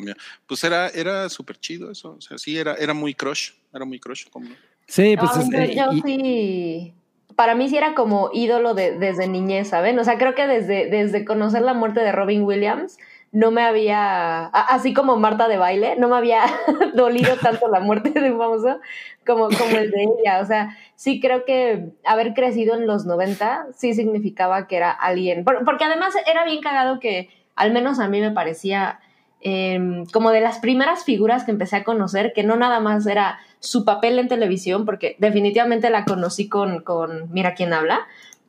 mira, 0.00 0.14
pues 0.46 0.62
era, 0.64 0.88
era 0.88 1.28
súper 1.30 1.58
chido 1.58 1.90
eso. 1.90 2.16
O 2.18 2.20
sea, 2.20 2.36
sí, 2.36 2.58
era, 2.58 2.74
era 2.74 2.92
muy 2.92 3.14
crush. 3.14 3.52
Era 3.72 3.84
muy 3.86 3.98
crush. 3.98 4.26
¿cómo 4.30 4.50
no? 4.50 4.54
Sí, 4.86 5.16
pues 5.18 5.34
No, 5.34 5.42
es- 5.58 5.70
eh, 5.70 5.74
yo 5.76 5.92
y- 5.92 6.00
sí. 6.02 6.94
Para 7.36 7.54
mí 7.54 7.68
sí 7.70 7.76
era 7.76 7.94
como 7.94 8.30
ídolo 8.34 8.74
de- 8.74 8.98
desde 8.98 9.28
niñez, 9.28 9.68
¿saben? 9.68 9.98
O 9.98 10.04
sea, 10.04 10.16
creo 10.18 10.34
que 10.34 10.46
desde, 10.46 10.90
desde 10.90 11.24
conocer 11.24 11.62
la 11.62 11.74
muerte 11.74 12.00
de 12.00 12.12
Robin 12.12 12.42
Williams, 12.44 12.96
no 13.36 13.50
me 13.50 13.60
había, 13.62 14.46
así 14.46 14.94
como 14.94 15.18
Marta 15.18 15.46
de 15.46 15.58
baile, 15.58 15.96
no 15.98 16.08
me 16.08 16.16
había 16.16 16.40
dolido 16.94 17.36
tanto 17.36 17.68
la 17.68 17.80
muerte 17.80 18.08
de 18.18 18.32
un 18.32 18.38
famoso 18.38 18.78
como, 19.26 19.48
como 19.50 19.76
el 19.76 19.90
de 19.90 20.04
ella. 20.04 20.40
O 20.40 20.46
sea, 20.46 20.74
sí 20.94 21.20
creo 21.20 21.44
que 21.44 21.90
haber 22.06 22.32
crecido 22.32 22.74
en 22.74 22.86
los 22.86 23.04
90 23.04 23.66
sí 23.74 23.92
significaba 23.92 24.66
que 24.66 24.78
era 24.78 24.90
alguien. 24.90 25.44
Por- 25.44 25.66
porque 25.66 25.84
además 25.84 26.14
era 26.26 26.46
bien 26.46 26.62
cagado 26.62 26.98
que, 26.98 27.28
al 27.56 27.72
menos 27.72 27.98
a 28.00 28.08
mí 28.08 28.22
me 28.22 28.30
parecía 28.30 29.00
eh, 29.42 30.04
como 30.14 30.30
de 30.30 30.40
las 30.40 30.58
primeras 30.60 31.04
figuras 31.04 31.44
que 31.44 31.50
empecé 31.50 31.76
a 31.76 31.84
conocer, 31.84 32.32
que 32.32 32.42
no 32.42 32.56
nada 32.56 32.80
más 32.80 33.06
era 33.06 33.38
su 33.60 33.84
papel 33.84 34.18
en 34.18 34.28
televisión, 34.28 34.86
porque 34.86 35.14
definitivamente 35.18 35.90
la 35.90 36.06
conocí 36.06 36.48
con, 36.48 36.80
con 36.82 37.30
Mira 37.34 37.52
quién 37.52 37.74
habla, 37.74 38.00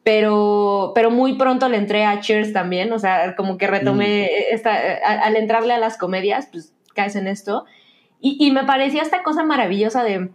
pero, 0.07 0.93
pero 0.95 1.11
muy 1.11 1.34
pronto 1.34 1.67
le 1.67 1.75
entré 1.75 2.05
a 2.05 2.21
Cheers 2.21 2.53
también, 2.53 2.93
o 2.93 2.97
sea, 2.97 3.35
como 3.35 3.57
que 3.57 3.67
retomé 3.67 4.29
esta, 4.51 4.71
a- 4.71 5.19
al 5.25 5.35
entrarle 5.35 5.73
a 5.73 5.77
las 5.79 5.97
comedias, 5.97 6.47
pues 6.49 6.73
caes 6.95 7.17
en 7.17 7.27
esto. 7.27 7.65
Y, 8.21 8.38
y 8.39 8.51
me 8.51 8.63
parecía 8.63 9.01
esta 9.01 9.21
cosa 9.21 9.43
maravillosa 9.43 10.05
de, 10.05 10.29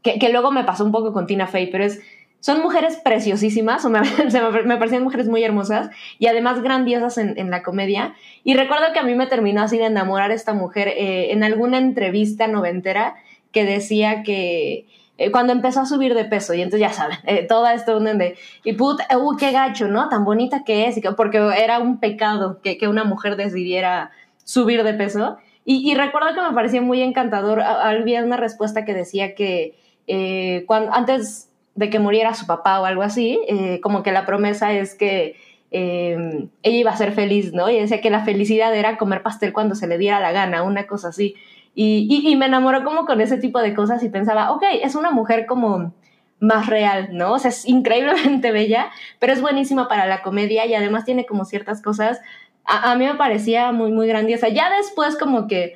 que, 0.00 0.18
que 0.18 0.30
luego 0.30 0.50
me 0.52 0.64
pasó 0.64 0.86
un 0.86 0.90
poco 0.92 1.12
con 1.12 1.26
Tina 1.26 1.46
Fey, 1.46 1.70
pero 1.70 1.84
es, 1.84 2.00
son 2.40 2.62
mujeres 2.62 2.96
preciosísimas, 3.04 3.84
o 3.84 3.90
me, 3.90 4.02
se 4.30 4.40
me, 4.40 4.62
me 4.62 4.78
parecían 4.78 5.02
mujeres 5.04 5.28
muy 5.28 5.44
hermosas 5.44 5.90
y 6.18 6.26
además 6.28 6.62
grandiosas 6.62 7.18
en, 7.18 7.38
en 7.38 7.50
la 7.50 7.62
comedia. 7.62 8.14
Y 8.42 8.54
recuerdo 8.54 8.86
que 8.94 9.00
a 9.00 9.04
mí 9.04 9.14
me 9.14 9.26
terminó 9.26 9.60
así 9.60 9.76
de 9.76 9.84
enamorar 9.84 10.30
esta 10.30 10.54
mujer 10.54 10.88
eh, 10.88 11.30
en 11.30 11.44
alguna 11.44 11.76
entrevista 11.76 12.46
noventera 12.46 13.16
que 13.52 13.66
decía 13.66 14.22
que 14.22 14.86
eh, 15.18 15.30
cuando 15.30 15.52
empezó 15.52 15.80
a 15.80 15.86
subir 15.86 16.14
de 16.14 16.24
peso, 16.24 16.54
y 16.54 16.62
entonces 16.62 16.80
ya 16.80 16.92
saben, 16.92 17.18
eh, 17.26 17.46
todo 17.48 17.66
esto 17.68 17.96
unen 17.96 18.18
de, 18.18 18.36
y 18.64 18.72
puta, 18.74 19.06
uh, 19.16 19.36
qué 19.36 19.52
gacho, 19.52 19.88
¿no? 19.88 20.08
Tan 20.08 20.24
bonita 20.24 20.64
que 20.64 20.86
es, 20.86 21.00
porque 21.16 21.38
era 21.38 21.78
un 21.78 22.00
pecado 22.00 22.60
que, 22.62 22.78
que 22.78 22.88
una 22.88 23.04
mujer 23.04 23.36
decidiera 23.36 24.10
subir 24.44 24.82
de 24.84 24.94
peso. 24.94 25.38
Y, 25.64 25.90
y 25.90 25.94
recuerdo 25.94 26.34
que 26.34 26.42
me 26.42 26.52
parecía 26.52 26.82
muy 26.82 27.00
encantador, 27.00 27.62
había 27.62 28.22
una 28.22 28.36
respuesta 28.36 28.84
que 28.84 28.92
decía 28.92 29.34
que 29.34 29.74
eh, 30.06 30.64
cuando, 30.66 30.92
antes 30.92 31.50
de 31.74 31.90
que 31.90 31.98
muriera 31.98 32.34
su 32.34 32.46
papá 32.46 32.80
o 32.80 32.84
algo 32.84 33.02
así, 33.02 33.40
eh, 33.48 33.80
como 33.80 34.02
que 34.02 34.12
la 34.12 34.26
promesa 34.26 34.72
es 34.72 34.94
que 34.94 35.36
eh, 35.70 36.48
ella 36.62 36.76
iba 36.76 36.90
a 36.92 36.96
ser 36.96 37.12
feliz, 37.12 37.52
¿no? 37.52 37.68
Y 37.68 37.80
decía 37.80 38.00
que 38.00 38.10
la 38.10 38.24
felicidad 38.24 38.74
era 38.76 38.96
comer 38.96 39.22
pastel 39.22 39.52
cuando 39.52 39.74
se 39.74 39.86
le 39.86 39.98
diera 39.98 40.20
la 40.20 40.32
gana, 40.32 40.62
una 40.62 40.86
cosa 40.86 41.08
así. 41.08 41.34
Y, 41.74 42.06
y, 42.08 42.28
y 42.30 42.36
me 42.36 42.46
enamoró 42.46 42.84
como 42.84 43.04
con 43.04 43.20
ese 43.20 43.38
tipo 43.38 43.60
de 43.60 43.74
cosas 43.74 44.02
y 44.02 44.08
pensaba, 44.08 44.52
ok, 44.52 44.62
es 44.82 44.94
una 44.94 45.10
mujer 45.10 45.46
como 45.46 45.92
más 46.40 46.66
real, 46.66 47.08
¿no? 47.12 47.32
O 47.32 47.38
sea, 47.38 47.50
es 47.50 47.66
increíblemente 47.66 48.52
bella, 48.52 48.90
pero 49.18 49.32
es 49.32 49.40
buenísima 49.40 49.88
para 49.88 50.06
la 50.06 50.22
comedia 50.22 50.66
y 50.66 50.74
además 50.74 51.04
tiene 51.04 51.26
como 51.26 51.44
ciertas 51.44 51.82
cosas, 51.82 52.20
a, 52.64 52.92
a 52.92 52.96
mí 52.96 53.06
me 53.06 53.14
parecía 53.14 53.72
muy, 53.72 53.90
muy 53.92 54.06
grandiosa. 54.06 54.48
Ya 54.48 54.70
después 54.76 55.16
como 55.16 55.46
que 55.46 55.74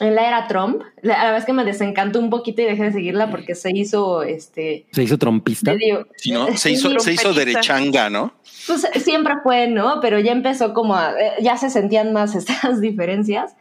en 0.00 0.14
la 0.14 0.28
era 0.28 0.46
Trump, 0.46 0.82
la, 1.00 1.16
la 1.16 1.24
verdad 1.24 1.38
es 1.38 1.44
que 1.46 1.52
me 1.52 1.64
desencantó 1.64 2.18
un 2.18 2.28
poquito 2.28 2.60
y 2.60 2.66
dejé 2.66 2.84
de 2.84 2.92
seguirla 2.92 3.30
porque 3.30 3.54
se 3.54 3.70
hizo, 3.74 4.22
este, 4.22 4.86
se 4.92 5.02
hizo 5.02 5.16
trompista. 5.16 5.74
Sí, 6.16 6.32
¿no? 6.32 6.54
Se 6.56 6.70
hizo, 6.70 6.90
se 6.98 7.12
hizo 7.12 7.22
Trompetista. 7.32 7.32
derechanga, 7.32 8.10
¿no? 8.10 8.34
pues 8.66 8.86
siempre 9.02 9.34
fue, 9.42 9.68
¿no? 9.68 10.00
Pero 10.00 10.18
ya 10.18 10.32
empezó 10.32 10.74
como 10.74 10.96
a, 10.96 11.12
eh, 11.12 11.32
ya 11.40 11.56
se 11.56 11.70
sentían 11.70 12.12
más 12.12 12.34
estas 12.34 12.80
diferencias. 12.80 13.54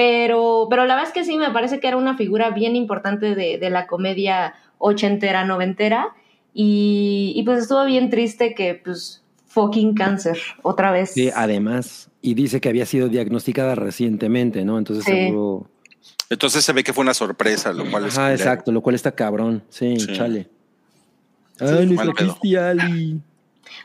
Pero, 0.00 0.66
pero 0.70 0.86
la 0.86 0.94
verdad 0.94 1.08
es 1.08 1.12
que 1.12 1.24
sí, 1.24 1.36
me 1.36 1.50
parece 1.50 1.78
que 1.78 1.86
era 1.86 1.98
una 1.98 2.16
figura 2.16 2.48
bien 2.52 2.74
importante 2.74 3.34
de, 3.34 3.58
de 3.58 3.68
la 3.68 3.86
comedia 3.86 4.54
ochentera, 4.78 5.44
noventera. 5.44 6.14
Y, 6.54 7.34
y 7.36 7.42
pues 7.42 7.60
estuvo 7.64 7.84
bien 7.84 8.08
triste 8.08 8.54
que, 8.54 8.80
pues, 8.82 9.22
fucking 9.48 9.92
cáncer, 9.94 10.38
otra 10.62 10.90
vez. 10.90 11.10
Sí, 11.12 11.30
además. 11.34 12.08
Y 12.22 12.32
dice 12.32 12.62
que 12.62 12.70
había 12.70 12.86
sido 12.86 13.10
diagnosticada 13.10 13.74
recientemente, 13.74 14.64
¿no? 14.64 14.78
Entonces 14.78 15.04
Sí. 15.04 15.10
seguro. 15.10 15.66
Entonces 16.30 16.64
se 16.64 16.72
ve 16.72 16.82
que 16.82 16.94
fue 16.94 17.02
una 17.02 17.12
sorpresa, 17.12 17.70
lo 17.74 17.84
cual 17.90 18.06
es. 18.06 18.14
Ajá, 18.16 18.28
culero. 18.28 18.36
exacto, 18.42 18.72
lo 18.72 18.80
cual 18.80 18.94
está 18.94 19.12
cabrón. 19.12 19.62
Sí, 19.68 20.00
Sí. 20.00 20.14
chale. 20.14 20.48
Sí, 21.58 21.66
Ay, 21.66 22.56
Alley. 22.56 23.20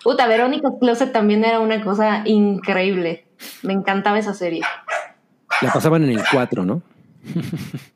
Puta, 0.01 0.27
Verónica 0.27 0.69
Closet 0.79 1.11
también 1.11 1.43
era 1.43 1.59
una 1.59 1.83
cosa 1.83 2.21
increíble. 2.25 3.25
Me 3.63 3.73
encantaba 3.73 4.17
esa 4.17 4.33
serie. 4.33 4.61
La 5.61 5.71
pasaban 5.71 6.03
en 6.03 6.11
el 6.11 6.23
4, 6.31 6.65
¿no? 6.65 6.81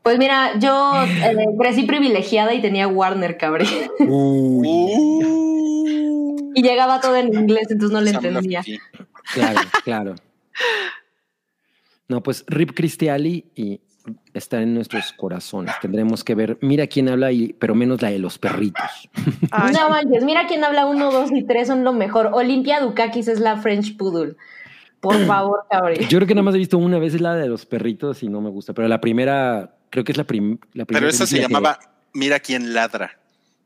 Pues 0.02 0.18
mira, 0.18 0.58
yo 0.60 1.04
eh, 1.04 1.36
crecí 1.60 1.84
privilegiada 1.84 2.54
y 2.54 2.62
tenía 2.62 2.88
Warner, 2.88 3.38
cabrón. 3.38 3.68
Uy, 4.00 4.68
Uh, 4.68 6.52
Y 6.56 6.64
llegaba 6.64 7.00
todo 7.00 7.16
en 7.16 7.34
inglés, 7.34 7.68
entonces 7.70 7.92
no 7.94 8.02
le 8.02 8.12
entendía. 8.12 8.64
Claro, 9.34 9.60
claro. 9.84 10.16
No, 12.08 12.24
pues 12.24 12.44
Rip 12.48 12.72
Cristiali 12.74 13.46
y 13.56 13.82
está 14.34 14.62
en 14.62 14.74
nuestros 14.74 15.14
corazones. 15.14 15.76
Tendremos 15.80 16.24
que 16.24 16.34
ver, 16.34 16.58
mira 16.62 16.88
quién 16.88 17.08
habla, 17.10 17.32
y, 17.32 17.54
pero 17.54 17.76
menos 17.76 18.02
la 18.02 18.10
de 18.10 18.18
los 18.18 18.40
perritos. 18.40 19.10
Ay, 19.52 19.74
No 19.74 19.90
manches, 19.90 20.24
mira 20.24 20.48
quién 20.48 20.64
habla 20.64 20.88
uno, 20.88 21.12
dos 21.12 21.32
y 21.32 21.44
tres 21.44 21.68
son 21.68 21.84
lo 21.84 21.94
mejor. 21.94 22.32
Olimpia 22.34 22.80
Dukakis 22.80 23.28
es 23.28 23.40
la 23.40 23.58
French 23.58 23.96
Poodle. 23.96 24.36
Por 25.02 25.16
favor, 25.28 25.60
cabrón. 25.70 25.96
Yo 26.00 26.18
creo 26.18 26.28
que 26.28 26.36
nada 26.36 26.44
más 26.44 26.56
he 26.56 26.60
visto 26.60 26.78
una 26.78 27.00
vez 27.00 27.20
la 27.22 27.36
de 27.36 27.48
los 27.48 27.66
perritos 27.66 28.22
y 28.24 28.30
no 28.30 28.42
me 28.42 28.50
gusta, 28.50 28.74
pero 28.74 28.88
la 28.88 29.00
primera, 29.02 29.76
creo 29.90 30.04
que 30.04 30.12
es 30.12 30.18
la, 30.18 30.24
prim- 30.26 30.58
la 30.74 30.86
primera. 30.86 31.02
Pero 31.06 31.10
esa 31.10 31.26
se 31.26 31.36
que- 31.38 31.42
llamaba 31.44 31.80
Mira 32.14 32.40
quién 32.40 32.74
ladra. 32.74 33.20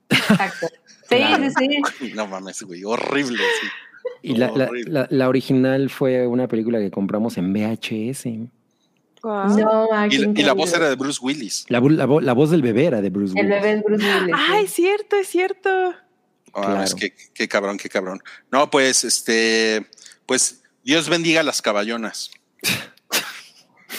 Exacto. 0.09 0.67
Sí, 1.09 1.15
Claro. 1.17 1.43
sí, 1.57 1.81
sí. 1.99 2.11
No 2.15 2.27
mames, 2.27 2.61
güey, 2.63 2.83
horrible. 2.83 3.37
sí. 3.61 3.67
Y 4.21 4.35
la, 4.35 4.51
la- 4.51 4.65
Horrible. 4.65 4.91
la- 4.91 5.07
la 5.09 5.29
original 5.29 5.89
fue 5.89 6.27
una 6.27 6.47
película 6.47 6.79
que 6.79 6.91
compramos 6.91 7.37
en 7.37 7.53
VHS. 7.53 8.49
guau. 9.21 9.57
No, 9.57 9.87
ah, 9.93 10.07
Y, 10.09 10.15
y 10.39 10.43
la 10.43 10.53
voz 10.53 10.73
era 10.73 10.89
de 10.89 10.95
Bruce 10.95 11.19
Willis. 11.21 11.65
La, 11.69 11.79
vo- 11.79 11.89
la 11.91 12.05
vo- 12.05 12.21
la 12.21 12.33
voz 12.33 12.51
del 12.51 12.61
bebé 12.61 12.85
era 12.85 13.01
de 13.01 13.09
Bruce 13.09 13.33
El 13.37 13.45
Willis. 13.45 13.61
bebé 13.61 13.77
es 13.77 13.83
Bruce 13.83 14.05
Willis. 14.05 14.35
Ay, 14.49 14.65
es 14.65 14.73
cierto, 14.73 15.15
es 15.15 15.27
cierto. 15.27 15.69
Ah, 16.55 16.61
Claro. 16.65 16.83
es 16.83 16.95
que, 16.95 17.13
qué 17.33 17.47
cabrón, 17.47 17.77
qué 17.77 17.89
cabrón. 17.89 18.21
No, 18.51 18.69
pues, 18.69 19.03
este, 19.05 19.87
pues, 20.25 20.62
Dios 20.83 21.09
bendiga 21.09 21.43
las 21.43 21.61
caballonas. 21.61 22.31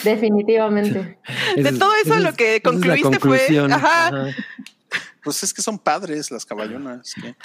Definitivamente. 0.03 1.17
De 1.55 1.71
todo 1.73 1.91
eso 2.03 2.15
lo 2.17 2.33
que 2.33 2.61
concluiste 2.61 3.19
fue- 3.19 3.47
ajá. 3.71 4.11
Pues 5.23 5.41
es 5.43 5.53
que 5.53 5.61
son 5.61 5.79
padres 5.79 6.29
las 6.31 6.45
caballonas. 6.45 7.13
¿qué? 7.15 7.35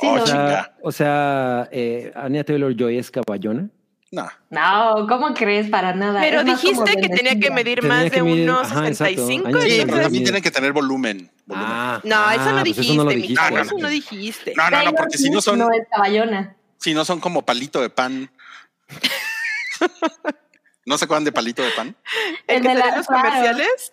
Sí, 0.00 0.06
oh, 0.06 0.16
no. 0.16 0.22
O 0.22 0.26
sea, 0.26 0.34
chinga. 0.36 0.76
o 0.82 0.92
sea 0.92 1.68
eh, 1.72 2.12
Anya 2.14 2.44
Taylor 2.44 2.74
Joy 2.74 2.98
es 2.98 3.10
caballona. 3.10 3.68
No. 4.10 4.26
No, 4.48 5.06
¿cómo 5.06 5.34
crees? 5.34 5.68
Para 5.68 5.92
nada. 5.94 6.22
Pero 6.22 6.40
Es 6.40 6.46
dijiste 6.46 6.96
que 6.96 7.08
tenía 7.10 7.38
que 7.38 7.50
medir 7.50 7.80
Tenía 7.80 7.94
más 7.96 8.04
que 8.10 8.16
de 8.16 8.22
medir- 8.22 8.44
unos 8.48 8.62
ajá, 8.72 8.88
exacto. 8.88 9.26
65. 9.26 9.48
Años 9.48 9.62
Sí, 9.64 9.68
pero 9.68 9.82
entonces- 9.82 10.02
también 10.04 10.24
tienen 10.24 10.42
que 10.42 10.50
tener 10.50 10.72
volumen. 10.72 11.30
volumen. 11.44 11.68
Ah, 11.70 12.00
No, 12.04 12.30
eso 12.30 12.44
no 12.46 12.50
pues 12.52 12.64
dijiste, 12.64 12.82
eso 12.92 12.94
no 12.94 13.04
lo 13.04 13.10
mi 13.10 13.16
dijiste. 13.16 13.60
Eso 13.60 13.76
no 13.78 13.88
dijiste. 13.88 14.54
No, 14.56 14.70
no, 14.70 14.82
no, 14.84 14.92
porque 14.92 15.18
si 15.18 15.28
no 15.28 15.42
son, 15.42 15.58
No 15.58 15.70
es 15.72 15.86
caballona. 15.90 16.56
Si 16.78 16.94
no 16.94 17.04
son 17.04 17.20
como 17.20 17.44
palito 17.44 17.80
de 17.80 17.90
pan. 17.90 18.30
¿No 20.86 20.96
se 20.96 21.04
acuerdan 21.04 21.24
de 21.24 21.32
palito 21.32 21.62
de 21.62 21.70
pan? 21.72 21.96
El 22.46 22.62
de 22.62 22.74
la- 22.74 22.96
los 22.96 23.06
claro. 23.06 23.22
comerciales. 23.28 23.92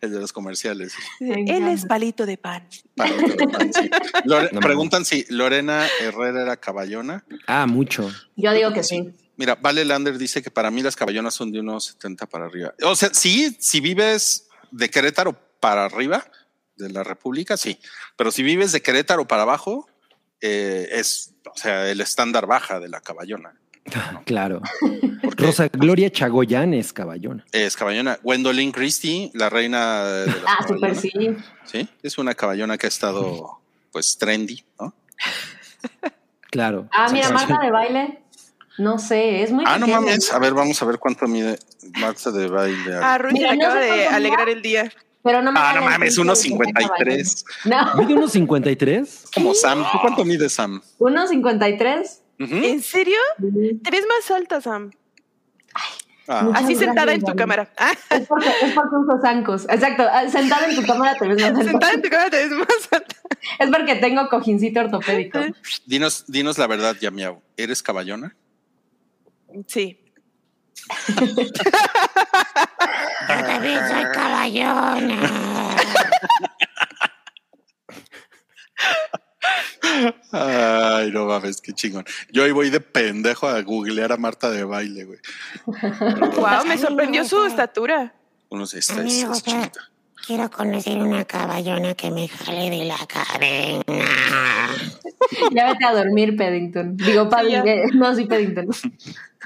El- 0.00 0.10
de 0.12 0.20
los 0.20 0.32
comerciales. 0.32 0.94
Me 1.20 1.42
Él 1.44 1.68
es 1.68 1.84
palito 1.86 2.26
de 2.26 2.36
pan. 2.38 2.68
Palito 2.94 3.34
de 3.36 3.48
pan, 3.48 3.72
sí. 3.72 3.90
Lore- 4.24 4.50
No, 4.52 4.60
preguntan 4.60 5.04
si 5.04 5.24
Lorena 5.28 5.86
Herrera 6.00 6.42
era 6.42 6.56
caballona. 6.56 7.24
Ah, 7.46 7.66
mucho. 7.66 8.10
Yo 8.36 8.52
digo 8.52 8.72
que 8.72 8.82
sí. 8.82 9.12
Mira, 9.36 9.54
Vale 9.56 9.84
Lander 9.84 10.16
dice 10.16 10.42
que 10.42 10.50
para 10.50 10.70
mí 10.70 10.82
las 10.82 10.96
caballonas 10.96 11.34
son 11.34 11.52
de 11.52 11.60
unos 11.60 11.84
70 11.86 12.26
para 12.26 12.46
arriba. 12.46 12.72
O 12.82 12.96
sea, 12.96 13.10
sí, 13.12 13.56
si 13.60 13.80
vives 13.80 14.48
de 14.70 14.88
Querétaro 14.88 15.34
para 15.60 15.84
arriba 15.84 16.24
de 16.76 16.88
la 16.90 17.04
República, 17.04 17.56
sí. 17.56 17.78
Pero 18.16 18.30
si 18.30 18.42
vives 18.42 18.72
de 18.72 18.80
Querétaro 18.80 19.26
para 19.28 19.42
abajo, 19.42 19.88
eh, 20.40 20.88
es, 20.92 21.34
o 21.52 21.56
sea, 21.56 21.90
el 21.90 22.00
estándar 22.00 22.46
baja 22.46 22.80
de 22.80 22.88
la 22.88 23.00
caballona. 23.00 23.54
Claro. 24.24 24.60
Porque 25.22 25.44
Rosa 25.46 25.68
Gloria 25.68 26.10
Chagoyán 26.10 26.74
es 26.74 26.92
caballona. 26.92 27.44
es 27.52 27.76
caballona. 27.76 28.18
Gwendolyn 28.22 28.72
Christie, 28.72 29.30
la 29.34 29.48
reina 29.48 30.04
de 30.04 30.26
las 30.26 30.36
Ah, 30.46 30.64
súper 30.66 30.92
caballonas. 30.94 31.00
sí. 31.00 31.36
Sí, 31.64 31.88
es 32.02 32.18
una 32.18 32.34
caballona 32.34 32.76
que 32.78 32.86
ha 32.86 32.88
estado, 32.88 33.60
pues, 33.92 34.18
trendy, 34.18 34.64
¿no? 34.80 34.92
Claro. 36.50 36.88
Ah, 36.92 37.08
mira. 37.12 37.30
Marta 37.30 37.58
de 37.62 37.70
baile. 37.70 38.22
No 38.78 38.98
sé, 38.98 39.42
es 39.42 39.52
muy 39.52 39.64
Ah, 39.66 39.78
no 39.78 39.86
mames. 39.86 40.32
A 40.32 40.38
ver, 40.38 40.52
vamos 40.52 40.80
a 40.82 40.84
ver 40.84 40.98
cuánto 40.98 41.26
mide 41.26 41.58
Marta 42.00 42.30
de 42.30 42.48
baile. 42.48 42.94
Ah, 43.00 43.18
Ruiz 43.18 43.34
Mira, 43.34 43.54
no 43.54 43.64
acaba 43.66 43.80
sé 43.80 43.86
de 43.86 44.06
alegrar 44.08 44.48
va. 44.48 44.52
el 44.52 44.62
día. 44.62 44.92
Pero 45.26 45.42
no 45.42 45.52
me 45.52 45.60
Ah, 45.60 45.72
no 45.74 45.82
mames, 45.82 46.08
chiste 46.10 46.20
unos 46.22 46.38
de 46.38 46.42
que 46.44 46.48
sea 46.48 46.58
53. 46.58 47.44
caballona. 47.64 47.94
¿Mide 47.96 48.14
unos 48.14 48.32
53? 48.32 49.24
Como 49.34 49.54
Sam. 49.54 49.84
¿Tú 49.92 49.98
cuánto 50.00 50.24
mide 50.24 50.48
Sam? 50.48 50.80
No, 51.00 51.06
unos 51.06 51.28
53. 51.30 52.22
Ujú. 52.40 52.54
¿En 52.54 52.82
serio? 52.82 53.18
Te 53.82 53.90
ves 53.90 54.04
más 54.08 54.30
alta, 54.30 54.60
Sam. 54.60 54.90
Ah, 56.28 56.50
Así 56.54 56.74
sentada 56.74 57.04
gracias, 57.06 57.14
en 57.14 57.20
tu 57.20 57.26
Dani. 57.26 57.38
cámara. 57.38 57.72
Ah, 57.76 57.92
Es 58.10 58.26
porque, 58.26 58.48
es 58.48 58.72
porque 58.74 58.96
uso 58.96 59.20
zancos. 59.22 59.64
Exacto. 59.68 60.02
ah, 60.10 60.28
Sentada 60.28 60.68
en 60.68 60.74
tu 60.74 60.82
cámara 60.84 61.14
te 61.18 61.28
ves 61.28 61.36
más 61.40 61.50
alto. 61.50 61.64
sentada 61.64 61.92
en 61.92 62.02
tu 62.02 62.08
cámara 62.08 62.30
te 62.30 62.36
ves 62.36 62.50
más 62.50 62.88
alta. 62.90 63.16
Es 63.60 63.70
porque 63.70 63.94
tengo 63.96 64.28
cojincito 64.28 64.80
ortopédico. 64.80 65.38
dinos, 65.86 66.24
dinos 66.26 66.58
la 66.58 66.66
verdad, 66.66 66.96
Yamiau. 67.00 67.40
¿Eres 67.56 67.80
caballona? 67.82 68.34
Sí. 69.68 70.00
Yo 73.28 73.44
también 73.46 73.80
soy 73.88 74.04
caballona. 74.12 75.76
Ay, 80.32 81.10
no 81.12 81.26
mames, 81.26 81.60
qué 81.60 81.72
chingón. 81.72 82.04
Yo 82.30 82.42
hoy 82.44 82.52
voy 82.52 82.70
de 82.70 82.80
pendejo 82.80 83.48
a 83.48 83.60
googlear 83.62 84.12
a 84.12 84.16
Marta 84.16 84.50
de 84.50 84.64
baile, 84.64 85.04
güey. 85.04 85.18
Wow, 85.66 86.66
me 86.66 86.76
sorprendió 86.78 87.24
su 87.24 87.44
estatura. 87.44 88.12
Amigo, 88.50 89.32
pero 89.44 89.62
chiquita. 89.62 89.80
quiero 90.26 90.50
conocer 90.50 90.98
una 90.98 91.24
caballona 91.24 91.94
que 91.94 92.10
me 92.10 92.28
jale 92.28 92.70
de 92.70 92.84
la 92.84 92.98
cadena. 93.06 93.82
Ya 95.52 95.72
vete 95.72 95.84
a 95.84 95.92
dormir, 95.94 96.36
Paddington. 96.36 96.96
Digo, 96.96 97.24
Sí, 97.24 97.50
ya. 97.50 97.62
Paddington. 97.64 97.98
no, 97.98 98.14
sí, 98.14 98.28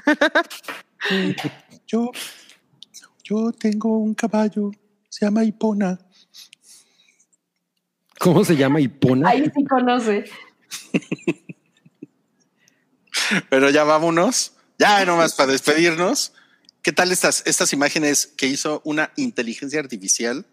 Yo, 1.87 2.11
yo 3.23 3.51
tengo 3.51 3.97
un 3.97 4.13
caballo, 4.13 4.71
se 5.09 5.25
llama 5.25 5.43
Hipona. 5.43 5.99
¿Cómo 8.19 8.45
se 8.45 8.55
llama? 8.55 8.79
Hipona. 8.79 9.29
Ahí 9.29 9.51
sí 9.53 9.65
conoce. 9.65 10.25
Pero 13.49 13.69
ya 13.69 13.83
vámonos. 13.83 14.53
Ya 14.77 15.03
nomás 15.05 15.33
para 15.33 15.51
despedirnos. 15.51 16.33
¿Qué 16.81 16.91
tal 16.91 17.11
estas, 17.11 17.43
estas 17.45 17.73
imágenes 17.73 18.25
que 18.25 18.47
hizo 18.47 18.81
una 18.83 19.11
inteligencia 19.15 19.79
artificial 19.79 20.45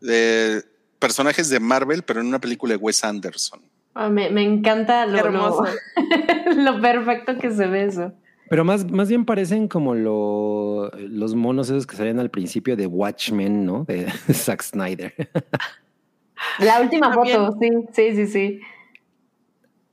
de 0.00 0.64
personajes 0.98 1.48
de 1.48 1.60
Marvel, 1.60 2.02
pero 2.02 2.20
en 2.20 2.26
una 2.26 2.40
película 2.40 2.74
de 2.74 2.78
Wes 2.78 3.04
Anderson? 3.04 3.60
Ah, 3.94 4.08
me, 4.08 4.30
me 4.30 4.42
encanta 4.42 5.06
lo, 5.06 5.12
lo, 5.12 5.18
Hermoso. 5.18 5.64
lo 6.56 6.80
perfecto 6.80 7.38
que 7.38 7.50
se 7.50 7.66
ve 7.66 7.84
eso. 7.84 8.12
Pero 8.48 8.64
más, 8.64 8.90
más 8.90 9.08
bien 9.08 9.24
parecen 9.24 9.66
como 9.68 9.94
lo- 9.94 10.90
los 10.96 11.34
monos 11.34 11.68
esos 11.68 11.86
que 11.86 11.96
salían 11.96 12.20
al 12.20 12.30
principio 12.30 12.76
de 12.76 12.86
Watchmen, 12.86 13.64
¿no? 13.66 13.84
De 13.84 14.06
Zack 14.32 14.62
Snyder. 14.62 15.14
La 16.58 16.80
última 16.80 17.10
También. 17.12 17.38
foto, 17.38 17.58
sí, 17.60 17.68
sí, 17.92 18.14
sí, 18.16 18.26
sí. 18.26 18.60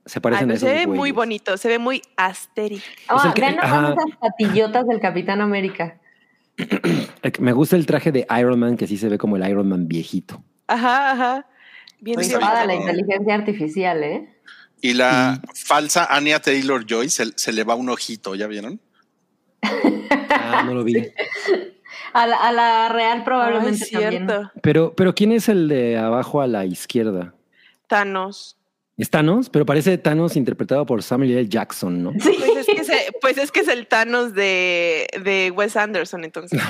Se 0.06 0.18
Ay, 0.18 0.20
parecen 0.20 0.50
a 0.50 0.54
esos 0.54 0.68
se 0.68 0.74
ve 0.74 0.86
muy 0.86 1.10
bonito, 1.12 1.56
se 1.56 1.68
ve 1.68 1.78
muy 1.78 2.02
asteric. 2.16 2.82
O 3.10 3.18
sea, 3.18 3.30
Ah, 3.30 3.34
el 3.34 3.34
que- 3.34 3.40
vean 3.40 3.58
esas 3.58 4.18
patillotas 4.20 4.86
del 4.86 5.00
Capitán 5.00 5.40
América. 5.40 5.98
Me 7.40 7.52
gusta 7.52 7.74
el 7.76 7.86
traje 7.86 8.12
de 8.12 8.26
Iron 8.38 8.58
Man, 8.60 8.76
que 8.76 8.86
sí 8.86 8.96
se 8.98 9.08
ve 9.08 9.18
como 9.18 9.36
el 9.36 9.48
Iron 9.48 9.68
Man 9.68 9.88
viejito. 9.88 10.44
Ajá, 10.68 11.12
ajá. 11.12 11.46
Bien. 12.00 12.18
Rifada 12.18 12.66
la 12.66 12.74
bien. 12.74 12.82
inteligencia 12.82 13.34
artificial, 13.34 14.04
¿eh? 14.04 14.28
Y 14.84 14.92
la 14.92 15.40
falsa 15.54 16.04
Anya 16.14 16.40
Taylor 16.40 16.84
Joy 16.84 17.08
se, 17.08 17.32
se 17.36 17.54
le 17.54 17.64
va 17.64 17.74
un 17.74 17.88
ojito, 17.88 18.34
¿ya 18.34 18.46
vieron? 18.46 18.78
Ah, 20.28 20.62
no 20.66 20.74
lo 20.74 20.84
vi. 20.84 20.94
A 22.12 22.28
la, 22.28 22.36
a 22.36 22.52
la 22.52 22.88
real 22.90 23.18
Ay, 23.18 23.24
probablemente 23.24 23.86
también. 23.90 24.26
cierto. 24.28 24.52
Pero, 24.62 24.94
pero 24.94 25.16
¿quién 25.16 25.32
es 25.32 25.48
el 25.48 25.66
de 25.66 25.98
abajo 25.98 26.40
a 26.40 26.46
la 26.46 26.64
izquierda? 26.64 27.34
Thanos. 27.88 28.56
Es 28.96 29.10
Thanos, 29.10 29.50
pero 29.50 29.66
parece 29.66 29.98
Thanos 29.98 30.36
interpretado 30.36 30.86
por 30.86 31.02
Samuel 31.02 31.32
L. 31.32 31.48
Jackson, 31.48 32.04
¿no? 32.04 32.12
Pues 32.12 32.26
es 32.26 32.66
que, 32.66 32.73
se- 32.98 33.12
pues 33.20 33.38
es, 33.38 33.50
que 33.52 33.60
es 33.60 33.68
el 33.68 33.86
Thanos 33.86 34.34
de, 34.34 35.06
de 35.22 35.50
Wes 35.54 35.76
Anderson, 35.76 36.24
entonces. 36.24 36.60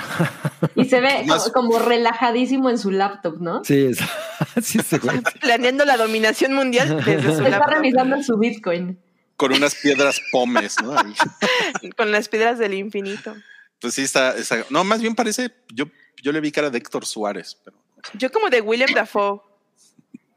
Y 0.75 0.85
se 0.87 1.01
ve 1.01 1.23
Más- 1.27 1.51
como, 1.51 1.79
relajadísimo 1.79 2.71
en 2.71 2.79
su 2.79 2.91
laptop, 2.91 3.41
¿no? 3.41 3.65
Sí, 3.65 3.87
es, 3.91 3.99
sí. 4.67 4.79
Planeando 5.41 5.85
la 5.85 5.97
dominación 5.97 6.53
mundial 6.55 7.03
desde 7.05 7.23
su 7.23 7.29
Está 7.45 7.49
laptop, 7.49 7.75
revisando 7.75 8.23
su 8.23 8.37
Bitcoin. 8.39 8.99
Con 9.37 9.53
unas 9.53 9.75
piedras 9.75 10.21
pomes, 10.31 10.77
¿no? 10.83 10.95
Con 11.97 12.13
las 12.13 12.29
piedras 12.29 12.59
del 12.59 12.75
infinito. 12.75 13.35
Pues 13.81 13.95
sí, 13.95 14.03
está, 14.03 14.37
está- 14.37 14.65
No, 14.71 14.85
más 14.85 15.01
bien 15.01 15.15
parece. 15.15 15.51
Yo, 15.73 15.87
yo 16.23 16.31
le 16.33 16.41
vi 16.41 16.53
cara 16.53 16.71
de 16.71 16.79
Héctor 16.79 17.05
Suárez, 17.05 17.59
pero. 17.65 17.77
Yo 18.15 18.31
como 18.31 18.49
de 18.49 18.61
William 18.61 18.91
Dafoe. 18.95 19.41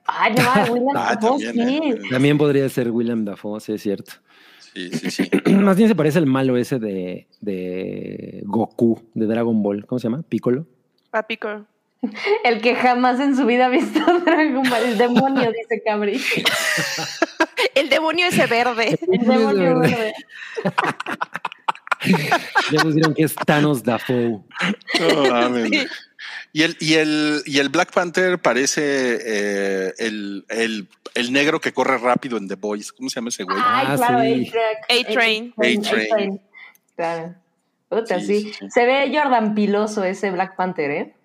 Ay, 0.05 0.33
no, 0.33 0.73
William 0.73 0.95
Ah, 0.95 1.15
Dafoe, 1.19 1.43
también, 1.45 1.83
sí. 1.83 1.89
eh. 2.07 2.09
También 2.09 2.37
podría 2.37 2.67
ser 2.69 2.89
William 2.91 3.23
Dafoe, 3.25 3.59
sí 3.59 3.73
es 3.73 3.81
cierto. 3.83 4.13
Sí, 4.77 4.91
sí, 4.91 5.09
sí. 5.09 5.31
Más 5.53 5.75
bien 5.75 5.89
se 5.89 5.95
parece 5.95 6.19
al 6.19 6.27
malo 6.27 6.55
ese 6.55 6.77
de, 6.77 7.27
de 7.41 8.41
Goku, 8.45 9.01
de 9.15 9.25
Dragon 9.25 9.63
Ball. 9.63 9.87
¿Cómo 9.87 9.97
se 9.97 10.03
llama? 10.03 10.21
Piccolo. 10.21 10.67
Papico. 11.09 11.65
El 12.43 12.61
que 12.61 12.75
jamás 12.75 13.19
en 13.19 13.35
su 13.35 13.47
vida 13.47 13.65
ha 13.65 13.69
visto 13.69 13.99
Dragon 14.25 14.61
Ball. 14.69 14.83
El 14.83 14.97
demonio, 14.99 15.51
dice 15.51 15.81
Cabri. 15.83 16.21
El 17.73 17.89
demonio 17.89 18.27
ese 18.27 18.45
verde. 18.45 18.99
El 19.11 19.25
demonio 19.25 19.79
verde. 19.79 20.13
Ya 22.71 22.79
pusieron 22.83 23.15
que 23.15 23.23
es 23.23 23.33
Thanos 23.33 23.83
Dafoe. 23.83 24.39
No 24.99 25.31
mames. 25.31 25.69
Sí. 25.69 25.87
Y 26.57 26.63
el, 26.63 26.75
y 26.79 26.95
el, 26.95 27.43
y 27.45 27.59
el 27.59 27.69
Black 27.69 27.93
Panther 27.93 28.39
parece 28.39 28.81
eh, 28.83 29.93
el, 29.99 30.43
el, 30.49 30.87
el 31.13 31.31
negro 31.31 31.61
que 31.61 31.71
corre 31.71 31.99
rápido 31.99 32.35
en 32.35 32.47
The 32.47 32.55
Boys. 32.55 32.91
¿Cómo 32.91 33.09
se 33.11 33.19
llama 33.19 33.29
ese 33.29 33.43
güey? 33.43 33.59
Ay, 33.63 33.85
Ah, 33.87 33.95
claro, 33.95 34.21
sí. 34.23 34.51
A-Train. 34.89 35.53
A-Train. 35.55 36.41
Claro. 36.95 37.35
Puta, 37.89 38.19
Sí, 38.19 38.51
sí. 38.59 38.69
Se 38.71 38.87
ve 38.87 39.11
Jordan 39.13 39.53
Piloso 39.53 40.03
ese 40.03 40.31
Black 40.31 40.55
Panther, 40.55 40.89
¿eh? 40.89 41.15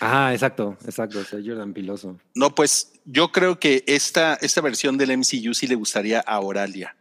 Ah, 0.00 0.32
exacto, 0.32 0.76
exacto. 0.84 1.20
Es 1.20 1.30
Jordan 1.30 1.72
Piloso. 1.72 2.20
No, 2.36 2.54
pues 2.54 2.92
yo 3.06 3.32
creo 3.32 3.58
que 3.58 3.82
esta, 3.88 4.34
esta 4.34 4.60
versión 4.60 4.96
del 4.96 5.18
MCU 5.18 5.52
sí 5.52 5.66
le 5.66 5.74
gustaría 5.74 6.20
a 6.20 6.38
Oralia. 6.38 6.94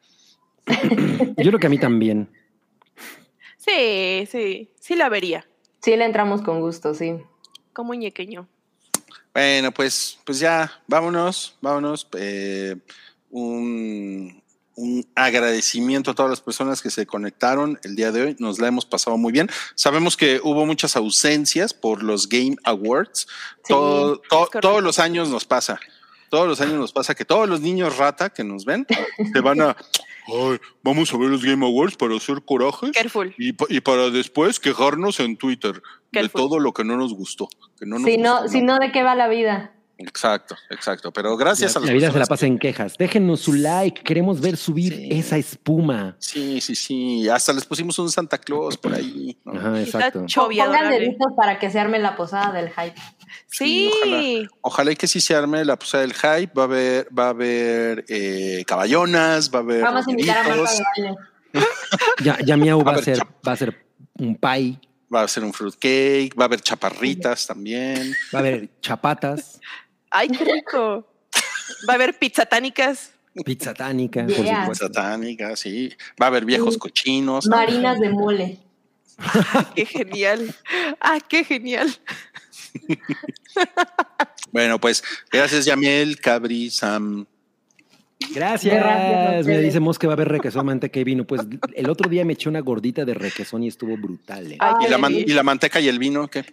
Yo 0.65 1.35
creo 1.51 1.59
que 1.59 1.67
a 1.67 1.69
mí 1.69 1.77
también. 1.77 2.27
Sí, 3.57 4.27
sí. 4.31 4.71
Sí 4.79 4.95
la 4.95 5.07
vería. 5.07 5.45
Sí, 5.83 5.95
le 5.95 6.05
entramos 6.05 6.41
con 6.41 6.61
gusto, 6.61 6.95
sí. 6.95 7.13
Como 7.75 7.93
ñequeño. 7.93 8.47
Bueno, 9.33 9.71
pues, 9.73 10.17
pues 10.25 10.39
ya, 10.39 10.71
vámonos, 10.87 11.57
vámonos. 11.61 12.07
Eh, 12.17 12.77
un, 13.29 14.41
un 14.75 15.05
agradecimiento 15.13 16.11
a 16.11 16.15
todas 16.15 16.29
las 16.29 16.39
personas 16.41 16.81
que 16.81 16.89
se 16.89 17.05
conectaron 17.05 17.77
el 17.83 17.95
día 17.97 18.11
de 18.13 18.21
hoy. 18.23 18.35
Nos 18.39 18.59
la 18.59 18.67
hemos 18.69 18.85
pasado 18.85 19.17
muy 19.17 19.33
bien. 19.33 19.49
Sabemos 19.75 20.15
que 20.15 20.39
hubo 20.41 20.65
muchas 20.65 20.95
ausencias 20.95 21.73
por 21.73 22.01
los 22.01 22.29
Game 22.29 22.55
Awards. 22.63 23.27
Sí, 23.63 23.73
Todo- 23.73 24.17
to- 24.19 24.29
correcto. 24.29 24.59
todos 24.61 24.81
los 24.81 24.99
años 24.99 25.27
nos 25.29 25.43
pasa. 25.45 25.79
Todos 26.29 26.47
los 26.47 26.61
años 26.61 26.75
nos 26.75 26.91
pasa 26.93 27.13
que 27.13 27.25
todos 27.25 27.47
los 27.47 27.59
niños 27.61 27.97
rata 27.97 28.29
que 28.29 28.43
nos 28.43 28.63
ven 28.65 28.85
te 29.33 29.39
van 29.41 29.61
a. 29.61 29.75
"Ay, 30.27 30.57
vamos 30.83 31.13
a 31.13 31.17
ver 31.17 31.29
los 31.29 31.43
Game 31.43 31.65
Awards 31.65 31.95
para 31.97 32.15
hacer 32.15 32.43
corajes 32.43 32.91
Careful. 32.91 33.33
y, 33.37 33.53
pa- 33.53 33.65
y 33.69 33.79
para 33.81 34.09
después 34.09 34.59
quejarnos 34.59 35.19
en 35.19 35.37
Twitter 35.37 35.81
de 36.11 36.29
todo 36.29 36.59
lo 36.59 36.73
que 36.73 36.83
no 36.83 36.97
nos 36.97 37.13
gustó. 37.13 37.47
Que 37.79 37.85
no 37.85 37.99
nos 37.99 38.05
Si 38.49 38.61
no, 38.61 38.77
¿de 38.79 38.91
qué 38.91 39.03
va 39.03 39.15
la 39.15 39.27
vida? 39.27 39.74
Exacto, 39.97 40.55
exacto. 40.69 41.11
Pero 41.13 41.37
gracias 41.37 41.73
La, 41.75 41.79
a 41.79 41.81
las 41.81 41.87
la 41.89 41.93
vida 41.95 42.11
se 42.11 42.19
la 42.19 42.25
pasa 42.25 42.45
en 42.45 42.59
quejas. 42.59 42.97
Déjenos 42.97 43.39
su 43.41 43.53
like. 43.53 44.03
Queremos 44.03 44.41
ver 44.41 44.57
subir 44.57 44.93
Sí. 44.93 45.07
esa 45.11 45.37
espuma. 45.37 46.15
Sí, 46.19 46.59
sí, 46.61 46.75
sí. 46.75 47.29
Hasta 47.29 47.53
les 47.53 47.65
pusimos 47.65 47.97
un 47.99 48.11
Santa 48.11 48.37
Claus 48.37 48.77
por 48.77 48.93
ahí. 48.93 49.37
¿no? 49.45 49.53
Ajá, 49.59 49.81
exacto. 49.81 50.25
Pongan 50.35 50.89
deditos 50.89 51.27
para 51.37 51.59
que 51.59 51.69
se 51.71 51.79
arme 51.79 51.99
la 51.99 52.15
posada 52.15 52.51
del 52.51 52.69
hype. 52.71 52.95
Sí. 53.47 53.91
Sí, 54.03 54.47
Ojalá 54.61 54.91
y 54.91 54.95
que 54.95 55.07
sí 55.07 55.21
se 55.21 55.33
arme 55.35 55.63
la 55.63 55.77
posada 55.79 56.01
del 56.01 56.13
hype. 56.13 56.51
Va 56.57 56.63
a 56.63 56.65
haber, 56.65 57.07
va 57.17 57.25
a 57.27 57.29
haber 57.29 58.03
eh, 58.09 58.63
caballonas, 58.67 59.49
va 59.53 59.59
a 59.59 59.61
haber. 59.61 59.81
Vamos 59.81 60.07
a 60.07 60.11
invitar 60.11 60.37
a 60.37 60.55
Marta 60.55 60.83
de. 60.97 61.15
Ya, 62.23 62.37
ya 62.43 62.57
Miau 62.57 62.83
va 62.85 62.93
a 62.95 63.01
ser, 63.01 63.19
va 63.47 63.53
a 63.53 63.55
ser 63.55 63.85
un 64.19 64.35
pie. 64.35 64.77
va 65.13 65.21
a 65.21 65.27
ser 65.29 65.43
un 65.45 65.53
fruitcake, 65.53 66.33
va 66.37 66.43
a 66.43 66.47
haber 66.47 66.59
chaparritas 66.59 67.47
también. 67.47 68.13
Va 68.33 68.39
a 68.39 68.41
haber 68.41 68.69
chapatas, 68.81 69.61
Ay, 70.17 70.29
qué 70.29 70.45
rico. 70.45 71.05
Va 71.89 71.93
a 71.93 71.95
haber 71.95 72.17
pizzatánicas. 72.17 73.11
pizza 73.43 73.73
tánica, 73.73 74.25
Yeah. 74.27 74.37
por 74.37 74.45
supuesto. 74.75 74.85
Satánica, 74.87 75.55
sí. 75.55 75.89
Va 76.21 76.27
a 76.27 76.29
haber 76.29 76.45
viejos 76.45 76.77
cochinos. 76.77 77.47
Marinas 77.47 77.99
de 77.99 78.09
mole. 78.09 78.59
Qué 79.75 79.85
genial. 79.85 80.55
Ah, 81.01 81.17
qué 81.27 81.43
genial. 81.43 81.93
Bueno, 84.51 84.79
pues 84.79 85.03
gracias, 85.31 85.65
Yamiel, 85.65 86.19
Cabri, 86.19 86.69
Sam. 86.69 87.25
Gracias. 88.33 88.73
Gracias 88.73 89.45
Me 89.45 89.59
dice 89.59 89.79
Mos 89.79 89.99
que 89.99 90.07
va 90.07 90.13
a 90.13 90.15
haber 90.15 90.29
requesón, 90.29 90.65
manteca 90.65 90.99
y 90.99 91.03
vino. 91.03 91.25
Pues 91.25 91.41
el 91.75 91.89
otro 91.89 92.09
día 92.09 92.23
me 92.25 92.33
eché 92.33 92.47
una 92.49 92.61
gordita 92.61 93.03
de 93.05 93.13
requesón 93.13 93.63
y 93.63 93.67
estuvo 93.67 93.97
brutal. 93.97 94.53
eh. 94.53 94.57
Ay, 94.59 94.73
¿Y 94.79 94.85
qué 94.85 94.89
la, 94.91 94.97
man- 94.97 95.11
delicia. 95.11 95.31
y 95.33 95.35
la 95.35 95.43
manteca 95.43 95.79
y 95.81 95.87
el 95.89 95.99
vino 95.99 96.27
qué? 96.29 96.45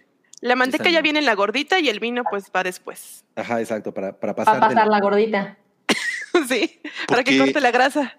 La 0.43 0.55
manteca 0.57 0.89
ya 0.89 1.01
viene 1.01 1.19
en 1.19 1.25
la 1.25 1.35
gordita 1.35 1.79
y 1.79 1.87
el 1.87 1.99
vino 1.99 2.23
pues 2.29 2.51
va 2.53 2.63
después. 2.63 3.23
Ajá, 3.35 3.61
exacto, 3.61 3.93
para, 3.93 4.19
para 4.19 4.35
pasar. 4.35 4.57
a 4.57 4.59
pasar 4.59 4.87
la 4.87 4.99
gordita. 4.99 5.57
sí, 6.49 6.81
para 7.07 7.23
que 7.23 7.37
corte 7.37 7.61
la 7.61 7.71
grasa. 7.71 8.17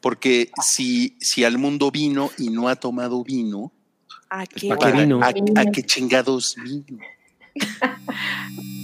Porque 0.00 0.50
si, 0.62 1.16
si 1.20 1.42
al 1.44 1.58
mundo 1.58 1.90
vino 1.90 2.30
y 2.38 2.50
no 2.50 2.68
ha 2.68 2.76
tomado 2.76 3.24
vino, 3.24 3.72
Ah, 4.30 4.44
Pues, 4.50 4.62
qué 4.62 4.68
¿pa' 4.68 4.76
qué 4.78 4.92
bueno. 4.92 5.18
vino? 5.18 5.56
¿a, 5.56 5.60
a 5.60 5.64
qué 5.72 5.82
chingados 5.82 6.56
vino? 6.56 6.98